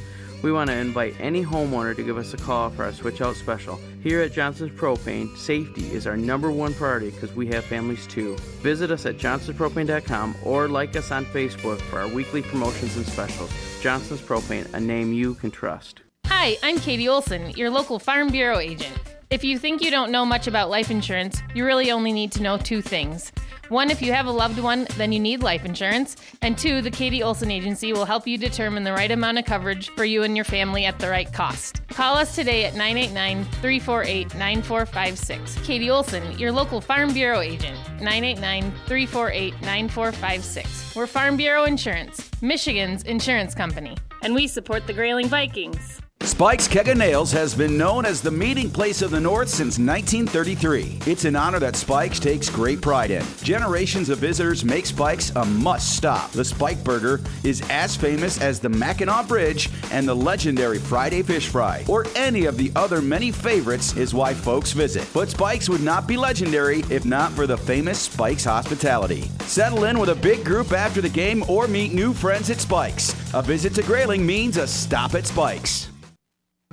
We 0.46 0.52
want 0.52 0.70
to 0.70 0.78
invite 0.78 1.16
any 1.20 1.44
homeowner 1.44 1.96
to 1.96 2.04
give 2.04 2.20
us 2.20 2.36
a 2.36 2.38
call 2.38 2.70
for 2.70 2.84
our 2.84 2.94
switch 2.94 3.20
out 3.20 3.36
special. 3.36 3.80
Here 4.04 4.22
at 4.22 4.32
Johnson's 4.32 4.80
Propane, 4.80 5.36
safety 5.36 5.92
is 5.92 6.06
our 6.06 6.16
number 6.16 6.52
one 6.52 6.76
priority 6.76 7.10
because 7.10 7.34
we 7.34 7.48
have 7.48 7.64
families 7.64 8.06
too. 8.06 8.36
Visit 8.62 8.92
us 8.92 9.08
at 9.08 9.18
johnsonspropane.com 9.18 10.36
or 10.44 10.68
like 10.68 10.96
us 10.96 11.10
on 11.10 11.26
Facebook 11.26 11.82
for 11.82 11.98
our 11.98 12.08
weekly 12.08 12.44
promotions 12.44 12.96
and 12.96 13.08
specials. 13.08 13.52
Johnson's 13.82 14.22
Propane, 14.22 14.72
a 14.76 14.80
name 14.80 15.14
you 15.14 15.34
can 15.34 15.50
trust. 15.50 16.02
Hi, 16.28 16.58
I'm 16.62 16.78
Katie 16.78 17.10
Olson, 17.10 17.50
your 17.58 17.72
local 17.72 17.98
Farm 17.98 18.30
Bureau 18.30 18.60
agent. 18.60 18.94
If 19.32 19.44
you 19.44 19.58
think 19.58 19.82
you 19.82 19.90
don't 19.90 20.12
know 20.12 20.28
much 20.28 20.46
about 20.46 20.70
life 20.70 20.92
insurance, 20.92 21.42
you 21.56 21.66
really 21.66 21.90
only 21.90 22.14
need 22.14 22.32
to 22.34 22.44
know 22.44 22.60
two 22.60 22.84
things. 22.84 23.32
One, 23.70 23.90
if 23.90 24.02
you 24.02 24.14
have 24.14 24.28
a 24.28 24.32
loved 24.32 24.60
one, 24.60 24.86
then 24.96 25.12
you 25.12 25.20
need 25.20 25.42
life 25.42 25.66
insurance. 25.66 26.16
And 26.42 26.56
two, 26.56 26.82
the 26.82 26.92
Katie 26.92 27.24
Olson 27.24 27.50
Agency 27.50 27.94
will 27.94 28.06
help 28.06 28.28
you 28.28 28.38
determine 28.38 28.84
the 28.84 28.94
right 28.94 29.10
amount 29.10 29.40
of 29.40 29.46
coverage 29.46 29.90
for 29.92 30.06
you 30.06 30.22
and 30.22 30.36
your 30.36 30.46
family 30.46 30.86
at 30.86 31.00
the 31.00 31.10
right 31.10 31.32
cost. 31.32 31.82
Call 31.88 32.16
us 32.16 32.36
today 32.36 32.66
at 32.66 32.76
989 32.76 33.44
348 33.46 34.36
9456. 34.36 35.66
Katie 35.66 35.90
Olson, 35.90 36.38
your 36.38 36.52
local 36.52 36.80
Farm 36.80 37.12
Bureau 37.12 37.40
agent. 37.40 37.78
989 38.02 38.72
348 38.86 39.54
9456. 39.62 40.96
We're 40.96 41.08
Farm 41.08 41.36
Bureau 41.36 41.64
Insurance, 41.64 42.30
Michigan's 42.42 43.04
insurance 43.04 43.56
company. 43.56 43.98
And 44.22 44.36
we 44.36 44.48
support 44.48 44.86
the 44.86 44.94
Grayling 44.94 45.28
Vikings. 45.28 46.02
Spike's 46.26 46.68
Keg 46.68 46.88
of 46.88 46.98
Nails 46.98 47.32
has 47.34 47.54
been 47.54 47.78
known 47.78 48.04
as 48.04 48.20
the 48.20 48.32
meeting 48.32 48.68
place 48.68 49.04
of 49.04 49.12
the 49.12 49.20
North 49.20 49.48
since 49.48 49.78
1933. 49.78 50.98
It's 51.06 51.24
an 51.24 51.36
honor 51.36 51.60
that 51.60 51.76
Spike's 51.76 52.20
takes 52.20 52.50
great 52.50 52.82
pride 52.82 53.12
in. 53.12 53.24
Generations 53.44 54.10
of 54.10 54.18
visitors 54.18 54.66
make 54.66 54.88
Spike's 54.88 55.30
a 55.36 55.46
must 55.46 55.96
stop. 55.96 56.32
The 56.32 56.44
Spike 56.44 56.84
Burger 56.84 57.22
is 57.44 57.62
as 57.70 57.96
famous 57.96 58.42
as 58.42 58.60
the 58.60 58.70
Mackinac 58.70 59.28
Bridge 59.28 59.70
and 59.92 60.08
the 60.08 60.16
legendary 60.16 60.80
Friday 60.80 61.22
Fish 61.22 61.48
Fry, 61.48 61.86
or 61.88 62.08
any 62.16 62.46
of 62.46 62.58
the 62.58 62.72
other 62.76 63.04
many 63.04 63.32
favorites, 63.32 63.96
is 63.96 64.16
why 64.16 64.34
folks 64.34 64.72
visit. 64.72 65.08
But 65.14 65.30
Spike's 65.30 65.70
would 65.70 65.84
not 65.84 66.08
be 66.08 66.18
legendary 66.18 66.80
if 66.90 67.06
not 67.06 67.34
for 67.34 67.46
the 67.46 67.58
famous 67.58 68.00
Spike's 68.00 68.46
hospitality. 68.46 69.30
Settle 69.42 69.84
in 69.84 70.00
with 70.00 70.10
a 70.10 70.16
big 70.16 70.44
group 70.44 70.74
after 70.74 71.02
the 71.02 71.10
game 71.10 71.46
or 71.48 71.68
meet 71.68 71.94
new 71.94 72.14
friends 72.14 72.50
at 72.50 72.60
Spike's. 72.60 73.14
A 73.36 73.44
visit 73.44 73.76
to 73.76 73.84
Grayling 73.84 74.26
means 74.26 74.58
a 74.58 74.66
stop 74.66 75.14
at 75.14 75.28
Spike's. 75.28 75.90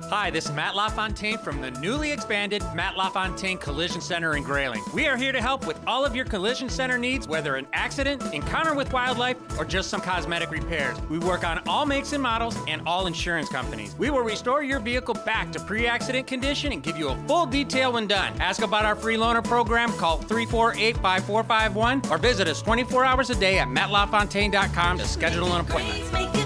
Hi, 0.09 0.29
this 0.29 0.45
is 0.45 0.51
Matt 0.51 0.75
LaFontaine 0.75 1.37
from 1.39 1.61
the 1.61 1.71
newly 1.71 2.11
expanded 2.11 2.61
Matt 2.75 2.97
LaFontaine 2.97 3.57
Collision 3.57 4.01
Center 4.01 4.35
in 4.35 4.43
Grayling. 4.43 4.83
We 4.93 5.07
are 5.07 5.17
here 5.17 5.31
to 5.31 5.41
help 5.41 5.65
with 5.65 5.79
all 5.87 6.05
of 6.05 6.15
your 6.15 6.25
collision 6.25 6.69
center 6.69 6.97
needs, 6.97 7.27
whether 7.27 7.55
an 7.55 7.65
accident, 7.73 8.21
encounter 8.33 8.75
with 8.75 8.91
wildlife, 8.93 9.37
or 9.57 9.65
just 9.65 9.89
some 9.89 10.01
cosmetic 10.01 10.51
repairs. 10.51 10.97
We 11.09 11.19
work 11.19 11.43
on 11.43 11.61
all 11.67 11.85
makes 11.85 12.13
and 12.13 12.21
models 12.21 12.55
and 12.67 12.81
all 12.85 13.07
insurance 13.07 13.49
companies. 13.49 13.95
We 13.97 14.09
will 14.09 14.21
restore 14.21 14.61
your 14.61 14.79
vehicle 14.79 15.15
back 15.25 15.51
to 15.53 15.59
pre 15.59 15.87
accident 15.87 16.27
condition 16.27 16.71
and 16.71 16.83
give 16.83 16.97
you 16.97 17.09
a 17.09 17.27
full 17.27 17.45
detail 17.45 17.93
when 17.93 18.07
done. 18.07 18.33
Ask 18.39 18.61
about 18.61 18.85
our 18.85 18.95
free 18.95 19.15
loaner 19.15 19.43
program, 19.43 19.91
call 19.93 20.17
348 20.17 20.97
5451, 20.97 22.01
or 22.11 22.17
visit 22.17 22.47
us 22.47 22.61
24 22.61 23.05
hours 23.05 23.29
a 23.29 23.35
day 23.35 23.59
at 23.59 23.67
mattlafontaine.com 23.67 24.97
to 24.97 25.05
schedule 25.05 25.53
an 25.53 25.61
appointment. 25.61 26.42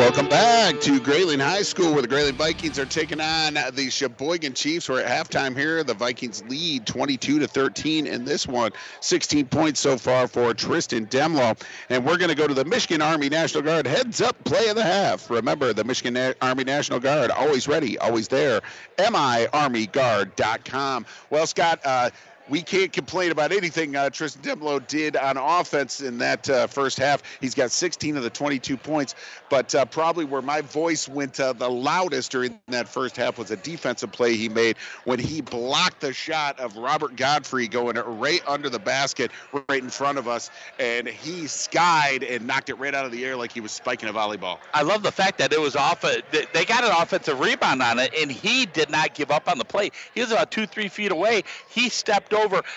Welcome 0.00 0.30
back 0.30 0.80
to 0.80 0.98
Grayling 0.98 1.40
High 1.40 1.60
School, 1.60 1.92
where 1.92 2.00
the 2.00 2.08
Grayling 2.08 2.34
Vikings 2.34 2.78
are 2.78 2.86
taking 2.86 3.20
on 3.20 3.58
the 3.74 3.90
Cheboygan 3.90 4.54
Chiefs. 4.54 4.88
We're 4.88 5.02
at 5.02 5.28
halftime 5.30 5.54
here. 5.54 5.84
The 5.84 5.92
Vikings 5.92 6.42
lead 6.48 6.86
22 6.86 7.40
to 7.40 7.46
13 7.46 8.06
in 8.06 8.24
this 8.24 8.48
one. 8.48 8.72
16 9.00 9.48
points 9.48 9.78
so 9.78 9.98
far 9.98 10.26
for 10.26 10.54
Tristan 10.54 11.06
Demlo. 11.06 11.54
And 11.90 12.06
we're 12.06 12.16
going 12.16 12.30
to 12.30 12.34
go 12.34 12.46
to 12.46 12.54
the 12.54 12.64
Michigan 12.64 13.02
Army 13.02 13.28
National 13.28 13.62
Guard 13.62 13.86
heads 13.86 14.22
up 14.22 14.42
play 14.44 14.68
of 14.68 14.76
the 14.76 14.82
half. 14.82 15.28
Remember, 15.28 15.74
the 15.74 15.84
Michigan 15.84 16.14
Na- 16.14 16.32
Army 16.40 16.64
National 16.64 16.98
Guard, 16.98 17.30
always 17.30 17.68
ready, 17.68 17.98
always 17.98 18.26
there. 18.26 18.62
MIArmyGuard.com. 18.96 21.04
Well, 21.28 21.46
Scott, 21.46 21.78
uh, 21.84 22.08
we 22.48 22.62
can't 22.62 22.92
complain 22.92 23.30
about 23.30 23.52
anything 23.52 23.94
uh, 23.96 24.10
Tristan 24.10 24.42
Demlo 24.42 24.84
did 24.86 25.16
on 25.16 25.36
offense 25.36 26.00
in 26.00 26.18
that 26.18 26.48
uh, 26.50 26.66
first 26.66 26.98
half. 26.98 27.22
He's 27.40 27.54
got 27.54 27.70
16 27.70 28.16
of 28.16 28.22
the 28.22 28.30
22 28.30 28.76
points, 28.76 29.14
but 29.48 29.74
uh, 29.74 29.84
probably 29.84 30.24
where 30.24 30.42
my 30.42 30.60
voice 30.60 31.08
went 31.08 31.38
uh, 31.38 31.52
the 31.52 31.68
loudest 31.68 32.32
during 32.32 32.58
that 32.68 32.88
first 32.88 33.16
half 33.16 33.38
was 33.38 33.50
a 33.50 33.56
defensive 33.56 34.12
play 34.12 34.34
he 34.36 34.48
made 34.48 34.76
when 35.04 35.18
he 35.18 35.40
blocked 35.40 36.00
the 36.00 36.12
shot 36.12 36.58
of 36.58 36.76
Robert 36.76 37.16
Godfrey 37.16 37.68
going 37.68 37.96
right 37.96 38.42
under 38.46 38.68
the 38.68 38.78
basket 38.78 39.30
right 39.68 39.82
in 39.82 39.90
front 39.90 40.18
of 40.18 40.26
us, 40.26 40.50
and 40.78 41.06
he 41.06 41.46
skied 41.46 42.22
and 42.22 42.46
knocked 42.46 42.68
it 42.68 42.74
right 42.74 42.94
out 42.94 43.04
of 43.04 43.12
the 43.12 43.24
air 43.24 43.36
like 43.36 43.52
he 43.52 43.60
was 43.60 43.72
spiking 43.72 44.08
a 44.08 44.12
volleyball. 44.12 44.58
I 44.74 44.82
love 44.82 45.02
the 45.02 45.12
fact 45.12 45.38
that 45.38 45.52
it 45.52 45.60
was 45.60 45.76
off. 45.76 46.04
A, 46.04 46.22
they 46.52 46.64
got 46.64 46.84
an 46.84 46.92
offensive 46.92 47.38
rebound 47.40 47.82
on 47.82 47.98
it, 47.98 48.12
and 48.20 48.30
he 48.30 48.66
did 48.66 48.90
not 48.90 49.14
give 49.14 49.30
up 49.30 49.48
on 49.48 49.58
the 49.58 49.64
play. 49.64 49.90
He 50.14 50.20
was 50.20 50.32
about 50.32 50.50
two, 50.50 50.66
three 50.66 50.88
feet 50.88 51.12
away. 51.12 51.42
He 51.68 51.88
stepped 51.88 52.32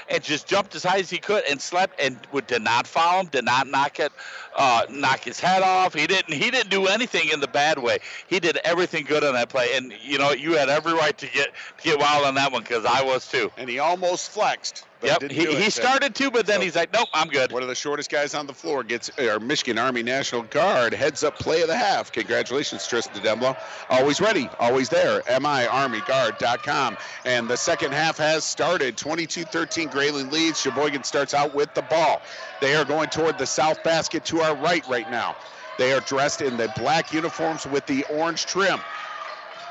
and 0.10 0.23
just 0.23 0.48
jumped 0.48 0.76
as 0.76 0.84
high 0.84 0.99
as 0.99 1.10
he 1.10 1.18
could 1.18 1.44
and 1.49 1.61
slept 1.61 1.99
and 1.99 2.18
would, 2.31 2.48
did 2.48 2.61
not 2.61 2.88
foul 2.88 3.22
him, 3.22 3.27
did 3.27 3.45
not 3.45 3.68
knock 3.68 3.99
it, 3.99 4.11
uh, 4.56 4.85
knock 4.90 5.23
his 5.23 5.40
head 5.40 5.61
off. 5.61 5.94
He 5.94 6.07
didn't. 6.07 6.34
He 6.34 6.52
didn't 6.52 6.69
do 6.69 6.88
anything 6.88 7.30
in 7.30 7.40
the 7.40 7.48
bad 7.48 7.80
way. 7.80 7.99
He 8.27 8.40
did 8.40 8.57
everything 8.64 9.06
good 9.06 9.23
on 9.23 9.34
that 9.34 9.49
play, 9.49 9.76
and 9.76 9.94
you 10.02 10.18
know 10.18 10.31
you 10.31 10.53
had 10.53 10.69
every 10.69 10.94
right 10.94 11.18
to 11.18 11.27
get 11.27 11.49
to 11.77 11.84
get 11.84 11.99
wild 11.99 12.26
on 12.26 12.35
that 12.35 12.52
one 12.52 12.64
because 12.64 12.85
I 12.85 13.03
was 13.03 13.27
too. 13.27 13.52
And 13.57 13.69
he 13.69 13.80
almost 13.80 14.31
flexed. 14.31 14.85
But 15.04 15.22
Yep, 15.22 15.32
he, 15.32 15.56
he 15.56 15.70
started 15.70 16.16
to, 16.16 16.32
but 16.32 16.46
then 16.46 16.60
so 16.60 16.62
he's 16.62 16.78
like, 16.78 16.94
nope, 16.94 17.10
I'm 17.14 17.28
good. 17.28 17.52
One 17.52 17.62
of 17.62 17.68
the 17.68 17.76
shortest 17.76 18.10
guys 18.10 18.34
on 18.34 18.48
the 18.48 18.54
floor 18.54 18.84
gets 18.84 19.12
our 19.20 19.38
Michigan 19.38 19.78
Army 19.78 20.02
National 20.02 20.44
Guard 20.44 20.94
heads 20.94 21.24
up 21.24 21.38
play 21.38 21.62
of 21.62 21.68
the 21.68 21.76
half. 21.76 22.10
Congratulations, 22.14 22.88
Tristan 22.88 23.22
Demlo. 23.22 23.58
Always 23.90 24.22
ready, 24.22 24.50
always 24.60 24.88
there. 24.88 25.22
MIArmyGuard.com. 25.24 26.98
And 27.26 27.50
the 27.50 27.58
second 27.58 27.94
half 27.94 28.18
has 28.18 28.46
started. 28.46 28.96
22-13 28.96 29.90
Grayling 29.90 30.30
leads. 30.30 30.58
Cheboygan 30.60 31.04
starts 31.04 31.34
out 31.34 31.54
with 31.54 31.74
the 31.74 31.84
ball. 31.84 32.24
They 32.62 32.74
are 32.76 32.86
going 32.86 33.10
toward 33.10 33.38
the 33.38 33.46
south 33.46 33.84
basket 33.84 34.24
to 34.26 34.40
our 34.40 34.56
right 34.56 34.88
right 34.88 35.10
now. 35.10 35.36
They 35.76 35.92
are 35.92 36.00
dressed 36.00 36.42
in 36.42 36.56
the 36.56 36.70
black 36.70 37.12
uniforms 37.12 37.68
with 37.68 37.86
the 37.88 38.06
orange 38.06 38.46
trim. 38.46 38.86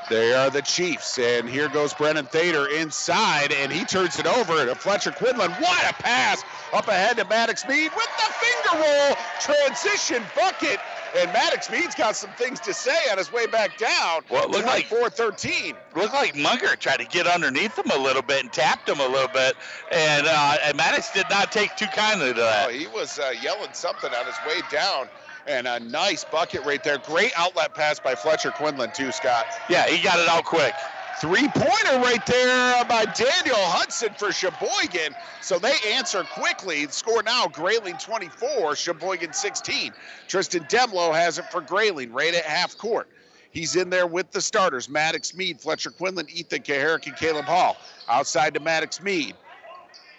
They 0.09 0.33
are 0.33 0.49
the 0.49 0.61
Chiefs, 0.61 1.17
and 1.17 1.47
here 1.47 1.69
goes 1.69 1.93
Brennan 1.93 2.25
Thader 2.25 2.67
inside, 2.67 3.51
and 3.51 3.71
he 3.71 3.85
turns 3.85 4.19
it 4.19 4.27
over 4.27 4.65
to 4.65 4.75
Fletcher 4.75 5.11
Quinlan. 5.11 5.51
What 5.51 5.89
a 5.89 5.93
pass 5.93 6.43
up 6.73 6.87
ahead 6.87 7.17
to 7.17 7.25
Maddox 7.25 7.67
Mead 7.67 7.91
with 7.95 8.09
the 8.17 8.33
finger 8.33 8.83
roll 8.83 9.15
transition 9.39 10.23
bucket. 10.35 10.79
And 11.15 11.31
Maddox 11.31 11.69
Mead's 11.69 11.93
got 11.93 12.15
some 12.15 12.31
things 12.31 12.59
to 12.61 12.73
say 12.73 12.97
on 13.11 13.19
his 13.19 13.31
way 13.31 13.45
back 13.45 13.77
down. 13.77 14.23
Well, 14.31 14.45
it 14.45 14.49
looked 14.49 14.65
like 14.65 14.89
4-13. 14.89 15.75
Looked 15.95 16.13
like 16.13 16.35
Munger 16.35 16.75
tried 16.75 16.97
to 16.97 17.05
get 17.05 17.27
underneath 17.27 17.77
him 17.77 17.91
a 17.91 18.01
little 18.01 18.23
bit 18.23 18.41
and 18.41 18.51
tapped 18.51 18.89
him 18.89 18.99
a 18.99 19.07
little 19.07 19.27
bit, 19.27 19.55
and 19.91 20.25
uh, 20.27 20.57
and 20.63 20.75
Maddox 20.75 21.11
did 21.11 21.27
not 21.29 21.51
take 21.51 21.75
too 21.75 21.85
kindly 21.87 22.33
to 22.33 22.39
that. 22.39 22.67
Oh, 22.67 22.71
he 22.71 22.87
was 22.87 23.19
uh, 23.19 23.31
yelling 23.43 23.73
something 23.73 24.11
on 24.11 24.25
his 24.25 24.35
way 24.47 24.61
down. 24.71 25.07
And 25.47 25.67
a 25.67 25.79
nice 25.79 26.23
bucket 26.23 26.65
right 26.65 26.83
there. 26.83 26.97
Great 26.99 27.31
outlet 27.35 27.73
pass 27.73 27.99
by 27.99 28.15
Fletcher 28.15 28.51
Quinlan, 28.51 28.91
too, 28.93 29.11
Scott. 29.11 29.45
Yeah, 29.69 29.87
he 29.87 30.01
got 30.01 30.19
it 30.19 30.27
out 30.29 30.45
quick. 30.45 30.73
Three 31.19 31.47
pointer 31.49 31.99
right 31.99 32.25
there 32.25 32.85
by 32.85 33.05
Daniel 33.05 33.55
Hudson 33.57 34.13
for 34.17 34.31
Cheboygan. 34.31 35.15
So 35.41 35.59
they 35.59 35.75
answer 35.93 36.23
quickly. 36.23 36.87
Score 36.87 37.23
now 37.23 37.47
Grayling 37.47 37.97
24, 37.97 38.75
Cheboygan 38.75 39.33
16. 39.33 39.93
Tristan 40.27 40.63
Demlo 40.63 41.13
has 41.13 41.37
it 41.37 41.45
for 41.51 41.61
Grayling 41.61 42.11
right 42.11 42.33
at 42.33 42.43
half 42.45 42.77
court. 42.77 43.07
He's 43.51 43.75
in 43.75 43.91
there 43.91 44.07
with 44.07 44.31
the 44.31 44.41
starters 44.41 44.89
Maddox 44.89 45.35
Mead, 45.35 45.61
Fletcher 45.61 45.91
Quinlan, 45.91 46.27
Ethan 46.29 46.63
Kaharick, 46.63 47.05
and 47.05 47.15
Caleb 47.15 47.45
Hall. 47.45 47.77
Outside 48.09 48.55
to 48.55 48.59
Maddox 48.59 49.01
Mead. 49.01 49.35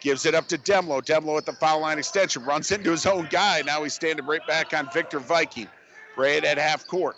Gives 0.04 0.26
it 0.26 0.34
up 0.34 0.46
to 0.48 0.58
Demlo. 0.58 1.02
Demlo 1.02 1.38
at 1.38 1.46
the 1.46 1.54
foul 1.54 1.80
line 1.80 1.98
extension. 1.98 2.44
Runs 2.44 2.70
into 2.70 2.90
his 2.90 3.06
own 3.06 3.26
guy. 3.30 3.62
Now 3.64 3.82
he's 3.82 3.94
standing 3.94 4.26
right 4.26 4.46
back 4.46 4.74
on 4.74 4.90
Victor 4.92 5.18
Viking. 5.18 5.66
Right 6.14 6.44
at 6.44 6.58
half 6.58 6.86
court. 6.86 7.16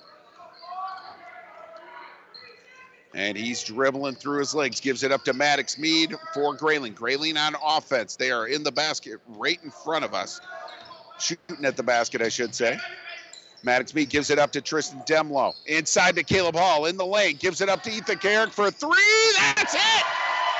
And 3.12 3.36
he's 3.36 3.64
dribbling 3.64 4.14
through 4.14 4.38
his 4.38 4.54
legs. 4.54 4.78
Gives 4.78 5.02
it 5.02 5.10
up 5.10 5.24
to 5.24 5.32
Maddox 5.32 5.78
Mead 5.78 6.14
for 6.32 6.54
Grayling. 6.54 6.92
Grayling 6.92 7.36
on 7.36 7.56
offense. 7.60 8.14
They 8.14 8.30
are 8.30 8.46
in 8.46 8.62
the 8.62 8.70
basket 8.70 9.18
right 9.26 9.58
in 9.64 9.72
front 9.72 10.04
of 10.04 10.14
us. 10.14 10.40
Shooting 11.18 11.64
at 11.64 11.76
the 11.76 11.82
basket, 11.82 12.22
I 12.22 12.28
should 12.28 12.54
say. 12.54 12.78
Maddox 13.64 13.94
Mead 13.94 14.10
gives 14.10 14.30
it 14.30 14.38
up 14.38 14.52
to 14.52 14.60
Tristan 14.60 15.00
Demlo. 15.06 15.54
Inside 15.66 16.14
to 16.14 16.22
Caleb 16.22 16.54
Hall 16.54 16.86
in 16.86 16.96
the 16.96 17.06
lane. 17.06 17.34
Gives 17.36 17.60
it 17.60 17.68
up 17.68 17.82
to 17.82 17.90
Ethan 17.90 18.18
Kaharick 18.18 18.52
for 18.52 18.70
three. 18.70 19.34
That's 19.56 19.74
it! 19.74 20.04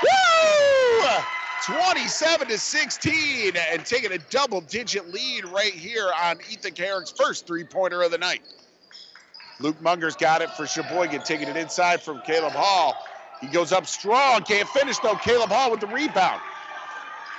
Woo! 0.03 1.24
27 1.66 2.47
to 2.47 2.59
16, 2.59 3.55
and 3.72 3.84
taking 3.84 4.12
a 4.12 4.18
double 4.30 4.60
digit 4.60 5.12
lead 5.12 5.44
right 5.47 5.72
here 5.72 6.09
on 6.22 6.38
Ethan 6.48 6.72
Kaharick's 6.72 7.10
first 7.10 7.44
three 7.44 7.64
pointer 7.64 8.02
of 8.02 8.12
the 8.12 8.18
night. 8.18 8.43
Luke 9.59 9.80
Munger's 9.82 10.14
got 10.14 10.43
it 10.43 10.51
for 10.51 10.64
Cheboygan, 10.64 11.22
taking 11.24 11.48
it 11.48 11.56
inside 11.56 12.01
from 12.01 12.22
Caleb 12.24 12.52
Hall. 12.52 12.94
He 13.40 13.48
goes 13.48 13.72
up 13.72 13.88
strong, 13.88 14.43
can't 14.43 14.68
finish 14.68 14.98
though. 15.01 15.16
Caleb 15.16 15.51
Hall 15.51 15.72
with 15.72 15.80
the 15.80 15.88
rebound. 15.88 16.40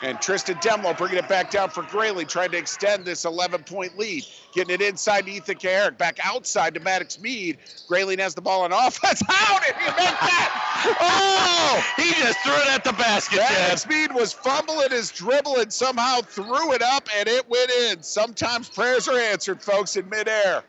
And 0.03 0.21
Tristan 0.21 0.55
Demlo 0.57 0.95
bringing 0.95 1.17
it 1.17 1.27
back 1.27 1.49
down 1.49 1.69
for 1.69 1.81
Grayling, 1.83 2.27
trying 2.27 2.51
to 2.51 2.57
extend 2.57 3.03
this 3.03 3.25
11 3.25 3.63
point 3.63 3.97
lead. 3.97 4.25
Getting 4.53 4.75
it 4.75 4.81
inside 4.81 5.25
to 5.25 5.31
Ethan 5.31 5.57
Kaharick, 5.57 5.97
back 5.97 6.19
outside 6.23 6.75
to 6.75 6.79
Maddox 6.79 7.19
Mead. 7.19 7.57
Grayling 7.87 8.19
has 8.19 8.35
the 8.35 8.41
ball 8.41 8.63
on 8.63 8.71
offense. 8.71 9.21
How 9.27 9.59
did 9.59 9.75
he 9.75 9.85
make 9.85 9.95
that? 9.95 10.97
Oh! 10.99 11.83
He 11.95 12.11
just 12.13 12.39
threw 12.39 12.53
it 12.53 12.67
at 12.69 12.83
the 12.83 12.93
basket, 12.93 13.37
Maddox. 13.37 13.87
Mead 13.87 14.13
was 14.13 14.33
fumbling 14.33 14.91
his 14.91 15.11
dribble 15.11 15.57
and 15.57 15.73
somehow 15.73 16.21
threw 16.21 16.73
it 16.73 16.83
up 16.83 17.07
and 17.17 17.27
it 17.27 17.49
went 17.49 17.71
in. 17.71 18.03
Sometimes 18.03 18.69
prayers 18.69 19.07
are 19.07 19.17
answered, 19.17 19.61
folks, 19.61 19.95
in 19.95 20.07
midair. 20.09 20.63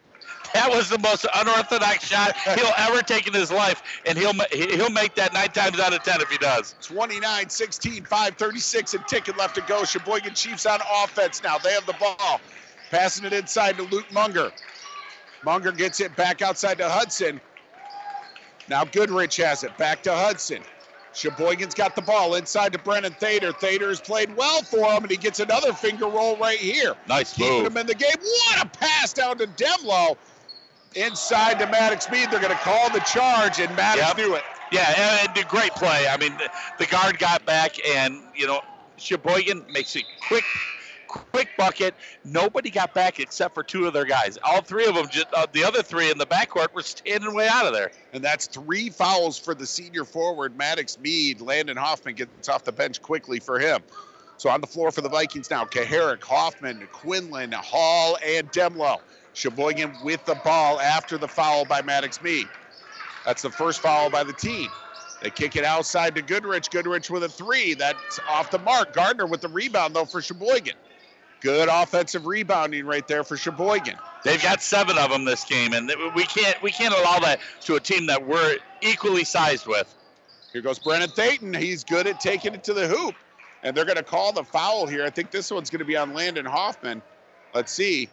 That 0.54 0.70
was 0.70 0.88
the 0.88 0.98
most 0.98 1.26
unorthodox 1.34 2.06
shot 2.06 2.36
he'll 2.36 2.72
ever 2.78 3.02
take 3.02 3.26
in 3.26 3.34
his 3.34 3.50
life, 3.52 3.82
and 4.06 4.16
he'll 4.16 4.32
he- 4.50 4.76
he'll 4.76 4.90
make 4.90 5.14
that 5.16 5.32
nine 5.34 5.50
times 5.50 5.78
out 5.78 5.92
of 5.92 6.02
ten 6.02 6.20
if 6.20 6.30
he 6.30 6.38
does. 6.38 6.74
29 6.82 7.48
16, 7.48 8.04
536 8.04 8.94
and 8.94 9.06
ticket 9.06 9.36
left 9.36 9.54
to 9.56 9.60
go. 9.62 9.84
Cheboygan 9.84 10.34
Chiefs 10.34 10.66
on 10.66 10.80
offense 11.02 11.42
now. 11.42 11.58
They 11.58 11.72
have 11.72 11.86
the 11.86 11.94
ball. 11.94 12.40
Passing 12.90 13.26
it 13.26 13.32
inside 13.34 13.76
to 13.76 13.82
Luke 13.84 14.10
Munger. 14.12 14.50
Munger 15.44 15.72
gets 15.72 16.00
it 16.00 16.16
back 16.16 16.40
outside 16.42 16.78
to 16.78 16.88
Hudson. 16.88 17.40
Now 18.68 18.84
Goodrich 18.84 19.36
has 19.36 19.64
it 19.64 19.76
back 19.78 20.02
to 20.04 20.14
Hudson. 20.14 20.62
Cheboygan's 21.14 21.74
got 21.74 21.96
the 21.96 22.02
ball 22.02 22.34
inside 22.34 22.72
to 22.72 22.78
Brennan 22.78 23.12
Thader. 23.14 23.52
Thader 23.52 23.88
has 23.88 24.00
played 24.00 24.34
well 24.36 24.62
for 24.62 24.84
him, 24.92 25.02
and 25.02 25.10
he 25.10 25.16
gets 25.16 25.40
another 25.40 25.72
finger 25.72 26.06
roll 26.06 26.36
right 26.36 26.58
here. 26.58 26.94
Nice 27.08 27.32
Keeping 27.34 27.62
move. 27.62 27.66
him 27.72 27.76
in 27.78 27.86
the 27.86 27.94
game. 27.94 28.10
What 28.20 28.64
a 28.64 28.68
pass 28.68 29.12
down 29.12 29.38
to 29.38 29.46
Demlo. 29.46 30.16
Inside 30.94 31.58
to 31.58 31.66
Maddox 31.66 32.10
Mead. 32.10 32.30
They're 32.30 32.40
going 32.40 32.52
to 32.52 32.62
call 32.62 32.90
the 32.90 33.00
charge, 33.00 33.60
and 33.60 33.74
Maddox 33.76 34.08
Yep. 34.08 34.16
knew 34.16 34.34
it. 34.34 34.42
Yeah, 34.70 35.24
and 35.24 35.36
a 35.36 35.44
great 35.44 35.72
play. 35.72 36.06
I 36.08 36.16
mean, 36.18 36.36
the, 36.36 36.50
the 36.78 36.86
guard 36.86 37.18
got 37.18 37.44
back, 37.46 37.76
and 37.86 38.20
you 38.34 38.46
know, 38.46 38.60
Cheboygan 38.98 39.64
makes 39.72 39.96
a 39.96 40.00
quick, 40.26 40.44
quick 41.06 41.48
bucket. 41.56 41.94
Nobody 42.24 42.68
got 42.70 42.92
back 42.94 43.18
except 43.18 43.54
for 43.54 43.62
two 43.62 43.86
of 43.86 43.94
their 43.94 44.04
guys. 44.04 44.38
All 44.44 44.60
three 44.60 44.86
of 44.86 44.94
them, 44.94 45.06
just 45.10 45.28
uh, 45.32 45.46
the 45.52 45.64
other 45.64 45.82
three 45.82 46.10
in 46.10 46.18
the 46.18 46.26
backcourt, 46.26 46.74
were 46.74 46.82
standing 46.82 47.34
way 47.34 47.48
out 47.48 47.66
of 47.66 47.72
there. 47.72 47.90
And 48.12 48.22
that's 48.22 48.46
three 48.46 48.90
fouls 48.90 49.38
for 49.38 49.54
the 49.54 49.66
senior 49.66 50.04
forward, 50.04 50.56
Maddox 50.56 50.98
Mead. 50.98 51.40
Landon 51.40 51.76
Hoffman 51.76 52.14
gets 52.14 52.48
off 52.48 52.64
the 52.64 52.72
bench 52.72 53.00
quickly 53.00 53.40
for 53.40 53.58
him. 53.58 53.82
So 54.36 54.50
on 54.50 54.60
the 54.60 54.66
floor 54.68 54.92
for 54.92 55.00
the 55.00 55.08
Vikings 55.08 55.50
now, 55.50 55.64
Kaharick, 55.64 56.22
Hoffman, 56.22 56.86
Quinlan, 56.92 57.52
Hall, 57.52 58.18
and 58.24 58.50
Demlo. 58.52 58.98
Cheboygan 59.38 59.94
with 60.02 60.24
the 60.24 60.34
ball 60.34 60.80
after 60.80 61.16
the 61.16 61.28
foul 61.28 61.64
by 61.64 61.80
Maddox 61.82 62.20
Mead. 62.20 62.48
That's 63.24 63.42
the 63.42 63.50
first 63.50 63.80
foul 63.80 64.10
by 64.10 64.24
the 64.24 64.32
team. 64.32 64.68
They 65.22 65.30
kick 65.30 65.56
it 65.56 65.64
outside 65.64 66.14
to 66.16 66.22
Goodrich. 66.22 66.70
Goodrich 66.70 67.08
with 67.08 67.22
a 67.22 67.28
three. 67.28 67.74
That's 67.74 68.18
off 68.28 68.50
the 68.50 68.58
mark. 68.58 68.92
Gardner 68.92 69.26
with 69.26 69.40
the 69.40 69.48
rebound, 69.48 69.94
though, 69.94 70.04
for 70.04 70.20
Cheboygan. 70.20 70.74
Good 71.40 71.68
offensive 71.70 72.26
rebounding 72.26 72.84
right 72.84 73.06
there 73.06 73.22
for 73.22 73.36
Cheboygan. 73.36 73.96
They've 74.24 74.42
got 74.42 74.60
seven 74.60 74.98
of 74.98 75.10
them 75.10 75.24
this 75.24 75.44
game, 75.44 75.72
and 75.72 75.90
we 76.16 76.24
can't 76.24 76.60
we 76.62 76.72
can't 76.72 76.92
allow 76.92 77.20
that 77.20 77.38
to 77.62 77.76
a 77.76 77.80
team 77.80 78.06
that 78.06 78.26
we're 78.26 78.56
equally 78.80 79.22
sized 79.22 79.66
with. 79.68 79.94
Here 80.52 80.62
goes 80.62 80.80
Brennan 80.80 81.10
Thayton. 81.10 81.54
He's 81.54 81.84
good 81.84 82.08
at 82.08 82.18
taking 82.18 82.54
it 82.54 82.64
to 82.64 82.74
the 82.74 82.88
hoop. 82.88 83.14
And 83.62 83.76
they're 83.76 83.84
going 83.84 83.96
to 83.96 84.04
call 84.04 84.32
the 84.32 84.44
foul 84.44 84.86
here. 84.86 85.04
I 85.04 85.10
think 85.10 85.30
this 85.30 85.50
one's 85.50 85.70
going 85.70 85.80
to 85.80 85.84
be 85.84 85.96
on 85.96 86.14
Landon 86.14 86.44
Hoffman. 86.44 87.02
Let's 87.54 87.72
see. 87.72 88.08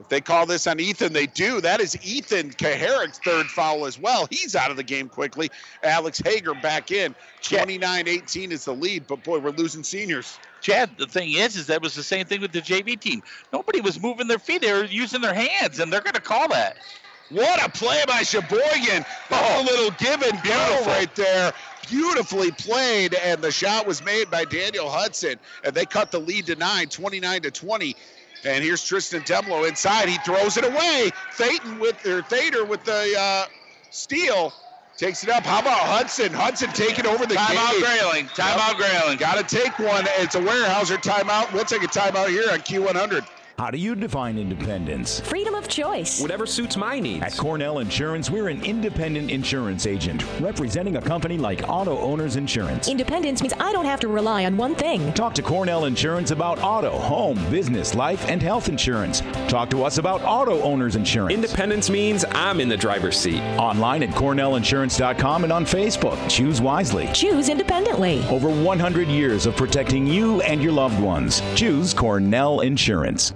If 0.00 0.08
they 0.08 0.20
call 0.20 0.46
this 0.46 0.66
on 0.66 0.80
Ethan, 0.80 1.12
they 1.12 1.26
do. 1.26 1.60
That 1.60 1.80
is 1.80 1.96
Ethan 2.02 2.50
Kaharick's 2.50 3.18
third 3.18 3.46
foul 3.46 3.86
as 3.86 3.98
well. 4.00 4.26
He's 4.30 4.56
out 4.56 4.70
of 4.70 4.76
the 4.76 4.82
game 4.82 5.08
quickly. 5.08 5.50
Alex 5.82 6.20
Hager 6.24 6.54
back 6.54 6.90
in. 6.90 7.14
29 7.42 8.08
18 8.08 8.52
is 8.52 8.64
the 8.64 8.74
lead, 8.74 9.06
but 9.06 9.22
boy, 9.22 9.38
we're 9.38 9.50
losing 9.50 9.84
seniors. 9.84 10.38
Chad, 10.60 10.90
the 10.96 11.06
thing 11.06 11.32
is, 11.32 11.56
is 11.56 11.66
that 11.66 11.82
was 11.82 11.94
the 11.94 12.02
same 12.02 12.26
thing 12.26 12.40
with 12.40 12.52
the 12.52 12.60
JV 12.60 12.98
team. 12.98 13.22
Nobody 13.52 13.80
was 13.80 14.00
moving 14.00 14.28
their 14.28 14.38
feet; 14.38 14.62
they 14.62 14.72
were 14.72 14.84
using 14.84 15.20
their 15.20 15.34
hands, 15.34 15.78
and 15.78 15.92
they're 15.92 16.00
going 16.00 16.14
to 16.14 16.20
call 16.20 16.48
that. 16.48 16.76
What 17.30 17.64
a 17.64 17.70
play 17.70 18.02
by 18.06 18.22
Cheboygan. 18.22 19.06
That's 19.30 19.32
a 19.32 19.56
oh. 19.58 19.62
little 19.64 19.90
give 19.92 20.20
and 20.22 20.42
go 20.42 20.66
Beautiful. 20.66 20.86
right 20.86 21.16
there. 21.16 21.52
Beautifully 21.88 22.50
played, 22.52 23.14
and 23.14 23.42
the 23.42 23.50
shot 23.50 23.86
was 23.86 24.04
made 24.04 24.30
by 24.30 24.44
Daniel 24.44 24.88
Hudson, 24.88 25.38
and 25.64 25.74
they 25.74 25.84
cut 25.84 26.10
the 26.10 26.20
lead 26.20 26.46
to 26.46 26.56
nine, 26.56 26.88
29 26.88 27.42
to 27.42 27.50
20. 27.50 27.96
And 28.44 28.64
here's 28.64 28.82
Tristan 28.82 29.22
Demlo 29.22 29.68
inside. 29.68 30.08
He 30.08 30.18
throws 30.18 30.56
it 30.56 30.64
away. 30.64 31.10
Thayton 31.34 31.78
with 31.78 32.04
or 32.06 32.22
Thader 32.22 32.64
with 32.64 32.84
the 32.84 33.14
uh, 33.18 33.46
steal. 33.90 34.52
Takes 34.98 35.24
it 35.24 35.30
up. 35.30 35.42
How 35.44 35.60
about 35.60 35.78
Hudson? 35.78 36.32
Hudson 36.32 36.70
taking 36.70 37.06
over 37.06 37.24
the 37.24 37.34
Timeout 37.34 37.72
game. 37.72 37.80
Grayling. 37.80 38.26
Timeout 38.26 38.76
Grayling. 38.76 39.16
Got 39.18 39.36
to 39.36 39.56
take 39.56 39.78
one. 39.78 40.04
It's 40.18 40.34
a 40.34 40.40
Weyerhaeuser 40.40 40.98
timeout. 40.98 41.52
We'll 41.52 41.64
take 41.64 41.82
a 41.82 41.88
timeout 41.88 42.28
here 42.28 42.50
on 42.52 42.60
Q100. 42.60 43.26
How 43.58 43.70
do 43.70 43.78
you 43.78 43.94
define 43.94 44.38
independence? 44.38 45.20
Freedom 45.20 45.54
of 45.54 45.68
choice. 45.68 46.20
Whatever 46.20 46.46
suits 46.46 46.76
my 46.76 46.98
needs. 46.98 47.22
At 47.22 47.36
Cornell 47.36 47.78
Insurance, 47.78 48.30
we're 48.30 48.48
an 48.48 48.64
independent 48.64 49.30
insurance 49.30 49.86
agent 49.86 50.24
representing 50.40 50.96
a 50.96 51.00
company 51.02 51.38
like 51.38 51.68
Auto 51.68 51.98
Owners 51.98 52.36
Insurance. 52.36 52.88
Independence 52.88 53.40
means 53.40 53.54
I 53.60 53.72
don't 53.72 53.84
have 53.84 54.00
to 54.00 54.08
rely 54.08 54.46
on 54.46 54.56
one 54.56 54.74
thing. 54.74 55.12
Talk 55.12 55.34
to 55.34 55.42
Cornell 55.42 55.84
Insurance 55.84 56.30
about 56.30 56.60
auto, 56.60 56.90
home, 56.98 57.38
business, 57.50 57.94
life, 57.94 58.26
and 58.28 58.42
health 58.42 58.68
insurance. 58.68 59.20
Talk 59.48 59.70
to 59.70 59.84
us 59.84 59.98
about 59.98 60.22
Auto 60.22 60.60
Owners 60.62 60.96
Insurance. 60.96 61.32
Independence 61.34 61.88
means 61.88 62.24
I'm 62.32 62.60
in 62.60 62.68
the 62.68 62.76
driver's 62.76 63.16
seat. 63.18 63.40
Online 63.58 64.02
at 64.02 64.10
cornellinsurance.com 64.10 65.44
and 65.44 65.52
on 65.52 65.64
Facebook. 65.64 66.18
Choose 66.28 66.60
wisely. 66.60 67.08
Choose 67.12 67.48
independently. 67.48 68.24
Over 68.28 68.48
100 68.48 69.08
years 69.08 69.46
of 69.46 69.56
protecting 69.56 70.06
you 70.06 70.40
and 70.42 70.62
your 70.62 70.72
loved 70.72 71.00
ones. 71.00 71.42
Choose 71.54 71.94
Cornell 71.94 72.60
Insurance. 72.60 73.32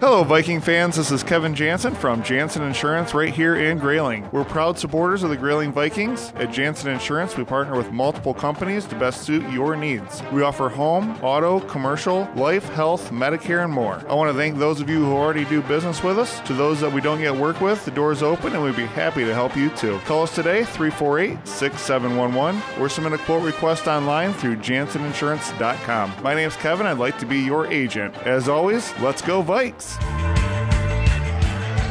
Hello, 0.00 0.24
Viking 0.24 0.62
fans. 0.62 0.96
This 0.96 1.10
is 1.10 1.22
Kevin 1.22 1.54
Jansen 1.54 1.94
from 1.94 2.22
Jansen 2.22 2.62
Insurance 2.62 3.12
right 3.12 3.34
here 3.34 3.56
in 3.56 3.76
Grayling. 3.76 4.26
We're 4.32 4.46
proud 4.46 4.78
supporters 4.78 5.22
of 5.22 5.28
the 5.28 5.36
Grayling 5.36 5.72
Vikings. 5.72 6.32
At 6.36 6.50
Jansen 6.50 6.90
Insurance, 6.90 7.36
we 7.36 7.44
partner 7.44 7.76
with 7.76 7.92
multiple 7.92 8.32
companies 8.32 8.86
to 8.86 8.98
best 8.98 9.24
suit 9.24 9.46
your 9.50 9.76
needs. 9.76 10.22
We 10.32 10.40
offer 10.40 10.70
home, 10.70 11.22
auto, 11.22 11.60
commercial, 11.60 12.26
life, 12.34 12.66
health, 12.70 13.10
Medicare, 13.10 13.62
and 13.62 13.70
more. 13.74 14.02
I 14.08 14.14
want 14.14 14.32
to 14.32 14.38
thank 14.38 14.56
those 14.56 14.80
of 14.80 14.88
you 14.88 15.04
who 15.04 15.12
already 15.12 15.44
do 15.44 15.60
business 15.60 16.02
with 16.02 16.18
us. 16.18 16.40
To 16.46 16.54
those 16.54 16.80
that 16.80 16.90
we 16.90 17.02
don't 17.02 17.20
yet 17.20 17.36
work 17.36 17.60
with, 17.60 17.84
the 17.84 17.90
door 17.90 18.10
is 18.10 18.22
open 18.22 18.54
and 18.54 18.64
we'd 18.64 18.76
be 18.76 18.86
happy 18.86 19.26
to 19.26 19.34
help 19.34 19.54
you 19.54 19.68
too. 19.76 19.98
Call 20.06 20.22
us 20.22 20.34
today, 20.34 20.64
348 20.64 21.46
6711, 21.46 22.62
or 22.80 22.88
submit 22.88 23.12
a 23.12 23.18
quote 23.18 23.42
request 23.42 23.86
online 23.86 24.32
through 24.32 24.56
janseninsurance.com. 24.56 26.22
My 26.22 26.34
name's 26.34 26.56
Kevin. 26.56 26.86
I'd 26.86 26.96
like 26.96 27.18
to 27.18 27.26
be 27.26 27.40
your 27.40 27.66
agent. 27.66 28.16
As 28.20 28.48
always, 28.48 28.98
let's 29.00 29.20
go, 29.20 29.42
Vikes! 29.42 29.89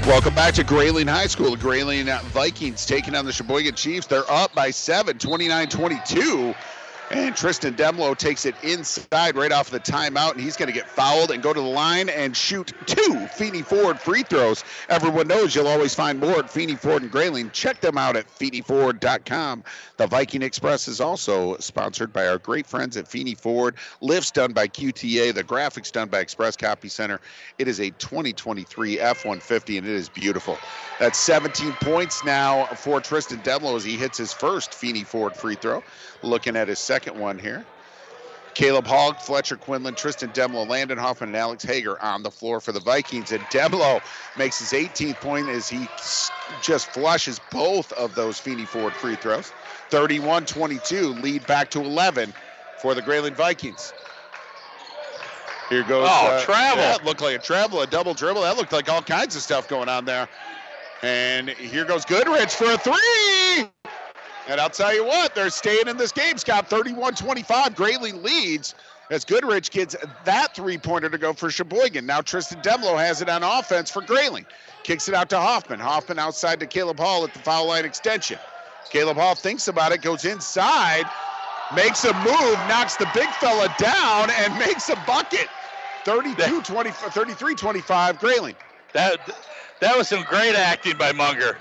Welcome 0.08 0.34
back 0.34 0.56
to 0.56 0.64
Grayling 0.64 1.08
High 1.08 1.28
School. 1.28 1.52
The 1.52 1.58
Grayling 1.58 2.08
Vikings 2.08 2.86
taking 2.86 3.16
on 3.16 3.26
the 3.26 3.32
Cheboygan 3.32 3.76
Chiefs. 3.76 4.08
They're 4.08 4.30
up 4.32 4.54
by 4.56 4.72
seven, 4.72 5.18
29 5.18 5.68
22. 5.68 6.56
And 7.12 7.36
Tristan 7.36 7.74
Demlo 7.74 8.16
takes 8.16 8.46
it 8.46 8.54
inside 8.62 9.36
right 9.36 9.52
off 9.52 9.72
the 9.72 9.80
timeout, 9.80 10.34
and 10.34 10.42
he's 10.42 10.56
going 10.56 10.68
to 10.68 10.74
get 10.74 10.88
fouled 10.88 11.32
and 11.32 11.42
go 11.42 11.52
to 11.52 11.60
the 11.60 11.66
line 11.66 12.08
and 12.08 12.38
shoot 12.38 12.72
two 12.86 13.28
Feeney 13.34 13.64
Ford 13.64 14.00
free 14.00 14.22
throws. 14.22 14.64
Everyone 14.90 15.28
knows 15.28 15.56
you'll 15.56 15.68
always 15.68 15.96
find 15.96 16.20
more 16.20 16.38
at 16.38 16.52
Feeney 16.52 16.76
Ford 16.76 17.02
and 17.02 17.12
Grayling. 17.12 17.50
Check 17.50 17.82
them 17.82 17.98
out 17.98 18.16
at 18.16 18.28
FeeneyFord.com. 18.28 19.64
The 19.98 20.06
Viking 20.06 20.44
Express 20.44 20.88
is 20.88 21.02
also 21.02 21.58
sponsored 21.58 22.14
by 22.14 22.28
our 22.28 22.38
great 22.38 22.68
friends 22.68 22.96
at 22.96 23.08
Feeney 23.08 23.34
Ford. 23.34 23.76
Lifts 24.02 24.30
done 24.30 24.54
by 24.54 24.68
QTA, 24.68 25.34
the 25.34 25.44
graphics 25.44 25.92
done 25.92 26.10
by 26.10 26.20
Express 26.20 26.56
Copy 26.56 26.90
Center. 26.90 27.20
It 27.58 27.68
is 27.68 27.80
a 27.80 27.90
2023 27.90 29.00
F 29.00 29.26
150, 29.26 29.80
and 29.80 29.88
it 29.88 29.94
is 29.94 30.10
beautiful. 30.10 30.60
That's 31.00 31.18
17 31.18 31.74
points 31.82 32.24
now 32.24 32.66
for 32.66 33.02
Tristan 33.02 33.40
Demlo 33.40 33.76
as 33.76 33.84
he 33.84 33.98
hits 33.98 34.18
his 34.20 34.32
first 34.32 34.76
Feeney 34.76 35.04
Ford 35.04 35.36
free 35.36 35.56
throw. 35.56 35.84
Looking 36.22 36.56
at 36.56 36.68
his 36.68 36.80
second 36.80 37.18
one 37.20 37.40
here. 37.40 37.66
Caleb 38.56 38.88
Hogg, 38.88 39.18
Fletcher 39.20 39.56
Quinlan, 39.56 39.96
Tristan 39.96 40.32
Demlo, 40.32 40.68
Landon 40.68 40.98
Hoffman, 40.98 41.30
and 41.30 41.38
Alex 41.38 41.64
Hager 41.64 42.02
on 42.02 42.24
the 42.24 42.32
floor 42.32 42.60
for 42.60 42.72
the 42.72 42.80
Vikings. 42.80 43.32
And 43.32 43.42
Demlo 43.44 44.02
makes 44.38 44.60
his 44.60 44.78
18th 44.78 45.16
point 45.22 45.48
as 45.48 45.70
he 45.70 45.88
just 46.62 46.88
flushes 46.92 47.40
both 47.52 47.94
of 47.94 48.16
those 48.16 48.38
Feeney 48.40 48.66
Ford 48.66 48.94
free 48.94 49.16
throws. 49.16 49.52
31 49.90 50.46
22, 50.46 51.14
lead 51.14 51.46
back 51.48 51.70
to 51.72 51.80
11 51.80 52.34
for 52.82 52.94
the 52.94 53.02
Grayling 53.02 53.36
Vikings. 53.36 53.94
Here 55.70 55.84
goes. 55.84 56.08
Oh, 56.10 56.28
uh, 56.28 56.42
travel. 56.42 56.84
That 56.84 57.06
looked 57.06 57.22
like 57.22 57.36
a 57.36 57.40
travel, 57.40 57.82
a 57.82 57.88
double 57.88 58.14
dribble. 58.14 58.42
That 58.42 58.58
looked 58.58 58.74
like 58.74 58.90
all 58.90 59.02
kinds 59.02 59.36
of 59.36 59.42
stuff 59.42 59.68
going 59.68 59.88
on 59.88 60.04
there. 60.06 60.28
And 61.04 61.50
here 61.50 61.86
goes 61.86 62.04
Goodrich 62.06 62.54
for 62.54 62.72
a 62.72 62.78
three. 62.78 63.70
And 64.50 64.60
I'll 64.60 64.70
tell 64.70 64.94
you 64.94 65.06
what, 65.06 65.36
they're 65.36 65.52
staying 65.52 65.88
in 65.88 65.98
this 65.98 66.12
game, 66.12 66.40
Scott. 66.40 66.72
31 66.72 67.14
25. 67.14 67.76
Grayling 67.76 68.24
leads 68.24 68.74
as 69.12 69.24
Goodrich 69.24 69.70
gets 69.70 69.96
that 70.26 70.56
three 70.56 70.80
pointer 70.80 71.08
to 71.08 71.20
go 71.20 71.34
for 71.34 71.52
Cheboygan. 71.52 72.08
Now 72.08 72.22
Tristan 72.22 72.60
Demlo 72.62 72.98
has 72.98 73.22
it 73.22 73.30
on 73.30 73.44
offense 73.44 73.92
for 73.92 74.02
Grayling. 74.02 74.48
Kicks 74.82 75.08
it 75.08 75.14
out 75.14 75.30
to 75.30 75.38
Hoffman. 75.38 75.80
Hoffman 75.80 76.18
outside 76.18 76.60
to 76.62 76.66
Caleb 76.66 76.98
Hall 77.00 77.24
at 77.24 77.34
the 77.34 77.40
foul 77.40 77.68
line 77.68 77.86
extension. 77.86 78.40
Caleb 78.90 79.18
Hall 79.18 79.36
thinks 79.36 79.68
about 79.68 79.92
it, 79.92 80.02
goes 80.02 80.26
inside, 80.26 81.06
makes 81.76 82.04
a 82.06 82.14
move, 82.24 82.58
knocks 82.68 82.96
the 82.96 83.08
big 83.14 83.30
fella 83.34 83.74
down, 83.78 84.32
and 84.32 84.58
makes 84.60 84.90
a 84.90 84.96
bucket. 85.06 85.48
32 86.06 86.64
20, 86.64 86.90
33 86.90 87.54
25, 87.54 88.20
Grayling. 88.20 88.56
That, 88.94 89.20
that 89.80 89.96
was 89.96 90.08
some 90.08 90.24
great 90.24 90.56
acting 90.56 90.98
by 90.98 91.12
Munger. 91.12 91.56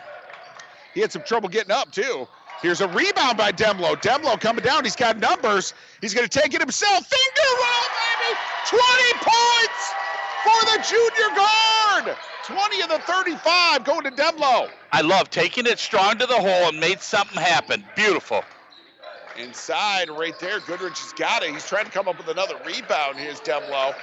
He 0.95 1.01
had 1.01 1.13
some 1.13 1.23
trouble 1.23 1.51
getting 1.51 1.73
up, 1.73 1.93
too. 1.93 2.27
Here's 2.63 2.81
a 2.81 2.89
rebound 2.89 3.39
by 3.39 3.53
Demlo. 3.53 3.95
Demlo 4.01 4.41
coming 4.41 4.65
down. 4.65 4.85
He's 4.85 4.97
got 4.97 5.19
numbers. 5.19 5.75
He's 6.01 6.13
going 6.13 6.27
to 6.27 6.41
take 6.41 6.55
it 6.55 6.61
himself. 6.61 7.07
Finger 7.07 7.49
roll, 7.63 7.87
baby. 7.95 8.39
20 8.67 8.83
points 9.23 9.95
for 10.43 10.65
the 10.67 10.85
junior 10.89 11.37
guard. 11.37 12.17
20 12.45 12.81
of 12.83 12.89
the 12.89 12.99
35 13.01 13.85
going 13.85 14.03
to 14.03 14.11
Demlo. 14.11 14.69
I 14.93 15.03
love 15.03 15.31
taking 15.31 15.67
it 15.67 15.79
strong 15.79 16.19
to 16.19 16.27
the 16.27 16.35
hole 16.35 16.69
and 16.69 16.81
made 16.81 17.01
something 17.01 17.41
happen. 17.41 17.85
Beautiful. 17.95 18.43
Inside, 19.39 20.11
right 20.11 20.37
there. 20.41 20.59
Goodrich 20.61 20.99
has 20.99 21.13
got 21.13 21.45
it. 21.45 21.51
He's 21.51 21.67
trying 21.67 21.85
to 21.85 21.93
come 21.93 22.09
up 22.09 22.19
with 22.19 22.29
another 22.29 22.57
rebound. 22.67 23.19
Here's 23.19 23.41
Demlo. 23.41 23.95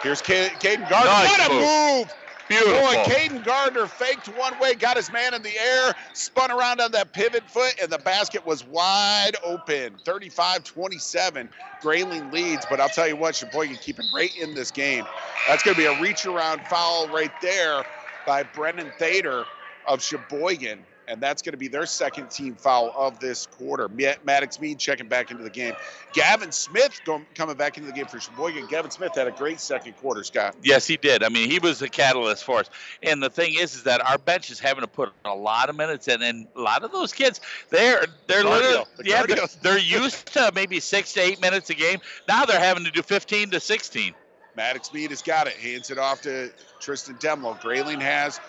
Here's 0.00 0.22
Caden 0.22 0.88
Gardner. 0.88 1.10
Nice 1.10 1.28
what 1.28 1.50
a 1.50 1.54
move. 1.54 2.06
move. 2.06 2.14
Beautiful. 2.48 2.72
Boy, 2.74 2.94
Caden 3.04 3.44
Gardner 3.44 3.86
faked 3.86 4.26
one 4.36 4.58
way, 4.58 4.74
got 4.74 4.96
his 4.96 5.10
man 5.10 5.32
in 5.34 5.42
the 5.42 5.56
air, 5.58 5.94
spun 6.12 6.50
around 6.50 6.80
on 6.80 6.92
that 6.92 7.12
pivot 7.12 7.48
foot, 7.48 7.74
and 7.80 7.90
the 7.90 7.98
basket 7.98 8.46
was 8.46 8.64
wide 8.66 9.32
open. 9.44 9.94
35 10.04 10.64
27. 10.64 11.48
Grayling 11.80 12.30
leads, 12.30 12.66
but 12.66 12.80
I'll 12.80 12.88
tell 12.88 13.08
you 13.08 13.16
what, 13.16 13.34
Cheboygan 13.34 13.76
keeping 13.76 14.06
right 14.12 14.34
in 14.38 14.54
this 14.54 14.70
game. 14.70 15.04
That's 15.48 15.62
going 15.62 15.74
to 15.74 15.80
be 15.80 15.86
a 15.86 16.00
reach 16.00 16.26
around 16.26 16.60
foul 16.66 17.08
right 17.08 17.32
there 17.42 17.84
by 18.26 18.42
Brennan 18.42 18.90
Thader 18.98 19.44
of 19.86 20.02
Cheboygan 20.02 20.78
and 21.08 21.20
that's 21.20 21.42
going 21.42 21.52
to 21.52 21.58
be 21.58 21.68
their 21.68 21.86
second 21.86 22.30
team 22.30 22.54
foul 22.54 22.92
of 22.96 23.18
this 23.20 23.46
quarter. 23.46 23.88
Maddox 23.88 24.60
Mead 24.60 24.78
checking 24.78 25.08
back 25.08 25.30
into 25.30 25.42
the 25.42 25.50
game. 25.50 25.74
Gavin 26.12 26.52
Smith 26.52 27.00
going, 27.04 27.26
coming 27.34 27.56
back 27.56 27.76
into 27.76 27.88
the 27.88 27.94
game 27.94 28.06
for 28.06 28.18
Cheboygan. 28.18 28.66
Gavin 28.66 28.90
Smith 28.90 29.14
had 29.14 29.26
a 29.26 29.32
great 29.32 29.60
second 29.60 29.94
quarter, 29.96 30.22
Scott. 30.24 30.56
Yes, 30.62 30.86
he 30.86 30.96
did. 30.96 31.22
I 31.22 31.28
mean, 31.28 31.50
he 31.50 31.58
was 31.58 31.78
the 31.78 31.88
catalyst 31.88 32.44
for 32.44 32.60
us. 32.60 32.70
And 33.02 33.22
the 33.22 33.30
thing 33.30 33.54
is, 33.54 33.74
is 33.74 33.82
that 33.84 34.00
our 34.00 34.18
bench 34.18 34.50
is 34.50 34.58
having 34.58 34.82
to 34.82 34.88
put 34.88 35.12
a 35.24 35.34
lot 35.34 35.68
of 35.68 35.76
minutes 35.76 36.08
in, 36.08 36.22
and 36.22 36.46
a 36.56 36.60
lot 36.60 36.84
of 36.84 36.92
those 36.92 37.12
kids, 37.12 37.40
they're 37.70 38.06
they're 38.26 38.44
literally 38.44 38.84
The 38.96 39.04
yeah, 39.04 39.24
they're, 39.26 39.46
they're 39.62 39.78
used 39.78 40.26
to 40.34 40.52
maybe 40.54 40.80
six 40.80 41.12
to 41.14 41.20
eight 41.20 41.40
minutes 41.40 41.70
a 41.70 41.74
game. 41.74 42.00
Now 42.28 42.44
they're 42.44 42.60
having 42.60 42.84
to 42.84 42.90
do 42.90 43.02
15 43.02 43.50
to 43.50 43.60
16. 43.60 44.14
Maddox 44.56 44.92
Mead 44.92 45.10
has 45.10 45.22
got 45.22 45.46
it. 45.46 45.54
Hands 45.54 45.90
it 45.90 45.98
off 45.98 46.22
to 46.22 46.52
Tristan 46.80 47.16
Demlo. 47.16 47.60
Grayling 47.60 48.00
has 48.00 48.40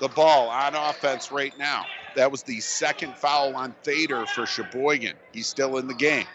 the 0.00 0.08
ball 0.08 0.48
on 0.48 0.74
offense 0.74 1.32
right 1.32 1.56
now. 1.58 1.84
That 2.14 2.30
was 2.30 2.42
the 2.42 2.60
second 2.60 3.16
foul 3.16 3.54
on 3.56 3.74
Thader 3.82 4.26
for 4.26 4.46
Cheboygan. 4.46 5.14
He's 5.32 5.46
still 5.46 5.76
in 5.76 5.86
the 5.86 5.94
game. 5.94 6.26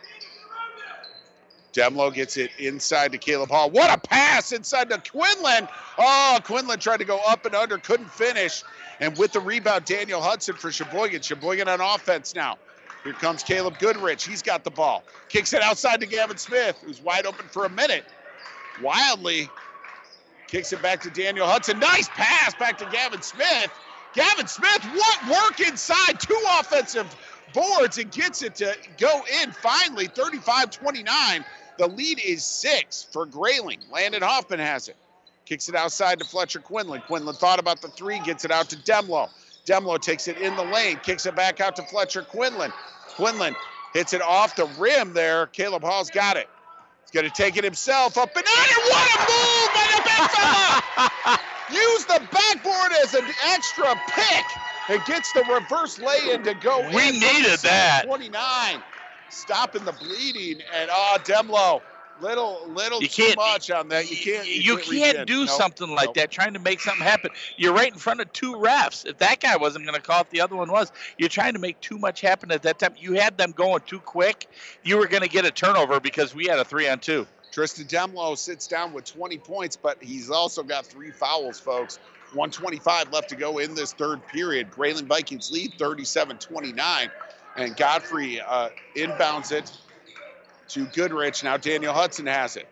Demlo 1.73 2.13
gets 2.13 2.37
it 2.37 2.51
inside 2.59 3.13
to 3.13 3.17
Caleb 3.17 3.49
Hall. 3.49 3.69
What 3.69 3.89
a 3.89 3.97
pass 3.97 4.51
inside 4.51 4.89
to 4.89 4.97
Quinlan. 4.97 5.67
Oh, 5.97 6.39
Quinlan 6.43 6.79
tried 6.79 6.97
to 6.97 7.05
go 7.05 7.19
up 7.27 7.45
and 7.45 7.55
under, 7.55 7.77
couldn't 7.77 8.11
finish. 8.11 8.63
And 8.99 9.17
with 9.17 9.31
the 9.31 9.39
rebound, 9.39 9.85
Daniel 9.85 10.21
Hudson 10.21 10.55
for 10.55 10.71
Cheboygan. 10.71 11.21
Cheboygan 11.21 11.67
on 11.67 11.79
offense 11.79 12.35
now. 12.35 12.57
Here 13.03 13.13
comes 13.13 13.41
Caleb 13.41 13.79
Goodrich. 13.79 14.27
He's 14.27 14.41
got 14.41 14.63
the 14.63 14.69
ball. 14.69 15.03
Kicks 15.29 15.53
it 15.53 15.61
outside 15.61 16.01
to 16.01 16.05
Gavin 16.05 16.37
Smith, 16.37 16.77
who's 16.85 17.01
wide 17.01 17.25
open 17.25 17.47
for 17.47 17.65
a 17.65 17.69
minute. 17.69 18.03
Wildly 18.81 19.49
kicks 20.51 20.73
it 20.73 20.81
back 20.81 21.01
to 21.01 21.09
Daniel 21.09 21.47
Hudson. 21.47 21.79
Nice 21.79 22.09
pass 22.09 22.53
back 22.55 22.77
to 22.79 22.85
Gavin 22.91 23.21
Smith. 23.21 23.71
Gavin 24.13 24.47
Smith, 24.47 24.83
what 24.93 25.29
work 25.29 25.65
inside? 25.65 26.19
Two 26.19 26.39
offensive 26.59 27.07
boards 27.53 27.97
and 27.97 28.11
gets 28.11 28.43
it 28.43 28.55
to 28.55 28.75
go 28.97 29.21
in 29.41 29.51
finally. 29.51 30.07
35 30.07 30.69
29. 30.69 31.45
The 31.77 31.87
lead 31.87 32.19
is 32.19 32.43
six 32.43 33.07
for 33.11 33.25
Grayling. 33.25 33.79
Landon 33.91 34.21
Hoffman 34.21 34.59
has 34.59 34.89
it. 34.89 34.97
Kicks 35.45 35.69
it 35.69 35.75
outside 35.75 36.19
to 36.19 36.25
Fletcher 36.25 36.59
Quinlan. 36.59 37.01
Quinlan 37.07 37.35
thought 37.35 37.59
about 37.59 37.81
the 37.81 37.87
three, 37.87 38.19
gets 38.19 38.45
it 38.45 38.51
out 38.51 38.69
to 38.69 38.75
Demlo. 38.75 39.29
Demlo 39.65 39.99
takes 39.99 40.27
it 40.27 40.37
in 40.37 40.55
the 40.55 40.63
lane, 40.63 40.99
kicks 41.01 41.25
it 41.25 41.35
back 41.35 41.61
out 41.61 41.75
to 41.77 41.83
Fletcher 41.83 42.23
Quinlan. 42.23 42.71
Quinlan 43.15 43.55
hits 43.93 44.13
it 44.13 44.21
off 44.21 44.55
the 44.55 44.65
rim 44.77 45.13
there. 45.13 45.47
Caleb 45.47 45.83
Hall's 45.83 46.09
got 46.09 46.35
it. 46.37 46.49
He's 47.11 47.19
going 47.21 47.29
to 47.29 47.35
take 47.35 47.57
it 47.57 47.63
himself 47.65 48.17
up 48.17 48.35
and 48.37 48.45
under. 48.45 48.81
What 48.89 49.15
a 49.15 49.19
move 49.19 49.69
by 49.75 49.87
the 49.95 50.01
big 50.03 50.31
fella! 50.31 51.39
Use 51.71 52.05
the 52.05 52.21
backboard 52.31 52.91
as 53.03 53.13
an 53.15 53.25
extra 53.47 53.99
pick. 54.09 54.45
It 54.89 55.05
gets 55.05 55.33
the 55.33 55.43
reverse 55.43 55.99
lay-in 55.99 56.43
to 56.43 56.53
go 56.53 56.79
We 56.95 57.09
in. 57.09 57.19
needed 57.19 57.59
that. 57.63 58.03
29. 58.05 58.81
Stopping 59.29 59.83
the 59.83 59.91
bleeding. 59.93 60.61
And, 60.73 60.89
oh, 60.91 61.17
Demlo. 61.23 61.81
Little, 62.21 62.61
little 62.69 63.01
You 63.01 63.07
too 63.07 63.23
can't- 63.23 63.35
much 63.37 63.71
on 63.71 63.87
that. 63.89 64.09
You 64.11 64.17
can't. 64.17 64.47
You 64.47 64.77
reach 64.77 64.89
can't 64.89 65.17
in. 65.19 65.25
do 65.25 65.45
Nope. 65.45 65.49
something 65.49 65.89
like 65.89 66.07
Nope. 66.07 66.15
that, 66.15 66.31
trying 66.31 66.53
to 66.53 66.59
make 66.59 66.79
something 66.79 67.03
happen. 67.03 67.31
You're 67.57 67.73
right 67.73 67.91
in 67.91 67.97
front 67.97 68.21
of 68.21 68.31
two 68.31 68.53
refs. 68.53 69.05
If 69.05 69.17
that 69.17 69.39
guy 69.39 69.57
wasn't 69.57 69.85
going 69.85 69.95
to 69.99 70.01
call 70.05 70.21
it, 70.21 70.29
the 70.29 70.41
other 70.41 70.55
one 70.55 70.71
was. 70.71 70.91
You're 71.17 71.29
trying 71.29 71.53
to 71.53 71.59
make 71.59 71.79
too 71.81 71.97
much 71.97 72.21
happen 72.21 72.51
at 72.51 72.61
that 72.63 72.77
time. 72.79 72.93
You 72.97 73.13
had 73.13 73.37
them 73.37 73.51
going 73.53 73.81
too 73.87 73.99
quick. 73.99 74.47
You 74.83 74.97
were 74.97 75.07
going 75.07 75.23
to 75.23 75.29
get 75.29 75.45
a 75.45 75.51
turnover 75.51 75.99
because 75.99 76.35
we 76.35 76.45
had 76.45 76.59
a 76.59 76.65
three 76.65 76.87
on 76.87 76.99
two. 76.99 77.25
Tristan 77.51 77.85
Demlo 77.85 78.37
sits 78.37 78.67
down 78.67 78.93
with 78.93 79.03
20 79.05 79.37
points, 79.39 79.75
but 79.75 80.01
he's 80.01 80.29
also 80.29 80.63
got 80.63 80.85
three 80.85 81.11
fouls, 81.11 81.59
folks. 81.59 81.97
125 82.33 83.11
left 83.11 83.29
to 83.29 83.35
go 83.35 83.57
in 83.57 83.75
this 83.75 83.91
third 83.93 84.25
period. 84.27 84.71
Grayling 84.71 85.05
Vikings 85.07 85.51
lead 85.51 85.73
37 85.77 86.37
29. 86.37 87.11
And 87.57 87.75
Godfrey 87.75 88.39
uh, 88.39 88.69
inbounds 88.95 89.51
it 89.51 89.69
to 90.73 90.85
Goodrich. 90.85 91.43
Now 91.43 91.57
Daniel 91.57 91.93
Hudson 91.93 92.25
has 92.27 92.57
it. 92.57 92.67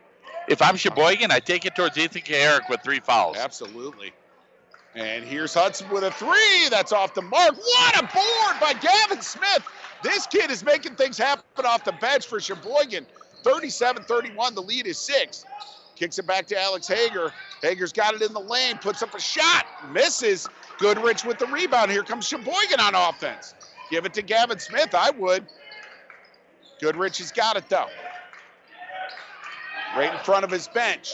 If 0.48 0.62
I'm 0.62 0.78
Cheboygan, 0.78 1.32
I 1.32 1.40
take 1.40 1.66
it 1.66 1.76
towards 1.76 1.98
Ethan 1.98 2.22
Kaharick 2.22 2.70
with 2.70 2.82
three 2.84 3.00
fouls. 3.00 3.38
Absolutely. 3.38 4.14
And 4.96 5.24
here's 5.24 5.54
Hudson 5.54 5.90
with 5.90 6.04
a 6.04 6.12
three. 6.12 6.70
That's 6.70 6.92
off 6.92 7.14
the 7.14 7.22
mark. 7.22 7.56
What 7.56 7.98
a 7.98 8.02
board 8.02 8.60
by 8.60 8.74
Gavin 8.74 9.22
Smith. 9.22 9.64
This 10.02 10.26
kid 10.26 10.50
is 10.50 10.64
making 10.64 10.96
things 10.96 11.18
happen 11.18 11.66
off 11.66 11.84
the 11.84 11.92
bench 11.94 12.26
for 12.26 12.40
Cheboygan. 12.40 13.06
37 13.44 14.04
31. 14.04 14.56
The 14.56 14.62
lead 14.62 14.88
is 14.88 14.98
six. 14.98 15.46
Kicks 15.96 16.18
it 16.18 16.26
back 16.26 16.48
to 16.48 16.60
Alex 16.60 16.88
Hager. 16.88 17.32
Hager's 17.62 17.92
got 17.92 18.14
it 18.16 18.22
in 18.22 18.34
the 18.34 18.40
lane, 18.40 18.78
puts 18.78 19.04
up 19.04 19.14
a 19.14 19.20
shot, 19.20 19.66
misses. 19.92 20.48
Goodrich 20.78 21.26
with 21.26 21.38
the 21.38 21.48
rebound. 21.48 21.92
Here 21.92 22.04
comes 22.04 22.26
Cheboygan 22.26 22.80
on 22.80 22.96
offense. 22.96 23.54
Give 23.92 24.06
it 24.06 24.14
to 24.14 24.22
Gavin 24.22 24.60
Smith. 24.60 24.96
I 24.96 25.12
would. 25.12 25.46
Goodrich 26.80 27.18
has 27.19 27.31
got 27.31 27.57
it 27.57 27.68
though. 27.69 27.88
Right 29.95 30.14
in 30.14 30.19
front 30.19 30.43
of 30.45 30.51
his 30.51 30.68
bench. 30.68 31.14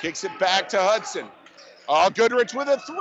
Kicks 0.00 0.24
it 0.24 0.36
back 0.38 0.68
to 0.70 0.78
Hudson. 0.78 1.26
Oh, 1.88 2.10
Goodrich 2.10 2.52
with 2.52 2.68
a 2.68 2.78
three. 2.80 2.96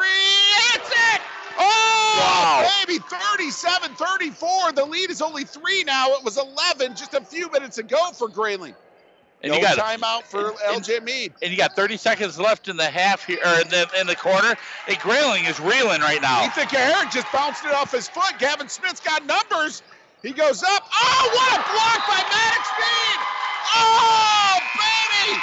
That's 0.74 0.90
it. 1.16 1.22
Oh, 1.58 2.16
Wow. 2.20 2.70
baby, 2.86 3.00
37 3.00 3.96
34. 3.96 4.72
The 4.74 4.86
lead 4.86 5.10
is 5.10 5.22
only 5.22 5.44
three 5.44 5.84
now. 5.84 6.14
It 6.14 6.24
was 6.24 6.38
11 6.38 6.96
just 6.96 7.14
a 7.14 7.22
few 7.22 7.50
minutes 7.52 7.78
ago 7.80 8.12
for 8.14 8.28
Grayling. 8.28 8.76
And 9.42 9.52
no 9.52 9.58
you 9.58 9.64
got 9.64 9.78
timeout 9.78 10.24
for 10.24 10.50
and- 10.50 10.84
LJ 10.84 11.04
Mead. 11.04 11.34
and 11.42 11.52
you 11.52 11.58
got 11.58 11.76
30 11.76 11.98
seconds 11.98 12.40
left 12.40 12.68
in 12.68 12.78
the 12.78 12.86
half 12.86 13.26
here, 13.26 13.40
or 13.44 13.60
in 13.62 13.68
the, 13.70 13.88
in 14.00 14.08
the 14.08 14.16
quarter. 14.16 14.56
Grayling 15.00 15.46
is 15.46 15.60
reeling 15.60 16.02
right 16.02 16.22
now. 16.22 16.46
Ethan 16.46 16.68
Kaharick 16.68 17.12
just 17.12 17.32
bounced 17.34 17.66
it 17.66 17.74
off 17.74 17.92
his 17.92 18.08
foot. 18.08 18.34
Gavin 18.40 18.70
Smith's 18.70 19.02
got 19.02 19.26
numbers. 19.26 19.82
He 20.26 20.34
goes 20.34 20.64
up. 20.64 20.84
Oh, 20.92 21.30
what 21.36 21.52
a 21.54 21.62
block 21.70 22.08
by 22.08 22.18
Maddox 22.18 22.70
Mead! 22.80 23.20
Oh, 23.76 24.60
baby! 24.74 25.40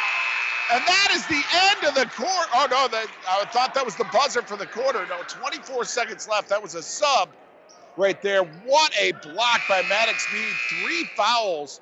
And 0.73 0.83
that 0.85 1.09
is 1.13 1.25
the 1.29 1.41
end 1.55 1.87
of 1.87 1.95
the 1.95 2.11
quarter. 2.11 2.51
Oh, 2.53 2.67
no, 2.69 2.89
that, 2.89 3.07
I 3.29 3.45
thought 3.53 3.75
that 3.75 3.85
was 3.85 3.95
the 3.95 4.09
buzzer 4.13 4.43
for 4.43 4.57
the 4.57 4.67
quarter. 4.67 5.07
No, 5.07 5.23
24 5.29 5.85
seconds 5.85 6.27
left. 6.27 6.49
That 6.49 6.61
was 6.61 6.75
a 6.75 6.83
sub 6.83 7.29
right 7.97 8.21
there. 8.23 8.43
What 8.43 8.93
a 9.01 9.13
block 9.13 9.61
by 9.69 9.83
Maddox 9.89 10.27
Mead. 10.33 10.53
Three 10.83 11.05
fouls. 11.17 11.81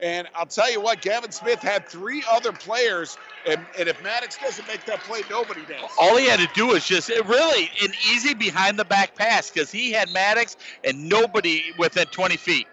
And 0.00 0.28
I'll 0.34 0.46
tell 0.46 0.70
you 0.70 0.80
what, 0.80 1.00
Gavin 1.00 1.30
Smith 1.30 1.60
had 1.60 1.88
three 1.88 2.22
other 2.30 2.52
players. 2.52 3.16
And, 3.46 3.64
and 3.78 3.88
if 3.88 4.02
Maddox 4.02 4.36
doesn't 4.36 4.66
make 4.68 4.84
that 4.84 5.00
play, 5.00 5.22
nobody 5.30 5.62
does. 5.62 5.90
All 5.98 6.16
he 6.18 6.26
had 6.26 6.40
to 6.40 6.48
do 6.54 6.68
was 6.68 6.84
just 6.84 7.08
really 7.08 7.70
an 7.82 7.92
easy 8.12 8.34
behind 8.34 8.78
the 8.78 8.84
back 8.84 9.14
pass 9.14 9.50
because 9.50 9.70
he 9.70 9.92
had 9.92 10.12
Maddox 10.12 10.56
and 10.84 11.08
nobody 11.08 11.62
within 11.78 12.06
20 12.06 12.36
feet. 12.36 12.66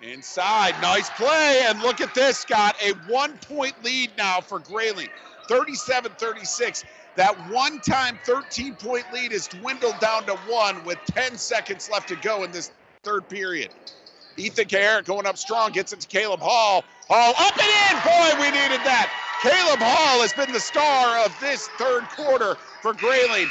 Inside, 0.00 0.74
nice 0.80 1.10
play. 1.10 1.62
And 1.66 1.80
look 1.80 2.00
at 2.00 2.14
this, 2.14 2.38
Scott. 2.38 2.76
A 2.82 2.92
one 3.10 3.36
point 3.38 3.74
lead 3.84 4.10
now 4.16 4.40
for 4.40 4.58
Grayling. 4.58 5.08
37 5.48 6.12
36. 6.18 6.84
That 7.16 7.34
one 7.50 7.80
time 7.80 8.18
13 8.24 8.74
point 8.74 9.04
lead 9.12 9.32
is 9.32 9.48
dwindled 9.48 9.98
down 10.00 10.24
to 10.26 10.36
one 10.48 10.82
with 10.84 10.98
10 11.06 11.36
seconds 11.36 11.90
left 11.90 12.08
to 12.08 12.16
go 12.16 12.44
in 12.44 12.52
this 12.52 12.70
third 13.02 13.28
period. 13.28 13.70
Ethan 14.36 14.66
Kaharick 14.66 15.06
going 15.06 15.26
up 15.26 15.38
strong, 15.38 15.72
gets 15.72 15.92
it 15.92 16.00
to 16.00 16.08
Caleb 16.08 16.40
Hall. 16.40 16.84
Hall 17.08 17.34
up 17.38 17.56
and 17.56 17.68
in. 17.68 18.02
Boy, 18.04 18.40
we 18.42 18.50
needed 18.50 18.80
that. 18.84 19.10
Caleb 19.42 19.80
Hall 19.80 20.22
has 20.22 20.32
been 20.32 20.52
the 20.52 20.60
star 20.60 21.24
of 21.24 21.34
this 21.40 21.68
third 21.78 22.04
quarter 22.10 22.56
for 22.82 22.92
Grayling. 22.94 23.48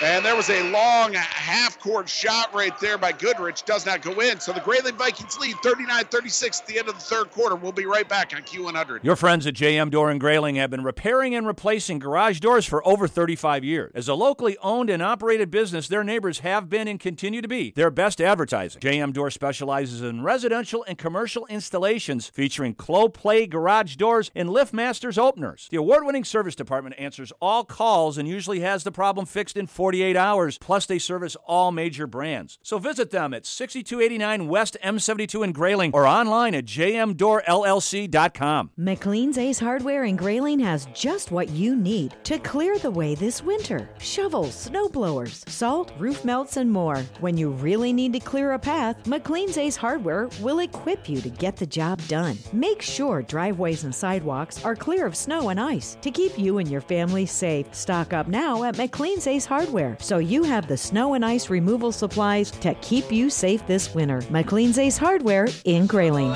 And 0.00 0.24
there 0.24 0.36
was 0.36 0.48
a 0.48 0.70
long 0.70 1.12
half 1.14 1.80
court 1.80 2.08
shot 2.08 2.54
right 2.54 2.78
there 2.78 2.98
by 2.98 3.10
Goodrich. 3.10 3.64
Does 3.64 3.84
not 3.84 4.00
go 4.00 4.20
in. 4.20 4.38
So 4.38 4.52
the 4.52 4.60
Grayling 4.60 4.94
Vikings 4.94 5.36
lead 5.40 5.56
39 5.64 6.04
36 6.04 6.60
at 6.60 6.66
the 6.68 6.78
end 6.78 6.88
of 6.88 6.94
the 6.94 7.00
third 7.00 7.32
quarter. 7.32 7.56
We'll 7.56 7.72
be 7.72 7.84
right 7.84 8.08
back 8.08 8.32
on 8.32 8.42
Q100. 8.42 9.02
Your 9.02 9.16
friends 9.16 9.44
at 9.48 9.54
JM 9.54 9.90
Door 9.90 10.10
and 10.10 10.20
Grayling 10.20 10.54
have 10.54 10.70
been 10.70 10.84
repairing 10.84 11.34
and 11.34 11.48
replacing 11.48 11.98
garage 11.98 12.38
doors 12.38 12.64
for 12.64 12.86
over 12.86 13.08
35 13.08 13.64
years. 13.64 13.90
As 13.92 14.06
a 14.06 14.14
locally 14.14 14.56
owned 14.62 14.88
and 14.88 15.02
operated 15.02 15.50
business, 15.50 15.88
their 15.88 16.04
neighbors 16.04 16.40
have 16.40 16.68
been 16.68 16.86
and 16.86 17.00
continue 17.00 17.42
to 17.42 17.48
be 17.48 17.72
their 17.72 17.90
best 17.90 18.20
advertising. 18.20 18.80
JM 18.80 19.12
Door 19.12 19.32
specializes 19.32 20.02
in 20.02 20.22
residential 20.22 20.84
and 20.86 20.96
commercial 20.96 21.44
installations 21.46 22.28
featuring 22.28 22.72
Clopay 22.72 23.50
garage 23.50 23.96
doors 23.96 24.30
and 24.36 24.48
LiftMasters 24.48 25.18
openers. 25.18 25.66
The 25.72 25.78
award 25.78 26.04
winning 26.04 26.24
service 26.24 26.54
department 26.54 26.94
answers 27.00 27.32
all 27.40 27.64
calls 27.64 28.16
and 28.16 28.28
usually 28.28 28.60
has 28.60 28.84
the 28.84 28.92
problem 28.92 29.26
fixed 29.26 29.56
in 29.56 29.66
48 29.88 30.16
hours. 30.18 30.58
Plus, 30.58 30.84
they 30.84 30.98
service 30.98 31.34
all 31.46 31.72
major 31.72 32.06
brands. 32.06 32.58
So 32.62 32.78
visit 32.78 33.10
them 33.10 33.32
at 33.32 33.46
6289 33.46 34.46
West 34.46 34.76
M72 34.84 35.42
in 35.42 35.52
Grayling 35.52 35.92
or 35.94 36.06
online 36.06 36.54
at 36.54 36.66
jmdoorllc.com. 36.66 38.70
McLean's 38.78 39.38
Ace 39.38 39.58
Hardware 39.58 40.04
in 40.04 40.16
Grayling 40.16 40.60
has 40.60 40.86
just 40.92 41.30
what 41.30 41.48
you 41.48 41.74
need 41.74 42.14
to 42.24 42.38
clear 42.40 42.78
the 42.78 42.90
way 42.90 43.14
this 43.14 43.42
winter. 43.42 43.88
Shovels, 43.98 44.54
snow 44.54 44.90
blowers, 44.90 45.42
salt, 45.48 45.90
roof 45.98 46.22
melts, 46.22 46.58
and 46.58 46.70
more. 46.70 46.98
When 47.20 47.38
you 47.38 47.48
really 47.48 47.94
need 47.94 48.12
to 48.12 48.20
clear 48.20 48.52
a 48.52 48.58
path, 48.58 49.06
McLean's 49.06 49.56
Ace 49.56 49.76
Hardware 49.76 50.28
will 50.42 50.58
equip 50.58 51.08
you 51.08 51.22
to 51.22 51.30
get 51.30 51.56
the 51.56 51.66
job 51.66 51.98
done. 52.08 52.36
Make 52.52 52.82
sure 52.82 53.22
driveways 53.22 53.84
and 53.84 53.94
sidewalks 53.94 54.62
are 54.66 54.76
clear 54.76 55.06
of 55.06 55.16
snow 55.16 55.48
and 55.48 55.58
ice 55.58 55.96
to 56.02 56.10
keep 56.10 56.38
you 56.38 56.58
and 56.58 56.70
your 56.70 56.82
family 56.82 57.24
safe. 57.24 57.74
Stock 57.74 58.12
up 58.12 58.28
now 58.28 58.64
at 58.64 58.76
McLean's 58.76 59.26
Ace 59.26 59.46
Hardware 59.46 59.77
so 60.00 60.18
you 60.18 60.42
have 60.42 60.66
the 60.66 60.76
snow 60.76 61.14
and 61.14 61.24
ice 61.24 61.50
removal 61.50 61.92
supplies 61.92 62.50
to 62.50 62.74
keep 62.76 63.12
you 63.12 63.30
safe 63.30 63.66
this 63.66 63.94
winter. 63.94 64.20
McLean's 64.30 64.78
Ace 64.78 64.96
Hardware 64.96 65.48
in 65.64 65.86
Grayling. 65.86 66.32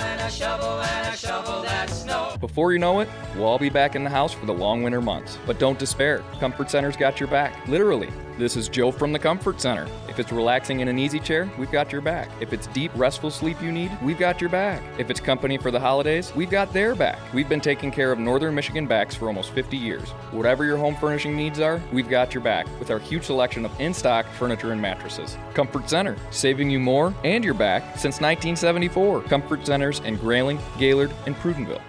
Before 2.40 2.72
you 2.72 2.78
know 2.78 3.00
it, 3.00 3.08
we'll 3.34 3.44
all 3.44 3.58
be 3.58 3.70
back 3.70 3.94
in 3.94 4.04
the 4.04 4.10
house 4.10 4.32
for 4.32 4.46
the 4.46 4.52
long 4.52 4.82
winter 4.82 5.00
months. 5.00 5.38
But 5.46 5.58
don't 5.58 5.78
despair. 5.78 6.24
Comfort 6.40 6.70
Center's 6.70 6.96
got 6.96 7.20
your 7.20 7.28
back. 7.28 7.68
Literally. 7.68 8.10
This 8.38 8.56
is 8.56 8.68
Joe 8.70 8.90
from 8.90 9.12
the 9.12 9.18
Comfort 9.18 9.60
Center. 9.60 9.86
If 10.08 10.18
it's 10.18 10.32
relaxing 10.32 10.80
in 10.80 10.88
an 10.88 10.98
easy 10.98 11.20
chair, 11.20 11.52
we've 11.58 11.70
got 11.70 11.92
your 11.92 12.00
back. 12.00 12.30
If 12.40 12.54
it's 12.54 12.66
deep, 12.68 12.90
restful 12.94 13.30
sleep 13.30 13.60
you 13.60 13.70
need, 13.70 13.92
we've 14.02 14.18
got 14.18 14.40
your 14.40 14.48
back. 14.48 14.82
If 14.98 15.10
it's 15.10 15.20
company 15.20 15.58
for 15.58 15.70
the 15.70 15.78
holidays, 15.78 16.34
we've 16.34 16.50
got 16.50 16.72
their 16.72 16.94
back. 16.94 17.18
We've 17.34 17.48
been 17.48 17.60
taking 17.60 17.90
care 17.90 18.10
of 18.10 18.18
Northern 18.18 18.54
Michigan 18.54 18.86
backs 18.86 19.14
for 19.14 19.26
almost 19.26 19.50
50 19.52 19.76
years. 19.76 20.08
Whatever 20.32 20.64
your 20.64 20.78
home 20.78 20.96
furnishing 20.96 21.36
needs 21.36 21.60
are, 21.60 21.80
we've 21.92 22.08
got 22.08 22.32
your 22.32 22.42
back 22.42 22.66
with 22.80 22.90
our 22.90 22.98
huge 22.98 23.24
selection 23.32 23.64
of 23.64 23.80
in 23.80 23.94
stock 23.94 24.26
furniture 24.38 24.72
and 24.72 24.80
mattresses. 24.80 25.38
Comfort 25.54 25.88
Center, 25.88 26.16
saving 26.30 26.68
you 26.68 26.78
more 26.78 27.14
and 27.24 27.42
your 27.42 27.54
back 27.54 27.82
since 27.96 28.20
1974. 28.20 29.22
Comfort 29.22 29.66
Centers 29.66 30.00
in 30.00 30.16
Grayling, 30.16 30.58
Gaylord, 30.78 31.10
and 31.24 31.34
Prudenville. 31.36 31.80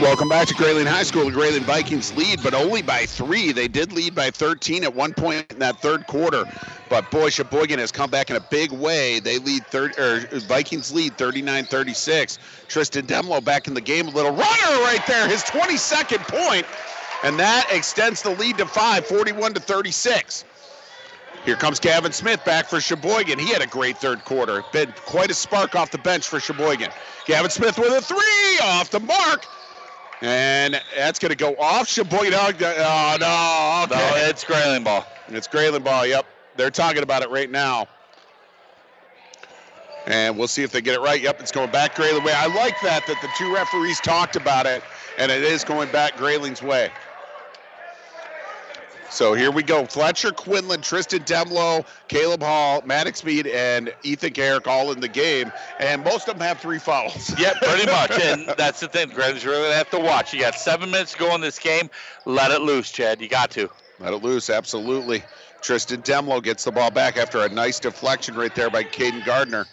Welcome 0.00 0.28
back 0.28 0.48
to 0.48 0.54
Grayling 0.54 0.86
High 0.86 1.02
School. 1.02 1.26
The 1.26 1.32
Grayling 1.32 1.64
Vikings 1.64 2.16
lead, 2.16 2.42
but 2.42 2.54
only 2.54 2.82
by 2.82 3.06
three. 3.06 3.52
They 3.52 3.68
did 3.68 3.92
lead 3.92 4.14
by 4.14 4.30
13 4.30 4.84
at 4.84 4.94
one 4.94 5.14
point 5.14 5.50
in 5.52 5.58
that 5.58 5.80
third 5.80 6.06
quarter, 6.06 6.44
but 6.88 7.10
boy, 7.10 7.30
Cheboygan 7.30 7.78
has 7.78 7.92
come 7.92 8.10
back 8.10 8.30
in 8.30 8.36
a 8.36 8.40
big 8.40 8.72
way. 8.72 9.20
They 9.20 9.38
lead 9.38 9.66
third, 9.66 9.98
or 9.98 10.26
er, 10.32 10.40
Vikings 10.40 10.92
lead 10.92 11.16
39-36. 11.18 12.38
Tristan 12.68 13.06
Demlo 13.06 13.44
back 13.44 13.68
in 13.68 13.74
the 13.74 13.80
game, 13.80 14.08
a 14.08 14.10
little 14.10 14.32
runner 14.32 14.82
right 14.82 15.02
there, 15.06 15.28
his 15.28 15.42
22nd 15.42 16.18
point, 16.26 16.66
and 17.22 17.38
that 17.38 17.66
extends 17.70 18.22
the 18.22 18.30
lead 18.30 18.58
to 18.58 18.66
five, 18.66 19.06
41 19.06 19.54
to 19.54 19.60
36. 19.60 20.44
Here 21.44 21.56
comes 21.56 21.80
Gavin 21.80 22.12
Smith 22.12 22.44
back 22.44 22.66
for 22.66 22.80
Cheboygan. 22.80 23.38
He 23.38 23.52
had 23.52 23.62
a 23.62 23.66
great 23.66 23.98
third 23.98 24.24
quarter. 24.24 24.62
Been 24.72 24.92
quite 25.06 25.30
a 25.30 25.34
spark 25.34 25.74
off 25.74 25.90
the 25.90 25.98
bench 25.98 26.28
for 26.28 26.38
Cheboygan. 26.38 26.90
Gavin 27.26 27.50
Smith 27.50 27.78
with 27.78 27.92
a 27.92 28.00
three 28.00 28.58
off 28.62 28.90
the 28.90 29.00
mark. 29.00 29.44
And 30.20 30.80
that's 30.96 31.18
going 31.18 31.30
to 31.30 31.36
go 31.36 31.56
off 31.56 31.88
Cheboygan. 31.88 32.34
Oh, 32.34 32.52
oh 32.60 33.16
no. 33.20 33.94
Okay. 33.96 34.20
No, 34.20 34.28
it's 34.28 34.44
Grayling 34.44 34.84
ball. 34.84 35.04
It's 35.28 35.48
Grayling 35.48 35.82
ball, 35.82 36.06
yep. 36.06 36.26
They're 36.56 36.70
talking 36.70 37.02
about 37.02 37.22
it 37.22 37.30
right 37.30 37.50
now. 37.50 37.88
And 40.06 40.36
we'll 40.36 40.48
see 40.48 40.62
if 40.62 40.70
they 40.70 40.80
get 40.80 40.94
it 40.94 41.00
right. 41.00 41.20
Yep, 41.20 41.40
it's 41.40 41.52
going 41.52 41.70
back 41.70 41.96
Grayling 41.96 42.22
way. 42.22 42.32
I 42.32 42.46
like 42.46 42.80
that, 42.82 43.06
that 43.06 43.20
the 43.20 43.28
two 43.36 43.52
referees 43.52 44.00
talked 44.00 44.36
about 44.36 44.66
it, 44.66 44.82
and 45.18 45.30
it 45.30 45.42
is 45.42 45.64
going 45.64 45.90
back 45.90 46.14
Grayling's 46.14 46.62
way. 46.62 46.90
So 49.12 49.34
here 49.34 49.50
we 49.50 49.62
go. 49.62 49.84
Fletcher 49.84 50.32
Quinlan, 50.32 50.80
Tristan 50.80 51.20
Demlo, 51.24 51.84
Caleb 52.08 52.42
Hall, 52.42 52.80
Maddox 52.86 53.22
Mead, 53.22 53.46
and 53.46 53.92
Ethan 54.02 54.32
Kaharick 54.32 54.66
all 54.66 54.90
in 54.90 55.00
the 55.00 55.08
game. 55.08 55.52
And 55.78 56.02
most 56.02 56.28
of 56.28 56.38
them 56.38 56.46
have 56.46 56.60
three 56.60 56.78
fouls. 56.78 57.34
Yeah, 57.42 57.52
pretty 57.60 57.86
much. 57.86 58.12
and 58.12 58.46
that's 58.56 58.80
the 58.80 58.88
thing, 58.88 59.10
Greg. 59.10 59.42
You're 59.42 59.52
going 59.52 59.70
to 59.70 59.76
have 59.76 59.90
to 59.90 59.98
watch. 59.98 60.32
You 60.32 60.40
got 60.40 60.54
seven 60.54 60.90
minutes 60.90 61.12
to 61.12 61.18
go 61.18 61.34
in 61.34 61.40
this 61.42 61.58
game. 61.58 61.90
Let 62.24 62.52
it 62.52 62.62
loose, 62.62 62.90
Chad. 62.90 63.20
You 63.20 63.28
got 63.28 63.50
to. 63.52 63.68
Let 64.00 64.14
it 64.14 64.22
loose, 64.22 64.48
absolutely. 64.48 65.22
Tristan 65.60 66.00
Demlo 66.02 66.42
gets 66.42 66.64
the 66.64 66.72
ball 66.72 66.90
back 66.90 67.16
after 67.18 67.40
a 67.40 67.48
nice 67.48 67.80
deflection 67.80 68.34
right 68.34 68.54
there 68.54 68.70
by 68.70 68.82
Caden 68.82 69.24
Gardner. 69.26 69.66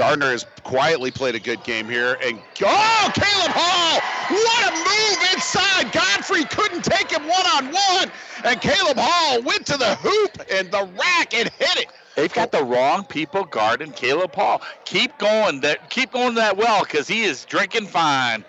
Gardner 0.00 0.30
has 0.30 0.46
quietly 0.64 1.10
played 1.10 1.34
a 1.34 1.38
good 1.38 1.62
game 1.62 1.86
here. 1.86 2.16
And 2.24 2.38
oh, 2.62 3.12
Caleb 3.12 3.52
Hall! 3.52 4.00
What 4.30 4.72
a 4.72 4.76
move 4.78 5.34
inside. 5.34 5.92
Godfrey 5.92 6.44
couldn't 6.46 6.86
take 6.86 7.10
him 7.10 7.28
one 7.28 7.46
on 7.48 7.66
one. 7.66 8.10
And 8.46 8.58
Caleb 8.62 8.96
Hall 8.98 9.42
went 9.42 9.66
to 9.66 9.76
the 9.76 9.96
hoop 9.96 10.40
and 10.50 10.70
the 10.70 10.88
rack 10.98 11.34
and 11.34 11.50
hit 11.50 11.82
it. 11.82 11.88
They've 12.16 12.32
got 12.32 12.50
the 12.50 12.64
wrong 12.64 13.04
people 13.04 13.44
guarding 13.44 13.92
Caleb 13.92 14.34
Hall. 14.34 14.62
Keep 14.86 15.18
going 15.18 15.60
that 15.60 15.90
keep 15.90 16.12
going 16.12 16.34
that 16.36 16.56
well 16.56 16.82
because 16.82 17.06
he 17.06 17.24
is 17.24 17.44
drinking 17.44 17.86
fine. 17.86 18.42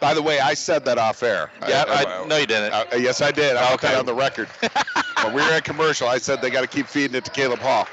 By 0.00 0.14
the 0.14 0.22
way, 0.22 0.40
I 0.40 0.54
said 0.54 0.86
that 0.86 0.96
off 0.96 1.22
air. 1.22 1.50
Yeah, 1.68 1.84
I, 1.86 2.22
I, 2.22 2.26
no, 2.26 2.38
you 2.38 2.46
didn't. 2.46 2.72
Uh, 2.72 2.86
yes, 2.96 3.20
I 3.20 3.30
did. 3.30 3.56
I 3.56 3.74
okay. 3.74 3.94
on 3.94 4.06
the 4.06 4.14
record. 4.14 4.48
when 5.22 5.34
we 5.34 5.42
were 5.42 5.52
at 5.52 5.64
commercial, 5.64 6.08
I 6.08 6.16
said 6.16 6.40
they 6.40 6.48
got 6.48 6.62
to 6.62 6.66
keep 6.66 6.86
feeding 6.86 7.14
it 7.14 7.26
to 7.26 7.30
Caleb 7.30 7.58
Hall. 7.58 7.86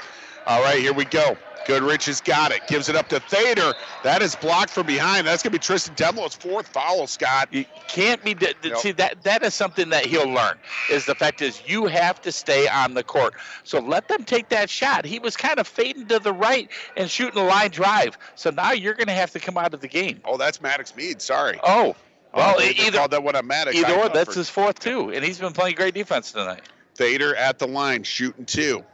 All 0.46 0.62
right, 0.62 0.80
here 0.80 0.94
we 0.94 1.04
go. 1.04 1.36
Goodrich 1.66 2.06
has 2.06 2.20
got 2.20 2.52
it. 2.52 2.66
Gives 2.66 2.88
it 2.88 2.96
up 2.96 3.08
to 3.08 3.20
Thader. 3.20 3.74
That 4.02 4.22
is 4.22 4.34
blocked 4.36 4.70
from 4.70 4.86
behind. 4.86 5.26
That's 5.26 5.42
going 5.42 5.52
to 5.52 5.58
be 5.58 5.62
Tristan 5.62 5.94
Demlo's 5.94 6.34
fourth 6.34 6.68
foul, 6.68 7.06
Scott. 7.06 7.48
You 7.52 7.64
can't 7.88 8.22
be. 8.24 8.34
D- 8.34 8.54
nope. 8.64 8.78
See, 8.78 8.92
that 8.92 9.22
that 9.22 9.42
is 9.42 9.54
something 9.54 9.90
that 9.90 10.04
he'll 10.06 10.28
learn. 10.28 10.56
Is 10.90 11.06
the 11.06 11.14
fact 11.14 11.42
is 11.42 11.62
you 11.66 11.86
have 11.86 12.20
to 12.22 12.32
stay 12.32 12.68
on 12.68 12.94
the 12.94 13.02
court. 13.04 13.34
So 13.64 13.78
let 13.78 14.08
them 14.08 14.24
take 14.24 14.48
that 14.50 14.70
shot. 14.70 15.04
He 15.04 15.18
was 15.18 15.36
kind 15.36 15.58
of 15.58 15.66
fading 15.66 16.06
to 16.08 16.18
the 16.18 16.32
right 16.32 16.68
and 16.96 17.10
shooting 17.10 17.40
a 17.40 17.44
line 17.44 17.70
drive. 17.70 18.18
So 18.34 18.50
now 18.50 18.72
you're 18.72 18.94
going 18.94 19.08
to 19.08 19.12
have 19.12 19.30
to 19.32 19.40
come 19.40 19.56
out 19.56 19.74
of 19.74 19.80
the 19.80 19.88
game. 19.88 20.20
Oh, 20.24 20.36
that's 20.36 20.60
Maddox 20.60 20.96
Mead. 20.96 21.22
Sorry. 21.22 21.58
Oh. 21.62 21.94
Well, 22.34 22.56
oh, 22.58 22.62
either 22.62 23.06
that 23.08 23.22
one 23.22 23.36
on 23.36 23.46
Maddox. 23.46 23.76
Either 23.76 24.08
that's 24.08 24.34
his 24.34 24.48
fourth 24.48 24.78
too, 24.78 25.10
and 25.10 25.22
he's 25.22 25.38
been 25.38 25.52
playing 25.52 25.74
great 25.74 25.92
defense 25.92 26.32
tonight. 26.32 26.62
Thader 26.94 27.36
at 27.36 27.58
the 27.58 27.66
line, 27.66 28.04
shooting 28.04 28.46
two. 28.46 28.84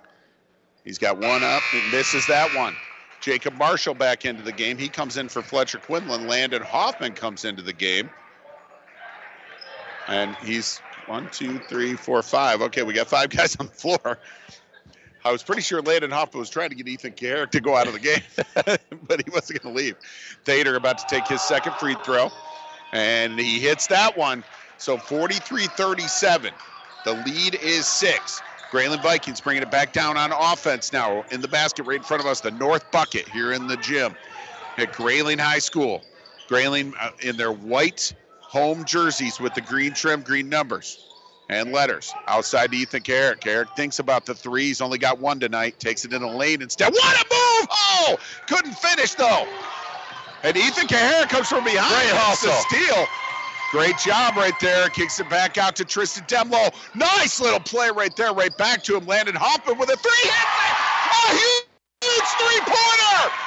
He's 0.88 0.96
got 0.96 1.18
one 1.18 1.44
up 1.44 1.62
and 1.74 1.92
misses 1.92 2.26
that 2.28 2.56
one. 2.56 2.74
Jacob 3.20 3.52
Marshall 3.58 3.92
back 3.92 4.24
into 4.24 4.42
the 4.42 4.52
game. 4.52 4.78
He 4.78 4.88
comes 4.88 5.18
in 5.18 5.28
for 5.28 5.42
Fletcher 5.42 5.76
Quinlan. 5.76 6.26
Landon 6.26 6.62
Hoffman 6.62 7.12
comes 7.12 7.44
into 7.44 7.60
the 7.60 7.74
game. 7.74 8.08
And 10.06 10.34
he's 10.36 10.78
one, 11.04 11.28
two, 11.30 11.58
three, 11.68 11.94
four, 11.94 12.22
five. 12.22 12.62
Okay, 12.62 12.84
we 12.84 12.94
got 12.94 13.06
five 13.06 13.28
guys 13.36 13.54
on 13.56 13.66
the 13.66 13.72
floor. 13.72 14.18
I 15.26 15.30
was 15.30 15.42
pretty 15.42 15.60
sure 15.60 15.82
Landon 15.82 16.10
Hoffman 16.10 16.40
was 16.40 16.48
trying 16.48 16.70
to 16.70 16.74
get 16.74 16.88
Ethan 16.88 17.12
Kaharick 17.12 17.50
to 17.50 17.60
go 17.60 17.76
out 17.76 17.86
of 17.86 17.92
the 17.92 18.00
game, 18.00 18.22
but 19.06 19.22
he 19.22 19.30
wasn't 19.30 19.62
going 19.62 19.74
to 19.74 19.78
leave. 19.78 19.96
Thader 20.46 20.74
about 20.74 20.96
to 20.96 21.04
take 21.06 21.28
his 21.28 21.42
second 21.42 21.74
free 21.74 21.96
throw, 22.02 22.30
and 22.92 23.38
he 23.38 23.58
hits 23.58 23.88
that 23.88 24.16
one. 24.16 24.42
So 24.78 24.96
43 24.96 25.66
37. 25.66 26.50
The 27.04 27.12
lead 27.12 27.56
is 27.56 27.86
six. 27.86 28.40
Grayling 28.70 29.00
Vikings 29.00 29.40
bringing 29.40 29.62
it 29.62 29.70
back 29.70 29.92
down 29.92 30.16
on 30.16 30.32
offense 30.32 30.92
now 30.92 31.24
in 31.30 31.40
the 31.40 31.48
basket 31.48 31.84
right 31.84 31.96
in 31.96 32.02
front 32.02 32.22
of 32.22 32.26
us, 32.26 32.40
the 32.40 32.50
North 32.50 32.90
Bucket 32.90 33.28
here 33.28 33.52
in 33.52 33.66
the 33.66 33.76
gym 33.78 34.14
at 34.76 34.92
Grayling 34.92 35.38
High 35.38 35.58
School. 35.58 36.02
Grayling 36.48 36.94
uh, 37.00 37.10
in 37.20 37.36
their 37.36 37.52
white 37.52 38.14
home 38.40 38.84
jerseys 38.84 39.38
with 39.38 39.54
the 39.54 39.60
green 39.60 39.92
trim, 39.92 40.22
green 40.22 40.48
numbers 40.48 40.98
and 41.48 41.72
letters. 41.72 42.12
Outside 42.26 42.72
to 42.72 42.76
Ethan 42.76 43.02
Kaharick. 43.02 43.40
Kaharick 43.40 43.74
thinks 43.76 43.98
about 43.98 44.26
the 44.26 44.34
three. 44.34 44.66
He's 44.66 44.80
only 44.80 44.98
got 44.98 45.18
one 45.18 45.40
tonight. 45.40 45.78
Takes 45.78 46.04
it 46.04 46.12
in 46.12 46.20
the 46.20 46.28
lane 46.28 46.62
instead. 46.62 46.92
What 46.92 47.16
a 47.16 47.24
move! 47.34 47.68
Oh, 47.70 48.16
couldn't 48.46 48.74
finish 48.74 49.14
though. 49.14 49.46
And 50.42 50.56
Ethan 50.56 50.86
Kaharick 50.86 51.28
comes 51.30 51.48
from 51.48 51.64
behind. 51.64 51.94
Great 51.94 52.16
hustle. 52.16 52.52
Steal. 52.52 53.06
Great 53.70 53.98
job 53.98 54.36
right 54.36 54.58
there. 54.60 54.88
Kicks 54.88 55.20
it 55.20 55.28
back 55.28 55.58
out 55.58 55.76
to 55.76 55.84
Tristan 55.84 56.24
Demlo. 56.24 56.72
Nice 56.94 57.40
little 57.40 57.60
play 57.60 57.90
right 57.94 58.14
there, 58.16 58.32
right 58.32 58.56
back 58.56 58.82
to 58.84 58.96
him. 58.96 59.06
Landon 59.06 59.34
Hoffman 59.36 59.78
with 59.78 59.90
a 59.90 59.96
three. 59.96 60.30
Oh, 61.12 61.64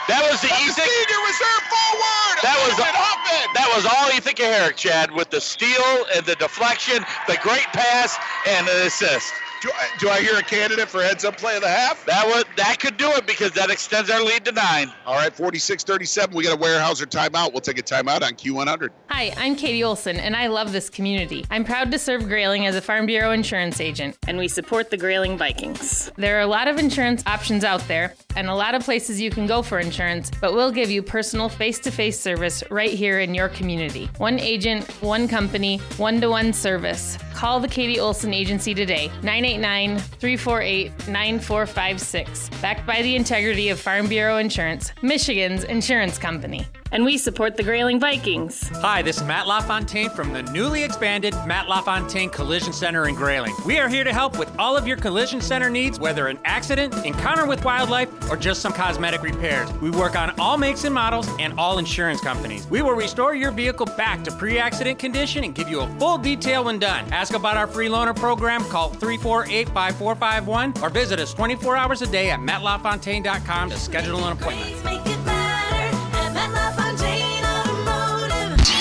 That 0.07 0.21
was 0.29 0.41
the 0.41 0.47
That's 0.49 0.61
Ethan. 0.63 0.85
senior 0.85 1.21
reserve 1.25 1.63
forward. 1.71 2.35
That 2.43 2.57
was 2.67 2.77
Landon 2.77 3.01
Hoffman. 3.01 3.47
that 3.55 3.69
was 3.75 3.85
all 3.85 4.11
Ethan 4.15 4.33
Kaharick, 4.35 4.75
Chad, 4.75 5.11
with 5.11 5.29
the 5.31 5.41
steal 5.41 6.05
and 6.15 6.25
the 6.25 6.35
deflection, 6.35 7.03
the 7.27 7.37
great 7.41 7.65
pass, 7.73 8.17
and 8.47 8.67
the 8.67 8.85
assist. 8.87 9.33
Do 9.61 9.69
I, 9.71 9.87
do 9.99 10.09
I 10.09 10.21
hear 10.21 10.35
a 10.39 10.41
candidate 10.41 10.89
for 10.89 11.03
heads 11.03 11.23
up 11.23 11.37
play 11.37 11.55
of 11.55 11.61
the 11.61 11.69
half? 11.69 12.03
That 12.07 12.25
would 12.25 12.47
that 12.57 12.79
could 12.79 12.97
do 12.97 13.11
it 13.11 13.27
because 13.27 13.51
that 13.51 13.69
extends 13.69 14.09
our 14.09 14.19
lead 14.23 14.43
to 14.45 14.51
nine. 14.51 14.91
All 15.05 15.13
right, 15.13 15.31
46-37. 15.31 16.33
We 16.33 16.45
got 16.45 16.57
a 16.57 16.59
Weyerhaeuser 16.59 17.05
timeout. 17.05 17.51
We'll 17.51 17.61
take 17.61 17.77
a 17.77 17.83
timeout 17.83 18.23
on 18.23 18.31
Q100. 18.31 18.89
Hi, 19.09 19.31
I'm 19.37 19.55
Katie 19.55 19.83
Olson, 19.83 20.17
and 20.17 20.35
I 20.35 20.47
love 20.47 20.71
this 20.71 20.89
community. 20.89 21.45
I'm 21.51 21.63
proud 21.63 21.91
to 21.91 21.99
serve 21.99 22.27
Grayling 22.27 22.65
as 22.65 22.75
a 22.75 22.81
Farm 22.81 23.05
Bureau 23.05 23.33
insurance 23.33 23.79
agent, 23.79 24.17
and 24.27 24.39
we 24.39 24.47
support 24.47 24.89
the 24.89 24.97
Grayling 24.97 25.37
Vikings. 25.37 26.11
There 26.17 26.37
are 26.37 26.41
a 26.41 26.47
lot 26.47 26.67
of 26.67 26.79
insurance 26.79 27.21
options 27.27 27.63
out 27.63 27.87
there, 27.87 28.15
and 28.35 28.47
a 28.47 28.55
lot 28.55 28.73
of 28.73 28.83
places 28.83 29.21
you 29.21 29.29
can 29.29 29.45
go 29.45 29.61
for 29.61 29.77
insurance, 29.77 30.31
but 30.41 30.55
we'll 30.55 30.71
give 30.71 30.89
you 30.89 31.03
personal 31.03 31.49
face 31.49 31.77
to 31.79 31.91
face 31.91 32.19
service 32.19 32.63
right 32.71 32.89
here 32.93 33.19
in 33.19 33.35
your 33.35 33.49
community. 33.49 34.09
One 34.17 34.39
agent, 34.39 34.89
one 35.03 35.27
company, 35.27 35.77
one 35.97 36.19
to 36.21 36.31
one 36.31 36.51
service. 36.51 37.19
Call 37.35 37.59
the 37.59 37.67
Katie 37.67 37.99
Olson 37.99 38.33
Agency 38.33 38.73
today, 38.73 39.11
989 39.59 39.97
348 39.97 41.07
9456. 41.07 42.49
Backed 42.61 42.85
by 42.85 43.01
the 43.01 43.15
integrity 43.15 43.69
of 43.69 43.79
Farm 43.79 44.07
Bureau 44.07 44.37
Insurance, 44.37 44.91
Michigan's 45.01 45.63
insurance 45.63 46.17
company. 46.17 46.65
And 46.91 47.05
we 47.05 47.17
support 47.17 47.55
the 47.55 47.63
Grayling 47.63 48.01
Vikings. 48.01 48.67
Hi, 48.79 49.01
this 49.01 49.17
is 49.17 49.23
Matt 49.23 49.47
LaFontaine 49.47 50.09
from 50.09 50.33
the 50.33 50.43
newly 50.43 50.83
expanded 50.83 51.33
Matt 51.47 51.69
LaFontaine 51.69 52.29
Collision 52.29 52.73
Center 52.73 53.07
in 53.07 53.15
Grayling. 53.15 53.55
We 53.65 53.79
are 53.79 53.87
here 53.87 54.03
to 54.03 54.11
help 54.11 54.37
with 54.37 54.51
all 54.59 54.75
of 54.75 54.85
your 54.85 54.97
collision 54.97 55.39
center 55.39 55.69
needs, 55.69 55.99
whether 55.99 56.27
an 56.27 56.37
accident, 56.43 56.93
encounter 57.05 57.45
with 57.45 57.63
wildlife, 57.63 58.09
or 58.29 58.35
just 58.35 58.61
some 58.61 58.73
cosmetic 58.73 59.23
repairs. 59.23 59.71
We 59.75 59.89
work 59.89 60.17
on 60.17 60.37
all 60.37 60.57
makes 60.57 60.83
and 60.83 60.93
models 60.93 61.29
and 61.39 61.57
all 61.57 61.77
insurance 61.77 62.19
companies. 62.19 62.67
We 62.67 62.81
will 62.81 62.91
restore 62.91 63.35
your 63.35 63.51
vehicle 63.51 63.85
back 63.85 64.25
to 64.25 64.31
pre 64.31 64.59
accident 64.59 64.99
condition 64.99 65.45
and 65.45 65.55
give 65.55 65.69
you 65.69 65.81
a 65.81 65.87
full 65.97 66.17
detail 66.17 66.65
when 66.65 66.77
done. 66.77 67.09
Ask 67.13 67.33
about 67.33 67.55
our 67.55 67.67
free 67.67 67.87
loaner 67.87 68.15
program, 68.15 68.65
call 68.65 68.89
348 68.89 69.69
5451, 69.69 70.83
or 70.83 70.89
visit 70.89 71.19
us 71.19 71.33
24 71.33 71.77
hours 71.77 72.01
a 72.01 72.07
day 72.07 72.31
at 72.31 72.39
mattlafontaine.com 72.39 73.69
to 73.69 73.77
schedule 73.77 74.25
an 74.25 74.33
appointment. 74.33 75.30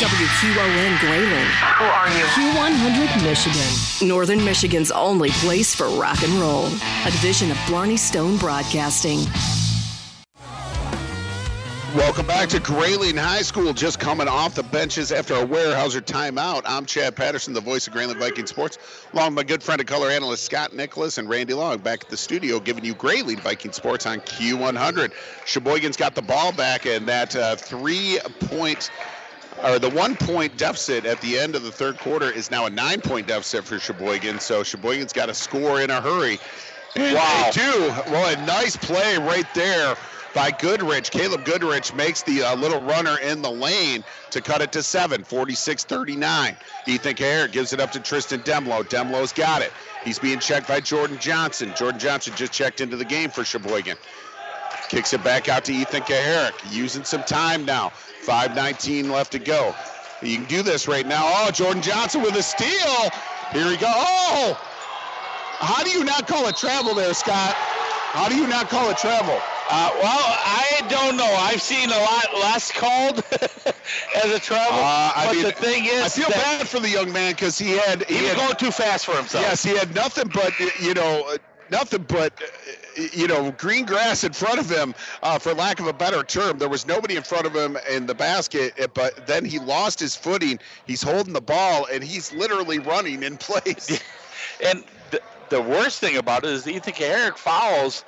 WQON 0.00 0.98
Grayling. 0.98 1.44
Who 1.76 1.84
are 1.84 2.08
you? 2.08 2.24
Q100 2.32 3.22
Michigan. 3.22 4.08
Northern 4.08 4.42
Michigan's 4.42 4.90
only 4.90 5.28
place 5.28 5.74
for 5.74 5.88
rock 6.00 6.22
and 6.22 6.32
roll. 6.40 6.68
A 7.04 7.10
division 7.10 7.50
of 7.50 7.58
Blarney 7.66 7.98
Stone 7.98 8.38
Broadcasting. 8.38 9.18
Welcome 11.94 12.26
back 12.26 12.48
to 12.48 12.60
Grayling 12.60 13.18
High 13.18 13.42
School. 13.42 13.74
Just 13.74 14.00
coming 14.00 14.26
off 14.26 14.54
the 14.54 14.62
benches 14.62 15.12
after 15.12 15.34
a 15.34 15.44
Weyerhaeuser 15.44 16.00
timeout. 16.00 16.62
I'm 16.64 16.86
Chad 16.86 17.14
Patterson, 17.14 17.52
the 17.52 17.60
voice 17.60 17.86
of 17.86 17.92
Grayling 17.92 18.18
Viking 18.18 18.46
Sports, 18.46 18.78
along 19.12 19.26
with 19.26 19.34
my 19.34 19.42
good 19.42 19.62
friend 19.62 19.82
and 19.82 19.88
color 19.88 20.08
analyst 20.08 20.44
Scott 20.44 20.74
Nicholas 20.74 21.18
and 21.18 21.28
Randy 21.28 21.52
Long 21.52 21.76
back 21.76 22.04
at 22.04 22.08
the 22.08 22.16
studio 22.16 22.58
giving 22.58 22.86
you 22.86 22.94
Grayling 22.94 23.40
Viking 23.40 23.72
Sports 23.72 24.06
on 24.06 24.20
Q100. 24.20 25.12
Cheboygan's 25.44 25.98
got 25.98 26.14
the 26.14 26.22
ball 26.22 26.52
back, 26.52 26.86
and 26.86 27.06
that 27.06 27.36
uh, 27.36 27.56
three 27.56 28.18
point 28.40 28.90
or 29.62 29.78
the 29.78 29.90
one 29.90 30.16
point 30.16 30.56
deficit 30.56 31.04
at 31.04 31.20
the 31.20 31.38
end 31.38 31.54
of 31.54 31.62
the 31.62 31.72
third 31.72 31.98
quarter 31.98 32.30
is 32.30 32.50
now 32.50 32.66
a 32.66 32.70
nine 32.70 33.00
point 33.00 33.26
deficit 33.26 33.64
for 33.64 33.78
Cheboygan. 33.78 34.40
So 34.40 34.62
Cheboygan's 34.62 35.12
got 35.12 35.26
to 35.26 35.34
score 35.34 35.80
in 35.80 35.90
a 35.90 36.00
hurry. 36.00 36.38
And 36.96 37.14
Wow. 37.14 37.50
They 37.54 37.60
do. 37.62 37.88
Well, 38.10 38.36
a 38.36 38.46
nice 38.46 38.76
play 38.76 39.16
right 39.18 39.46
there 39.54 39.96
by 40.34 40.50
Goodrich. 40.50 41.10
Caleb 41.10 41.44
Goodrich 41.44 41.94
makes 41.94 42.22
the 42.22 42.42
uh, 42.42 42.56
little 42.56 42.80
runner 42.82 43.18
in 43.18 43.42
the 43.42 43.50
lane 43.50 44.04
to 44.30 44.40
cut 44.40 44.60
it 44.60 44.72
to 44.72 44.82
seven, 44.82 45.24
46 45.24 45.84
39. 45.84 46.56
Ethan 46.86 47.14
Care 47.14 47.48
gives 47.48 47.72
it 47.72 47.80
up 47.80 47.92
to 47.92 48.00
Tristan 48.00 48.40
Demlo. 48.40 48.82
Demlo's 48.84 49.32
got 49.32 49.62
it. 49.62 49.72
He's 50.04 50.18
being 50.18 50.38
checked 50.38 50.68
by 50.68 50.80
Jordan 50.80 51.18
Johnson. 51.18 51.72
Jordan 51.76 52.00
Johnson 52.00 52.32
just 52.36 52.52
checked 52.52 52.80
into 52.80 52.96
the 52.96 53.04
game 53.04 53.30
for 53.30 53.44
Cheboygan. 53.44 53.96
Kicks 54.90 55.12
it 55.12 55.22
back 55.22 55.48
out 55.48 55.64
to 55.66 55.72
Ethan 55.72 56.02
Kaharick, 56.02 56.52
using 56.72 57.04
some 57.04 57.22
time 57.22 57.64
now. 57.64 57.92
5.19 58.26 59.08
left 59.08 59.30
to 59.30 59.38
go. 59.38 59.72
You 60.20 60.38
can 60.38 60.46
do 60.46 60.62
this 60.62 60.88
right 60.88 61.06
now. 61.06 61.22
Oh, 61.22 61.50
Jordan 61.52 61.80
Johnson 61.80 62.22
with 62.22 62.34
a 62.34 62.42
steal. 62.42 63.08
Here 63.52 63.66
we 63.66 63.76
go. 63.76 63.86
Oh! 63.86 64.60
How 65.60 65.84
do 65.84 65.90
you 65.90 66.02
not 66.02 66.26
call 66.26 66.48
it 66.48 66.56
travel 66.56 66.94
there, 66.94 67.14
Scott? 67.14 67.54
How 67.54 68.28
do 68.28 68.34
you 68.34 68.48
not 68.48 68.68
call 68.68 68.90
it 68.90 68.98
travel? 68.98 69.40
Uh, 69.70 69.90
well, 70.02 70.24
I 70.26 70.82
don't 70.88 71.16
know. 71.16 71.36
I've 71.38 71.62
seen 71.62 71.88
a 71.90 71.96
lot 71.96 72.26
less 72.40 72.72
called 72.72 73.22
as 74.16 74.32
a 74.32 74.40
travel. 74.40 74.76
Uh, 74.76 75.12
I 75.14 75.26
but 75.28 75.34
mean, 75.36 75.44
the 75.44 75.52
thing 75.52 75.84
is, 75.84 76.02
I 76.02 76.08
feel 76.08 76.28
bad 76.30 76.66
for 76.66 76.80
the 76.80 76.88
young 76.88 77.12
man 77.12 77.34
because 77.34 77.56
he 77.56 77.76
had 77.76 78.02
he, 78.06 78.14
was 78.14 78.32
had, 78.32 78.36
going 78.38 78.56
too 78.56 78.72
fast 78.72 79.06
for 79.06 79.14
himself. 79.14 79.44
Yes, 79.44 79.62
he 79.62 79.76
had 79.76 79.94
nothing 79.94 80.28
but 80.34 80.52
you 80.80 80.94
know 80.94 81.36
nothing 81.70 82.04
but 82.08 82.32
uh, 82.42 83.02
you 83.12 83.26
know 83.26 83.52
green 83.52 83.84
grass 83.84 84.24
in 84.24 84.32
front 84.32 84.60
of 84.60 84.70
him, 84.70 84.94
uh, 85.22 85.38
for 85.38 85.54
lack 85.54 85.80
of 85.80 85.86
a 85.86 85.92
better 85.92 86.22
term. 86.22 86.58
There 86.58 86.68
was 86.68 86.86
nobody 86.86 87.16
in 87.16 87.22
front 87.22 87.46
of 87.46 87.54
him 87.54 87.76
in 87.90 88.06
the 88.06 88.14
basket, 88.14 88.78
uh, 88.80 88.88
but 88.92 89.26
then 89.26 89.44
he 89.44 89.58
lost 89.58 90.00
his 90.00 90.16
footing. 90.16 90.58
He's 90.86 91.02
holding 91.02 91.32
the 91.32 91.40
ball 91.40 91.86
and 91.92 92.02
he's 92.02 92.32
literally 92.32 92.78
running 92.78 93.22
in 93.22 93.36
place. 93.38 94.00
And 94.64 94.84
the, 95.10 95.20
the 95.48 95.60
worst 95.60 96.00
thing 96.00 96.16
about 96.16 96.44
it 96.44 96.50
is 96.50 96.66
Ethan 96.66 96.94
Kaharick 96.94 97.36
fouls 97.36 98.04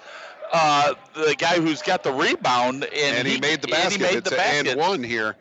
uh, 0.52 0.94
the 1.14 1.34
guy 1.36 1.60
who's 1.60 1.82
got 1.82 2.02
the 2.02 2.12
rebound, 2.12 2.84
and, 2.84 3.16
and 3.16 3.26
he, 3.26 3.40
made 3.40 3.62
the 3.62 3.74
and 3.74 3.84
basket. 3.84 3.92
he 3.92 4.02
made 4.02 4.18
it's 4.18 4.30
the 4.30 4.36
basket. 4.36 4.68
and 4.68 4.78
one 4.78 5.02
here 5.02 5.34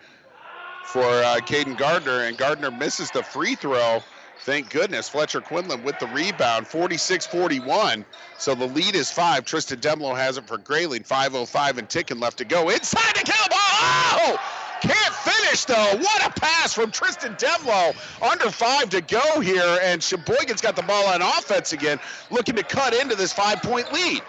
for 0.85 1.03
uh, 1.03 1.39
Caden 1.41 1.77
Gardner, 1.77 2.21
and 2.23 2.37
Gardner 2.37 2.71
misses 2.71 3.11
the 3.11 3.21
free 3.21 3.55
throw. 3.55 4.01
Thank 4.43 4.71
goodness. 4.71 5.07
Fletcher 5.07 5.39
Quinlan 5.39 5.83
with 5.83 5.99
the 5.99 6.07
rebound, 6.07 6.65
46-41. 6.65 8.03
So 8.39 8.55
the 8.55 8.65
lead 8.65 8.95
is 8.95 9.11
five. 9.11 9.45
Tristan 9.45 9.79
Demlo 9.79 10.15
has 10.15 10.37
it 10.37 10.47
for 10.47 10.57
Grayling, 10.57 11.03
5.05 11.03 11.77
and 11.77 11.87
ticking 11.87 12.19
left 12.19 12.39
to 12.39 12.45
go. 12.45 12.69
Inside 12.69 13.15
the 13.15 13.31
ball. 13.49 13.59
Oh! 13.59 14.37
Can't 14.81 15.13
finish 15.13 15.65
though. 15.65 15.97
What 15.97 16.25
a 16.25 16.39
pass 16.39 16.73
from 16.73 16.89
Tristan 16.89 17.35
Demlo. 17.35 17.93
Under 18.23 18.49
five 18.49 18.89
to 18.89 19.01
go 19.01 19.39
here, 19.41 19.77
and 19.83 20.01
Cheboygan's 20.01 20.61
got 20.61 20.75
the 20.75 20.81
ball 20.81 21.05
on 21.05 21.21
offense 21.21 21.71
again, 21.71 21.99
looking 22.31 22.55
to 22.55 22.63
cut 22.63 22.95
into 22.95 23.15
this 23.15 23.31
five-point 23.31 23.93
lead. 23.93 24.23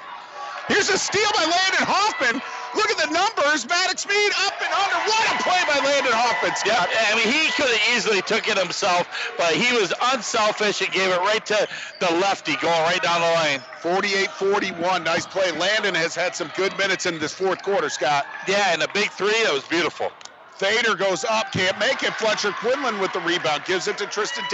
Here's 0.68 0.88
a 0.90 0.98
steal 0.98 1.28
by 1.34 1.42
Landon 1.42 1.86
Hoffman. 1.86 2.42
Look 2.74 2.90
at 2.90 2.98
the 2.98 3.12
numbers. 3.12 3.68
Maddox 3.68 4.06
Mead 4.06 4.32
up 4.46 4.54
and 4.62 4.72
under. 4.72 4.98
What 5.10 5.24
a 5.28 5.42
play 5.42 5.62
by 5.66 5.78
Landon 5.84 6.12
Hoffman, 6.14 6.54
Scott. 6.56 6.88
Yep. 6.88 7.02
I 7.10 7.16
mean, 7.16 7.28
he 7.28 7.50
could 7.52 7.68
have 7.68 7.96
easily 7.96 8.22
took 8.22 8.48
it 8.48 8.56
himself, 8.56 9.06
but 9.36 9.52
he 9.52 9.74
was 9.76 9.92
unselfish 10.14 10.80
and 10.80 10.90
gave 10.92 11.10
it 11.10 11.18
right 11.20 11.44
to 11.46 11.68
the 12.00 12.10
lefty, 12.22 12.56
going 12.62 12.80
right 12.82 13.02
down 13.02 13.20
the 13.20 13.34
lane. 13.42 13.60
48-41. 13.82 15.04
Nice 15.04 15.26
play. 15.26 15.50
Landon 15.52 15.94
has 15.94 16.14
had 16.14 16.34
some 16.34 16.50
good 16.56 16.76
minutes 16.78 17.06
in 17.06 17.18
this 17.18 17.34
fourth 17.34 17.62
quarter, 17.62 17.88
Scott. 17.88 18.26
Yeah, 18.46 18.72
and 18.72 18.82
a 18.82 18.88
big 18.94 19.10
three. 19.10 19.42
That 19.44 19.52
was 19.52 19.64
beautiful. 19.64 20.10
Thader 20.58 20.94
goes 20.94 21.24
up, 21.24 21.50
can't 21.50 21.76
make 21.78 22.04
it. 22.04 22.14
Fletcher 22.14 22.52
Quinlan 22.52 23.00
with 23.00 23.12
the 23.12 23.20
rebound, 23.20 23.64
gives 23.64 23.88
it 23.88 23.98
to 23.98 24.06
Tristan 24.06 24.44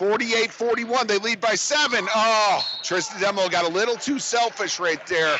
Demlo. 0.00 0.16
48-41, 0.16 1.06
they 1.06 1.18
lead 1.18 1.40
by 1.40 1.54
seven. 1.54 2.06
Oh, 2.14 2.64
Tristan 2.82 3.20
Demlo 3.20 3.50
got 3.50 3.64
a 3.64 3.68
little 3.68 3.96
too 3.96 4.18
selfish 4.18 4.78
right 4.80 5.04
there. 5.06 5.36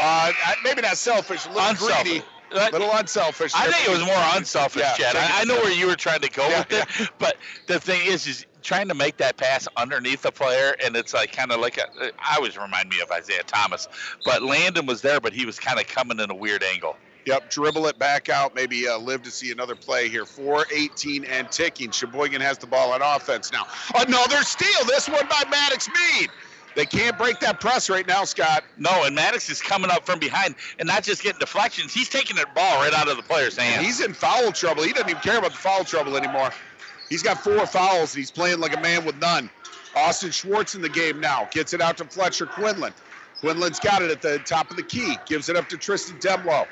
Uh, 0.00 0.32
maybe 0.64 0.82
not 0.82 0.96
selfish, 0.96 1.46
a 1.46 1.48
little 1.48 1.68
Unselfish. 1.70 2.04
greedy, 2.04 2.24
a 2.52 2.70
little 2.70 2.90
unselfish. 2.92 3.52
I 3.54 3.70
think 3.70 3.86
it 3.88 3.90
was 3.90 4.04
more 4.04 4.22
unselfish, 4.34 4.82
Yeah, 4.82 4.94
Chad. 4.94 5.16
I, 5.16 5.40
I 5.40 5.44
know 5.44 5.56
where 5.56 5.72
you 5.72 5.86
were 5.86 5.96
trying 5.96 6.20
to 6.20 6.30
go 6.30 6.48
Yeah, 6.48 6.58
with 6.68 7.00
it, 7.00 7.10
but 7.18 7.36
the 7.66 7.80
thing 7.80 8.00
is, 8.06 8.26
is 8.26 8.46
trying 8.62 8.88
to 8.88 8.94
make 8.94 9.16
that 9.18 9.36
pass 9.36 9.66
underneath 9.76 10.22
the 10.22 10.32
player, 10.32 10.76
and 10.84 10.96
it's 10.96 11.14
like 11.14 11.32
kind 11.32 11.52
of 11.52 11.60
like 11.60 11.78
a. 11.78 11.84
I 12.18 12.36
always 12.36 12.56
remind 12.56 12.88
me 12.88 13.00
of 13.00 13.10
Isaiah 13.10 13.42
Thomas, 13.44 13.88
but 14.24 14.42
Landon 14.42 14.86
was 14.86 15.02
there, 15.02 15.20
but 15.20 15.32
he 15.32 15.46
was 15.46 15.58
kind 15.58 15.78
of 15.80 15.86
coming 15.86 16.20
in 16.20 16.30
a 16.30 16.34
weird 16.34 16.62
angle. 16.62 16.96
Yep, 17.28 17.50
dribble 17.50 17.86
it 17.88 17.98
back 17.98 18.30
out. 18.30 18.54
Maybe 18.54 18.88
uh, 18.88 18.96
live 18.96 19.22
to 19.24 19.30
see 19.30 19.52
another 19.52 19.74
play 19.74 20.08
here. 20.08 20.24
4-18 20.24 21.28
and 21.28 21.52
ticking. 21.52 21.90
Cheboygan 21.90 22.40
has 22.40 22.56
the 22.56 22.66
ball 22.66 22.90
on 22.90 23.02
offense 23.02 23.52
now. 23.52 23.66
Another 23.94 24.42
steal. 24.44 24.86
This 24.86 25.10
one 25.10 25.28
by 25.28 25.42
Maddox 25.50 25.88
Mead. 25.88 26.30
They 26.74 26.86
can't 26.86 27.18
break 27.18 27.38
that 27.40 27.60
press 27.60 27.90
right 27.90 28.06
now, 28.06 28.24
Scott. 28.24 28.64
No, 28.78 29.04
and 29.04 29.14
Maddox 29.14 29.50
is 29.50 29.60
coming 29.60 29.90
up 29.90 30.06
from 30.06 30.18
behind 30.18 30.54
and 30.78 30.86
not 30.86 31.02
just 31.02 31.22
getting 31.22 31.38
deflections. 31.38 31.92
He's 31.92 32.08
taking 32.08 32.34
the 32.34 32.46
ball 32.54 32.80
right 32.80 32.94
out 32.94 33.10
of 33.10 33.18
the 33.18 33.22
player's 33.22 33.58
hand. 33.58 33.76
And 33.76 33.84
he's 33.84 34.00
in 34.00 34.14
foul 34.14 34.50
trouble. 34.50 34.84
He 34.84 34.94
doesn't 34.94 35.10
even 35.10 35.20
care 35.20 35.36
about 35.36 35.50
the 35.50 35.58
foul 35.58 35.84
trouble 35.84 36.16
anymore. 36.16 36.48
He's 37.10 37.22
got 37.22 37.44
four 37.44 37.66
fouls, 37.66 38.14
and 38.14 38.20
he's 38.20 38.30
playing 38.30 38.60
like 38.60 38.74
a 38.74 38.80
man 38.80 39.04
with 39.04 39.18
none. 39.18 39.50
Austin 39.94 40.30
Schwartz 40.30 40.74
in 40.74 40.80
the 40.80 40.88
game 40.88 41.20
now. 41.20 41.46
Gets 41.50 41.74
it 41.74 41.82
out 41.82 41.98
to 41.98 42.06
Fletcher 42.06 42.46
Quinlan. 42.46 42.94
Quinlan's 43.42 43.80
got 43.80 44.00
it 44.00 44.10
at 44.10 44.22
the 44.22 44.38
top 44.38 44.70
of 44.70 44.76
the 44.78 44.82
key. 44.82 45.18
Gives 45.26 45.50
it 45.50 45.56
up 45.56 45.68
to 45.68 45.76
Tristan 45.76 46.16
Demlo. 46.20 46.66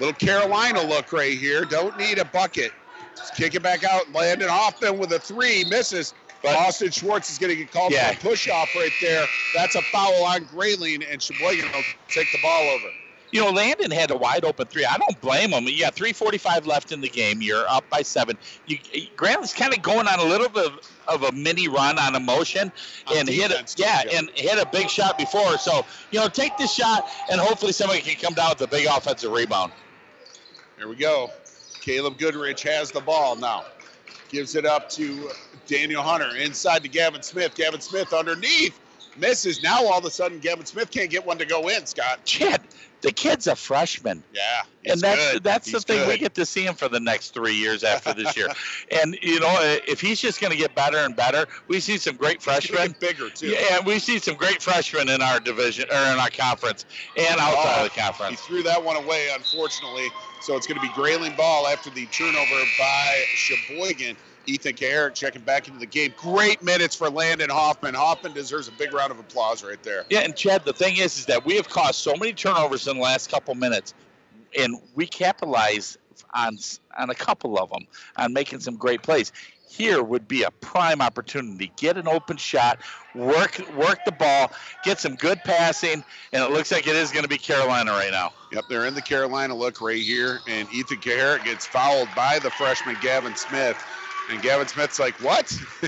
Little 0.00 0.14
Carolina 0.14 0.82
look 0.82 1.12
right 1.12 1.36
here. 1.38 1.64
Don't 1.64 1.96
need 1.98 2.18
a 2.18 2.24
bucket. 2.24 2.72
Just 3.16 3.34
kick 3.34 3.54
it 3.54 3.62
back 3.62 3.84
out. 3.84 4.10
Landon 4.12 4.48
Hoffman 4.48 4.98
with 4.98 5.12
a 5.12 5.18
three. 5.18 5.64
Misses. 5.64 6.14
But 6.42 6.56
Austin 6.56 6.90
Schwartz 6.90 7.30
is 7.30 7.36
going 7.38 7.50
to 7.50 7.56
get 7.56 7.70
called 7.70 7.92
Yeah. 7.92 8.12
for 8.14 8.28
a 8.28 8.30
push 8.30 8.48
off 8.48 8.74
right 8.74 8.90
there. 9.02 9.26
That's 9.54 9.74
a 9.74 9.82
foul 9.82 10.24
on 10.24 10.44
Grayling, 10.44 11.02
and 11.02 11.20
Cheboygan 11.20 11.70
will 11.70 11.82
take 12.08 12.28
the 12.32 12.38
ball 12.42 12.62
over. 12.70 12.86
you 13.32 13.40
know, 13.42 13.50
Landon 13.50 13.90
had 13.90 14.10
a 14.10 14.16
wide 14.16 14.44
open 14.46 14.66
three. 14.66 14.84
I 14.86 14.96
don't 14.96 15.20
blame 15.20 15.50
him. 15.50 15.64
You 15.64 15.80
got 15.80 15.94
3:45 15.94 16.66
left 16.66 16.92
in 16.92 17.02
the 17.02 17.10
game. 17.10 17.42
You're 17.42 17.68
up 17.68 17.88
by 17.90 18.00
seven. 18.02 18.38
You 18.66 18.78
Grant's 19.16 19.52
kind 19.52 19.72
of 19.74 19.82
going 19.82 20.08
on 20.08 20.18
a 20.18 20.24
little 20.24 20.48
bit 20.48 20.64
of, 20.66 20.80
of 21.06 21.22
a 21.24 21.32
mini 21.32 21.68
run 21.68 21.98
on 21.98 22.16
emotion, 22.16 22.72
On 23.06 23.18
and 23.18 23.28
hit 23.28 23.50
a, 23.52 23.62
yeah, 23.76 24.02
yeah. 24.06 24.18
and 24.18 24.30
hit 24.30 24.58
a 24.58 24.66
big 24.72 24.88
shot 24.88 25.18
before. 25.18 25.58
So 25.58 25.84
you 26.10 26.18
know, 26.20 26.28
take 26.28 26.56
this 26.56 26.72
shot, 26.72 27.06
and 27.30 27.38
hopefully 27.38 27.72
somebody 27.72 28.00
can 28.00 28.16
come 28.16 28.32
down 28.34 28.48
with 28.50 28.62
a 28.62 28.66
big 28.66 28.86
offensive 28.86 29.30
rebound. 29.30 29.72
Here 30.80 30.88
we 30.88 30.96
go. 30.96 31.30
Caleb 31.82 32.16
Goodrich 32.16 32.62
has 32.62 32.90
the 32.90 33.02
ball 33.02 33.36
now. 33.36 33.66
Gives 34.30 34.54
it 34.56 34.64
up 34.64 34.88
to 34.92 35.30
Daniel 35.66 36.02
Hunter 36.02 36.36
inside 36.36 36.82
to 36.84 36.88
Gavin 36.88 37.20
Smith. 37.20 37.54
Gavin 37.54 37.82
Smith 37.82 38.14
underneath 38.14 38.80
misses. 39.20 39.62
Now 39.62 39.84
all 39.86 39.98
of 39.98 40.04
a 40.04 40.10
sudden 40.10 40.38
Gavin 40.38 40.66
Smith 40.66 40.90
can't 40.90 41.10
get 41.10 41.24
one 41.24 41.38
to 41.38 41.44
go 41.46 41.68
in. 41.68 41.86
Scott. 41.86 42.20
The 43.02 43.12
kid's 43.12 43.46
a 43.46 43.56
freshman. 43.56 44.22
Yeah, 44.34 44.42
and 44.84 45.00
that's 45.00 45.32
good. 45.32 45.42
that's 45.42 45.66
the 45.66 45.78
He's 45.78 45.84
thing 45.84 46.06
we 46.08 46.18
get 46.18 46.34
to 46.34 46.44
see 46.44 46.66
him 46.66 46.74
for 46.74 46.88
the 46.88 47.00
next 47.00 47.32
three 47.32 47.54
years 47.54 47.82
after 47.82 48.12
this 48.12 48.36
year. 48.36 48.48
and 49.02 49.16
you 49.22 49.40
know, 49.40 49.56
if 49.88 50.02
he's 50.02 50.20
just 50.20 50.38
going 50.38 50.50
to 50.50 50.56
get 50.58 50.74
better 50.74 50.98
and 50.98 51.16
better, 51.16 51.46
we 51.66 51.80
see 51.80 51.96
some 51.96 52.16
great 52.16 52.42
freshmen. 52.42 52.94
bigger 53.00 53.30
too. 53.30 53.48
Yeah, 53.48 53.78
and 53.78 53.86
we 53.86 53.98
see 54.00 54.18
some 54.18 54.34
great 54.34 54.62
freshmen 54.62 55.08
in 55.08 55.22
our 55.22 55.40
division 55.40 55.86
or 55.90 55.96
in 55.96 56.18
our 56.18 56.28
conference 56.28 56.84
and 57.16 57.40
outside 57.40 57.80
Oh, 57.80 57.86
of 57.86 57.94
the 57.94 58.00
oh, 58.00 58.04
conference. 58.04 58.40
He 58.40 58.46
threw 58.46 58.62
that 58.64 58.82
one 58.84 58.96
away, 58.96 59.28
unfortunately. 59.34 60.08
So 60.42 60.56
it's 60.56 60.66
going 60.66 60.80
to 60.80 60.86
be 60.86 60.92
Grayling 60.94 61.36
ball 61.36 61.66
after 61.66 61.88
the 61.90 62.04
turnover 62.06 62.64
by 62.78 63.24
Cheboygan. 63.34 64.16
Ethan 64.46 64.74
Kaharick 64.74 65.14
checking 65.14 65.42
back 65.42 65.68
into 65.68 65.78
the 65.78 65.86
game. 65.86 66.12
Great 66.16 66.62
minutes 66.62 66.94
for 66.94 67.10
Landon 67.10 67.50
Hoffman. 67.50 67.94
Hoffman 67.94 68.32
deserves 68.32 68.68
a 68.68 68.72
big 68.72 68.92
round 68.92 69.10
of 69.12 69.18
applause 69.18 69.62
right 69.62 69.82
there. 69.82 70.04
Yeah, 70.10 70.20
and 70.20 70.36
Chad, 70.36 70.64
the 70.64 70.72
thing 70.72 70.96
is, 70.96 71.18
is 71.18 71.26
that 71.26 71.44
we 71.44 71.56
have 71.56 71.68
caused 71.68 71.96
so 71.96 72.14
many 72.16 72.32
turnovers 72.32 72.86
in 72.86 72.96
the 72.96 73.02
last 73.02 73.30
couple 73.30 73.54
minutes, 73.54 73.94
and 74.58 74.76
we 74.94 75.06
capitalize 75.06 75.98
on 76.34 76.58
on 76.98 77.10
a 77.10 77.14
couple 77.14 77.58
of 77.58 77.70
them 77.70 77.86
on 78.16 78.32
making 78.32 78.60
some 78.60 78.76
great 78.76 79.02
plays. 79.02 79.32
Here 79.68 80.02
would 80.02 80.26
be 80.26 80.42
a 80.42 80.50
prime 80.50 81.00
opportunity. 81.00 81.70
Get 81.76 81.96
an 81.96 82.08
open 82.08 82.36
shot, 82.36 82.80
work 83.14 83.62
work 83.76 84.04
the 84.04 84.12
ball, 84.12 84.50
get 84.82 84.98
some 84.98 85.14
good 85.14 85.38
passing, 85.44 86.04
and 86.32 86.42
it 86.42 86.50
looks 86.50 86.72
like 86.72 86.88
it 86.88 86.96
is 86.96 87.12
going 87.12 87.22
to 87.22 87.28
be 87.28 87.38
Carolina 87.38 87.92
right 87.92 88.10
now. 88.10 88.32
Yep, 88.52 88.64
they're 88.68 88.86
in 88.86 88.94
the 88.94 89.02
Carolina 89.02 89.54
look 89.54 89.80
right 89.80 90.02
here, 90.02 90.40
and 90.48 90.68
Ethan 90.74 90.98
Kaharick 90.98 91.44
gets 91.44 91.66
fouled 91.66 92.08
by 92.16 92.40
the 92.40 92.50
freshman 92.50 92.96
Gavin 93.00 93.36
Smith. 93.36 93.76
And 94.30 94.42
Gavin 94.42 94.68
Smith's 94.68 94.98
like, 94.98 95.14
"What?" 95.20 95.52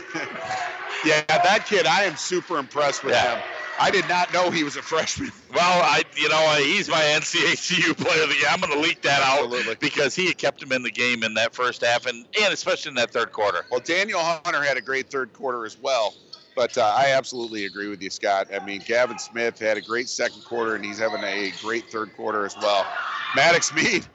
yeah, 1.05 1.23
that 1.29 1.67
kid, 1.69 1.87
I 1.87 2.05
am 2.05 2.17
super 2.17 2.59
impressed 2.59 3.05
with 3.05 3.15
Yeah. 3.15 3.37
him. 3.37 3.43
I 3.81 3.91
did 3.91 4.07
not 4.09 4.33
know 4.33 4.51
he 4.51 4.65
was 4.65 4.77
a 4.77 4.83
freshman. 4.83 5.31
Well, 5.55 5.83
I 5.85 6.03
you 6.17 6.31
know 6.31 6.55
he's 6.65 6.89
my 6.89 7.01
NCACU 7.01 7.95
player 7.99 8.23
of 8.23 8.31
the 8.31 8.37
year. 8.37 8.47
I'm 8.51 8.59
going 8.61 8.73
to 8.73 8.81
leak 8.81 9.03
that 9.03 9.21
out 9.23 9.79
because 9.81 10.15
he 10.15 10.27
had 10.27 10.39
kept 10.39 10.63
him 10.63 10.73
in 10.73 10.83
the 10.83 10.91
game 10.91 11.23
in 11.23 11.35
that 11.35 11.55
first 11.55 11.85
half 11.85 12.07
and 12.07 12.27
and 12.41 12.55
especially 12.55 12.89
in 12.91 12.95
that 12.95 13.11
third 13.11 13.33
quarter. 13.33 13.67
Well, 13.71 13.81
Daniel 13.81 14.21
Hunter 14.21 14.63
had 14.63 14.79
a 14.79 14.81
great 14.81 15.11
third 15.11 15.35
quarter 15.35 15.67
as 15.67 15.79
well. 15.79 16.15
But 16.55 16.77
uh, 16.77 16.83
I 16.83 17.13
absolutely 17.13 17.65
agree 17.65 17.89
with 17.89 18.03
you, 18.03 18.11
Scott. 18.11 18.49
I 18.55 18.65
mean, 18.65 18.83
Gavin 18.87 19.19
Smith 19.19 19.59
had 19.59 19.77
a 19.79 19.81
great 19.81 20.09
second 20.09 20.45
quarter, 20.45 20.75
and 20.75 20.85
he's 20.85 20.99
having 20.99 21.23
a 21.23 21.51
great 21.63 21.91
third 21.91 22.13
quarter 22.15 22.45
as 22.45 22.55
well. 22.57 22.87
Maddox 23.35 23.73
Mead 23.75 24.07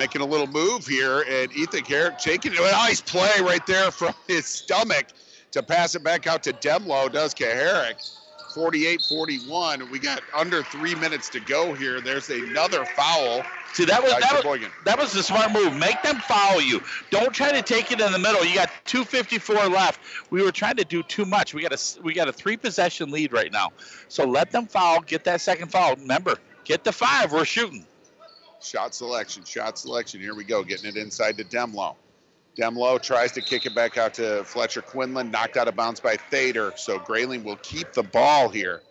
making 0.00 0.22
a 0.22 0.26
little 0.26 0.46
move 0.46 0.86
here, 0.86 1.26
and 1.28 1.52
Ethan 1.54 1.82
Kaharick 1.82 2.18
taking 2.18 2.52
a 2.56 2.60
nice 2.72 3.02
play 3.02 3.32
right 3.42 3.64
there 3.66 3.90
from 3.90 4.14
his 4.28 4.46
stomach 4.46 5.08
to 5.50 5.62
pass 5.62 5.94
it 5.94 6.02
back 6.02 6.26
out 6.26 6.42
to 6.44 6.54
Demlo. 6.54 7.12
Does 7.12 7.34
Kaharick. 7.34 7.96
48 8.54 9.02
41. 9.02 9.90
We 9.90 9.98
got 9.98 10.22
under 10.34 10.62
three 10.64 10.94
minutes 10.96 11.28
to 11.28 11.40
go 11.40 11.74
here. 11.74 12.00
There's 12.00 12.30
another 12.30 12.84
foul. 12.84 13.42
See 13.74 13.84
that 13.84 14.02
was 14.02 14.10
that 14.10 14.44
was, 14.44 14.60
that 14.84 14.98
was 14.98 15.12
the 15.12 15.22
smart 15.22 15.52
move. 15.52 15.76
Make 15.76 16.02
them 16.02 16.16
foul 16.16 16.60
you. 16.60 16.80
Don't 17.10 17.32
try 17.32 17.52
to 17.52 17.62
take 17.62 17.92
it 17.92 18.00
in 18.00 18.10
the 18.10 18.18
middle. 18.18 18.44
You 18.44 18.54
got 18.54 18.70
2:54 18.86 19.70
left. 19.70 20.00
We 20.30 20.42
were 20.42 20.50
trying 20.50 20.76
to 20.76 20.84
do 20.84 21.04
too 21.04 21.26
much. 21.26 21.54
We 21.54 21.62
got 21.62 21.72
a 21.72 22.02
we 22.02 22.12
got 22.14 22.26
a 22.26 22.32
three 22.32 22.56
possession 22.56 23.12
lead 23.12 23.32
right 23.32 23.52
now. 23.52 23.68
So 24.08 24.24
let 24.24 24.50
them 24.50 24.66
foul. 24.66 25.02
Get 25.02 25.22
that 25.24 25.40
second 25.40 25.70
foul. 25.70 25.94
Remember, 25.94 26.36
get 26.64 26.82
the 26.82 26.90
five. 26.90 27.32
We're 27.32 27.44
shooting. 27.44 27.86
Shot 28.62 28.94
selection, 28.94 29.44
shot 29.44 29.78
selection. 29.78 30.20
Here 30.20 30.34
we 30.34 30.44
go, 30.44 30.62
getting 30.62 30.88
it 30.88 30.96
inside 30.96 31.38
to 31.38 31.44
Demlo. 31.44 31.96
Demlo 32.58 33.00
tries 33.00 33.32
to 33.32 33.40
kick 33.40 33.64
it 33.64 33.74
back 33.74 33.96
out 33.96 34.14
to 34.14 34.44
Fletcher 34.44 34.82
Quinlan, 34.82 35.30
knocked 35.30 35.56
out 35.56 35.68
of 35.68 35.76
bounds 35.76 36.00
by 36.00 36.16
Thader. 36.16 36.76
So 36.76 36.98
Grayling 36.98 37.42
will 37.42 37.56
keep 37.56 37.92
the 37.92 38.02
ball 38.02 38.48
here. 38.48 38.82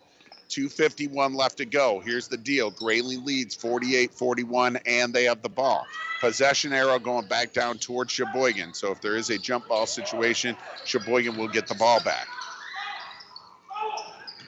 251 0.50 1.36
left 1.36 1.58
to 1.58 1.66
go. 1.66 2.00
Here's 2.00 2.28
the 2.28 2.38
deal. 2.38 2.72
Grayling 2.72 3.24
leads 3.24 3.56
48-41 3.56 4.82
and 4.86 5.14
they 5.14 5.26
have 5.26 5.44
the 5.44 5.50
ball. 5.50 5.86
Possession 6.20 6.74
arrow 6.74 6.98
going 6.98 7.28
back 7.28 7.54
down 7.54 7.78
towards 7.78 8.12
Cheboygan. 8.12 8.74
So 8.74 8.92
if 8.92 9.02
there 9.02 9.16
is 9.16 9.30
a 9.30 9.38
jump 9.38 9.68
ball 9.68 9.86
situation, 9.86 10.56
Cheboygan 10.86 11.38
will 11.38 11.48
get 11.48 11.68
the 11.68 11.76
ball 11.76 12.02
back. 12.04 12.28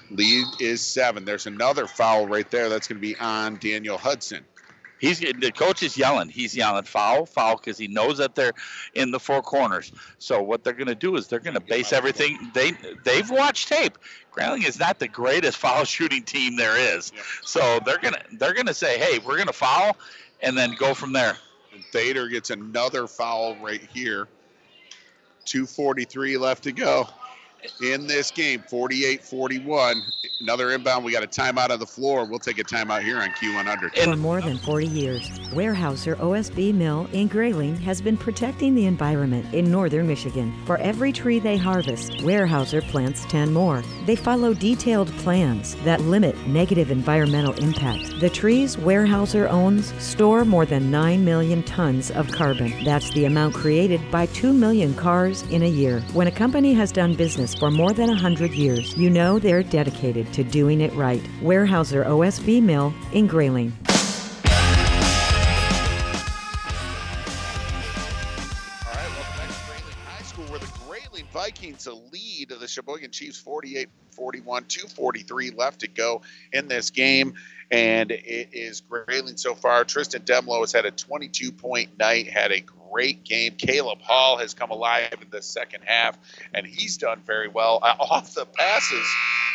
Lead 0.09 0.45
is 0.59 0.81
seven. 0.81 1.23
There's 1.23 1.45
another 1.45 1.87
foul 1.87 2.27
right 2.27 2.49
there. 2.49 2.67
That's 2.67 2.87
going 2.87 2.97
to 2.97 3.01
be 3.01 3.15
on 3.17 3.57
Daniel 3.57 3.97
Hudson. 3.97 4.43
He's 5.01 5.19
the 5.19 5.51
coach 5.51 5.81
is 5.81 5.97
yelling. 5.97 6.29
He's 6.29 6.55
yelling 6.55 6.83
foul, 6.83 7.25
foul 7.25 7.57
because 7.57 7.75
he 7.75 7.87
knows 7.87 8.19
that 8.19 8.35
they're 8.35 8.53
in 8.93 9.09
the 9.09 9.19
four 9.19 9.41
corners. 9.41 9.91
So 10.19 10.43
what 10.43 10.63
they're 10.63 10.73
going 10.73 10.89
to 10.89 10.95
do 10.95 11.15
is 11.15 11.25
they're 11.25 11.39
going 11.39 11.55
to 11.55 11.59
base 11.59 11.91
everything. 11.91 12.51
They 12.53 12.73
they've 13.03 13.29
watched 13.31 13.67
tape. 13.67 13.97
Grayling 14.29 14.61
is 14.61 14.77
not 14.77 14.99
the 14.99 15.07
greatest 15.07 15.57
foul 15.63 15.85
shooting 15.85 16.21
team 16.21 16.55
there 16.55 16.77
is. 16.77 17.11
So 17.41 17.79
they're 17.83 17.97
gonna 17.97 18.21
they're 18.33 18.53
gonna 18.53 18.75
say, 18.75 18.99
hey, 18.99 19.17
we're 19.17 19.39
gonna 19.39 19.51
foul, 19.51 19.97
and 20.39 20.55
then 20.55 20.75
go 20.77 20.93
from 20.93 21.13
there. 21.13 21.35
And 21.73 21.83
Thader 21.91 22.29
gets 22.29 22.51
another 22.51 23.07
foul 23.07 23.55
right 23.55 23.81
here. 23.91 24.27
243 25.45 26.37
left 26.37 26.63
to 26.65 26.71
go 26.71 27.09
in 27.81 28.07
this 28.07 28.31
game. 28.31 28.63
48-41. 28.69 30.01
Another 30.39 30.71
inbound. 30.71 31.05
We 31.05 31.11
got 31.11 31.23
a 31.23 31.27
timeout 31.27 31.69
on 31.69 31.79
the 31.79 31.85
floor. 31.85 32.25
We'll 32.25 32.39
take 32.39 32.59
a 32.59 32.63
timeout 32.63 33.03
here 33.03 33.17
on 33.17 33.29
Q100. 33.29 34.03
For 34.03 34.15
more 34.15 34.41
than 34.41 34.57
40 34.57 34.87
years, 34.87 35.29
Weyerhaeuser 35.53 36.15
OSB 36.15 36.73
Mill 36.73 37.07
in 37.13 37.27
Grayling 37.27 37.75
has 37.77 38.01
been 38.01 38.17
protecting 38.17 38.73
the 38.73 38.85
environment 38.85 39.53
in 39.53 39.69
northern 39.71 40.07
Michigan. 40.07 40.53
For 40.65 40.77
every 40.77 41.11
tree 41.11 41.39
they 41.39 41.57
harvest, 41.57 42.11
Weyerhaeuser 42.13 42.81
plants 42.89 43.25
10 43.25 43.53
more. 43.53 43.83
They 44.05 44.15
follow 44.15 44.53
detailed 44.53 45.09
plans 45.17 45.75
that 45.83 46.01
limit 46.01 46.35
negative 46.47 46.89
environmental 46.89 47.53
impact. 47.63 48.19
The 48.19 48.29
trees 48.29 48.75
Weyerhaeuser 48.77 49.47
owns 49.49 49.93
store 50.03 50.43
more 50.45 50.65
than 50.65 50.89
9 50.89 51.23
million 51.23 51.61
tons 51.63 52.09
of 52.11 52.31
carbon. 52.31 52.83
That's 52.83 53.11
the 53.11 53.25
amount 53.25 53.53
created 53.53 54.01
by 54.09 54.25
2 54.27 54.53
million 54.53 54.95
cars 54.95 55.43
in 55.43 55.61
a 55.61 55.69
year. 55.69 56.01
When 56.13 56.27
a 56.27 56.31
company 56.31 56.73
has 56.73 56.91
done 56.91 57.15
business 57.15 57.50
for 57.55 57.71
more 57.71 57.93
than 57.93 58.07
100 58.07 58.51
years, 58.51 58.95
you 58.97 59.09
know 59.09 59.39
they're 59.39 59.63
dedicated 59.63 60.31
to 60.33 60.43
doing 60.43 60.81
it 60.81 60.93
right. 60.93 61.21
Weyerhaeuser 61.41 62.05
OSB 62.05 62.61
Mill 62.61 62.93
in 63.13 63.27
Grayling. 63.27 63.73
All 63.87 63.95
right, 68.93 69.09
welcome 69.15 69.37
back 69.37 69.49
to 69.49 69.55
Grayling 69.67 69.95
High 70.05 70.23
School, 70.23 70.45
where 70.45 70.59
the 70.59 70.71
Grayling 70.87 71.27
Vikings 71.31 71.87
lead 72.11 72.49
the 72.49 72.67
Cheboygan 72.67 73.11
Chiefs 73.11 73.37
48 73.39 73.89
41, 74.11 74.65
243 74.65 75.51
left 75.51 75.79
to 75.81 75.87
go 75.87 76.21
in 76.53 76.67
this 76.67 76.89
game. 76.89 77.33
And 77.71 78.11
it 78.11 78.49
is 78.51 78.81
Grayling 78.81 79.37
so 79.37 79.55
far. 79.55 79.85
Tristan 79.85 80.23
Demlo 80.23 80.59
has 80.59 80.73
had 80.73 80.85
a 80.85 80.91
22 80.91 81.53
point 81.53 81.97
night, 81.97 82.27
had 82.29 82.51
a 82.51 82.59
great 82.91 83.23
game. 83.23 83.53
Caleb 83.57 84.01
Hall 84.01 84.37
has 84.37 84.53
come 84.53 84.71
alive 84.71 85.13
in 85.21 85.29
the 85.29 85.41
second 85.41 85.83
half, 85.85 86.17
and 86.53 86.67
he's 86.67 86.97
done 86.97 87.21
very 87.25 87.47
well. 87.47 87.79
Uh, 87.81 87.95
off 87.99 88.33
the 88.33 88.45
passes 88.45 89.07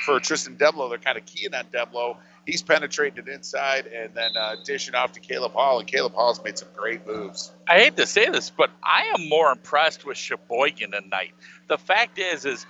for 0.06 0.18
Tristan 0.20 0.56
Demlo, 0.56 0.88
they're 0.88 0.98
kind 0.98 1.18
of 1.18 1.26
keying 1.26 1.54
on 1.54 1.64
Demlo. 1.66 2.16
He's 2.46 2.62
penetrating 2.62 3.26
it 3.26 3.28
inside 3.28 3.86
and 3.88 4.14
then 4.14 4.36
uh, 4.36 4.54
dishing 4.64 4.94
off 4.94 5.12
to 5.12 5.20
Caleb 5.20 5.52
Hall, 5.52 5.80
and 5.80 5.86
Caleb 5.86 6.14
Hall's 6.14 6.42
made 6.42 6.56
some 6.56 6.68
great 6.74 7.06
moves. 7.06 7.52
I 7.68 7.80
hate 7.80 7.96
to 7.96 8.06
say 8.06 8.30
this, 8.30 8.50
but 8.50 8.70
I 8.82 9.12
am 9.18 9.28
more 9.28 9.50
impressed 9.50 10.06
with 10.06 10.16
Cheboygan 10.16 10.92
tonight. 10.92 11.32
The 11.68 11.76
fact 11.76 12.18
is, 12.18 12.44
is 12.44 12.64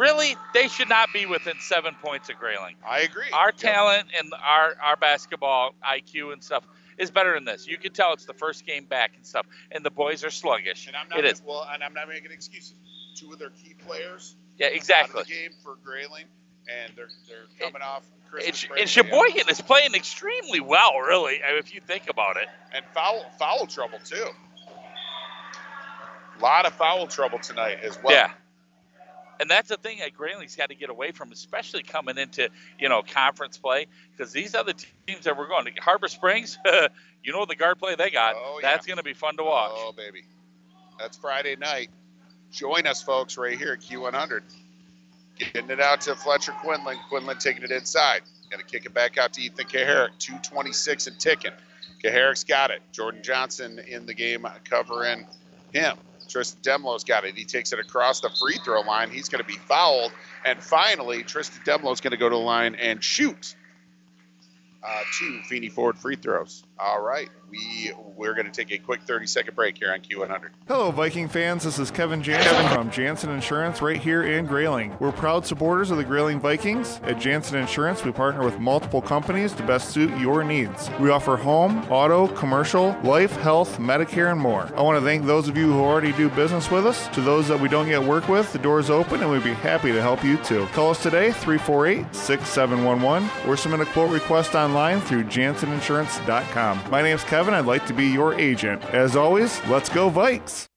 really 0.00 0.36
they 0.54 0.66
should 0.68 0.88
not 0.88 1.12
be 1.12 1.26
within 1.26 1.54
seven 1.60 1.94
points 2.02 2.28
of 2.30 2.36
Grayling. 2.38 2.74
I 2.88 3.00
agree. 3.00 3.26
Our 3.32 3.52
talent 3.52 4.06
and 4.18 4.32
our 4.42 4.74
our 4.82 4.96
basketball 4.96 5.74
IQ 5.84 6.32
and 6.32 6.42
stuff 6.42 6.64
is 6.98 7.10
better 7.10 7.34
than 7.34 7.44
this. 7.44 7.66
You 7.66 7.78
can 7.78 7.92
tell 7.92 8.12
it's 8.14 8.24
the 8.24 8.34
first 8.34 8.66
game 8.66 8.84
back 8.86 9.12
and 9.16 9.24
stuff, 9.26 9.46
and 9.70 9.84
the 9.84 9.90
boys 9.90 10.24
are 10.24 10.30
sluggish. 10.30 10.86
And 10.86 10.96
I'm 10.96 11.08
not 11.08 11.18
it 11.20 11.24
is. 11.26 11.42
well, 11.46 11.68
and 11.72 11.82
I'm 11.84 11.94
not 11.94 12.08
making 12.08 12.30
excuses. 12.32 12.74
Two 13.16 13.32
of 13.32 13.38
their 13.38 13.50
key 13.50 13.74
players 13.86 14.36
Yeah, 14.58 14.68
exactly. 14.68 15.18
out 15.20 15.22
of 15.22 15.28
the 15.28 15.32
game 15.34 15.50
for 15.62 15.76
Grayling, 15.84 16.24
and 16.68 16.92
they're 16.96 17.08
they're 17.28 17.66
coming 17.66 17.82
off 17.82 18.02
And, 18.22 18.30
Christmas 18.30 18.64
break. 18.66 18.80
and 18.80 18.88
Cheboygan 18.88 19.48
is 19.50 19.60
playing 19.60 19.94
extremely 19.94 20.60
well, 20.60 20.98
really, 21.00 21.40
if 21.42 21.74
you 21.74 21.80
think 21.80 22.08
about 22.08 22.36
it. 22.36 22.48
and 22.74 22.84
foul 22.94 23.24
foul 23.38 23.66
trouble 23.66 23.98
too. 24.04 24.26
A 26.38 26.42
lot 26.42 26.64
of 26.66 26.72
foul 26.72 27.06
trouble 27.06 27.38
tonight 27.38 27.78
as 27.82 27.98
well. 28.02 28.14
Yeah. 28.14 28.30
And 29.40 29.50
that's 29.50 29.70
the 29.70 29.76
thing 29.78 29.98
that 29.98 30.12
Grayling's 30.14 30.54
got 30.54 30.68
to 30.68 30.74
get 30.74 30.90
away 30.90 31.12
from, 31.12 31.32
especially 31.32 31.82
coming 31.82 32.18
into 32.18 32.48
you 32.78 32.88
know 32.88 33.02
conference 33.02 33.56
play, 33.56 33.86
because 34.12 34.32
these 34.32 34.54
other 34.54 34.74
teams 35.06 35.24
that 35.24 35.36
we're 35.36 35.48
going 35.48 35.64
to 35.64 35.72
Harbor 35.80 36.08
Springs, 36.08 36.58
you 37.24 37.32
know 37.32 37.46
the 37.46 37.56
guard 37.56 37.78
play 37.78 37.94
they 37.94 38.10
got. 38.10 38.34
Oh, 38.36 38.60
yeah. 38.62 38.70
That's 38.70 38.86
going 38.86 38.98
to 38.98 39.02
be 39.02 39.14
fun 39.14 39.36
to 39.38 39.42
watch. 39.42 39.72
Oh, 39.74 39.92
baby. 39.96 40.24
That's 40.98 41.16
Friday 41.16 41.56
night. 41.56 41.88
Join 42.52 42.86
us, 42.86 43.02
folks, 43.02 43.38
right 43.38 43.56
here 43.56 43.72
at 43.72 43.80
Q100. 43.80 44.42
Getting 45.38 45.70
it 45.70 45.80
out 45.80 46.02
to 46.02 46.14
Fletcher 46.14 46.52
Quinlan. 46.60 46.98
Quinlan 47.08 47.38
taking 47.38 47.62
it 47.62 47.70
inside. 47.70 48.20
Going 48.50 48.62
to 48.62 48.66
kick 48.70 48.84
it 48.84 48.92
back 48.92 49.16
out 49.16 49.32
to 49.34 49.40
Ethan 49.40 49.66
Kaharick. 49.66 50.18
226 50.18 51.06
and 51.06 51.18
ticking. 51.18 51.52
Kaharick's 52.02 52.44
got 52.44 52.70
it. 52.70 52.82
Jordan 52.92 53.22
Johnson 53.22 53.78
in 53.78 54.04
the 54.04 54.14
game 54.14 54.46
covering 54.68 55.26
him. 55.72 55.96
Tristan 56.30 56.60
Demlo's 56.62 57.04
got 57.04 57.24
it. 57.24 57.36
He 57.36 57.44
takes 57.44 57.72
it 57.72 57.78
across 57.78 58.20
the 58.20 58.30
free 58.30 58.58
throw 58.64 58.80
line. 58.80 59.10
He's 59.10 59.28
going 59.28 59.42
to 59.42 59.48
be 59.48 59.58
fouled. 59.58 60.12
And 60.44 60.62
finally, 60.62 61.22
Tristan 61.22 61.62
Demlo's 61.64 62.00
going 62.00 62.12
to 62.12 62.16
go 62.16 62.28
to 62.28 62.34
the 62.34 62.40
line 62.40 62.74
and 62.76 63.02
shoot 63.02 63.54
uh, 64.82 65.00
two 65.18 65.40
Feeney 65.48 65.68
Ford 65.68 65.98
free 65.98 66.16
throws. 66.16 66.64
All 66.82 67.02
right, 67.02 67.28
we 67.50 67.92
we're 68.16 68.32
going 68.34 68.46
to 68.46 68.52
take 68.52 68.70
a 68.70 68.78
quick 68.78 69.02
30 69.02 69.26
second 69.26 69.54
break 69.54 69.76
here 69.76 69.92
on 69.92 70.00
Q100. 70.00 70.50
Hello, 70.66 70.90
Viking 70.90 71.28
fans. 71.28 71.64
This 71.64 71.78
is 71.78 71.90
Kevin 71.90 72.22
Jansen 72.22 72.68
from 72.74 72.90
Jansen 72.90 73.30
Insurance 73.30 73.82
right 73.82 73.98
here 73.98 74.22
in 74.22 74.46
Grayling. 74.46 74.96
We're 74.98 75.12
proud 75.12 75.44
supporters 75.44 75.90
of 75.90 75.98
the 75.98 76.04
Grayling 76.04 76.40
Vikings. 76.40 77.00
At 77.02 77.18
Jansen 77.18 77.58
Insurance, 77.58 78.04
we 78.04 78.12
partner 78.12 78.44
with 78.44 78.58
multiple 78.58 79.02
companies 79.02 79.52
to 79.54 79.62
best 79.62 79.90
suit 79.90 80.16
your 80.18 80.42
needs. 80.42 80.88
We 81.00 81.10
offer 81.10 81.36
home, 81.36 81.84
auto, 81.90 82.28
commercial, 82.28 82.96
life, 83.04 83.36
health, 83.36 83.78
Medicare, 83.78 84.32
and 84.32 84.40
more. 84.40 84.70
I 84.74 84.80
want 84.80 84.98
to 84.98 85.04
thank 85.04 85.26
those 85.26 85.48
of 85.48 85.56
you 85.58 85.70
who 85.70 85.80
already 85.80 86.12
do 86.12 86.30
business 86.30 86.70
with 86.70 86.86
us. 86.86 87.08
To 87.08 87.20
those 87.20 87.48
that 87.48 87.60
we 87.60 87.68
don't 87.68 87.88
yet 87.88 88.02
work 88.02 88.28
with, 88.28 88.52
the 88.52 88.58
door 88.58 88.80
is 88.80 88.88
open 88.88 89.20
and 89.22 89.30
we'd 89.30 89.44
be 89.44 89.52
happy 89.54 89.92
to 89.92 90.00
help 90.00 90.24
you 90.24 90.38
too. 90.38 90.66
Call 90.72 90.90
us 90.90 91.02
today, 91.02 91.32
348 91.32 92.14
6711, 92.14 93.50
or 93.50 93.56
submit 93.56 93.80
a 93.80 93.86
quote 93.92 94.10
request 94.10 94.54
online 94.54 95.00
through 95.02 95.24
janseninsurance.com. 95.24 96.69
My 96.90 97.02
name's 97.02 97.24
Kevin. 97.24 97.54
I'd 97.54 97.66
like 97.66 97.86
to 97.86 97.94
be 97.94 98.06
your 98.06 98.34
agent. 98.34 98.82
As 98.94 99.16
always, 99.16 99.60
let's 99.66 99.88
go 99.88 100.10
Vikes! 100.10 100.69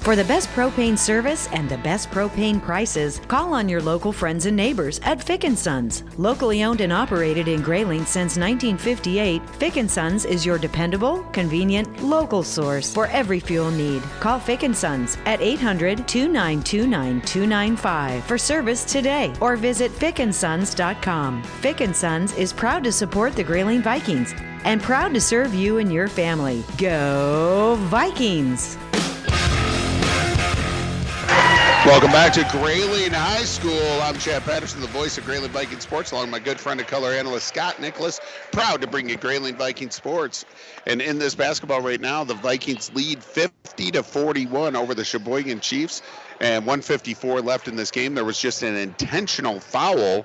For 0.00 0.16
the 0.16 0.24
best 0.24 0.48
propane 0.50 0.98
service 0.98 1.48
and 1.52 1.68
the 1.68 1.76
best 1.78 2.10
propane 2.10 2.60
prices, 2.62 3.20
call 3.28 3.52
on 3.52 3.68
your 3.68 3.82
local 3.82 4.14
friends 4.14 4.46
and 4.46 4.56
neighbors 4.56 4.98
at 5.02 5.22
Fick 5.22 5.44
& 5.50 5.56
Sons. 5.56 6.04
Locally 6.16 6.64
owned 6.64 6.80
and 6.80 6.90
operated 6.90 7.48
in 7.48 7.60
Grayling 7.60 8.06
since 8.06 8.38
1958, 8.38 9.46
Fick 9.50 9.74
& 9.90 9.92
Sons 9.92 10.24
is 10.24 10.46
your 10.46 10.56
dependable, 10.56 11.22
convenient, 11.32 12.02
local 12.02 12.42
source 12.42 12.94
for 12.94 13.08
every 13.08 13.40
fuel 13.40 13.70
need. 13.70 14.02
Call 14.20 14.40
Fick 14.40 14.64
& 14.74 14.76
Sons 14.76 15.18
at 15.26 15.40
800-2929-295 15.40 18.22
for 18.22 18.38
service 18.38 18.84
today 18.84 19.34
or 19.42 19.56
visit 19.56 19.92
fickandsons.com. 19.92 21.42
Fick 21.42 21.94
& 21.94 21.96
Sons 21.96 22.34
is 22.38 22.54
proud 22.54 22.82
to 22.84 22.92
support 22.92 23.36
the 23.36 23.44
Grayling 23.44 23.82
Vikings 23.82 24.32
and 24.64 24.82
proud 24.82 25.12
to 25.12 25.20
serve 25.20 25.52
you 25.52 25.76
and 25.76 25.92
your 25.92 26.08
family. 26.08 26.64
Go 26.78 27.76
Vikings! 27.90 28.78
Welcome 31.90 32.12
back 32.12 32.32
to 32.34 32.46
Grayling 32.52 33.10
High 33.10 33.42
School. 33.42 34.00
I'm 34.00 34.16
Chad 34.16 34.42
Patterson, 34.42 34.80
the 34.80 34.86
voice 34.86 35.18
of 35.18 35.24
Grayling 35.24 35.50
Viking 35.50 35.80
Sports, 35.80 36.12
along 36.12 36.26
with 36.26 36.30
my 36.30 36.38
good 36.38 36.60
friend 36.60 36.78
and 36.78 36.88
color 36.88 37.10
analyst 37.10 37.48
Scott 37.48 37.80
Nicholas. 37.80 38.20
Proud 38.52 38.80
to 38.82 38.86
bring 38.86 39.08
you 39.08 39.16
Grayling 39.16 39.56
Viking 39.56 39.90
Sports. 39.90 40.44
And 40.86 41.02
in 41.02 41.18
this 41.18 41.34
basketball 41.34 41.80
right 41.80 42.00
now, 42.00 42.22
the 42.22 42.34
Vikings 42.34 42.94
lead 42.94 43.24
50 43.24 43.90
to 43.90 44.04
41 44.04 44.76
over 44.76 44.94
the 44.94 45.02
Cheboygan 45.02 45.58
Chiefs, 45.58 46.00
and 46.40 46.64
154 46.64 47.40
left 47.40 47.66
in 47.66 47.74
this 47.74 47.90
game. 47.90 48.14
There 48.14 48.24
was 48.24 48.40
just 48.40 48.62
an 48.62 48.76
intentional 48.76 49.58
foul 49.58 50.24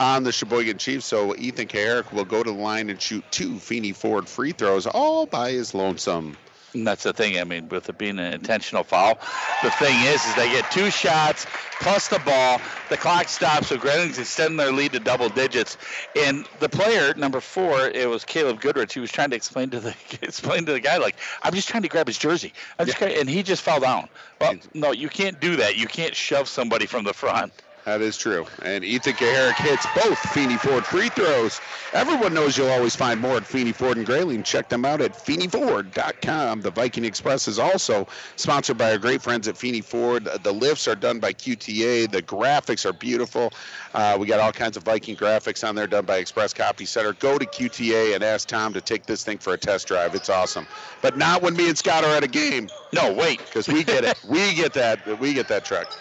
on 0.00 0.24
the 0.24 0.32
Cheboygan 0.32 0.78
Chiefs, 0.78 1.06
so 1.06 1.36
Ethan 1.36 1.68
Kaharick 1.68 2.12
will 2.12 2.24
go 2.24 2.42
to 2.42 2.50
the 2.50 2.58
line 2.58 2.90
and 2.90 3.00
shoot 3.00 3.24
two 3.30 3.60
Feeney 3.60 3.92
Ford 3.92 4.28
free 4.28 4.50
throws 4.50 4.88
all 4.88 5.26
by 5.26 5.52
his 5.52 5.74
lonesome. 5.74 6.36
And 6.74 6.86
that's 6.86 7.04
the 7.04 7.12
thing. 7.12 7.38
I 7.38 7.44
mean, 7.44 7.68
with 7.68 7.88
it 7.88 7.98
being 7.98 8.18
an 8.18 8.32
intentional 8.32 8.82
foul, 8.82 9.18
the 9.62 9.70
thing 9.70 9.96
is, 10.06 10.24
is 10.24 10.34
they 10.34 10.48
get 10.50 10.70
two 10.72 10.90
shots 10.90 11.46
plus 11.80 12.08
the 12.08 12.18
ball. 12.20 12.60
The 12.90 12.96
clock 12.96 13.28
stops, 13.28 13.68
so 13.68 13.76
Grayling's 13.76 14.18
extending 14.18 14.56
their 14.56 14.72
lead 14.72 14.92
to 14.92 15.00
double 15.00 15.28
digits. 15.28 15.76
And 16.16 16.46
the 16.60 16.68
player 16.68 17.14
number 17.14 17.40
four, 17.40 17.88
it 17.88 18.08
was 18.08 18.24
Caleb 18.24 18.60
Goodrich. 18.60 18.92
He 18.92 19.00
was 19.00 19.12
trying 19.12 19.30
to 19.30 19.36
explain 19.36 19.70
to 19.70 19.80
the 19.80 19.94
explain 20.22 20.66
to 20.66 20.72
the 20.72 20.80
guy 20.80 20.96
like, 20.96 21.16
"I'm 21.42 21.54
just 21.54 21.68
trying 21.68 21.82
to 21.82 21.88
grab 21.88 22.06
his 22.06 22.18
jersey," 22.18 22.52
I'm 22.78 22.86
just 22.86 23.00
and 23.00 23.28
he 23.28 23.42
just 23.42 23.62
fell 23.62 23.80
down. 23.80 24.08
Well, 24.40 24.56
no, 24.74 24.92
you 24.92 25.08
can't 25.08 25.40
do 25.40 25.56
that. 25.56 25.76
You 25.76 25.86
can't 25.86 26.14
shove 26.14 26.48
somebody 26.48 26.86
from 26.86 27.04
the 27.04 27.14
front. 27.14 27.52
That 27.84 28.00
is 28.00 28.16
true. 28.16 28.46
And 28.62 28.82
Ethan 28.82 29.12
Kaharick 29.12 29.56
hits 29.56 29.86
both 29.94 30.18
Feeney 30.30 30.56
Ford 30.56 30.86
free 30.86 31.10
throws. 31.10 31.60
Everyone 31.92 32.32
knows 32.32 32.56
you'll 32.56 32.70
always 32.70 32.96
find 32.96 33.20
more 33.20 33.36
at 33.36 33.46
Feeney 33.46 33.72
Ford 33.72 33.98
and 33.98 34.06
Grayling. 34.06 34.42
Check 34.42 34.70
them 34.70 34.86
out 34.86 35.02
at 35.02 35.12
FeeneyFord.com. 35.12 36.62
The 36.62 36.70
Viking 36.70 37.04
Express 37.04 37.46
is 37.46 37.58
also 37.58 38.08
sponsored 38.36 38.78
by 38.78 38.92
our 38.92 38.98
great 38.98 39.20
friends 39.20 39.48
at 39.48 39.58
Feeney 39.58 39.82
Ford. 39.82 40.24
The 40.42 40.52
lifts 40.52 40.88
are 40.88 40.94
done 40.94 41.20
by 41.20 41.34
QTA. 41.34 42.10
The 42.10 42.22
graphics 42.22 42.86
are 42.86 42.94
beautiful. 42.94 43.52
Uh, 43.92 44.16
we 44.18 44.26
got 44.26 44.40
all 44.40 44.52
kinds 44.52 44.78
of 44.78 44.82
Viking 44.82 45.14
graphics 45.14 45.66
on 45.66 45.74
there 45.74 45.86
done 45.86 46.06
by 46.06 46.16
Express 46.16 46.54
Copy 46.54 46.86
Center. 46.86 47.12
Go 47.12 47.36
to 47.36 47.44
QTA 47.44 48.14
and 48.14 48.24
ask 48.24 48.48
Tom 48.48 48.72
to 48.72 48.80
take 48.80 49.04
this 49.04 49.24
thing 49.24 49.36
for 49.36 49.52
a 49.52 49.58
test 49.58 49.86
drive. 49.86 50.14
It's 50.14 50.30
awesome. 50.30 50.66
But 51.02 51.18
not 51.18 51.42
when 51.42 51.54
me 51.54 51.68
and 51.68 51.76
Scott 51.76 52.02
are 52.02 52.16
at 52.16 52.24
a 52.24 52.28
game. 52.28 52.70
No, 52.94 53.12
wait. 53.12 53.40
Because 53.40 53.68
we 53.68 53.84
get 53.84 54.04
it. 54.04 54.18
we 54.28 54.54
get 54.54 54.72
that. 54.72 55.20
We 55.20 55.34
get 55.34 55.48
that 55.48 55.66
truck. 55.66 55.94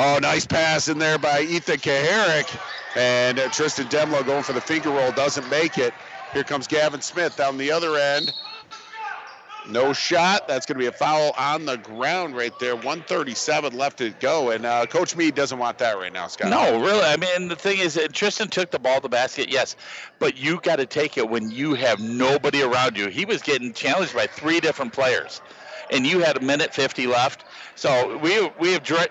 Oh, 0.00 0.18
nice 0.22 0.46
pass 0.46 0.86
in 0.86 0.98
there 0.98 1.18
by 1.18 1.40
Ethan 1.40 1.78
Kaharick. 1.78 2.56
And 2.96 3.38
uh, 3.40 3.48
Tristan 3.50 3.86
Demlo 3.86 4.24
going 4.24 4.44
for 4.44 4.52
the 4.52 4.60
finger 4.60 4.90
roll 4.90 5.10
doesn't 5.10 5.48
make 5.50 5.76
it. 5.76 5.92
Here 6.32 6.44
comes 6.44 6.68
Gavin 6.68 7.00
Smith 7.00 7.36
down 7.36 7.58
the 7.58 7.72
other 7.72 7.96
end. 7.96 8.32
No 9.68 9.92
shot. 9.92 10.46
That's 10.46 10.66
going 10.66 10.76
to 10.76 10.78
be 10.78 10.86
a 10.86 10.92
foul 10.92 11.34
on 11.36 11.66
the 11.66 11.76
ground 11.76 12.36
right 12.36 12.56
there. 12.60 12.74
137 12.76 13.76
left 13.76 13.98
to 13.98 14.10
go. 14.10 14.50
And 14.50 14.64
uh, 14.64 14.86
Coach 14.86 15.16
Mead 15.16 15.34
doesn't 15.34 15.58
want 15.58 15.78
that 15.78 15.98
right 15.98 16.12
now, 16.12 16.28
Scott. 16.28 16.50
No, 16.50 16.80
really. 16.80 17.02
I 17.02 17.16
mean, 17.16 17.48
the 17.48 17.56
thing 17.56 17.78
is, 17.78 17.98
uh, 17.98 18.06
Tristan 18.12 18.48
took 18.48 18.70
the 18.70 18.78
ball 18.78 18.96
to 18.96 19.02
the 19.02 19.08
basket, 19.08 19.50
yes, 19.50 19.76
but 20.20 20.38
you 20.38 20.60
got 20.62 20.76
to 20.76 20.86
take 20.86 21.18
it 21.18 21.28
when 21.28 21.50
you 21.50 21.74
have 21.74 22.00
nobody 22.00 22.62
around 22.62 22.96
you. 22.96 23.08
He 23.08 23.24
was 23.24 23.42
getting 23.42 23.72
challenged 23.72 24.14
by 24.14 24.26
three 24.26 24.60
different 24.60 24.92
players, 24.92 25.42
and 25.90 26.06
you 26.06 26.20
had 26.20 26.36
a 26.36 26.40
minute 26.40 26.72
50 26.72 27.06
left. 27.06 27.44
So 27.74 28.16
we 28.18 28.48
we 28.58 28.72
have 28.72 28.82
dra- 28.82 29.06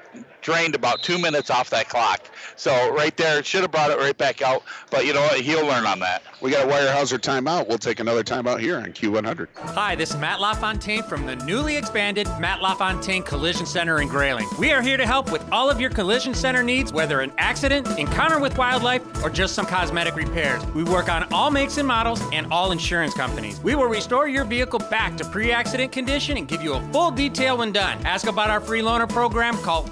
drained 0.48 0.76
about 0.76 1.04
two 1.04 1.18
minutes 1.18 1.50
off 1.50 1.70
that 1.70 1.90
clock. 1.90 2.22
So 2.56 2.72
right 2.94 3.16
there, 3.18 3.44
should 3.44 3.64
have 3.64 3.72
brought 3.72 3.92
it 3.92 3.98
right 3.98 4.18
back 4.18 4.42
out. 4.42 4.64
But 4.90 5.06
you 5.06 5.14
know 5.14 5.22
what? 5.22 5.42
He'll 5.42 5.66
learn 5.66 5.86
on 5.86 6.00
that. 6.00 6.24
We 6.40 6.52
got 6.52 6.66
a 6.66 6.72
Weyerhaeuser 6.72 7.20
timeout. 7.20 7.68
We'll 7.68 7.78
take 7.78 8.00
another 8.00 8.24
timeout 8.24 8.62
here 8.62 8.78
on 8.78 8.94
Q100. 8.94 9.50
Hi, 9.58 9.96
this 9.96 10.12
is 10.12 10.16
Matt 10.16 10.40
LaFontaine 10.40 11.04
from 11.04 11.26
the 11.26 11.36
newly 11.36 11.76
expanded 11.76 12.28
Matt 12.40 12.62
LaFontaine 12.62 13.24
Collision 13.24 13.66
Center 13.66 14.00
in 14.00 14.08
Grayling. 14.08 14.48
We 14.58 14.72
are 14.72 14.82
here 14.82 14.96
to 14.96 15.06
help 15.06 15.34
with 15.34 15.44
all 15.52 15.70
of 15.70 15.82
your 15.82 15.90
collision 15.90 16.34
center 16.34 16.64
needs, 16.64 16.94
whether 16.94 17.20
an 17.20 17.34
accident, 17.38 17.86
encounter 18.00 18.40
with 18.40 18.58
wildlife, 18.58 19.02
or 19.26 19.30
just 19.30 19.54
some 19.54 19.66
cosmetic 19.66 20.16
repairs. 20.16 20.66
We 20.68 20.86
work 20.86 21.10
on 21.10 21.24
all 21.34 21.52
makes 21.52 21.78
and 21.78 21.86
models 21.86 22.22
and 22.32 22.48
all 22.54 22.72
insurance 22.72 23.14
companies. 23.14 23.60
We 23.60 23.76
will 23.76 23.88
restore 23.88 24.30
your 24.30 24.46
vehicle 24.46 24.80
back 24.80 25.18
to 25.18 25.26
pre-accident 25.26 25.92
condition 25.92 26.38
and 26.38 26.48
give 26.48 26.62
you 26.64 26.76
a 26.76 26.82
full 26.94 27.12
detail 27.12 27.58
when 27.58 27.74
done. 27.74 27.98
Ask 28.06 28.28
about 28.28 28.50
our 28.50 28.62
free 28.62 28.82
loaner 28.82 29.10
program, 29.10 29.58
call 29.58 29.84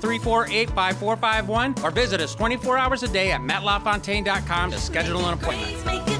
348-5451, 0.46 1.84
or 1.84 1.92
visit 1.92 2.22
us 2.22 2.36
24 2.36 2.78
hours 2.78 3.04
a 3.04 3.08
day 3.08 3.32
at 3.32 3.42
mattlafontaine.com 3.42 4.72
to 4.72 4.80
schedule 4.80 5.26
an 5.26 5.34
appointment. 5.34 6.15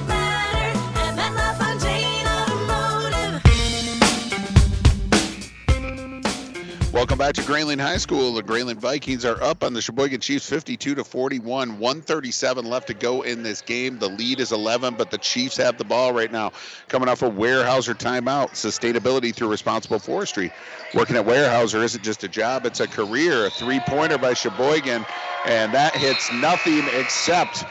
Welcome 6.96 7.18
back 7.18 7.34
to 7.34 7.42
Grayling 7.42 7.78
High 7.78 7.98
School. 7.98 8.32
The 8.32 8.42
Grayling 8.42 8.78
Vikings 8.78 9.26
are 9.26 9.38
up 9.42 9.62
on 9.62 9.74
the 9.74 9.82
Cheboygan 9.82 10.18
Chiefs 10.18 10.48
52 10.48 10.94
to 10.94 11.04
41. 11.04 11.78
137 11.78 12.64
left 12.64 12.86
to 12.86 12.94
go 12.94 13.20
in 13.20 13.42
this 13.42 13.60
game. 13.60 13.98
The 13.98 14.08
lead 14.08 14.40
is 14.40 14.50
11, 14.50 14.94
but 14.94 15.10
the 15.10 15.18
Chiefs 15.18 15.58
have 15.58 15.76
the 15.76 15.84
ball 15.84 16.14
right 16.14 16.32
now. 16.32 16.52
Coming 16.88 17.10
off 17.10 17.20
a 17.20 17.28
Weyerhaeuser 17.30 17.92
timeout. 17.98 18.52
Sustainability 18.52 19.34
through 19.34 19.48
responsible 19.48 19.98
forestry. 19.98 20.50
Working 20.94 21.16
at 21.16 21.26
Weyerhaeuser 21.26 21.84
isn't 21.84 22.02
just 22.02 22.24
a 22.24 22.28
job, 22.28 22.64
it's 22.64 22.80
a 22.80 22.88
career. 22.88 23.44
A 23.44 23.50
three 23.50 23.80
pointer 23.80 24.16
by 24.16 24.32
Cheboygan, 24.32 25.04
and 25.44 25.74
that 25.74 25.94
hits 25.94 26.32
nothing 26.32 26.82
except 26.98 27.66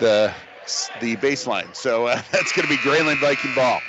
the, 0.00 0.32
the 1.02 1.16
baseline. 1.16 1.76
So 1.76 2.06
uh, 2.06 2.22
that's 2.32 2.52
going 2.52 2.66
to 2.66 2.74
be 2.74 2.82
Grayling 2.82 3.18
Viking 3.18 3.54
ball. 3.54 3.82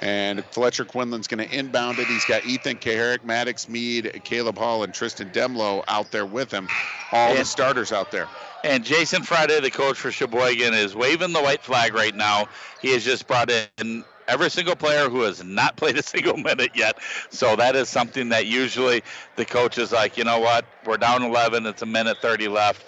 And 0.00 0.44
Fletcher 0.46 0.84
Quinlan's 0.84 1.28
going 1.28 1.46
to 1.46 1.56
inbound 1.56 1.98
it. 1.98 2.06
He's 2.06 2.24
got 2.24 2.44
Ethan 2.44 2.76
Kaharick, 2.76 3.24
Maddox 3.24 3.68
Mead, 3.68 4.20
Caleb 4.24 4.58
Hall, 4.58 4.82
and 4.82 4.92
Tristan 4.92 5.30
Demlo 5.30 5.84
out 5.88 6.10
there 6.10 6.26
with 6.26 6.50
him. 6.50 6.68
All 7.12 7.34
the 7.34 7.44
starters 7.44 7.92
out 7.92 8.10
there. 8.10 8.28
And 8.64 8.84
Jason 8.84 9.22
Friday, 9.22 9.60
the 9.60 9.70
coach 9.70 9.98
for 9.98 10.10
Cheboygan, 10.10 10.74
is 10.74 10.94
waving 10.94 11.32
the 11.32 11.42
white 11.42 11.62
flag 11.62 11.94
right 11.94 12.14
now. 12.14 12.48
He 12.82 12.92
has 12.92 13.04
just 13.04 13.26
brought 13.26 13.50
in 13.50 14.04
every 14.26 14.50
single 14.50 14.76
player 14.76 15.08
who 15.08 15.22
has 15.22 15.44
not 15.44 15.76
played 15.78 15.96
a 15.98 16.02
single 16.02 16.36
minute 16.36 16.72
yet. 16.74 16.98
So 17.30 17.56
that 17.56 17.76
is 17.76 17.88
something 17.88 18.30
that 18.30 18.46
usually 18.46 19.02
the 19.36 19.44
coach 19.44 19.78
is 19.78 19.92
like, 19.92 20.16
you 20.16 20.24
know 20.24 20.40
what, 20.40 20.64
we're 20.84 20.96
down 20.96 21.22
11, 21.22 21.66
it's 21.66 21.82
a 21.82 21.86
minute 21.86 22.18
30 22.20 22.48
left. 22.48 22.84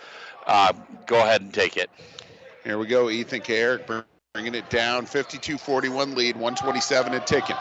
Uh, 0.47 0.73
go 1.07 1.17
ahead 1.17 1.41
and 1.43 1.53
take 1.53 1.77
it. 1.77 1.91
Here 2.65 2.79
we 2.79 2.87
go. 2.87 3.11
Ethan 3.11 3.41
Kaharick 3.41 4.05
bringing 4.37 4.55
it 4.55 4.69
down, 4.69 5.07
52-41 5.07 6.15
lead, 6.15 6.37
127 6.37 7.15
and 7.15 7.27
ticking. 7.27 7.57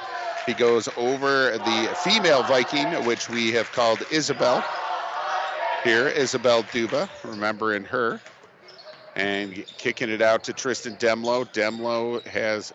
He 0.46 0.54
goes 0.54 0.90
over 0.98 1.52
the 1.52 1.98
female 2.04 2.44
Viking, 2.44 2.92
which 3.06 3.30
we 3.30 3.54
have 3.54 3.72
called 3.72 4.00
Isabel. 4.12 4.62
Here, 5.86 6.10
Isabel 6.10 6.64
Duba, 6.64 7.08
remembering 7.24 7.86
her. 7.86 8.20
And 9.16 9.66
kicking 9.78 10.10
it 10.10 10.22
out 10.22 10.44
to 10.44 10.52
Tristan 10.52 10.98
Demlo. 10.98 11.46
Demlo 11.54 12.22
has 12.28 12.74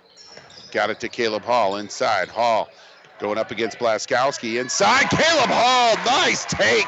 got 0.72 0.88
it 0.88 0.98
to 1.00 1.10
Caleb 1.10 1.42
Hall 1.42 1.76
inside. 1.76 2.28
Hall 2.30 2.70
going 3.18 3.36
up 3.36 3.50
against 3.50 3.78
Blaskowski. 3.78 4.58
Inside, 4.58 5.10
Caleb 5.10 5.50
Hall. 5.50 5.94
Nice 6.06 6.46
take 6.46 6.86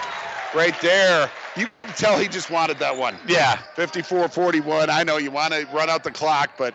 right 0.54 0.80
there. 0.80 1.30
You 1.56 1.66
can 1.82 1.92
tell 1.92 2.18
he 2.18 2.28
just 2.28 2.50
wanted 2.50 2.78
that 2.78 2.96
one. 2.96 3.16
Yeah. 3.28 3.60
54 3.74 4.28
41. 4.28 4.88
I 4.88 5.02
know 5.02 5.18
you 5.18 5.30
want 5.30 5.52
to 5.52 5.66
run 5.74 5.90
out 5.90 6.04
the 6.04 6.10
clock, 6.10 6.52
but. 6.56 6.74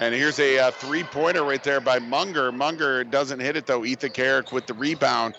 And 0.00 0.14
here's 0.14 0.40
a 0.40 0.58
uh, 0.58 0.70
three 0.70 1.04
pointer 1.04 1.44
right 1.44 1.62
there 1.62 1.80
by 1.80 1.98
Munger. 1.98 2.50
Munger 2.50 3.04
doesn't 3.04 3.38
hit 3.38 3.56
it, 3.56 3.66
though. 3.66 3.84
Ethan 3.84 4.10
Kaharick 4.12 4.50
with 4.50 4.66
the 4.66 4.74
rebound. 4.74 5.34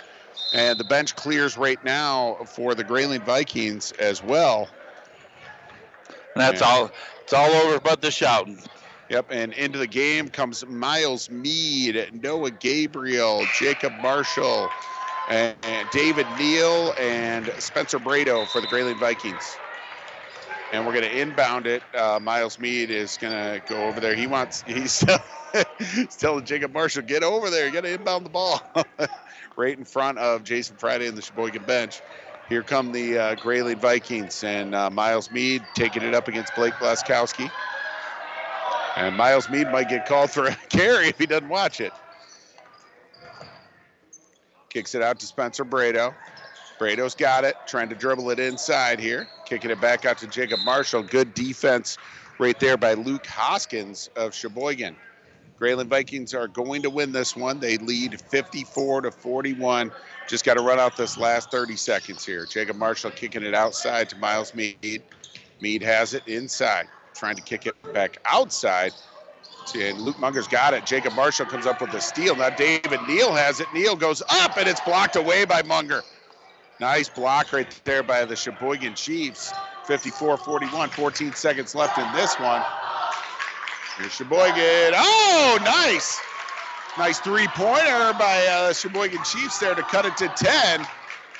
And 0.54 0.80
the 0.80 0.84
bench 0.84 1.16
clears 1.16 1.58
right 1.58 1.84
now 1.84 2.36
for 2.46 2.76
the 2.76 2.84
Grayling 2.84 3.22
Vikings 3.22 3.92
as 3.94 4.22
well. 4.22 4.70
And 6.10 6.18
that's 6.36 6.62
And- 6.62 6.70
all. 6.72 6.92
It's 7.24 7.34
all 7.34 7.50
over 7.50 7.80
but 7.80 8.02
the 8.02 8.12
shouting. 8.12 8.62
Yep, 9.10 9.28
and 9.32 9.54
into 9.54 9.80
the 9.80 9.88
game 9.88 10.30
comes 10.30 10.66
Miles 10.66 11.30
Mead, 11.30 12.22
Noah 12.22 12.52
Gabriel, 12.52 13.46
Jacob 13.48 13.94
Marshall, 14.02 14.70
and, 15.28 15.56
and 15.64 15.90
David 15.90 16.28
Neal, 16.38 16.94
and 16.98 17.54
Spencer 17.60 18.00
Brado 18.00 18.48
for 18.48 18.62
the 18.62 18.68
Grayling 18.68 18.98
Vikings. 18.98 19.58
And 20.72 20.86
we're 20.86 20.94
going 20.94 21.06
to 21.10 21.20
inbound 21.20 21.68
it. 21.68 21.84
Uh, 21.94 22.20
Miles 22.22 22.58
Mead 22.58 22.92
is 22.92 23.18
going 23.18 23.34
to 23.34 23.62
go 23.68 23.84
over 23.88 24.00
there. 24.00 24.16
He 24.16 24.28
wants, 24.28 24.64
he's, 24.68 25.04
he's 25.78 26.16
telling 26.16 26.46
Jacob 26.46 26.74
Marshall, 26.74 27.04
get 27.04 27.24
over 27.24 27.50
there. 27.50 27.68
You 27.68 27.74
got 27.74 27.82
to 27.82 27.94
inbound 27.94 28.26
the 28.26 28.30
ball. 28.30 28.62
right 29.56 29.78
in 29.78 29.86
front 29.86 30.18
of 30.18 30.44
Jason 30.44 30.76
Friday 30.78 31.08
and 31.08 31.18
the 31.18 31.22
Cheboygan 31.22 31.64
bench. 31.64 32.02
Here 32.50 32.64
come 32.64 32.92
the 32.92 33.18
uh, 33.18 33.36
Grayling 33.36 33.78
Vikings, 33.78 34.44
and 34.44 34.76
uh, 34.76 34.90
Miles 34.90 35.32
Mead 35.32 35.64
taking 35.74 36.04
it 36.04 36.14
up 36.14 36.28
against 36.28 36.54
Blake 36.56 36.74
Blaskowski. 36.76 37.50
And 38.98 39.16
Miles 39.16 39.50
Mead 39.50 39.72
might 39.72 39.88
get 39.88 40.06
called 40.06 40.32
for 40.32 40.48
a 40.48 40.56
carry 40.70 41.08
if 41.08 41.18
he 41.18 41.26
doesn't 41.26 41.48
watch 41.48 41.80
it. 41.80 41.94
Kicks 44.70 44.96
it 44.96 45.02
out 45.02 45.20
to 45.20 45.26
Spencer 45.26 45.64
Brado. 45.64 46.14
Brado's 46.82 47.14
got 47.14 47.44
it, 47.44 47.56
trying 47.68 47.90
to 47.90 47.96
dribble 47.96 48.32
it 48.32 48.40
inside 48.40 49.00
here. 49.00 49.28
Kicking 49.46 49.70
it 49.70 49.80
back 49.80 50.04
out 50.04 50.18
to 50.18 50.26
Jacob 50.26 50.62
Marshall. 50.66 51.04
Good 51.04 51.36
defense 51.36 52.00
right 52.40 52.60
there 52.60 52.76
by 52.76 52.96
Luke 52.96 53.28
Hoskins 53.28 54.10
of 54.16 54.34
Cheboygan. 54.34 54.96
Grayling 55.60 55.90
Vikings 55.90 56.34
are 56.34 56.48
going 56.48 56.82
to 56.82 56.90
win 56.90 57.12
this 57.12 57.36
one. 57.36 57.60
They 57.60 57.78
lead 57.78 58.20
54 58.20 59.02
to 59.02 59.12
41. 59.12 59.92
Just 60.28 60.44
got 60.44 60.56
to 60.56 60.64
run 60.64 60.80
out 60.80 60.98
this 60.98 61.20
last 61.20 61.52
30 61.52 61.76
seconds 61.76 62.26
here. 62.26 62.48
Jacob 62.48 62.78
Marshall 62.78 63.12
kicking 63.12 63.44
it 63.44 63.54
outside 63.54 64.10
to 64.10 64.16
Miles 64.16 64.56
Mead. 64.56 65.04
Mead 65.62 65.84
has 65.84 66.16
it 66.16 66.28
inside, 66.28 66.88
trying 67.14 67.36
to 67.36 67.44
kick 67.44 67.68
it 67.68 67.76
back 67.94 68.18
outside. 68.26 68.92
And 69.76 70.00
Luke 70.00 70.18
Munger's 70.18 70.48
got 70.48 70.74
it. 70.74 70.88
Jacob 70.88 71.14
Marshall 71.14 71.46
comes 71.46 71.68
up 71.68 71.80
with 71.80 71.94
a 71.94 72.02
steal. 72.02 72.36
Now 72.36 72.50
David 72.50 73.02
Neal 73.08 73.32
has 73.34 73.60
it. 73.60 73.68
Neal 73.72 73.96
goes 73.96 74.24
up, 74.32 74.58
and 74.58 74.68
it's 74.68 74.82
blocked 74.82 75.16
away 75.16 75.46
by 75.46 75.62
Munger. 75.62 76.02
Nice 76.82 77.10
block 77.10 77.54
right 77.54 77.80
there 77.84 78.02
by 78.02 78.26
the 78.26 78.36
Cheboygan 78.36 78.96
Chiefs. 78.96 79.54
54 79.86 80.38
41, 80.38 80.90
14 80.90 81.34
seconds 81.34 81.76
left 81.76 82.00
in 82.00 82.12
this 82.14 82.34
one. 82.40 82.64
Here's 84.00 84.12
Cheboygan. 84.14 84.94
Oh, 84.96 85.60
nice. 85.64 86.20
Nice 86.98 87.20
three 87.20 87.48
pointer 87.50 88.14
by 88.18 88.48
uh, 88.50 88.74
Cheboygan 88.74 89.24
Chiefs 89.24 89.60
there 89.60 89.76
to 89.76 89.84
cut 89.84 90.08
it 90.08 90.18
to 90.18 90.28
10. 90.28 90.88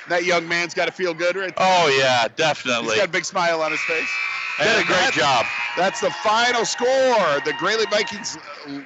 That 0.08 0.24
young 0.24 0.46
man's 0.46 0.74
got 0.74 0.86
to 0.86 0.92
feel 0.92 1.12
good 1.12 1.34
right 1.34 1.54
there. 1.56 1.66
Oh, 1.68 1.88
yeah, 1.98 2.28
definitely. 2.28 2.90
He's 2.90 2.96
got 2.98 3.08
a 3.08 3.12
big 3.12 3.24
smile 3.24 3.62
on 3.62 3.72
his 3.72 3.80
face. 3.80 4.10
Did 4.58 4.68
a 4.68 4.84
great 4.84 4.88
that's- 4.88 5.14
job. 5.14 5.46
That's 5.76 6.00
the 6.00 6.10
final 6.10 6.66
score. 6.66 7.40
The 7.44 7.54
Grayling 7.58 7.88
Vikings 7.90 8.36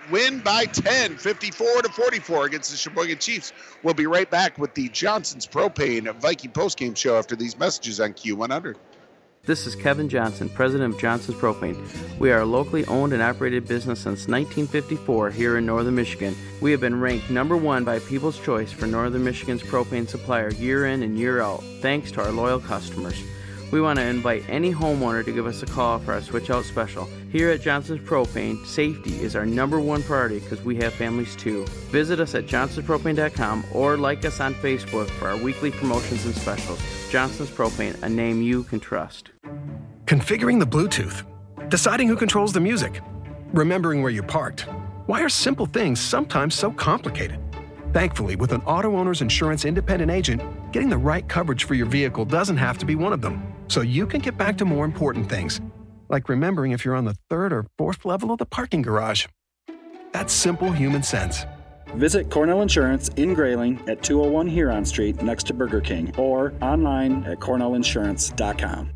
win 0.09 0.39
by 0.39 0.67
10, 0.67 1.17
54 1.17 1.83
to 1.83 1.89
44 1.89 2.47
against 2.47 2.71
the 2.71 2.77
Cheboygan 2.77 3.19
Chiefs. 3.19 3.53
We'll 3.83 3.95
be 3.95 4.07
right 4.07 4.31
back 4.31 4.57
with 4.57 4.75
the 4.75 4.89
Johnson's 4.91 5.47
Propane 5.49 6.15
Viking 6.21 6.53
postgame 6.53 6.97
show 6.97 7.19
after 7.19 7.35
these 7.35 7.59
messages 7.59 8.01
on 8.01 8.13
Q100. 8.13 8.77
This 9.47 9.67
is 9.67 9.77
Kevin 9.77 10.09
Johnson, 10.09 10.49
president 10.49 10.95
of 10.95 11.01
Johnson's 11.01 11.39
Propane. 11.39 11.77
We 12.19 12.33
are 12.33 12.41
a 12.41 12.45
locally 12.45 12.85
owned 12.87 13.13
and 13.13 13.23
operated 13.23 13.67
business 13.69 14.01
since 14.01 14.27
1954 14.27 15.31
here 15.31 15.59
in 15.59 15.67
northern 15.67 15.95
Michigan. 15.95 16.37
We 16.61 16.73
have 16.73 16.81
been 16.81 17.01
ranked 17.01 17.31
number 17.31 17.57
one 17.57 17.85
by 17.85 18.01
People's 18.01 18.41
Choice 18.41 18.73
for 18.73 18.87
northern 18.87 19.23
Michigan's 19.23 19.63
propane 19.63 20.09
supplier 20.09 20.51
year 20.53 20.87
in 20.87 21.03
and 21.03 21.17
year 21.17 21.41
out, 21.41 21.63
thanks 21.81 22.11
to 22.13 22.25
our 22.25 22.33
loyal 22.33 22.59
customers. 22.59 23.23
We 23.73 23.81
want 23.81 23.99
to 23.99 24.05
invite 24.05 24.45
any 24.49 24.73
homeowner 24.73 25.25
to 25.25 25.33
give 25.33 25.47
us 25.47 25.63
a 25.63 25.67
call 25.67 25.99
for 25.99 26.13
our 26.13 26.23
switch 26.23 26.51
out 26.51 26.65
special. 26.65 27.09
Here 27.33 27.51
at 27.51 27.61
Johnson's 27.61 28.01
Propane, 28.01 28.65
safety 28.65 29.21
is 29.21 29.35
our 29.35 29.45
number 29.45 29.81
one 29.81 30.05
priority 30.05 30.39
because 30.39 30.63
we 30.63 30.77
have 30.77 30.95
families 30.95 31.35
too. 31.35 31.67
Visit 31.91 32.21
us 32.21 32.35
at 32.37 32.47
johnsonspropane.com 32.47 33.65
or 33.73 33.97
like 33.97 34.25
us 34.25 34.41
on 34.41 34.55
Facebook 34.55 35.11
for 35.11 35.29
our 35.29 35.37
weekly 35.37 35.73
promotions 35.73 36.25
and 36.25 36.35
specials. 36.35 36.81
Johnson's 37.11 37.51
Propane, 37.51 38.01
a 38.03 38.09
name 38.09 38.41
you 38.41 38.63
can 38.63 38.79
trust. 38.79 39.31
Configuring 40.05 40.61
the 40.61 40.67
Bluetooth, 40.67 41.25
deciding 41.69 42.07
who 42.07 42.17
controls 42.17 42.53
the 42.53 42.61
music, 42.61 43.01
remembering 43.53 44.01
where 44.01 44.13
you 44.13 44.23
parked. 44.23 44.69
Why 45.07 45.23
are 45.23 45.29
simple 45.29 45.67
things 45.67 46.01
sometimes 46.01 46.55
so 46.55 46.71
complicated? 46.71 47.41
Thankfully, 47.93 48.37
with 48.37 48.53
an 48.53 48.61
auto 48.63 48.97
owner's 48.97 49.23
insurance 49.23 49.65
independent 49.65 50.11
agent, 50.13 50.43
getting 50.71 50.89
the 50.89 50.99
right 50.99 51.27
coverage 51.29 51.65
for 51.65 51.75
your 51.75 51.87
vehicle 51.87 52.25
doesn't 52.25 52.57
have 52.57 52.79
to 52.79 52.87
be 52.87 52.95
one 52.95 53.13
of 53.13 53.21
them. 53.21 53.56
So 53.69 53.83
you 53.83 54.07
can 54.07 54.21
get 54.21 54.37
back 54.37 54.59
to 54.59 54.65
more 54.65 54.85
important 54.85 55.29
things, 55.29 55.61
like 56.09 56.29
remembering 56.29 56.73
if 56.73 56.85
you're 56.85 56.95
on 56.95 57.05
the 57.05 57.17
third 57.31 57.53
or 57.53 57.67
fourth 57.79 58.05
level 58.05 58.31
of 58.33 58.39
the 58.39 58.47
parking 58.47 58.83
garage. 58.83 59.27
That's 60.13 60.33
simple 60.33 60.73
human 60.73 61.03
sense. 61.03 61.45
Visit 61.95 62.31
Cornell 62.31 62.63
Insurance 62.63 63.09
in 63.11 63.35
Grayling 63.35 63.81
at 63.89 64.03
201 64.03 64.47
Huron 64.49 64.85
Street 64.85 65.23
next 65.23 65.47
to 65.47 65.55
Burger 65.55 65.81
King 65.81 66.15
or 66.17 66.53
online 66.61 67.25
at 67.25 67.39
cornellinsurance.com. 67.39 68.91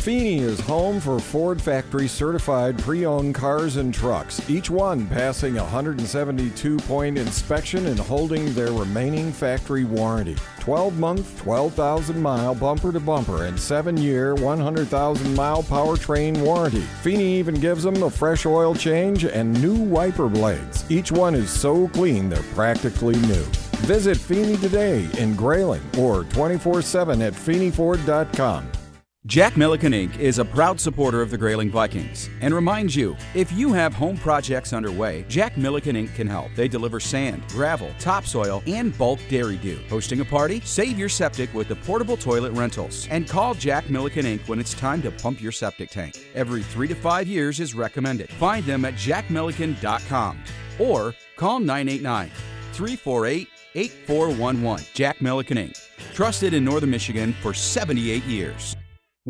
Feeney 0.00 0.38
is 0.38 0.58
home 0.60 0.98
for 0.98 1.20
Ford 1.20 1.60
factory 1.60 2.08
certified 2.08 2.78
pre 2.78 3.04
owned 3.04 3.34
cars 3.34 3.76
and 3.76 3.92
trucks, 3.92 4.48
each 4.48 4.70
one 4.70 5.06
passing 5.06 5.58
a 5.58 5.62
172 5.62 6.78
point 6.78 7.18
inspection 7.18 7.86
and 7.86 8.00
holding 8.00 8.50
their 8.54 8.72
remaining 8.72 9.30
factory 9.30 9.84
warranty. 9.84 10.38
12 10.60 10.98
month, 10.98 11.38
12,000 11.42 12.18
mile 12.18 12.54
bumper 12.54 12.92
to 12.92 12.98
bumper 12.98 13.44
and 13.44 13.60
7 13.60 13.98
year, 13.98 14.34
100,000 14.36 15.34
mile 15.34 15.62
powertrain 15.64 16.40
warranty. 16.40 16.86
Feeney 17.02 17.38
even 17.38 17.56
gives 17.56 17.82
them 17.82 18.02
a 18.02 18.08
fresh 18.08 18.46
oil 18.46 18.74
change 18.74 19.26
and 19.26 19.60
new 19.60 19.74
wiper 19.74 20.30
blades. 20.30 20.90
Each 20.90 21.12
one 21.12 21.34
is 21.34 21.50
so 21.50 21.88
clean 21.88 22.30
they're 22.30 22.42
practically 22.54 23.16
new. 23.16 23.44
Visit 23.84 24.16
Feeney 24.16 24.56
today 24.56 25.06
in 25.18 25.36
Grayling 25.36 25.82
or 25.98 26.24
24 26.24 26.80
7 26.80 27.20
at 27.20 27.34
FeeneyFord.com. 27.34 28.79
Jack 29.26 29.54
Milliken 29.54 29.92
Inc. 29.92 30.18
is 30.18 30.38
a 30.38 30.44
proud 30.46 30.80
supporter 30.80 31.20
of 31.20 31.30
the 31.30 31.36
Grayling 31.36 31.70
Vikings 31.70 32.30
and 32.40 32.54
reminds 32.54 32.96
you 32.96 33.14
if 33.34 33.52
you 33.52 33.70
have 33.70 33.92
home 33.92 34.16
projects 34.16 34.72
underway, 34.72 35.26
Jack 35.28 35.58
Milliken 35.58 35.94
Inc. 35.94 36.14
can 36.14 36.26
help. 36.26 36.48
They 36.56 36.68
deliver 36.68 36.98
sand, 36.98 37.46
gravel, 37.48 37.90
topsoil, 37.98 38.62
and 38.66 38.96
bulk 38.96 39.20
dairy 39.28 39.58
dew. 39.58 39.78
Hosting 39.90 40.20
a 40.20 40.24
party? 40.24 40.62
Save 40.64 40.98
your 40.98 41.10
septic 41.10 41.52
with 41.52 41.68
the 41.68 41.76
portable 41.76 42.16
toilet 42.16 42.52
rentals 42.52 43.06
and 43.08 43.28
call 43.28 43.52
Jack 43.52 43.90
Milliken 43.90 44.24
Inc. 44.24 44.48
when 44.48 44.58
it's 44.58 44.72
time 44.72 45.02
to 45.02 45.10
pump 45.10 45.42
your 45.42 45.52
septic 45.52 45.90
tank. 45.90 46.18
Every 46.34 46.62
three 46.62 46.88
to 46.88 46.94
five 46.94 47.28
years 47.28 47.60
is 47.60 47.74
recommended. 47.74 48.30
Find 48.30 48.64
them 48.64 48.86
at 48.86 48.94
jackmilliken.com 48.94 50.42
or 50.78 51.14
call 51.36 51.60
989 51.60 52.30
348 52.72 53.48
8411. 53.74 54.86
Jack 54.94 55.20
Milliken 55.20 55.58
Inc. 55.58 55.78
Trusted 56.14 56.54
in 56.54 56.64
Northern 56.64 56.90
Michigan 56.90 57.34
for 57.42 57.52
78 57.52 58.24
years. 58.24 58.76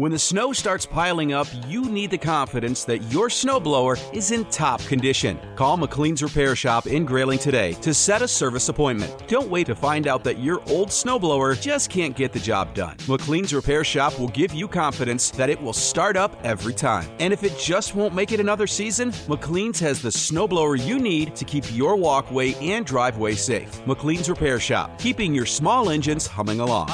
When 0.01 0.13
the 0.13 0.19
snow 0.19 0.55
starts 0.55 0.87
piling 0.87 1.35
up, 1.35 1.47
you 1.69 1.85
need 1.85 2.11
the 2.11 2.17
confidence 2.17 2.85
that 2.85 3.13
your 3.13 3.29
snowblower 3.29 3.99
is 4.15 4.31
in 4.31 4.47
top 4.47 4.81
condition. 4.87 5.39
Call 5.57 5.77
McLean's 5.77 6.23
Repair 6.23 6.57
Shop 6.57 6.87
in 6.87 7.05
Grayling 7.05 7.39
today 7.39 7.75
to 7.83 7.93
set 7.93 8.23
a 8.23 8.27
service 8.27 8.71
appointment. 8.71 9.29
Don't 9.29 9.51
wait 9.51 9.67
to 9.67 9.75
find 9.75 10.07
out 10.07 10.25
that 10.25 10.39
your 10.39 10.63
old 10.71 10.89
snowblower 10.89 11.61
just 11.61 11.91
can't 11.91 12.17
get 12.17 12.33
the 12.33 12.39
job 12.39 12.73
done. 12.73 12.97
McLean's 13.09 13.53
Repair 13.53 13.85
Shop 13.85 14.19
will 14.19 14.29
give 14.29 14.55
you 14.55 14.67
confidence 14.67 15.31
that 15.33 15.51
it 15.51 15.61
will 15.61 15.75
start 15.75 16.17
up 16.17 16.35
every 16.45 16.73
time. 16.73 17.07
And 17.19 17.31
if 17.31 17.45
it 17.45 17.59
just 17.59 17.95
won't 17.95 18.15
make 18.15 18.33
it 18.33 18.41
another 18.41 18.67
season, 18.67 19.13
McLean's 19.29 19.81
has 19.81 20.01
the 20.01 20.09
snowblower 20.09 20.83
you 20.83 20.99
need 20.99 21.37
to 21.37 21.45
keep 21.45 21.77
your 21.77 21.95
walkway 21.95 22.55
and 22.55 22.87
driveway 22.87 23.35
safe. 23.35 23.85
McLean's 23.85 24.31
Repair 24.31 24.61
Shop, 24.61 24.99
keeping 24.99 25.35
your 25.35 25.45
small 25.45 25.91
engines 25.91 26.27
humming 26.27 26.61
along. 26.61 26.89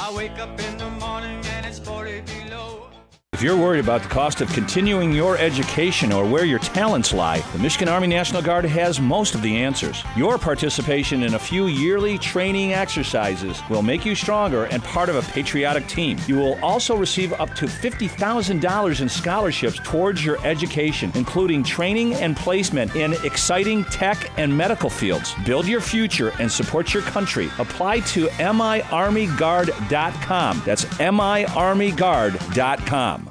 If 3.37 3.43
you're 3.43 3.55
worried 3.55 3.81
about 3.81 4.01
the 4.01 4.09
cost 4.09 4.41
of 4.41 4.51
continuing 4.51 5.11
your 5.11 5.37
education 5.37 6.11
or 6.11 6.25
where 6.25 6.43
your 6.43 6.57
talents 6.57 7.13
lie, 7.13 7.41
the 7.53 7.59
Michigan 7.59 7.87
Army 7.87 8.07
National 8.07 8.41
Guard 8.41 8.65
has 8.65 8.99
most 8.99 9.35
of 9.35 9.43
the 9.43 9.57
answers. 9.57 10.03
Your 10.15 10.39
participation 10.39 11.21
in 11.21 11.35
a 11.35 11.39
few 11.39 11.67
yearly 11.67 12.17
training 12.17 12.73
exercises 12.73 13.61
will 13.69 13.83
make 13.83 14.05
you 14.05 14.15
stronger 14.15 14.63
and 14.63 14.83
part 14.83 15.07
of 15.07 15.17
a 15.17 15.21
patriotic 15.31 15.85
team. 15.85 16.17
You 16.25 16.37
will 16.37 16.57
also 16.63 16.97
receive 16.97 17.31
up 17.33 17.53
to 17.57 17.67
$50,000 17.67 19.01
in 19.01 19.07
scholarships 19.07 19.79
towards 19.83 20.25
your 20.25 20.43
education, 20.43 21.11
including 21.13 21.61
training 21.61 22.15
and 22.15 22.35
placement 22.35 22.95
in 22.95 23.13
exciting 23.23 23.85
tech 23.85 24.31
and 24.37 24.57
medical 24.57 24.89
fields. 24.89 25.35
Build 25.45 25.67
your 25.67 25.81
future 25.81 26.33
and 26.39 26.51
support 26.51 26.91
your 26.91 27.03
country. 27.03 27.51
Apply 27.59 27.99
to 27.99 28.29
miarmyguard.com. 28.29 30.63
That's 30.65 30.85
miarmyguard.com. 30.85 33.26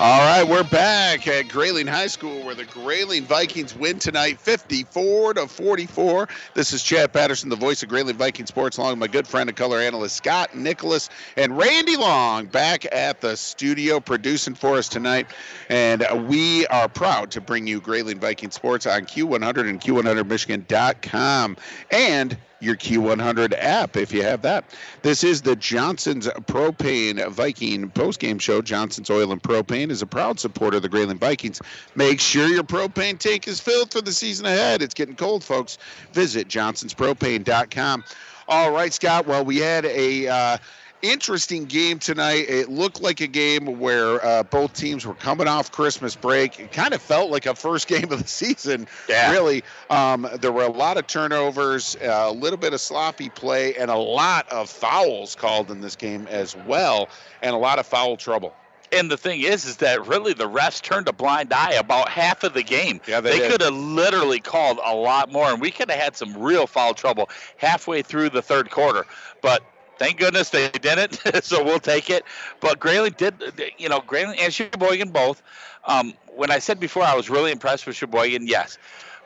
All 0.00 0.20
right, 0.20 0.44
we're 0.44 0.62
back 0.62 1.26
at 1.26 1.48
Grayling 1.48 1.88
High 1.88 2.06
School 2.06 2.44
where 2.44 2.54
the 2.54 2.66
Grayling 2.66 3.24
Vikings 3.24 3.74
win 3.74 3.98
tonight 3.98 4.40
54 4.40 5.34
to 5.34 5.48
44. 5.48 6.28
This 6.54 6.72
is 6.72 6.84
Chad 6.84 7.12
Patterson, 7.12 7.48
the 7.48 7.56
voice 7.56 7.82
of 7.82 7.88
Grayling 7.88 8.16
Viking 8.16 8.46
Sports, 8.46 8.76
along 8.76 8.90
with 8.90 8.98
my 9.00 9.06
good 9.08 9.26
friend 9.26 9.50
and 9.50 9.56
color 9.56 9.78
analyst 9.78 10.14
Scott 10.14 10.54
Nicholas 10.54 11.08
and 11.36 11.58
Randy 11.58 11.96
Long 11.96 12.46
back 12.46 12.86
at 12.94 13.20
the 13.20 13.36
studio 13.36 13.98
producing 13.98 14.54
for 14.54 14.76
us 14.76 14.88
tonight. 14.88 15.26
And 15.68 16.06
we 16.28 16.64
are 16.68 16.88
proud 16.88 17.32
to 17.32 17.40
bring 17.40 17.66
you 17.66 17.80
Grayling 17.80 18.20
Viking 18.20 18.52
Sports 18.52 18.86
on 18.86 19.00
Q100 19.04 19.68
and 19.68 19.80
Q100Michigan.com. 19.80 21.56
And 21.90 22.38
your 22.60 22.76
Q100 22.76 23.54
app 23.58 23.96
if 23.96 24.12
you 24.12 24.22
have 24.22 24.42
that. 24.42 24.64
This 25.02 25.22
is 25.22 25.42
the 25.42 25.56
Johnson's 25.56 26.26
Propane 26.26 27.28
Viking 27.30 27.90
postgame 27.90 28.40
show. 28.40 28.62
Johnson's 28.62 29.10
Oil 29.10 29.32
and 29.32 29.42
Propane 29.42 29.90
is 29.90 30.02
a 30.02 30.06
proud 30.06 30.40
supporter 30.40 30.76
of 30.76 30.82
the 30.82 30.88
Grayling 30.88 31.18
Vikings. 31.18 31.60
Make 31.94 32.20
sure 32.20 32.48
your 32.48 32.64
propane 32.64 33.18
tank 33.18 33.48
is 33.48 33.60
filled 33.60 33.92
for 33.92 34.00
the 34.00 34.12
season 34.12 34.46
ahead. 34.46 34.82
It's 34.82 34.94
getting 34.94 35.16
cold, 35.16 35.44
folks. 35.44 35.78
Visit 36.12 36.48
johnsonspropane.com. 36.48 38.04
All 38.48 38.72
right, 38.72 38.92
Scott. 38.92 39.26
Well, 39.26 39.44
we 39.44 39.58
had 39.58 39.84
a 39.84 40.26
uh, 40.26 40.58
interesting 41.02 41.64
game 41.64 41.98
tonight. 41.98 42.46
It 42.48 42.68
looked 42.68 43.00
like 43.00 43.20
a 43.20 43.26
game 43.26 43.78
where 43.78 44.24
uh, 44.24 44.42
both 44.42 44.72
teams 44.74 45.06
were 45.06 45.14
coming 45.14 45.46
off 45.48 45.70
Christmas 45.70 46.16
break. 46.16 46.58
It 46.58 46.72
kind 46.72 46.94
of 46.94 47.00
felt 47.02 47.30
like 47.30 47.46
a 47.46 47.54
first 47.54 47.86
game 47.88 48.10
of 48.12 48.22
the 48.22 48.28
season, 48.28 48.86
Yeah. 49.08 49.30
really. 49.30 49.62
Um, 49.90 50.28
there 50.40 50.52
were 50.52 50.64
a 50.64 50.70
lot 50.72 50.96
of 50.96 51.06
turnovers, 51.06 51.96
uh, 51.96 52.24
a 52.28 52.32
little 52.32 52.58
bit 52.58 52.72
of 52.72 52.80
sloppy 52.80 53.28
play, 53.28 53.74
and 53.74 53.90
a 53.90 53.96
lot 53.96 54.48
of 54.50 54.68
fouls 54.68 55.34
called 55.34 55.70
in 55.70 55.80
this 55.80 55.96
game 55.96 56.26
as 56.28 56.56
well, 56.66 57.08
and 57.42 57.54
a 57.54 57.58
lot 57.58 57.78
of 57.78 57.86
foul 57.86 58.16
trouble. 58.16 58.54
And 58.90 59.10
the 59.10 59.18
thing 59.18 59.42
is, 59.42 59.66
is 59.66 59.76
that 59.76 60.06
really 60.06 60.32
the 60.32 60.48
refs 60.48 60.80
turned 60.80 61.08
a 61.08 61.12
blind 61.12 61.52
eye 61.52 61.72
about 61.74 62.08
half 62.08 62.42
of 62.42 62.54
the 62.54 62.62
game. 62.62 63.02
Yeah, 63.06 63.20
they 63.20 63.38
did. 63.38 63.50
could 63.50 63.60
have 63.60 63.74
literally 63.74 64.40
called 64.40 64.80
a 64.82 64.94
lot 64.94 65.30
more, 65.30 65.50
and 65.50 65.60
we 65.60 65.70
could 65.70 65.90
have 65.90 66.00
had 66.00 66.16
some 66.16 66.34
real 66.38 66.66
foul 66.66 66.94
trouble 66.94 67.28
halfway 67.58 68.00
through 68.00 68.30
the 68.30 68.40
third 68.40 68.70
quarter. 68.70 69.04
But 69.42 69.62
thank 69.98 70.18
goodness 70.18 70.50
they 70.50 70.68
didn't, 70.70 71.20
so 71.42 71.62
we'll 71.62 71.80
take 71.80 72.10
it. 72.10 72.24
But 72.60 72.78
Grayling 72.80 73.14
did, 73.16 73.34
you 73.78 73.88
know, 73.88 74.00
Grayling 74.00 74.38
and 74.38 74.52
Cheboygan 74.52 75.10
both. 75.10 75.42
Um, 75.84 76.14
when 76.34 76.50
I 76.50 76.58
said 76.58 76.80
before 76.80 77.02
I 77.02 77.14
was 77.14 77.30
really 77.30 77.50
impressed 77.50 77.86
with 77.86 77.96
Cheboygan, 77.96 78.46
yes. 78.46 78.78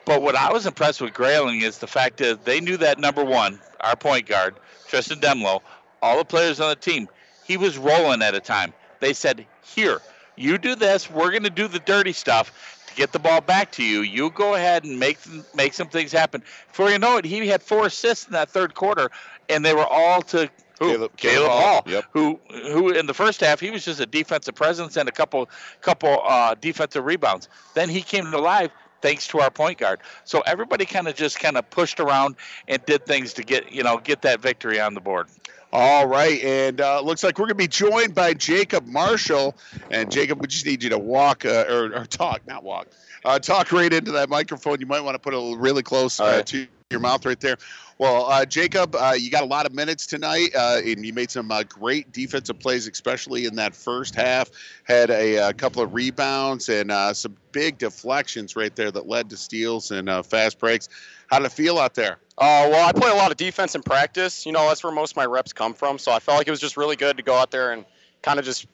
But 0.05 0.21
what 0.21 0.35
I 0.35 0.51
was 0.51 0.65
impressed 0.65 1.01
with 1.01 1.13
Grayling 1.13 1.61
is 1.61 1.77
the 1.77 1.87
fact 1.87 2.17
that 2.17 2.45
they 2.45 2.59
knew 2.59 2.77
that 2.77 2.99
number 2.99 3.23
one, 3.23 3.59
our 3.79 3.95
point 3.95 4.27
guard, 4.27 4.55
Tristan 4.87 5.19
Demlo, 5.19 5.61
all 6.01 6.17
the 6.17 6.25
players 6.25 6.59
on 6.59 6.69
the 6.69 6.75
team, 6.75 7.07
he 7.45 7.57
was 7.57 7.77
rolling 7.77 8.21
at 8.21 8.35
a 8.35 8.39
time. 8.39 8.73
They 8.99 9.13
said, 9.13 9.45
Here, 9.63 10.01
you 10.35 10.57
do 10.57 10.75
this, 10.75 11.09
we're 11.09 11.31
going 11.31 11.43
to 11.43 11.49
do 11.49 11.67
the 11.67 11.79
dirty 11.79 12.13
stuff 12.13 12.83
to 12.87 12.95
get 12.95 13.11
the 13.11 13.19
ball 13.19 13.41
back 13.41 13.71
to 13.73 13.83
you. 13.83 14.01
You 14.01 14.29
go 14.29 14.55
ahead 14.55 14.83
and 14.83 14.99
make 14.99 15.17
make 15.53 15.73
some 15.73 15.87
things 15.87 16.11
happen. 16.11 16.43
Before 16.67 16.89
you 16.89 16.99
know 16.99 17.17
it, 17.17 17.25
he 17.25 17.47
had 17.47 17.63
four 17.63 17.85
assists 17.85 18.27
in 18.27 18.33
that 18.33 18.49
third 18.49 18.75
quarter, 18.75 19.09
and 19.49 19.63
they 19.63 19.73
were 19.73 19.85
all 19.85 20.21
to 20.23 20.49
who? 20.79 20.91
Caleb- 20.91 21.17
Caleb, 21.17 21.35
Caleb 21.35 21.51
Hall, 21.51 21.61
Hall, 21.61 21.83
yep. 21.87 22.05
who 22.11 22.39
who 22.49 22.89
in 22.89 23.05
the 23.05 23.13
first 23.13 23.41
half 23.41 23.59
he 23.59 23.71
was 23.71 23.85
just 23.85 23.99
a 23.99 24.05
defensive 24.05 24.55
presence 24.55 24.97
and 24.97 25.07
a 25.07 25.11
couple 25.11 25.49
couple 25.81 26.21
uh, 26.23 26.55
defensive 26.55 27.05
rebounds. 27.05 27.49
Then 27.73 27.89
he 27.89 28.01
came 28.01 28.29
to 28.31 28.39
life 28.39 28.71
thanks 29.01 29.27
to 29.27 29.39
our 29.39 29.51
point 29.51 29.77
guard. 29.77 29.99
So 30.23 30.41
everybody 30.41 30.85
kind 30.85 31.07
of 31.07 31.15
just 31.15 31.39
kind 31.39 31.57
of 31.57 31.69
pushed 31.69 31.99
around 31.99 32.35
and 32.67 32.83
did 32.85 33.05
things 33.05 33.33
to 33.33 33.43
get 33.43 33.71
you 33.71 33.83
know 33.83 33.97
get 33.97 34.23
that 34.23 34.41
victory 34.41 34.79
on 34.79 34.95
the 34.95 35.01
board. 35.01 35.27
All 35.75 36.07
right, 36.07 36.39
and 36.43 36.79
uh, 36.81 37.01
looks 37.01 37.23
like 37.23 37.39
we're 37.39 37.45
going 37.45 37.49
to 37.49 37.55
be 37.55 37.67
joined 37.67 38.13
by 38.13 38.35
Jacob 38.35 38.85
Marshall. 38.85 39.55
And 39.89 40.11
Jacob, 40.11 40.39
we 40.39 40.45
just 40.45 40.67
need 40.67 40.83
you 40.83 40.89
to 40.91 40.99
walk 40.99 41.45
uh, 41.45 41.65
or, 41.67 41.95
or 41.95 42.05
talk, 42.05 42.45
not 42.45 42.63
walk, 42.63 42.89
uh, 43.25 43.39
talk 43.39 43.71
right 43.71 43.91
into 43.91 44.11
that 44.11 44.29
microphone. 44.29 44.79
You 44.79 44.85
might 44.85 45.01
want 45.01 45.15
to 45.15 45.19
put 45.19 45.33
it 45.33 45.57
really 45.57 45.83
close 45.83 46.19
uh, 46.19 46.43
to 46.43 46.67
your 46.89 46.99
mouth 46.99 47.25
right 47.25 47.39
there. 47.39 47.57
Well, 47.97 48.25
uh, 48.25 48.45
Jacob, 48.45 48.95
uh, 48.95 49.13
you 49.17 49.29
got 49.29 49.43
a 49.43 49.47
lot 49.47 49.65
of 49.65 49.73
minutes 49.73 50.07
tonight, 50.07 50.49
uh, 50.55 50.81
and 50.83 51.05
you 51.05 51.13
made 51.13 51.29
some 51.29 51.51
uh, 51.51 51.63
great 51.63 52.11
defensive 52.11 52.59
plays, 52.59 52.87
especially 52.87 53.45
in 53.45 53.55
that 53.55 53.75
first 53.75 54.15
half. 54.15 54.49
Had 54.83 55.09
a, 55.09 55.37
uh 55.37 55.53
couple 55.53 55.81
of 55.81 55.93
rebounds 55.93 56.69
and 56.69 56.91
uh, 56.91 57.13
some 57.13 57.37
big 57.51 57.77
deflections 57.77 58.55
right 58.55 58.75
there 58.75 58.91
that 58.91 59.07
led 59.07 59.29
to 59.29 59.37
steals 59.37 59.91
and 59.91 60.09
uh, 60.09 60.23
fast 60.23 60.59
breaks. 60.59 60.89
How 61.27 61.39
did 61.39 61.45
it 61.45 61.51
feel 61.51 61.77
out 61.77 61.93
there? 61.93 62.17
Uh, 62.37 62.67
well, 62.69 62.87
I 62.87 62.91
play 62.91 63.11
a 63.11 63.15
lot 63.15 63.31
of 63.31 63.37
defense 63.37 63.75
in 63.75 63.83
practice. 63.83 64.45
You 64.45 64.51
know, 64.51 64.67
that's 64.67 64.83
where 64.83 64.91
most 64.91 65.11
of 65.11 65.17
my 65.17 65.25
reps 65.25 65.53
come 65.53 65.73
from. 65.73 65.97
So 65.97 66.11
I 66.11 66.19
felt 66.19 66.37
like 66.37 66.47
it 66.47 66.51
was 66.51 66.59
just 66.59 66.77
really 66.77 66.95
good 66.95 67.17
to 67.17 67.23
go 67.23 67.35
out 67.35 67.51
there 67.51 67.71
and 67.71 67.85
kind 68.21 68.39
of 68.39 68.45
just 68.45 68.67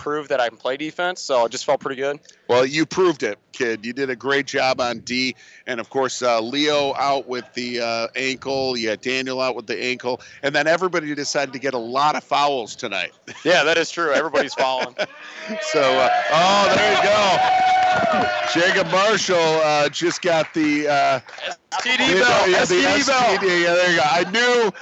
prove 0.00 0.28
that 0.28 0.40
I 0.40 0.48
can 0.48 0.56
play 0.56 0.76
defense. 0.76 1.20
So 1.20 1.44
it 1.44 1.52
just 1.52 1.64
felt 1.66 1.80
pretty 1.80 2.00
good. 2.00 2.18
Well, 2.48 2.64
you 2.66 2.86
proved 2.86 3.22
it, 3.22 3.38
kid. 3.52 3.84
You 3.84 3.92
did 3.92 4.08
a 4.10 4.16
great 4.16 4.46
job 4.46 4.80
on 4.80 5.00
D, 5.00 5.36
and 5.66 5.78
of 5.78 5.90
course 5.90 6.22
uh, 6.22 6.40
Leo 6.40 6.94
out 6.96 7.28
with 7.28 7.44
the 7.54 7.80
uh, 7.80 8.08
ankle. 8.16 8.76
You 8.76 8.88
had 8.88 9.00
Daniel 9.02 9.40
out 9.40 9.54
with 9.54 9.66
the 9.66 9.80
ankle, 9.80 10.20
and 10.42 10.54
then 10.54 10.66
everybody 10.66 11.14
decided 11.14 11.52
to 11.52 11.58
get 11.60 11.74
a 11.74 11.78
lot 11.78 12.16
of 12.16 12.24
fouls 12.24 12.74
tonight. 12.74 13.12
Yeah, 13.44 13.64
that 13.64 13.78
is 13.78 13.90
true. 13.90 14.12
Everybody's 14.12 14.52
following. 14.54 14.94
so, 15.62 15.80
uh, 15.80 16.10
oh, 16.32 16.74
there 16.76 16.96
you 16.96 17.02
go. 17.02 18.28
Jacob 18.52 18.90
Marshall 18.92 19.36
uh, 19.38 19.88
just 19.88 20.20
got 20.22 20.52
the 20.54 20.88
uh, 20.88 21.20
STD 21.72 22.08
the- 22.14 22.20
belt. 22.20 22.48
yeah, 22.50 22.64
the 22.64 22.74
STD 22.74 23.06
belt. 23.06 23.40
STD. 23.40 23.62
Yeah, 23.62 23.74
there 23.74 23.90
you 23.90 23.96
go. 23.96 24.02
I 24.04 24.30
knew, 24.30 24.72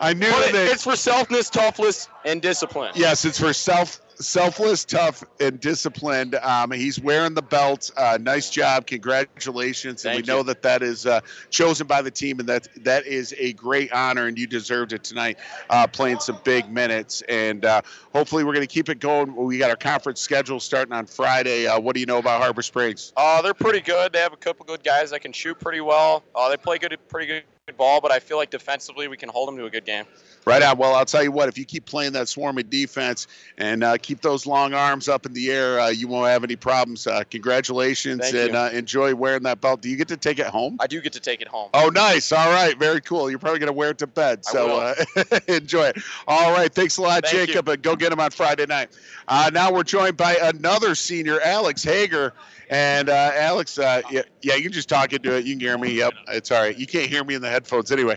I 0.00 0.12
knew 0.14 0.30
But 0.30 0.48
it- 0.48 0.52
that. 0.52 0.68
it's 0.72 0.84
for 0.84 0.92
selfness, 0.92 1.50
toughness, 1.50 2.08
and 2.24 2.40
discipline. 2.40 2.92
Yes, 2.94 3.24
it's 3.24 3.38
for 3.40 3.52
self 3.52 4.00
selfless, 4.20 4.84
tough, 4.84 5.24
and 5.40 5.58
disciplined. 5.60 6.34
Um, 6.36 6.70
he's 6.70 7.00
wearing 7.00 7.34
the 7.34 7.42
belt. 7.42 7.90
Uh, 7.96 8.18
nice 8.20 8.50
job, 8.50 8.86
congratulations, 8.86 10.04
and 10.04 10.14
Thank 10.14 10.26
we 10.26 10.32
know 10.32 10.42
that 10.42 10.62
that 10.62 10.82
is 10.82 11.06
uh, 11.06 11.20
chosen 11.50 11.86
by 11.86 12.02
the 12.02 12.10
team, 12.10 12.38
and 12.38 12.48
that 12.48 12.68
that 12.84 13.06
is 13.06 13.34
a 13.38 13.52
great 13.54 13.92
honor, 13.92 14.26
and 14.26 14.38
you 14.38 14.46
deserved 14.46 14.92
it 14.92 15.02
tonight, 15.02 15.38
uh, 15.70 15.86
playing 15.86 16.20
some 16.20 16.38
big 16.44 16.70
minutes, 16.70 17.22
and 17.28 17.64
uh, 17.64 17.82
hopefully 18.12 18.44
we're 18.44 18.54
going 18.54 18.66
to 18.66 18.72
keep 18.72 18.88
it 18.88 19.00
going. 19.00 19.34
We 19.34 19.58
got 19.58 19.70
our 19.70 19.76
conference 19.76 20.20
schedule 20.20 20.60
starting 20.60 20.92
on 20.92 21.06
Friday. 21.06 21.66
Uh, 21.66 21.80
what 21.80 21.94
do 21.94 22.00
you 22.00 22.06
know 22.06 22.18
about 22.18 22.40
Harbor 22.40 22.62
Springs? 22.62 23.12
Uh, 23.16 23.42
they're 23.42 23.54
pretty 23.54 23.80
good. 23.80 24.12
They 24.12 24.20
have 24.20 24.32
a 24.32 24.36
couple 24.36 24.66
good 24.66 24.84
guys 24.84 25.10
that 25.10 25.20
can 25.20 25.32
shoot 25.32 25.58
pretty 25.58 25.80
well. 25.80 26.22
Uh, 26.34 26.48
they 26.48 26.56
play 26.56 26.78
good, 26.78 26.96
pretty 27.08 27.26
good 27.26 27.44
ball, 27.76 28.00
but 28.00 28.10
I 28.10 28.18
feel 28.18 28.36
like 28.36 28.50
defensively 28.50 29.08
we 29.08 29.16
can 29.16 29.28
hold 29.28 29.48
them 29.48 29.56
to 29.56 29.64
a 29.66 29.70
good 29.70 29.84
game. 29.84 30.04
Right 30.46 30.62
on. 30.62 30.78
Well, 30.78 30.94
I'll 30.94 31.04
tell 31.04 31.22
you 31.22 31.32
what. 31.32 31.48
If 31.48 31.58
you 31.58 31.64
keep 31.66 31.84
playing 31.84 32.12
that 32.12 32.28
swarming 32.28 32.66
defense 32.68 33.26
and 33.58 33.84
uh, 33.84 33.98
keep 33.98 34.22
those 34.22 34.46
long 34.46 34.72
arms 34.72 35.06
up 35.08 35.26
in 35.26 35.34
the 35.34 35.50
air, 35.50 35.78
uh, 35.78 35.88
you 35.88 36.08
won't 36.08 36.28
have 36.28 36.44
any 36.44 36.56
problems. 36.56 37.06
Uh, 37.06 37.22
congratulations 37.30 38.22
Thank 38.22 38.34
and 38.34 38.52
you. 38.52 38.58
uh, 38.58 38.70
enjoy 38.70 39.14
wearing 39.14 39.42
that 39.42 39.60
belt. 39.60 39.82
Do 39.82 39.90
you 39.90 39.96
get 39.96 40.08
to 40.08 40.16
take 40.16 40.38
it 40.38 40.46
home? 40.46 40.76
I 40.80 40.86
do 40.86 41.00
get 41.02 41.12
to 41.12 41.20
take 41.20 41.42
it 41.42 41.48
home. 41.48 41.68
Oh, 41.74 41.88
nice. 41.88 42.32
All 42.32 42.50
right. 42.50 42.78
Very 42.78 43.02
cool. 43.02 43.28
You're 43.28 43.38
probably 43.38 43.58
going 43.58 43.68
to 43.68 43.74
wear 43.74 43.90
it 43.90 43.98
to 43.98 44.06
bed. 44.06 44.44
So 44.46 44.80
uh, 44.80 44.94
enjoy 45.48 45.88
it. 45.88 45.98
All 46.26 46.52
right. 46.52 46.72
Thanks 46.72 46.96
a 46.96 47.02
lot, 47.02 47.26
Thank 47.26 47.48
Jacob. 47.48 47.68
And 47.68 47.82
go 47.82 47.94
get 47.94 48.10
him 48.10 48.20
on 48.20 48.30
Friday 48.30 48.64
night. 48.66 48.90
Uh, 49.28 49.50
now 49.52 49.70
we're 49.72 49.82
joined 49.82 50.16
by 50.16 50.36
another 50.42 50.94
senior, 50.94 51.40
Alex 51.40 51.84
Hager. 51.84 52.32
And 52.70 53.08
uh, 53.08 53.32
Alex, 53.34 53.80
uh, 53.80 54.00
yeah, 54.12 54.22
yeah, 54.42 54.54
you 54.54 54.62
can 54.62 54.72
just 54.72 54.88
talk 54.88 55.12
into 55.12 55.36
it. 55.36 55.44
You 55.44 55.54
can 55.54 55.60
hear 55.60 55.76
me. 55.76 55.90
Yep, 55.90 56.12
it's 56.28 56.52
all 56.52 56.62
right. 56.62 56.78
You 56.78 56.86
can't 56.86 57.10
hear 57.10 57.24
me 57.24 57.34
in 57.34 57.42
the 57.42 57.50
headphones 57.50 57.90
anyway. 57.90 58.16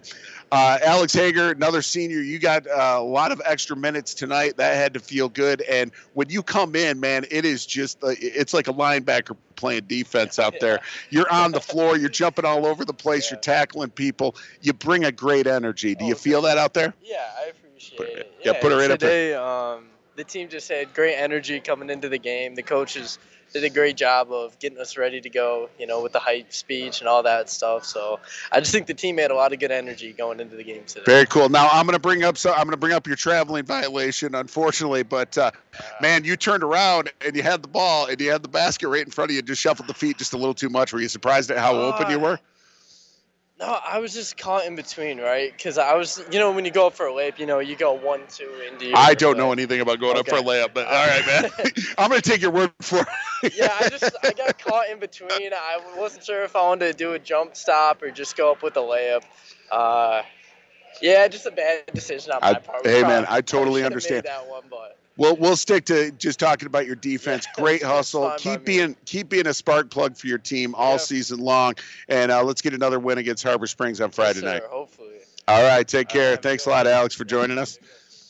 Uh, 0.51 0.77
Alex 0.85 1.11
Hager, 1.11 1.49
another 1.49 1.81
senior. 1.81 2.19
You 2.19 2.37
got 2.37 2.67
uh, 2.67 2.97
a 2.99 3.03
lot 3.03 3.31
of 3.31 3.41
extra 3.43 3.75
minutes 3.75 4.13
tonight. 4.13 4.57
That 4.57 4.75
had 4.75 4.93
to 4.93 4.99
feel 4.99 5.27
good. 5.27 5.61
And 5.61 5.91
when 6.13 6.29
you 6.29 6.43
come 6.43 6.75
in, 6.75 6.99
man, 6.99 7.25
it 7.31 7.45
is 7.45 7.65
just 7.65 8.03
uh, 8.03 8.09
it's 8.19 8.53
like 8.53 8.67
a 8.67 8.73
linebacker 8.73 9.35
playing 9.55 9.85
defense 9.87 10.37
out 10.37 10.59
there. 10.59 10.81
You're 11.09 11.31
on 11.31 11.51
the 11.51 11.59
floor. 11.59 11.97
You're 11.97 12.09
jumping 12.09 12.45
all 12.45 12.67
over 12.67 12.85
the 12.85 12.93
place. 12.93 13.31
You're 13.31 13.39
tackling 13.39 13.89
people. 13.89 14.35
You 14.61 14.73
bring 14.73 15.03
a 15.03 15.11
great 15.11 15.47
energy. 15.47 15.95
Do 15.95 16.05
you 16.05 16.13
feel 16.13 16.43
that 16.43 16.59
out 16.59 16.75
there? 16.75 16.93
Yeah, 17.01 17.27
I 17.39 17.45
appreciate 17.45 18.19
it. 18.19 18.33
Yeah, 18.43 18.53
put 18.61 18.71
her 18.71 18.77
right 18.77 18.91
up 18.91 18.99
there. 18.99 19.31
today, 19.31 19.33
um, 19.33 19.85
the 20.15 20.23
team 20.23 20.49
just 20.49 20.69
had 20.69 20.93
great 20.93 21.15
energy 21.15 21.59
coming 21.59 21.89
into 21.89 22.07
the 22.07 22.19
game. 22.19 22.53
The 22.53 22.61
coaches 22.61 23.17
did 23.53 23.63
a 23.63 23.69
great 23.69 23.95
job 23.95 24.31
of 24.31 24.57
getting 24.57 24.79
us 24.79 24.97
ready 24.97 25.21
to 25.21 25.29
go, 25.29 25.69
you 25.79 25.85
know, 25.85 26.01
with 26.01 26.11
the 26.11 26.19
hype 26.19 26.51
speech 26.51 26.99
and 27.01 27.07
all 27.07 27.21
that 27.23 27.49
stuff. 27.49 27.85
So 27.85 28.19
I 28.51 28.59
just 28.59 28.71
think 28.71 28.87
the 28.87 28.95
team 28.95 29.19
had 29.19 29.29
a 29.29 29.35
lot 29.35 29.53
of 29.53 29.59
good 29.59 29.71
energy 29.71 30.11
going 30.11 30.39
into 30.39 30.55
the 30.55 30.63
game 30.63 30.83
today. 30.87 31.03
Very 31.05 31.25
cool. 31.27 31.49
Now 31.49 31.69
I'm 31.71 31.85
going 31.85 31.93
to 31.95 32.01
bring 32.01 32.23
up 32.23 32.37
so 32.37 32.51
I'm 32.51 32.63
going 32.63 32.71
to 32.71 32.77
bring 32.77 32.93
up 32.93 33.05
your 33.05 33.15
traveling 33.15 33.63
violation, 33.63 34.33
unfortunately. 34.33 35.03
But 35.03 35.37
uh, 35.37 35.51
man, 36.01 36.23
you 36.23 36.35
turned 36.35 36.63
around 36.63 37.11
and 37.25 37.35
you 37.35 37.43
had 37.43 37.61
the 37.61 37.67
ball 37.67 38.07
and 38.07 38.19
you 38.19 38.31
had 38.31 38.41
the 38.41 38.49
basket 38.49 38.89
right 38.89 39.05
in 39.05 39.11
front 39.11 39.29
of 39.29 39.35
you. 39.35 39.41
Just 39.43 39.61
shuffled 39.61 39.87
the 39.87 39.93
feet 39.93 40.17
just 40.17 40.33
a 40.33 40.37
little 40.37 40.55
too 40.55 40.69
much. 40.69 40.91
Were 40.91 40.99
you 40.99 41.07
surprised 41.07 41.51
at 41.51 41.59
how 41.59 41.75
open 41.75 42.09
you 42.09 42.19
were? 42.19 42.39
No, 43.63 43.79
I 43.87 43.99
was 43.99 44.13
just 44.13 44.35
caught 44.35 44.65
in 44.65 44.75
between, 44.75 45.21
right? 45.21 45.49
Because 45.49 45.77
I 45.77 45.95
was, 45.95 46.21
you 46.29 46.37
know, 46.37 46.51
when 46.51 46.65
you 46.65 46.71
go 46.71 46.87
up 46.87 46.95
for 46.95 47.07
a 47.07 47.13
layup, 47.13 47.39
you 47.39 47.45
know, 47.45 47.59
you 47.59 47.77
go 47.77 47.93
one, 47.93 48.19
two 48.27 48.51
into. 48.67 48.91
I 48.93 49.13
don't 49.13 49.37
know 49.37 49.53
anything 49.53 49.79
about 49.79 50.01
going 50.01 50.17
up 50.17 50.27
for 50.27 50.35
a 50.35 50.41
layup, 50.41 50.73
but 50.73 50.85
all 50.87 51.07
right, 51.07 51.25
man. 51.25 51.49
I'm 51.97 52.09
going 52.09 52.19
to 52.19 52.29
take 52.29 52.41
your 52.41 52.51
word 52.51 52.73
for 52.81 53.05
it. 53.43 53.53
yeah, 53.55 53.73
I 53.79 53.87
just 53.87 54.13
I 54.21 54.33
got 54.33 54.59
caught 54.59 54.89
in 54.89 54.99
between. 54.99 55.53
I 55.53 55.79
wasn't 55.97 56.25
sure 56.25 56.43
if 56.43 56.57
I 56.57 56.61
wanted 56.63 56.91
to 56.91 56.97
do 56.97 57.13
a 57.13 57.19
jump 57.19 57.55
stop 57.55 58.03
or 58.03 58.11
just 58.11 58.35
go 58.35 58.51
up 58.51 58.63
with 58.63 58.75
a 58.75 58.81
layup. 58.81 59.23
Uh, 59.71 60.23
yeah, 61.01 61.25
just 61.29 61.45
a 61.45 61.51
bad 61.51 61.85
decision 61.93 62.33
on 62.33 62.39
my 62.41 62.49
I- 62.49 62.53
part. 62.55 62.83
We 62.83 62.91
hey, 62.91 62.99
probably- 62.99 63.15
man, 63.21 63.25
I 63.29 63.39
totally 63.39 63.85
understand. 63.85 64.25
That 64.25 64.49
one, 64.49 64.63
but 64.69 64.97
We'll 65.15 65.35
we'll 65.35 65.55
stick 65.55 65.85
to 65.85 66.11
just 66.11 66.39
talking 66.39 66.65
about 66.65 66.87
your 66.87 66.95
defense. 66.95 67.45
Great 67.55 67.83
hustle. 67.83 68.33
Keep 68.37 68.65
being 68.65 68.95
keep 69.05 69.29
being 69.29 69.47
a 69.47 69.53
spark 69.53 69.89
plug 69.89 70.17
for 70.17 70.27
your 70.27 70.39
team 70.39 70.73
all 70.75 70.97
season 70.97 71.39
long. 71.39 71.75
And 72.07 72.31
uh, 72.31 72.43
let's 72.43 72.61
get 72.61 72.73
another 72.73 72.99
win 72.99 73.17
against 73.17 73.43
Harbor 73.43 73.67
Springs 73.67 74.01
on 74.01 74.11
Friday 74.11 74.39
sir, 74.39 74.53
night. 74.53 74.63
hopefully. 74.63 75.09
All 75.47 75.61
right, 75.61 75.87
take 75.87 76.07
care. 76.07 76.37
Thanks 76.37 76.65
a 76.65 76.69
lot, 76.69 76.87
Alex, 76.87 77.15
for 77.15 77.25
joining 77.25 77.57
us. 77.57 77.77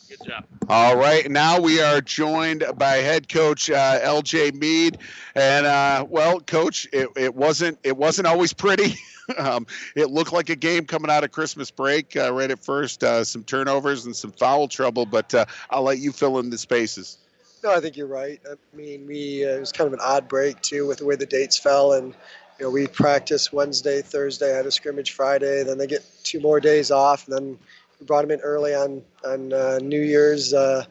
Good 0.08 0.26
job. 0.26 0.44
All 0.68 0.96
right, 0.96 1.30
now 1.30 1.60
we 1.60 1.80
are 1.80 2.00
joined 2.00 2.64
by 2.76 2.96
head 2.96 3.28
coach 3.28 3.70
uh, 3.70 3.98
L.J. 4.02 4.52
Mead, 4.52 4.98
and 5.34 5.66
uh, 5.66 6.06
well, 6.08 6.40
coach, 6.40 6.86
it, 6.92 7.08
it 7.16 7.34
wasn't 7.34 7.78
it 7.82 7.96
wasn't 7.96 8.26
always 8.26 8.52
pretty. 8.52 8.96
um, 9.38 9.66
it 9.94 10.10
looked 10.10 10.32
like 10.32 10.50
a 10.50 10.56
game 10.56 10.86
coming 10.86 11.10
out 11.10 11.24
of 11.24 11.32
Christmas 11.32 11.70
break 11.70 12.16
uh, 12.16 12.32
right 12.32 12.50
at 12.50 12.64
first, 12.64 13.02
uh, 13.02 13.24
some 13.24 13.44
turnovers 13.44 14.06
and 14.06 14.14
some 14.14 14.32
foul 14.32 14.68
trouble, 14.68 15.06
but 15.06 15.34
uh, 15.34 15.44
I'll 15.70 15.82
let 15.82 15.98
you 15.98 16.12
fill 16.12 16.38
in 16.38 16.50
the 16.50 16.58
spaces. 16.58 17.18
No, 17.62 17.70
I 17.70 17.80
think 17.80 17.96
you're 17.96 18.06
right. 18.06 18.40
I 18.46 18.76
mean, 18.76 19.06
we 19.06 19.44
uh, 19.44 19.56
it 19.56 19.60
was 19.60 19.72
kind 19.72 19.86
of 19.86 19.94
an 19.94 20.00
odd 20.02 20.28
break 20.28 20.60
too 20.60 20.86
with 20.86 20.98
the 20.98 21.06
way 21.06 21.16
the 21.16 21.24
dates 21.24 21.58
fell, 21.58 21.94
and 21.94 22.14
you 22.58 22.66
know 22.66 22.70
we 22.70 22.86
practiced 22.86 23.54
Wednesday, 23.54 24.02
Thursday, 24.02 24.52
had 24.54 24.66
a 24.66 24.70
scrimmage 24.70 25.12
Friday, 25.12 25.62
then 25.62 25.78
they 25.78 25.86
get 25.86 26.04
two 26.24 26.40
more 26.40 26.60
days 26.60 26.90
off, 26.90 27.26
and 27.26 27.36
then 27.36 27.58
we 27.98 28.06
brought 28.06 28.20
them 28.20 28.32
in 28.32 28.40
early 28.40 28.74
on 28.74 29.02
on 29.24 29.52
uh, 29.54 29.78
New 29.82 30.00
Year's, 30.00 30.52
uh, 30.52 30.84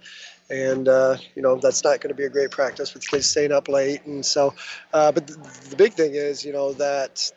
and 0.50 0.88
uh, 0.88 1.18
you 1.36 1.44
know 1.44 1.58
that's 1.58 1.84
not 1.84 2.02
going 2.02 2.10
to 2.10 2.16
be 2.16 2.26
a 2.26 2.30
great 2.30 2.50
practice 2.50 2.96
with 2.96 3.08
kids 3.08 3.30
staying 3.30 3.52
up 3.52 3.68
late, 3.68 4.04
and 4.06 4.26
so. 4.26 4.56
Uh, 4.92 5.12
but 5.12 5.28
the, 5.28 5.34
the 5.70 5.76
big 5.76 5.94
thing 5.94 6.16
is, 6.16 6.44
you 6.44 6.54
know, 6.54 6.74
that 6.74 7.32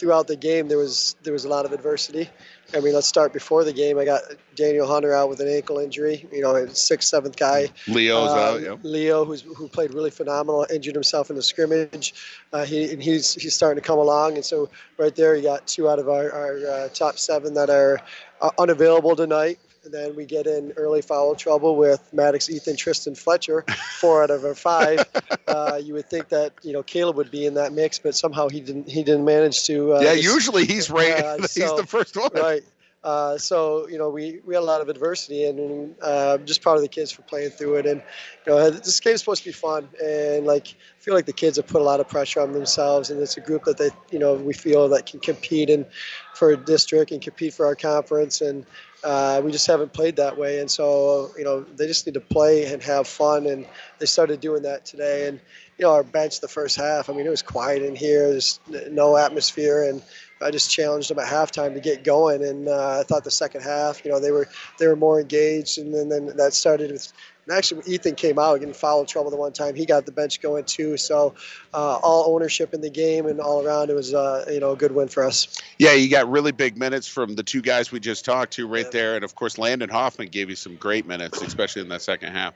throughout 0.00 0.26
the 0.26 0.34
game 0.36 0.66
there 0.66 0.78
was 0.78 1.14
there 1.22 1.34
was 1.34 1.44
a 1.44 1.48
lot 1.48 1.66
of 1.66 1.72
adversity. 1.72 2.28
I 2.74 2.80
mean, 2.80 2.94
let's 2.94 3.06
start 3.06 3.32
before 3.32 3.64
the 3.64 3.72
game. 3.72 3.98
I 3.98 4.04
got 4.04 4.22
Daniel 4.54 4.86
Hunter 4.86 5.12
out 5.12 5.28
with 5.28 5.40
an 5.40 5.48
ankle 5.48 5.78
injury. 5.78 6.26
You 6.32 6.40
know, 6.40 6.54
a 6.56 6.72
sixth, 6.74 7.08
seventh 7.08 7.36
guy. 7.36 7.68
Leo's 7.86 8.30
Um, 8.30 8.38
out, 8.38 8.60
yep. 8.62 8.78
Leo, 8.82 9.24
who's 9.24 9.42
who 9.42 9.68
played 9.68 9.92
really 9.92 10.10
phenomenal, 10.10 10.66
injured 10.72 10.94
himself 10.94 11.30
in 11.30 11.36
the 11.36 11.42
scrimmage. 11.42 12.14
Uh, 12.52 12.64
he 12.64 12.90
and 12.92 13.02
he's 13.02 13.34
he's 13.34 13.54
starting 13.54 13.80
to 13.80 13.86
come 13.86 13.98
along, 13.98 14.36
and 14.36 14.44
so 14.44 14.70
right 14.98 15.14
there, 15.14 15.36
you 15.36 15.42
got 15.42 15.66
two 15.66 15.88
out 15.88 15.98
of 15.98 16.08
our, 16.08 16.32
our 16.32 16.56
uh, 16.66 16.88
top 16.88 17.18
seven 17.18 17.54
that 17.54 17.68
are 17.68 18.00
uh, 18.40 18.50
unavailable 18.58 19.14
tonight. 19.16 19.58
And 19.84 19.94
then 19.94 20.14
we 20.14 20.26
get 20.26 20.46
in 20.46 20.72
early 20.76 21.00
foul 21.00 21.34
trouble 21.34 21.74
with 21.76 22.06
Maddox, 22.12 22.50
Ethan, 22.50 22.76
Tristan 22.76 23.14
Fletcher, 23.14 23.64
four 23.98 24.22
out 24.22 24.30
of 24.30 24.44
our 24.44 24.54
five. 24.54 25.04
Uh, 25.48 25.80
you 25.82 25.94
would 25.94 26.08
think 26.08 26.28
that 26.28 26.52
you 26.62 26.72
know 26.72 26.82
Caleb 26.82 27.16
would 27.16 27.30
be 27.30 27.44
in 27.44 27.54
that 27.54 27.72
mix, 27.72 27.98
but 27.98 28.14
somehow 28.14 28.48
he 28.48 28.60
didn't. 28.60 28.88
He 28.88 29.02
didn't 29.02 29.24
manage 29.24 29.64
to. 29.64 29.94
Uh, 29.94 30.00
yeah, 30.00 30.14
just- 30.14 30.22
usually 30.32 30.64
he's 30.64 30.88
right. 31.00 31.12
uh, 31.24 31.36
he's 31.40 31.54
so- 31.54 31.76
the 31.76 31.86
first 31.86 32.16
one. 32.16 32.30
Right. 32.34 32.62
Uh, 33.02 33.38
so 33.38 33.88
you 33.88 33.96
know 33.96 34.10
we, 34.10 34.40
we 34.44 34.54
had 34.54 34.60
a 34.60 34.64
lot 34.64 34.82
of 34.82 34.88
adversity 34.90 35.44
and, 35.46 35.58
and 35.58 35.94
uh, 36.02 36.36
just 36.38 36.60
proud 36.60 36.76
of 36.76 36.82
the 36.82 36.88
kids 36.88 37.10
for 37.10 37.22
playing 37.22 37.48
through 37.48 37.76
it 37.76 37.86
and 37.86 38.02
you 38.46 38.52
know 38.52 38.68
this 38.68 39.00
game's 39.00 39.20
supposed 39.20 39.42
to 39.42 39.48
be 39.48 39.52
fun 39.54 39.88
and 40.04 40.44
like 40.44 40.68
I 40.68 41.02
feel 41.02 41.14
like 41.14 41.24
the 41.24 41.32
kids 41.32 41.56
have 41.56 41.66
put 41.66 41.80
a 41.80 41.84
lot 41.84 41.98
of 42.00 42.08
pressure 42.08 42.42
on 42.42 42.52
themselves 42.52 43.08
and 43.08 43.18
it's 43.18 43.38
a 43.38 43.40
group 43.40 43.64
that 43.64 43.78
they 43.78 43.88
you 44.12 44.18
know 44.18 44.34
we 44.34 44.52
feel 44.52 44.86
that 44.90 45.06
can 45.06 45.18
compete 45.18 45.70
in 45.70 45.86
for 46.34 46.50
a 46.50 46.58
district 46.58 47.10
and 47.10 47.22
compete 47.22 47.54
for 47.54 47.64
our 47.64 47.74
conference 47.74 48.42
and 48.42 48.66
uh, 49.04 49.40
we 49.44 49.52
just 49.52 49.66
haven't 49.66 49.92
played 49.92 50.16
that 50.16 50.36
way. 50.36 50.60
And 50.60 50.70
so 50.70 51.30
you 51.36 51.44
know 51.44 51.60
they 51.62 51.86
just 51.86 52.06
need 52.06 52.14
to 52.14 52.20
play 52.20 52.72
and 52.72 52.82
have 52.82 53.06
fun. 53.06 53.46
And 53.46 53.66
they 53.98 54.06
started 54.06 54.40
doing 54.40 54.62
that 54.62 54.84
today. 54.84 55.28
And 55.28 55.40
you 55.78 55.84
know 55.84 55.92
our 55.92 56.02
bench 56.02 56.40
the 56.40 56.48
first 56.48 56.76
half 56.76 57.08
I 57.08 57.12
mean 57.12 57.26
it 57.26 57.30
was 57.30 57.42
quiet 57.42 57.82
in 57.82 57.96
here. 57.96 58.28
There's 58.30 58.60
no 58.90 59.16
atmosphere. 59.16 59.88
And 59.88 60.02
I 60.42 60.50
just 60.50 60.70
challenged 60.70 61.10
them 61.10 61.18
at 61.18 61.26
halftime 61.26 61.74
to 61.74 61.80
get 61.80 62.02
going, 62.02 62.42
and 62.42 62.68
uh, 62.68 63.00
I 63.00 63.02
thought 63.02 63.24
the 63.24 63.30
second 63.30 63.60
half, 63.60 64.04
you 64.04 64.10
know, 64.10 64.18
they 64.18 64.30
were 64.30 64.48
they 64.78 64.86
were 64.86 64.96
more 64.96 65.20
engaged, 65.20 65.78
and 65.78 65.94
then, 65.94 66.08
then 66.08 66.34
that 66.36 66.54
started 66.54 66.90
with. 66.90 67.12
Actually, 67.50 67.82
when 67.82 67.90
Ethan 67.90 68.14
came 68.14 68.38
out 68.38 68.58
getting 68.60 68.74
foul 68.74 69.04
trouble 69.04 69.30
the 69.30 69.36
one 69.36 69.52
time. 69.52 69.74
He 69.74 69.86
got 69.86 70.06
the 70.06 70.12
bench 70.12 70.40
going 70.40 70.64
too. 70.64 70.96
So, 70.96 71.34
uh, 71.74 71.96
all 71.96 72.34
ownership 72.34 72.74
in 72.74 72.80
the 72.80 72.90
game 72.90 73.26
and 73.26 73.40
all 73.40 73.66
around, 73.66 73.90
it 73.90 73.94
was 73.94 74.14
uh, 74.14 74.44
you 74.50 74.60
know 74.60 74.72
a 74.72 74.76
good 74.76 74.92
win 74.92 75.08
for 75.08 75.24
us. 75.24 75.60
Yeah, 75.78 75.92
you 75.92 76.08
got 76.08 76.30
really 76.30 76.52
big 76.52 76.76
minutes 76.76 77.08
from 77.08 77.34
the 77.34 77.42
two 77.42 77.62
guys 77.62 77.90
we 77.90 78.00
just 78.00 78.24
talked 78.24 78.52
to 78.54 78.66
right 78.66 78.90
there, 78.90 79.14
and 79.16 79.24
of 79.24 79.34
course 79.34 79.58
Landon 79.58 79.90
Hoffman 79.90 80.28
gave 80.28 80.50
you 80.50 80.56
some 80.56 80.76
great 80.76 81.06
minutes, 81.06 81.40
especially 81.42 81.82
in 81.82 81.88
that 81.88 82.02
second 82.02 82.32
half. 82.32 82.54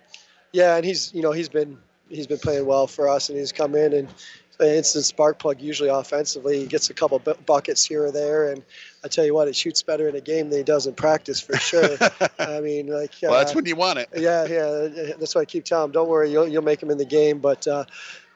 Yeah, 0.53 0.77
and 0.77 0.85
he's 0.85 1.13
you 1.15 1.23
know 1.23 1.33
he's 1.33 1.49
been 1.49 1.79
he's 2.09 2.27
been 2.27 2.39
playing 2.39 2.67
well 2.67 2.87
for 2.87 3.09
us, 3.09 3.29
and 3.29 3.39
he's 3.39 3.53
come 3.53 3.75
in 3.75 3.93
and 3.93 4.09
an 4.09 4.15
instant 4.61 5.05
spark 5.05 5.39
plug 5.39 5.61
usually 5.61 5.89
offensively. 5.89 6.61
He 6.61 6.67
gets 6.67 6.91
a 6.91 6.95
couple 6.95 7.19
bu- 7.19 7.35
buckets 7.47 7.85
here 7.85 8.05
or 8.05 8.11
there, 8.11 8.53
and 8.53 8.63
I 9.05 9.09
tell 9.09 9.25
you 9.25 9.35
what, 9.35 9.49
it 9.49 9.57
shoots 9.57 9.83
better 9.83 10.09
in 10.09 10.17
a 10.17 10.21
game 10.21 10.51
than 10.51 10.59
he 10.59 10.65
does 10.65 10.87
in 10.87 10.95
practice 10.95 11.41
for 11.41 11.57
sure. 11.57 11.97
I 12.39 12.61
mean, 12.61 12.87
like 12.87 13.13
Well, 13.23 13.33
that's 13.33 13.53
uh, 13.53 13.55
when 13.57 13.67
you 13.67 13.77
want 13.77 13.99
it. 13.99 14.09
Yeah, 14.17 14.47
yeah, 14.47 15.13
that's 15.19 15.35
why 15.35 15.43
I 15.43 15.45
keep 15.45 15.65
telling 15.65 15.87
him, 15.87 15.93
don't 15.93 16.09
worry, 16.09 16.31
you'll 16.31 16.49
you'll 16.49 16.63
make 16.63 16.83
him 16.83 16.91
in 16.91 16.99
the 16.99 17.05
game, 17.05 17.39
but. 17.39 17.67
Uh, 17.67 17.85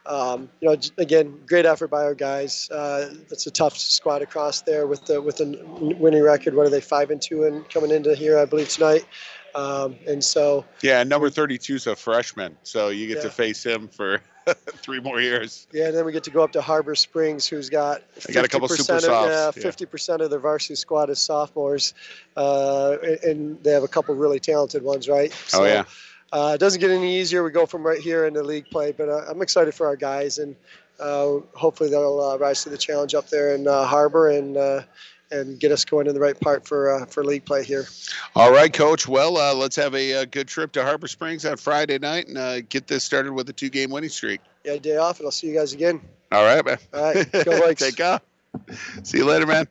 um, 0.09 0.49
you 0.61 0.69
know, 0.69 0.77
again, 0.97 1.39
great 1.47 1.67
effort 1.67 1.89
by 1.89 2.03
our 2.03 2.15
guys. 2.15 2.71
Uh, 2.71 3.15
it's 3.31 3.47
a 3.47 3.51
tough 3.51 3.77
squad 3.77 4.23
across 4.23 4.63
there 4.63 4.87
with 4.87 5.05
the 5.05 5.21
with 5.21 5.37
the 5.37 5.63
winning 5.99 6.23
record. 6.23 6.55
What 6.55 6.67
are 6.67 6.71
they 6.71 6.81
five 6.81 7.11
and 7.11 7.21
two 7.21 7.45
and 7.45 7.69
coming 7.69 7.91
into 7.91 8.15
here, 8.15 8.39
I 8.39 8.47
believe 8.47 8.71
tonight. 8.71 9.05
Um, 9.59 9.97
and 10.07 10.23
so 10.23 10.65
Yeah, 10.83 11.01
and 11.01 11.11
number 11.11 11.29
32 11.31 11.75
is 11.75 11.87
a 11.89 11.97
freshman, 11.97 12.57
so 12.63 12.91
you 12.91 13.09
get 13.09 13.23
to 13.23 13.31
face 13.31 13.65
him 13.65 13.89
for 13.89 14.21
three 14.47 15.01
more 15.01 15.21
years. 15.21 15.67
Yeah, 15.73 15.87
and 15.89 15.97
then 15.97 16.05
we 16.05 16.13
get 16.13 16.23
to 16.25 16.31
go 16.31 16.45
up 16.45 16.53
to 16.53 16.63
Harbor 16.63 16.95
Springs, 16.95 17.47
who's 17.47 17.69
got 17.69 18.03
They 18.27 18.33
got 18.33 18.45
a 18.45 18.49
couple 18.49 18.69
50% 18.69 18.77
super 18.79 18.95
of, 18.97 19.03
softs, 19.03 19.29
yeah, 19.31 19.45
yeah. 19.47 19.51
fifty 19.51 19.85
percent 19.85 20.23
of 20.23 20.31
their 20.31 20.39
varsity 20.39 20.77
squad 20.77 21.11
is 21.11 21.19
sophomores, 21.19 21.95
uh, 22.37 22.97
and- 23.25 23.63
they 23.65 23.73
have 23.73 23.83
a 23.83 23.89
couple 23.89 24.15
really 24.15 24.39
talented 24.39 24.83
ones, 24.83 25.09
right? 25.09 25.35
oh 25.55 25.65
yeah. 25.65 25.85
Uh, 26.31 26.53
it 26.55 26.59
doesn't 26.59 26.81
get 26.81 26.91
any 26.91 27.19
easier. 27.19 27.43
We 27.43 27.51
go 27.51 27.65
from 27.67 27.85
right 27.87 28.01
here 28.01 28.27
into 28.27 28.43
league 28.43 28.67
play, 28.71 28.93
but 28.93 29.09
uh, 29.09 29.25
I'm 29.29 29.41
excited 29.43 29.75
for 29.75 29.87
our 29.87 29.97
guys, 29.97 30.39
and 30.39 30.55
uh, 31.01 31.39
hopefully 31.55 31.89
they'll 31.91 32.21
uh, 32.21 32.37
rise 32.37 32.63
to 32.65 32.69
the 32.69 32.77
challenge 32.77 33.15
up 33.15 33.29
there 33.31 33.55
in 33.55 33.67
uh, 33.67 33.85
Harbor 33.87 34.29
and 34.29 34.57
uh, 34.57 34.83
and 35.31 35.59
get 35.59 35.73
us 35.73 35.85
going 35.85 36.07
in 36.07 36.15
the 36.15 36.21
right 36.21 36.39
part 36.39 36.67
for 36.67 36.91
uh, 36.91 37.07
for 37.07 37.25
league 37.25 37.45
play 37.45 37.65
here. 37.65 37.87
All 38.35 38.53
right, 38.53 38.73
Coach. 38.73 39.07
Well, 39.07 39.37
uh, 39.37 39.55
let's 39.55 39.77
have 39.77 39.95
a, 39.95 40.15
uh 40.15 40.25
good 40.25 40.49
trip 40.49 40.73
to 40.73 40.83
Harbor 40.83 41.09
Springs 41.09 41.45
on 41.45 41.57
Friday 41.57 41.99
night 41.99 42.29
and 42.29 42.39
uh, 42.39 42.61
get 42.63 42.87
this 42.87 43.05
started 43.05 43.33
with 43.33 43.49
a 43.49 43.53
two-game 43.53 43.91
winning 43.91 44.11
streak. 44.11 44.41
Yeah, 44.65 44.77
day 44.77 44.97
off, 44.97 45.19
and 45.19 45.27
I'll 45.27 45.33
see 45.33 45.49
you 45.49 45.55
guys 45.55 45.73
again. 45.73 46.01
All 46.33 46.45
right, 46.45 46.65
man. 46.65 46.79
All 46.93 47.03
right, 47.03 47.33
go 47.33 47.61
Vikes. 47.61 47.79
Take 47.91 48.01
off. 48.01 48.23
See 49.03 49.19
you 49.19 49.25
later, 49.25 49.47
man. 49.47 49.67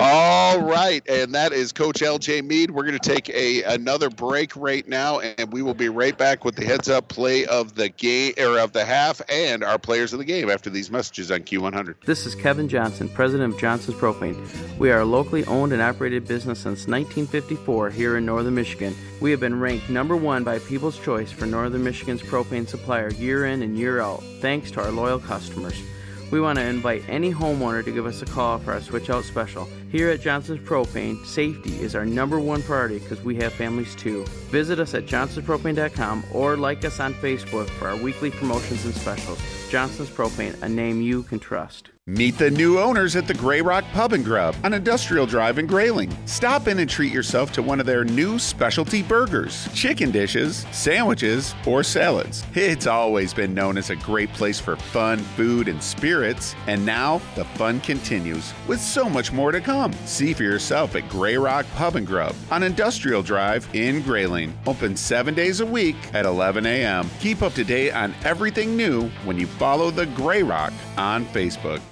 All 0.00 0.60
right, 0.60 1.02
and 1.08 1.34
that 1.34 1.52
is 1.52 1.72
Coach 1.72 2.02
LJ 2.02 2.44
Mead. 2.44 2.70
We're 2.70 2.84
going 2.84 2.96
to 2.96 3.00
take 3.00 3.28
a 3.30 3.64
another 3.64 4.08
break 4.08 4.54
right 4.54 4.86
now, 4.86 5.18
and 5.18 5.52
we 5.52 5.60
will 5.60 5.74
be 5.74 5.88
right 5.88 6.16
back 6.16 6.44
with 6.44 6.54
the 6.54 6.64
heads 6.64 6.88
up 6.88 7.08
play 7.08 7.46
of 7.46 7.74
the 7.74 7.88
game 7.88 8.34
or 8.38 8.60
of 8.60 8.72
the 8.72 8.84
half 8.84 9.20
and 9.28 9.64
our 9.64 9.76
players 9.76 10.12
of 10.12 10.20
the 10.20 10.24
game 10.24 10.50
after 10.50 10.70
these 10.70 10.88
messages 10.88 11.32
on 11.32 11.40
Q100. 11.40 11.96
This 12.04 12.26
is 12.26 12.36
Kevin 12.36 12.68
Johnson, 12.68 13.08
president 13.08 13.54
of 13.54 13.60
Johnson's 13.60 13.96
Propane. 13.96 14.78
We 14.78 14.92
are 14.92 15.00
a 15.00 15.04
locally 15.04 15.44
owned 15.46 15.72
and 15.72 15.82
operated 15.82 16.28
business 16.28 16.60
since 16.60 16.86
1954 16.86 17.90
here 17.90 18.16
in 18.18 18.24
northern 18.24 18.54
Michigan. 18.54 18.94
We 19.20 19.32
have 19.32 19.40
been 19.40 19.58
ranked 19.58 19.90
number 19.90 20.16
one 20.16 20.44
by 20.44 20.60
People's 20.60 21.00
Choice 21.00 21.32
for 21.32 21.46
northern 21.46 21.82
Michigan's 21.82 22.22
propane 22.22 22.68
supplier 22.68 23.10
year 23.10 23.46
in 23.46 23.62
and 23.62 23.76
year 23.76 24.00
out, 24.00 24.22
thanks 24.40 24.70
to 24.70 24.80
our 24.80 24.92
loyal 24.92 25.18
customers. 25.18 25.82
We 26.30 26.40
want 26.40 26.58
to 26.58 26.64
invite 26.64 27.04
any 27.08 27.32
homeowner 27.32 27.84
to 27.84 27.90
give 27.90 28.06
us 28.06 28.22
a 28.22 28.26
call 28.26 28.58
for 28.58 28.72
our 28.72 28.80
switch 28.80 29.08
out 29.08 29.24
special. 29.24 29.68
Here 29.90 30.10
at 30.10 30.20
Johnson's 30.20 30.60
Propane, 30.60 31.24
safety 31.24 31.80
is 31.80 31.94
our 31.94 32.04
number 32.04 32.38
one 32.38 32.62
priority 32.62 32.98
because 32.98 33.22
we 33.22 33.36
have 33.36 33.52
families 33.54 33.94
too. 33.96 34.24
Visit 34.50 34.78
us 34.78 34.94
at 34.94 35.06
johnsonspropane.com 35.06 36.24
or 36.32 36.56
like 36.56 36.84
us 36.84 37.00
on 37.00 37.14
Facebook 37.14 37.68
for 37.70 37.88
our 37.88 37.96
weekly 37.96 38.30
promotions 38.30 38.84
and 38.84 38.94
specials. 38.94 39.38
Johnson's 39.70 40.10
Propane, 40.10 40.60
a 40.62 40.68
name 40.68 41.00
you 41.00 41.22
can 41.22 41.38
trust. 41.38 41.90
Meet 42.08 42.38
the 42.38 42.50
new 42.50 42.78
owners 42.78 43.16
at 43.16 43.26
the 43.26 43.34
Grey 43.34 43.60
Rock 43.60 43.84
Pub 43.92 44.14
and 44.14 44.24
Grub 44.24 44.56
on 44.64 44.72
Industrial 44.72 45.26
Drive 45.26 45.58
in 45.58 45.66
Grayling. 45.66 46.10
Stop 46.24 46.66
in 46.66 46.78
and 46.78 46.88
treat 46.88 47.12
yourself 47.12 47.52
to 47.52 47.62
one 47.62 47.80
of 47.80 47.84
their 47.84 48.02
new 48.02 48.38
specialty 48.38 49.02
burgers, 49.02 49.68
chicken 49.74 50.10
dishes, 50.10 50.64
sandwiches, 50.72 51.54
or 51.66 51.82
salads. 51.82 52.46
It's 52.54 52.86
always 52.86 53.34
been 53.34 53.52
known 53.52 53.76
as 53.76 53.90
a 53.90 53.96
great 53.96 54.32
place 54.32 54.58
for 54.58 54.74
fun, 54.76 55.18
food, 55.18 55.68
and 55.68 55.82
spirits, 55.82 56.54
and 56.66 56.86
now 56.86 57.20
the 57.34 57.44
fun 57.44 57.78
continues 57.80 58.54
with 58.66 58.80
so 58.80 59.06
much 59.06 59.30
more 59.30 59.52
to 59.52 59.60
come. 59.60 59.92
See 60.06 60.32
for 60.32 60.44
yourself 60.44 60.96
at 60.96 61.10
Grey 61.10 61.36
Rock 61.36 61.66
Pub 61.76 61.96
and 61.96 62.06
Grub 62.06 62.34
on 62.50 62.62
Industrial 62.62 63.22
Drive 63.22 63.68
in 63.74 64.00
Grayling. 64.00 64.58
Open 64.66 64.96
seven 64.96 65.34
days 65.34 65.60
a 65.60 65.66
week 65.66 65.96
at 66.14 66.24
11 66.24 66.64
a.m. 66.64 67.10
Keep 67.20 67.42
up 67.42 67.52
to 67.52 67.64
date 67.64 67.92
on 67.92 68.14
everything 68.24 68.78
new 68.78 69.10
when 69.26 69.38
you 69.38 69.46
follow 69.46 69.90
the 69.90 70.06
Grey 70.06 70.42
Rock 70.42 70.72
on 70.96 71.26
Facebook. 71.26 71.82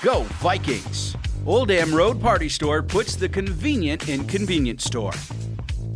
Go 0.00 0.22
Vikings! 0.38 1.16
Old 1.44 1.68
Dam 1.68 1.92
Road 1.92 2.20
Party 2.20 2.48
Store 2.48 2.84
puts 2.84 3.16
the 3.16 3.28
convenient 3.28 4.08
in 4.08 4.24
convenience 4.28 4.84
store. 4.84 5.14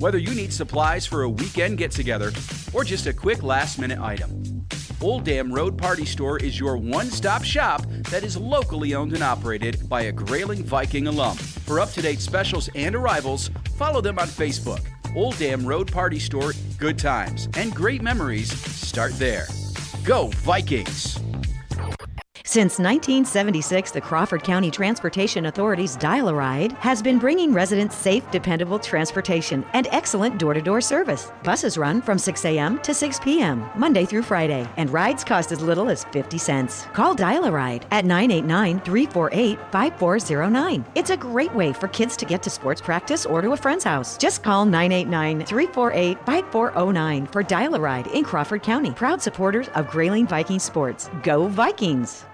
Whether 0.01 0.19
you 0.19 0.35
need 0.35 0.53
supplies 0.53 1.07
for 1.07 1.23
a 1.23 1.29
weekend 1.29 1.79
get 1.79 1.93
together 1.93 2.33
or 2.73 2.83
just 2.83 3.07
a 3.07 3.13
quick 3.13 3.45
last 3.45 3.79
minute 3.79 4.01
item, 4.01 4.67
Old 5.01 5.23
Dam 5.23 5.53
Road 5.53 5.79
Party 5.79 6.05
Store 6.05 6.37
is 6.39 6.59
your 6.59 6.77
one 6.77 7.11
stop 7.11 7.45
shop 7.45 7.87
that 8.11 8.25
is 8.25 8.37
locally 8.37 8.97
owned 8.97 9.13
and 9.13 9.23
operated 9.23 9.89
by 9.89 10.03
a 10.03 10.13
Grayling 10.13 10.65
Viking 10.65 11.07
alum. 11.07 11.37
For 11.37 11.79
up 11.79 11.93
to 11.93 12.03
date 12.03 12.19
specials 12.19 12.69
and 12.75 12.97
arrivals, 12.97 13.53
follow 13.77 14.01
them 14.01 14.19
on 14.19 14.27
Facebook. 14.27 14.85
Old 15.15 15.39
Dam 15.39 15.65
Road 15.65 15.93
Party 15.93 16.19
Store, 16.19 16.55
good 16.77 16.99
times 16.99 17.49
and 17.57 17.73
great 17.73 18.03
memories 18.03 18.53
start 18.53 19.13
there. 19.21 19.47
Go 20.03 20.27
Vikings! 20.39 21.21
Since 22.45 22.81
1976, 22.81 23.93
the 23.93 24.01
Crawford 24.01 24.43
County 24.43 24.71
Transportation 24.71 25.47
Authority's 25.47 25.95
Dial 25.95 26.29
a 26.29 26.35
Ride 26.35 26.73
has 26.73 27.01
been 27.01 27.21
bringing 27.21 27.53
residents 27.53 27.97
safe, 27.97 28.29
dependable 28.33 28.81
transportation 28.81 29.65
and 29.75 29.87
excellent 29.93 30.39
door 30.39 30.53
to 30.53 30.61
door 30.61 30.81
service. 30.81 31.31
Buses 31.45 31.79
run 31.79 32.03
from 32.03 32.19
6 32.19 32.45
a.m. 32.45 32.81
to 32.81 32.93
6 32.93 33.21
p.m., 33.21 33.71
Monday 33.77 34.05
through 34.05 34.23
Friday, 34.23 34.69
and 34.77 34.91
rides 34.91 35.23
cost 35.23 35.53
as 35.53 35.61
little 35.61 35.89
as 35.89 36.05
50 36.07 36.37
cents. 36.37 36.87
Call 36.93 37.15
Dial 37.15 37.45
a 37.45 37.51
Ride 37.51 37.87
at 37.93 38.05
989 38.05 38.81
348 38.81 39.59
5409. 39.71 40.85
It's 40.97 41.11
a 41.11 41.17
great 41.17 41.55
way 41.55 41.73
for 41.73 41.87
kids 41.89 42.17
to 42.17 42.25
get 42.27 42.43
to 42.43 42.51
sports 42.51 42.81
practice 42.81 43.25
or 43.25 43.41
to 43.41 43.53
a 43.53 43.57
friend's 43.57 43.85
house. 43.85 44.19
Just 44.19 44.43
call 44.43 44.65
989 44.65 45.47
348 45.47 46.19
5409 46.27 47.27
for 47.29 47.43
Dial 47.45 47.77
a 47.77 47.81
Ride 47.81 48.09
in 48.09 48.25
Crawford 48.25 48.65
County. 48.65 48.91
Proud 48.91 49.23
supporters 49.23 49.69
of 49.77 49.89
Grayling 49.89 50.27
Viking 50.27 50.59
Sports. 50.59 51.09
Go 51.23 51.47
Vikings! 51.47 52.27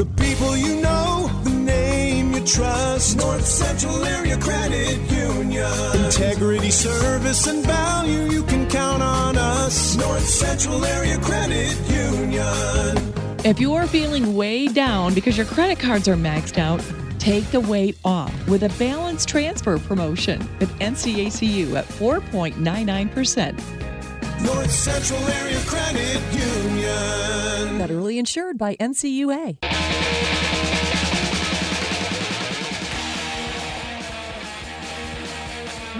The 0.00 0.06
people 0.16 0.56
you 0.56 0.80
know, 0.80 1.28
the 1.44 1.50
name 1.50 2.32
you 2.32 2.40
trust. 2.46 3.18
North 3.18 3.44
Central 3.44 4.02
Area 4.02 4.38
Credit 4.38 4.98
Union. 5.10 6.04
Integrity, 6.06 6.70
service, 6.70 7.46
and 7.46 7.62
value, 7.66 8.30
you 8.30 8.42
can 8.44 8.66
count 8.70 9.02
on 9.02 9.36
us. 9.36 9.98
North 9.98 10.24
Central 10.24 10.86
Area 10.86 11.18
Credit 11.18 11.76
Union. 11.90 13.12
If 13.44 13.60
you're 13.60 13.86
feeling 13.86 14.34
way 14.34 14.68
down 14.68 15.12
because 15.12 15.36
your 15.36 15.44
credit 15.44 15.78
cards 15.78 16.08
are 16.08 16.16
maxed 16.16 16.56
out, 16.56 16.82
take 17.18 17.44
the 17.50 17.60
weight 17.60 17.98
off 18.02 18.32
with 18.48 18.62
a 18.62 18.70
balance 18.78 19.26
transfer 19.26 19.78
promotion 19.78 20.38
with 20.60 20.70
NCACU 20.78 21.74
at 21.74 21.84
4.99%. 21.84 23.99
North 24.44 24.70
Central 24.70 25.20
Area 25.28 25.58
Credit 25.66 26.20
Union. 26.32 27.78
Federally 27.78 28.18
insured 28.18 28.56
by 28.56 28.76
NCUA. 28.76 29.58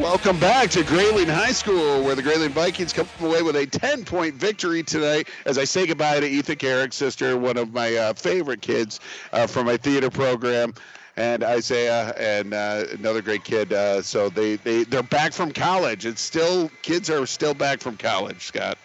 Welcome 0.00 0.40
back 0.40 0.70
to 0.70 0.82
Grayling 0.82 1.28
High 1.28 1.52
School, 1.52 2.02
where 2.02 2.14
the 2.14 2.22
Grayling 2.22 2.52
Vikings 2.52 2.94
come 2.94 3.06
away 3.20 3.42
with 3.42 3.54
a 3.56 3.66
10 3.66 4.06
point 4.06 4.34
victory 4.34 4.82
tonight. 4.82 5.28
As 5.44 5.58
I 5.58 5.64
say 5.64 5.86
goodbye 5.86 6.20
to 6.20 6.26
Ethan 6.26 6.56
Kaharick's 6.56 6.96
sister, 6.96 7.36
one 7.36 7.58
of 7.58 7.74
my 7.74 7.94
uh, 7.94 8.14
favorite 8.14 8.62
kids 8.62 8.98
uh, 9.32 9.46
from 9.46 9.66
my 9.66 9.76
theater 9.76 10.08
program, 10.08 10.72
and 11.20 11.44
Isaiah, 11.44 12.14
and 12.16 12.54
uh, 12.54 12.84
another 12.92 13.20
great 13.20 13.44
kid. 13.44 13.72
Uh, 13.72 14.00
so 14.00 14.30
they, 14.30 14.56
they, 14.56 14.84
they're 14.84 15.02
back 15.02 15.32
from 15.32 15.52
college. 15.52 16.06
It's 16.06 16.22
still, 16.22 16.70
kids 16.82 17.10
are 17.10 17.26
still 17.26 17.54
back 17.54 17.80
from 17.80 17.98
college, 17.98 18.42
Scott. 18.42 18.78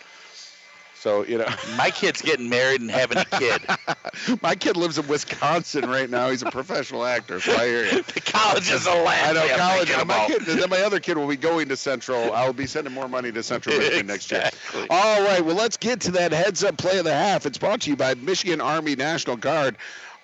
So, 0.95 1.23
you 1.23 1.37
know. 1.37 1.45
My 1.77 1.91
kid's 1.91 2.21
getting 2.21 2.49
married 2.49 2.81
and 2.81 2.89
having 2.89 3.19
a 3.19 3.25
kid. 3.25 3.61
My 4.41 4.55
kid 4.55 4.75
lives 4.75 4.97
in 4.97 5.07
Wisconsin 5.07 5.87
right 5.87 6.09
now. 6.09 6.29
He's 6.29 6.41
a 6.41 6.49
professional 6.49 7.05
actor, 7.05 7.39
so 7.39 7.53
I 7.53 7.67
hear 7.67 7.85
you. 7.85 8.01
the 8.13 8.21
college 8.21 8.69
is 8.69 8.87
a 8.87 8.93
land. 8.93 9.37
I 9.37 9.47
know 9.47 9.55
college. 9.55 9.87
thinking 9.89 10.07
My 10.07 10.25
kid, 10.25 10.41
then 10.41 10.69
my 10.69 10.81
other 10.81 10.99
kid 10.99 11.17
will 11.17 11.27
be 11.27 11.37
going 11.37 11.69
to 11.69 11.77
Central. 11.77 12.33
I'll 12.33 12.53
be 12.53 12.65
sending 12.65 12.91
more 12.91 13.07
money 13.07 13.31
to 13.31 13.43
Central 13.43 13.77
Michigan 13.77 14.07
next 14.07 14.31
year. 14.31 14.49
All 14.89 15.23
right. 15.23 15.45
Well, 15.45 15.55
let's 15.55 15.77
get 15.77 16.01
to 16.01 16.11
that 16.11 16.33
heads-up 16.33 16.77
play 16.77 16.97
of 16.97 17.05
the 17.05 17.13
half. 17.13 17.45
It's 17.45 17.59
brought 17.59 17.81
to 17.81 17.91
you 17.91 17.95
by 17.95 18.15
Michigan 18.15 18.59
Army 18.59 18.95
National 18.95 19.37
Guard. 19.37 19.77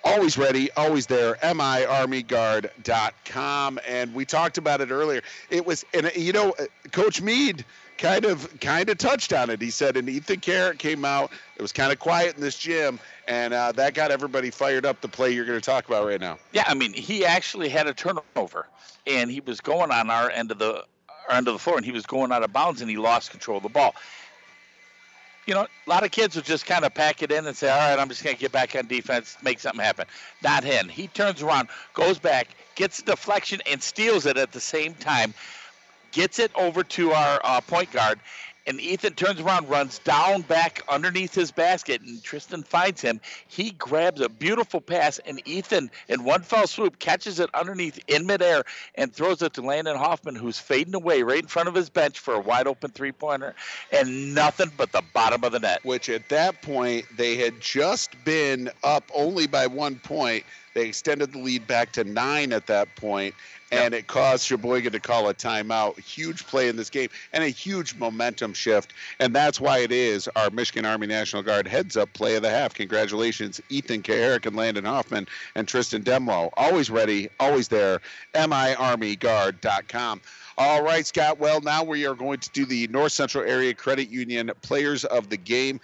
Always 0.03 0.37
ready, 0.37 0.69
always 0.71 1.05
there. 1.05 1.35
MIArmyGuard.com. 1.35 3.79
And 3.87 4.13
we 4.13 4.25
talked 4.25 4.57
about 4.57 4.81
it 4.81 4.91
earlier. 4.91 5.21
It 5.49 5.65
was, 5.65 5.85
and 5.93 6.11
you 6.15 6.33
know, 6.33 6.49
uh, 6.59 6.65
Coach 6.91 7.21
Mead 7.21 7.63
kind 8.01 8.25
of 8.25 8.59
kind 8.59 8.89
of 8.89 8.97
touched 8.97 9.31
on 9.31 9.49
it. 9.51 9.61
He 9.61 9.69
said, 9.69 9.95
and 9.95 10.09
Ethan 10.09 10.39
Kaharick 10.39 10.79
came 10.79 11.05
out. 11.05 11.31
It 11.55 11.61
was 11.61 11.71
kind 11.71 11.91
of 11.91 11.99
quiet 11.99 12.35
in 12.35 12.41
this 12.41 12.57
gym, 12.57 12.99
and 13.27 13.53
uh, 13.53 13.71
that 13.73 13.93
got 13.93 14.11
everybody 14.11 14.49
fired 14.49 14.85
up. 14.85 15.01
The 15.01 15.07
play 15.07 15.31
you're 15.31 15.45
going 15.45 15.59
to 15.59 15.65
talk 15.65 15.87
about 15.87 16.05
right 16.05 16.19
now. 16.19 16.39
Yeah, 16.51 16.63
I 16.67 16.73
mean, 16.73 16.93
he 16.93 17.25
actually 17.25 17.69
had 17.69 17.87
a 17.87 17.93
turnover, 17.93 18.67
and 19.05 19.29
he 19.29 19.39
was 19.39 19.61
going 19.61 19.91
on 19.91 20.09
our 20.09 20.29
end 20.31 20.51
of 20.51 20.57
the 20.57 20.83
our 21.29 21.37
end 21.37 21.47
of 21.47 21.53
the 21.53 21.59
floor, 21.59 21.77
and 21.77 21.85
he 21.85 21.91
was 21.91 22.05
going 22.05 22.31
out 22.31 22.43
of 22.43 22.51
bounds, 22.51 22.81
and 22.81 22.89
he 22.89 22.97
lost 22.97 23.29
control 23.29 23.57
of 23.57 23.63
the 23.63 23.69
ball. 23.69 23.95
You 25.47 25.55
know, 25.55 25.61
a 25.61 25.89
lot 25.89 26.03
of 26.03 26.11
kids 26.11 26.35
will 26.35 26.43
just 26.43 26.65
kind 26.65 26.85
of 26.85 26.93
pack 26.93 27.23
it 27.23 27.31
in 27.31 27.47
and 27.47 27.55
say, 27.57 27.69
"All 27.69 27.77
right, 27.77 27.97
I'm 27.97 28.09
just 28.09 28.23
going 28.23 28.35
to 28.35 28.39
get 28.39 28.51
back 28.51 28.75
on 28.75 28.87
defense, 28.87 29.37
make 29.41 29.59
something 29.59 29.83
happen." 29.83 30.05
Not 30.43 30.63
him. 30.63 30.87
He 30.87 31.07
turns 31.07 31.41
around, 31.41 31.69
goes 31.93 32.19
back, 32.19 32.49
gets 32.75 32.99
a 32.99 33.03
deflection, 33.03 33.61
and 33.65 33.81
steals 33.81 34.25
it 34.25 34.37
at 34.37 34.51
the 34.51 34.59
same 34.59 34.93
time. 34.93 35.33
Gets 36.11 36.39
it 36.39 36.51
over 36.55 36.83
to 36.83 37.11
our 37.11 37.41
uh, 37.43 37.61
point 37.61 37.91
guard, 37.91 38.19
and 38.67 38.79
Ethan 38.79 39.13
turns 39.13 39.39
around, 39.39 39.69
runs 39.69 39.99
down 39.99 40.41
back 40.41 40.83
underneath 40.87 41.33
his 41.33 41.51
basket, 41.51 42.01
and 42.01 42.23
Tristan 42.23 42.63
finds 42.63 43.01
him. 43.01 43.19
He 43.47 43.71
grabs 43.71 44.21
a 44.21 44.29
beautiful 44.29 44.81
pass, 44.81 45.19
and 45.19 45.41
Ethan, 45.47 45.89
in 46.07 46.23
one 46.23 46.41
fell 46.43 46.67
swoop, 46.67 46.99
catches 46.99 47.39
it 47.39 47.49
underneath 47.53 47.99
in 48.07 48.25
midair 48.25 48.63
and 48.95 49.13
throws 49.13 49.41
it 49.41 49.53
to 49.53 49.61
Landon 49.61 49.97
Hoffman, 49.97 50.35
who's 50.35 50.59
fading 50.59 50.95
away 50.95 51.23
right 51.23 51.41
in 51.41 51.47
front 51.47 51.69
of 51.69 51.75
his 51.75 51.89
bench 51.89 52.19
for 52.19 52.33
a 52.33 52.39
wide 52.39 52.67
open 52.67 52.91
three 52.91 53.11
pointer, 53.11 53.55
and 53.91 54.35
nothing 54.35 54.71
but 54.77 54.91
the 54.91 55.03
bottom 55.13 55.43
of 55.43 55.51
the 55.51 55.59
net. 55.59 55.83
Which 55.83 56.09
at 56.09 56.29
that 56.29 56.61
point 56.61 57.05
they 57.17 57.37
had 57.37 57.59
just 57.59 58.11
been 58.23 58.69
up 58.83 59.09
only 59.13 59.47
by 59.47 59.67
one 59.67 59.95
point. 59.99 60.45
They 60.73 60.87
extended 60.87 61.33
the 61.33 61.39
lead 61.39 61.67
back 61.67 61.91
to 61.93 62.03
nine 62.03 62.53
at 62.53 62.67
that 62.67 62.95
point, 62.95 63.35
and 63.71 63.93
it 63.93 64.07
caused 64.07 64.45
Cheboygan 64.45 64.91
to 64.93 64.99
call 64.99 65.27
a 65.29 65.33
timeout. 65.33 65.99
Huge 65.99 66.45
play 66.47 66.67
in 66.67 66.75
this 66.75 66.89
game 66.89 67.09
and 67.33 67.43
a 67.43 67.49
huge 67.49 67.95
momentum 67.95 68.53
shift, 68.53 68.93
and 69.19 69.35
that's 69.35 69.59
why 69.59 69.79
it 69.79 69.91
is 69.91 70.29
our 70.35 70.49
Michigan 70.49 70.85
Army 70.85 71.07
National 71.07 71.43
Guard 71.43 71.67
heads 71.67 71.97
up 71.97 72.11
play 72.13 72.35
of 72.35 72.41
the 72.41 72.49
half. 72.49 72.73
Congratulations, 72.73 73.61
Ethan 73.69 74.01
Kaharick 74.01 74.45
and 74.45 74.55
Landon 74.55 74.85
Hoffman 74.85 75.27
and 75.55 75.67
Tristan 75.67 76.03
Demlo. 76.03 76.49
Always 76.55 76.89
ready, 76.89 77.29
always 77.39 77.67
there. 77.67 78.01
MIArmyGuard.com. 78.33 80.21
All 80.57 80.83
right, 80.83 81.05
Scott. 81.05 81.39
Well, 81.39 81.61
now 81.61 81.83
we 81.83 82.05
are 82.05 82.13
going 82.13 82.39
to 82.39 82.49
do 82.51 82.65
the 82.65 82.87
North 82.89 83.13
Central 83.13 83.43
Area 83.43 83.73
Credit 83.73 84.09
Union 84.09 84.51
Players 84.61 85.05
of 85.05 85.29
the 85.29 85.37
Game. 85.37 85.79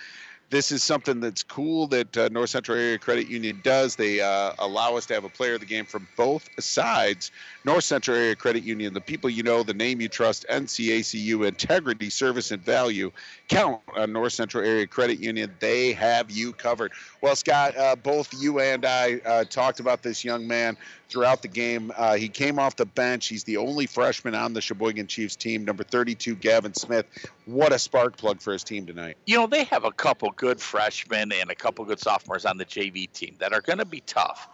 This 0.50 0.72
is 0.72 0.82
something 0.82 1.20
that's 1.20 1.44
cool 1.44 1.88
that 1.88 2.18
uh, 2.18 2.30
North 2.32 2.52
Central 2.52 2.78
Area 2.78 2.98
Credit 2.98 3.28
Union 3.28 3.60
does. 3.64 3.98
They 3.98 4.22
uh, 4.22 4.54
allow 4.60 4.96
us 4.96 5.06
to 5.08 5.14
have 5.14 5.26
a 5.26 5.30
player 5.30 5.56
of 5.56 5.60
the 5.60 5.66
game 5.66 5.86
from 5.86 6.08
both 6.16 6.48
sides. 6.60 7.32
North 7.68 7.84
Central 7.84 8.16
Area 8.16 8.34
Credit 8.34 8.64
Union, 8.64 8.94
the 8.94 9.02
people 9.02 9.30
you 9.30 9.44
know, 9.44 9.62
the 9.62 9.74
name 9.74 10.00
you 10.00 10.08
trust, 10.08 10.46
NCACU, 10.50 11.46
integrity, 11.46 12.10
service, 12.10 12.52
and 12.52 12.64
value. 12.64 13.12
Count 13.50 13.82
on 13.94 14.14
North 14.14 14.32
Central 14.32 14.64
Area 14.64 14.88
Credit 14.88 15.20
Union. 15.20 15.54
They 15.60 15.92
have 15.92 16.32
you 16.32 16.54
covered. 16.54 16.94
Well, 17.20 17.36
Scott, 17.36 17.76
uh, 17.76 17.98
both 17.98 18.34
you 18.40 18.62
and 18.62 18.86
I 18.86 19.20
uh, 19.26 19.44
talked 19.44 19.82
about 19.82 20.02
this 20.02 20.24
young 20.24 20.48
man 20.48 20.78
throughout 21.10 21.42
the 21.42 21.50
game. 21.50 21.92
Uh, 21.98 22.16
he 22.16 22.30
came 22.30 22.58
off 22.58 22.78
the 22.78 22.86
bench. 22.86 23.28
He's 23.28 23.44
the 23.44 23.58
only 23.58 23.86
freshman 23.86 24.34
on 24.34 24.54
the 24.54 24.62
Cheboygan 24.62 25.08
Chiefs 25.08 25.36
team, 25.36 25.66
number 25.66 25.84
32, 25.84 26.36
Gavin 26.36 26.74
Smith. 26.74 27.06
What 27.48 27.74
a 27.74 27.80
spark 27.80 28.16
plug 28.16 28.40
for 28.40 28.54
his 28.54 28.64
team 28.64 28.86
tonight. 28.86 29.18
You 29.26 29.40
know, 29.40 29.46
they 29.46 29.66
have 29.66 29.84
a 29.84 29.92
couple 29.92 30.32
good 30.32 30.62
freshmen 30.62 31.34
and 31.34 31.52
a 31.52 31.56
couple 31.56 31.84
good 31.84 32.00
sophomores 32.00 32.46
on 32.46 32.58
the 32.58 32.66
JV 32.66 33.12
team 33.12 33.36
that 33.40 33.52
are 33.52 33.62
going 33.62 33.80
to 33.80 33.86
be 33.86 34.00
tough. 34.08 34.48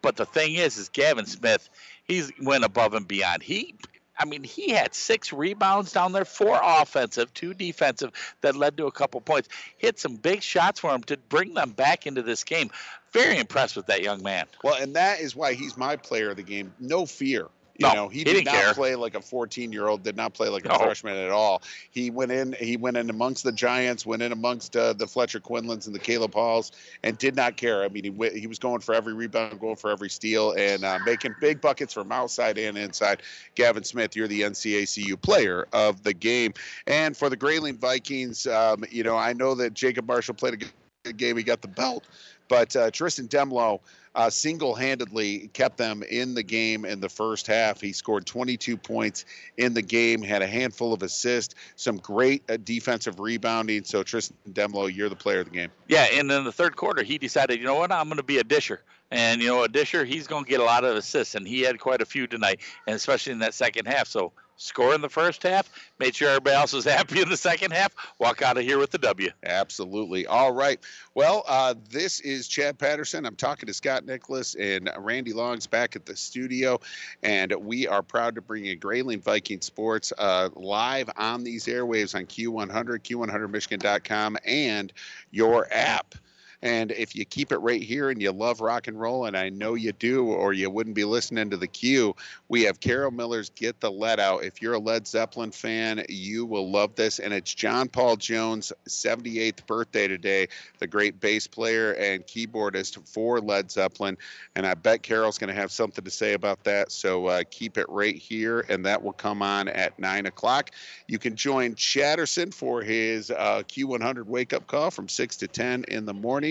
But 0.00 0.16
the 0.16 0.26
thing 0.26 0.54
is, 0.54 0.76
is 0.76 0.88
Gavin 0.88 1.26
Smith, 1.26 1.68
he's 2.08 2.32
went 2.40 2.64
above 2.64 2.94
and 2.94 3.06
beyond. 3.06 3.42
He 3.42 3.76
I 4.18 4.24
mean, 4.24 4.42
he 4.42 4.70
had 4.72 4.94
six 4.94 5.32
rebounds 5.32 5.92
down 5.92 6.12
there, 6.12 6.24
four 6.24 6.58
offensive, 6.60 7.32
two 7.34 7.54
defensive, 7.54 8.10
that 8.40 8.56
led 8.56 8.76
to 8.78 8.86
a 8.86 8.92
couple 8.92 9.20
points. 9.20 9.48
Hit 9.76 10.00
some 10.00 10.16
big 10.16 10.42
shots 10.42 10.80
for 10.80 10.90
him 10.90 11.02
to 11.04 11.16
bring 11.16 11.54
them 11.54 11.70
back 11.70 12.06
into 12.06 12.22
this 12.22 12.42
game. 12.42 12.70
Very 13.12 13.38
impressed 13.38 13.76
with 13.76 13.86
that 13.86 14.02
young 14.02 14.22
man. 14.22 14.46
Well, 14.64 14.74
and 14.74 14.96
that 14.96 15.20
is 15.20 15.36
why 15.36 15.54
he's 15.54 15.76
my 15.76 15.96
player 15.96 16.30
of 16.30 16.36
the 16.36 16.42
game. 16.42 16.74
No 16.80 17.06
fear. 17.06 17.46
You 17.78 17.86
No, 17.86 17.94
know, 17.94 18.08
he, 18.08 18.18
he 18.18 18.24
did 18.24 18.34
didn't 18.34 18.48
care. 18.48 18.74
play 18.74 18.96
like 18.96 19.14
a 19.14 19.22
14 19.22 19.72
year 19.72 19.86
old. 19.86 20.02
Did 20.02 20.16
not 20.16 20.34
play 20.34 20.48
like 20.48 20.64
a 20.64 20.76
freshman 20.76 21.16
at 21.16 21.30
all. 21.30 21.62
He 21.92 22.10
went 22.10 22.32
in. 22.32 22.52
He 22.58 22.76
went 22.76 22.96
in 22.96 23.08
amongst 23.08 23.44
the 23.44 23.52
Giants. 23.52 24.04
Went 24.04 24.20
in 24.20 24.32
amongst 24.32 24.76
uh, 24.76 24.94
the 24.94 25.06
Fletcher 25.06 25.38
Quinlans 25.38 25.86
and 25.86 25.94
the 25.94 26.00
Caleb 26.00 26.34
Halls, 26.34 26.72
and 27.04 27.16
did 27.18 27.36
not 27.36 27.56
care. 27.56 27.84
I 27.84 27.88
mean, 27.88 28.02
he 28.02 28.40
he 28.40 28.46
was 28.48 28.58
going 28.58 28.80
for 28.80 28.94
every 28.96 29.14
rebound, 29.14 29.60
going 29.60 29.76
for 29.76 29.92
every 29.92 30.10
steal, 30.10 30.52
and 30.58 30.84
uh, 30.84 30.98
making 31.06 31.36
big 31.40 31.60
buckets 31.60 31.94
from 31.94 32.10
outside 32.10 32.58
and 32.58 32.76
inside. 32.76 33.22
Gavin 33.54 33.84
Smith, 33.84 34.16
you're 34.16 34.26
the 34.28 34.40
NCACU 34.42 35.20
player 35.22 35.68
of 35.72 36.02
the 36.02 36.12
game, 36.14 36.54
and 36.88 37.16
for 37.16 37.30
the 37.30 37.36
Grayling 37.36 37.78
Vikings, 37.78 38.48
um, 38.48 38.84
you 38.90 39.04
know, 39.04 39.16
I 39.16 39.32
know 39.34 39.54
that 39.54 39.74
Jacob 39.74 40.08
Marshall 40.08 40.34
played 40.34 40.54
a 40.54 40.56
good 40.56 40.72
good 41.04 41.16
game. 41.16 41.36
He 41.36 41.44
got 41.44 41.62
the 41.62 41.68
belt, 41.68 42.04
but 42.48 42.74
uh, 42.74 42.90
Tristan 42.90 43.28
Demlo 43.28 43.80
uh, 44.18 44.28
single-handedly 44.28 45.48
kept 45.52 45.76
them 45.76 46.02
in 46.02 46.34
the 46.34 46.42
game 46.42 46.84
in 46.84 46.98
the 46.98 47.08
first 47.08 47.46
half. 47.46 47.80
He 47.80 47.92
scored 47.92 48.26
22 48.26 48.76
points 48.76 49.24
in 49.58 49.74
the 49.74 49.80
game, 49.80 50.22
had 50.22 50.42
a 50.42 50.46
handful 50.46 50.92
of 50.92 51.04
assists, 51.04 51.54
some 51.76 51.98
great 51.98 52.42
uh, 52.50 52.56
defensive 52.64 53.20
rebounding. 53.20 53.84
So 53.84 54.02
Tristan 54.02 54.36
Demlo, 54.50 54.92
you're 54.92 55.08
the 55.08 55.14
player 55.14 55.38
of 55.38 55.44
the 55.44 55.52
game. 55.52 55.70
Yeah, 55.86 56.08
and 56.12 56.28
in 56.32 56.42
the 56.42 56.50
third 56.50 56.74
quarter, 56.74 57.04
he 57.04 57.16
decided, 57.16 57.60
you 57.60 57.64
know 57.64 57.76
what, 57.76 57.92
I'm 57.92 58.08
going 58.08 58.16
to 58.16 58.24
be 58.24 58.38
a 58.38 58.44
disher. 58.44 58.82
And, 59.12 59.40
you 59.40 59.46
know, 59.46 59.62
a 59.62 59.68
disher, 59.68 60.04
he's 60.04 60.26
going 60.26 60.42
to 60.42 60.50
get 60.50 60.58
a 60.58 60.64
lot 60.64 60.82
of 60.82 60.96
assists, 60.96 61.36
and 61.36 61.46
he 61.46 61.60
had 61.60 61.78
quite 61.78 62.02
a 62.02 62.04
few 62.04 62.26
tonight, 62.26 62.60
and 62.88 62.96
especially 62.96 63.32
in 63.32 63.38
that 63.38 63.54
second 63.54 63.86
half. 63.86 64.08
So 64.08 64.32
score 64.58 64.94
in 64.94 65.00
the 65.00 65.08
first 65.08 65.42
half, 65.42 65.70
made 65.98 66.14
sure 66.14 66.28
everybody 66.28 66.56
else 66.56 66.72
was 66.72 66.84
happy 66.84 67.22
in 67.22 67.28
the 67.28 67.36
second 67.36 67.72
half, 67.72 67.94
walk 68.18 68.42
out 68.42 68.58
of 68.58 68.64
here 68.64 68.78
with 68.78 68.90
the 68.90 68.98
W. 68.98 69.30
Absolutely. 69.42 70.26
All 70.26 70.52
right. 70.52 70.78
Well, 71.14 71.44
uh, 71.48 71.74
this 71.90 72.20
is 72.20 72.46
Chad 72.46 72.78
Patterson. 72.78 73.24
I'm 73.24 73.36
talking 73.36 73.66
to 73.68 73.74
Scott 73.74 74.04
Nicholas 74.04 74.54
and 74.54 74.90
Randy 74.98 75.32
Longs 75.32 75.66
back 75.66 75.96
at 75.96 76.04
the 76.04 76.16
studio, 76.16 76.80
and 77.22 77.52
we 77.52 77.86
are 77.86 78.02
proud 78.02 78.34
to 78.34 78.42
bring 78.42 78.64
you 78.64 78.76
Grayling 78.76 79.20
Viking 79.20 79.60
Sports 79.60 80.12
uh, 80.18 80.50
live 80.54 81.08
on 81.16 81.44
these 81.44 81.66
airwaves 81.66 82.14
on 82.14 82.26
Q100, 82.26 82.68
Q100Michigan.com, 83.00 84.36
and 84.44 84.92
your 85.30 85.66
app. 85.72 86.14
And 86.62 86.90
if 86.90 87.14
you 87.14 87.24
keep 87.24 87.52
it 87.52 87.58
right 87.58 87.82
here 87.82 88.10
and 88.10 88.20
you 88.20 88.32
love 88.32 88.60
rock 88.60 88.88
and 88.88 89.00
roll, 89.00 89.26
and 89.26 89.36
I 89.36 89.48
know 89.48 89.74
you 89.74 89.92
do, 89.92 90.26
or 90.26 90.52
you 90.52 90.68
wouldn't 90.70 90.96
be 90.96 91.04
listening 91.04 91.50
to 91.50 91.56
the 91.56 91.68
Q, 91.68 92.16
we 92.48 92.62
have 92.62 92.80
Carol 92.80 93.12
Miller's 93.12 93.50
Get 93.50 93.80
the 93.80 93.90
Led 93.90 94.18
Out. 94.18 94.42
If 94.42 94.60
you're 94.60 94.74
a 94.74 94.78
Led 94.78 95.06
Zeppelin 95.06 95.52
fan, 95.52 96.04
you 96.08 96.44
will 96.46 96.70
love 96.70 96.96
this. 96.96 97.20
And 97.20 97.32
it's 97.32 97.54
John 97.54 97.88
Paul 97.88 98.16
Jones' 98.16 98.72
78th 98.88 99.66
birthday 99.66 100.08
today, 100.08 100.48
the 100.78 100.86
great 100.86 101.20
bass 101.20 101.46
player 101.46 101.92
and 101.92 102.26
keyboardist 102.26 103.06
for 103.06 103.40
Led 103.40 103.70
Zeppelin. 103.70 104.16
And 104.56 104.66
I 104.66 104.74
bet 104.74 105.02
Carol's 105.02 105.38
going 105.38 105.54
to 105.54 105.60
have 105.60 105.70
something 105.70 106.04
to 106.04 106.10
say 106.10 106.32
about 106.32 106.64
that. 106.64 106.90
So 106.90 107.26
uh, 107.26 107.42
keep 107.50 107.78
it 107.78 107.86
right 107.88 108.16
here, 108.16 108.64
and 108.68 108.84
that 108.84 109.02
will 109.02 109.12
come 109.12 109.42
on 109.42 109.68
at 109.68 109.96
9 109.98 110.26
o'clock. 110.26 110.72
You 111.06 111.18
can 111.18 111.36
join 111.36 111.76
Chatterson 111.76 112.50
for 112.50 112.82
his 112.82 113.30
uh, 113.30 113.62
Q100 113.68 114.24
wake 114.24 114.52
up 114.52 114.66
call 114.66 114.90
from 114.90 115.08
6 115.08 115.36
to 115.36 115.46
10 115.46 115.84
in 115.88 116.04
the 116.04 116.14
morning. 116.14 116.47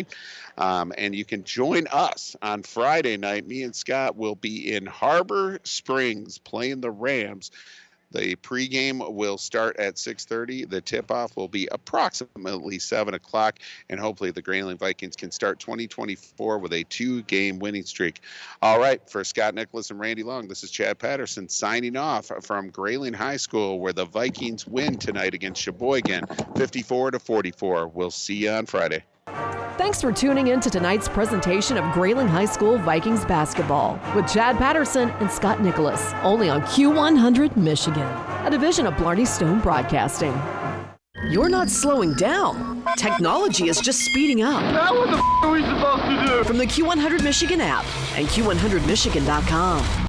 Um, 0.57 0.93
and 0.97 1.15
you 1.15 1.25
can 1.25 1.43
join 1.43 1.87
us 1.87 2.35
on 2.41 2.63
Friday 2.63 3.17
night. 3.17 3.47
Me 3.47 3.63
and 3.63 3.75
Scott 3.75 4.15
will 4.15 4.35
be 4.35 4.73
in 4.73 4.85
Harbor 4.85 5.59
Springs 5.63 6.37
playing 6.37 6.81
the 6.81 6.91
Rams. 6.91 7.51
The 8.11 8.37
pregame 8.37 9.13
will 9.13 9.37
start 9.37 9.77
at 9.77 9.97
6:30. 9.97 10.63
The 10.69 10.79
tip-off 10.79 11.35
will 11.35 11.49
be 11.49 11.67
approximately 11.69 12.79
7 12.79 13.13
o'clock, 13.13 13.59
and 13.89 13.99
hopefully 13.99 14.31
the 14.31 14.41
Grayling 14.41 14.77
Vikings 14.77 15.17
can 15.17 15.31
start 15.31 15.59
2024 15.59 16.57
with 16.59 16.71
a 16.71 16.83
two-game 16.83 17.59
winning 17.59 17.83
streak. 17.83 18.21
All 18.61 18.79
right, 18.79 19.01
for 19.09 19.23
Scott 19.23 19.55
Nicholas 19.55 19.91
and 19.91 19.99
Randy 19.99 20.23
Long, 20.23 20.47
this 20.47 20.63
is 20.63 20.71
Chad 20.71 20.99
Patterson 20.99 21.49
signing 21.49 21.97
off 21.97 22.31
from 22.41 22.69
Grayling 22.69 23.13
High 23.13 23.37
School, 23.37 23.79
where 23.79 23.93
the 23.93 24.05
Vikings 24.05 24.65
win 24.65 24.97
tonight 24.97 25.33
against 25.33 25.61
Cheboygan, 25.61 26.25
54 26.55 27.11
to 27.11 27.19
44. 27.19 27.87
We'll 27.87 28.11
see 28.11 28.35
you 28.35 28.51
on 28.51 28.67
Friday. 28.67 29.03
Thanks 29.77 30.01
for 30.01 30.11
tuning 30.11 30.47
in 30.47 30.59
to 30.61 30.69
tonight's 30.69 31.07
presentation 31.07 31.77
of 31.77 31.93
Grayling 31.93 32.27
High 32.27 32.45
School 32.45 32.77
Vikings 32.79 33.25
basketball 33.25 33.99
with 34.15 34.27
Chad 34.27 34.57
Patterson 34.57 35.09
and 35.19 35.29
Scott 35.29 35.61
Nicholas, 35.61 36.13
only 36.23 36.49
on 36.49 36.61
Q100 36.63 37.55
Michigan, 37.55 38.07
a 38.45 38.49
division 38.49 38.87
of 38.87 38.95
Blarney 38.95 39.25
Stone 39.25 39.59
Broadcasting. 39.59 40.33
You're 41.29 41.49
not 41.49 41.69
slowing 41.69 42.13
down. 42.13 42.83
Technology 42.97 43.69
is 43.69 43.79
just 43.79 43.99
speeding 44.01 44.41
up. 44.43 44.61
Now 44.61 44.93
what 44.95 45.09
the 45.11 45.17
f- 45.17 45.23
are 45.43 45.51
we 45.51 45.61
supposed 45.61 46.03
to 46.03 46.25
do? 46.27 46.43
From 46.43 46.57
the 46.57 46.65
Q100 46.65 47.23
Michigan 47.23 47.59
app 47.61 47.85
and 48.15 48.27
Q100Michigan.com. 48.27 50.07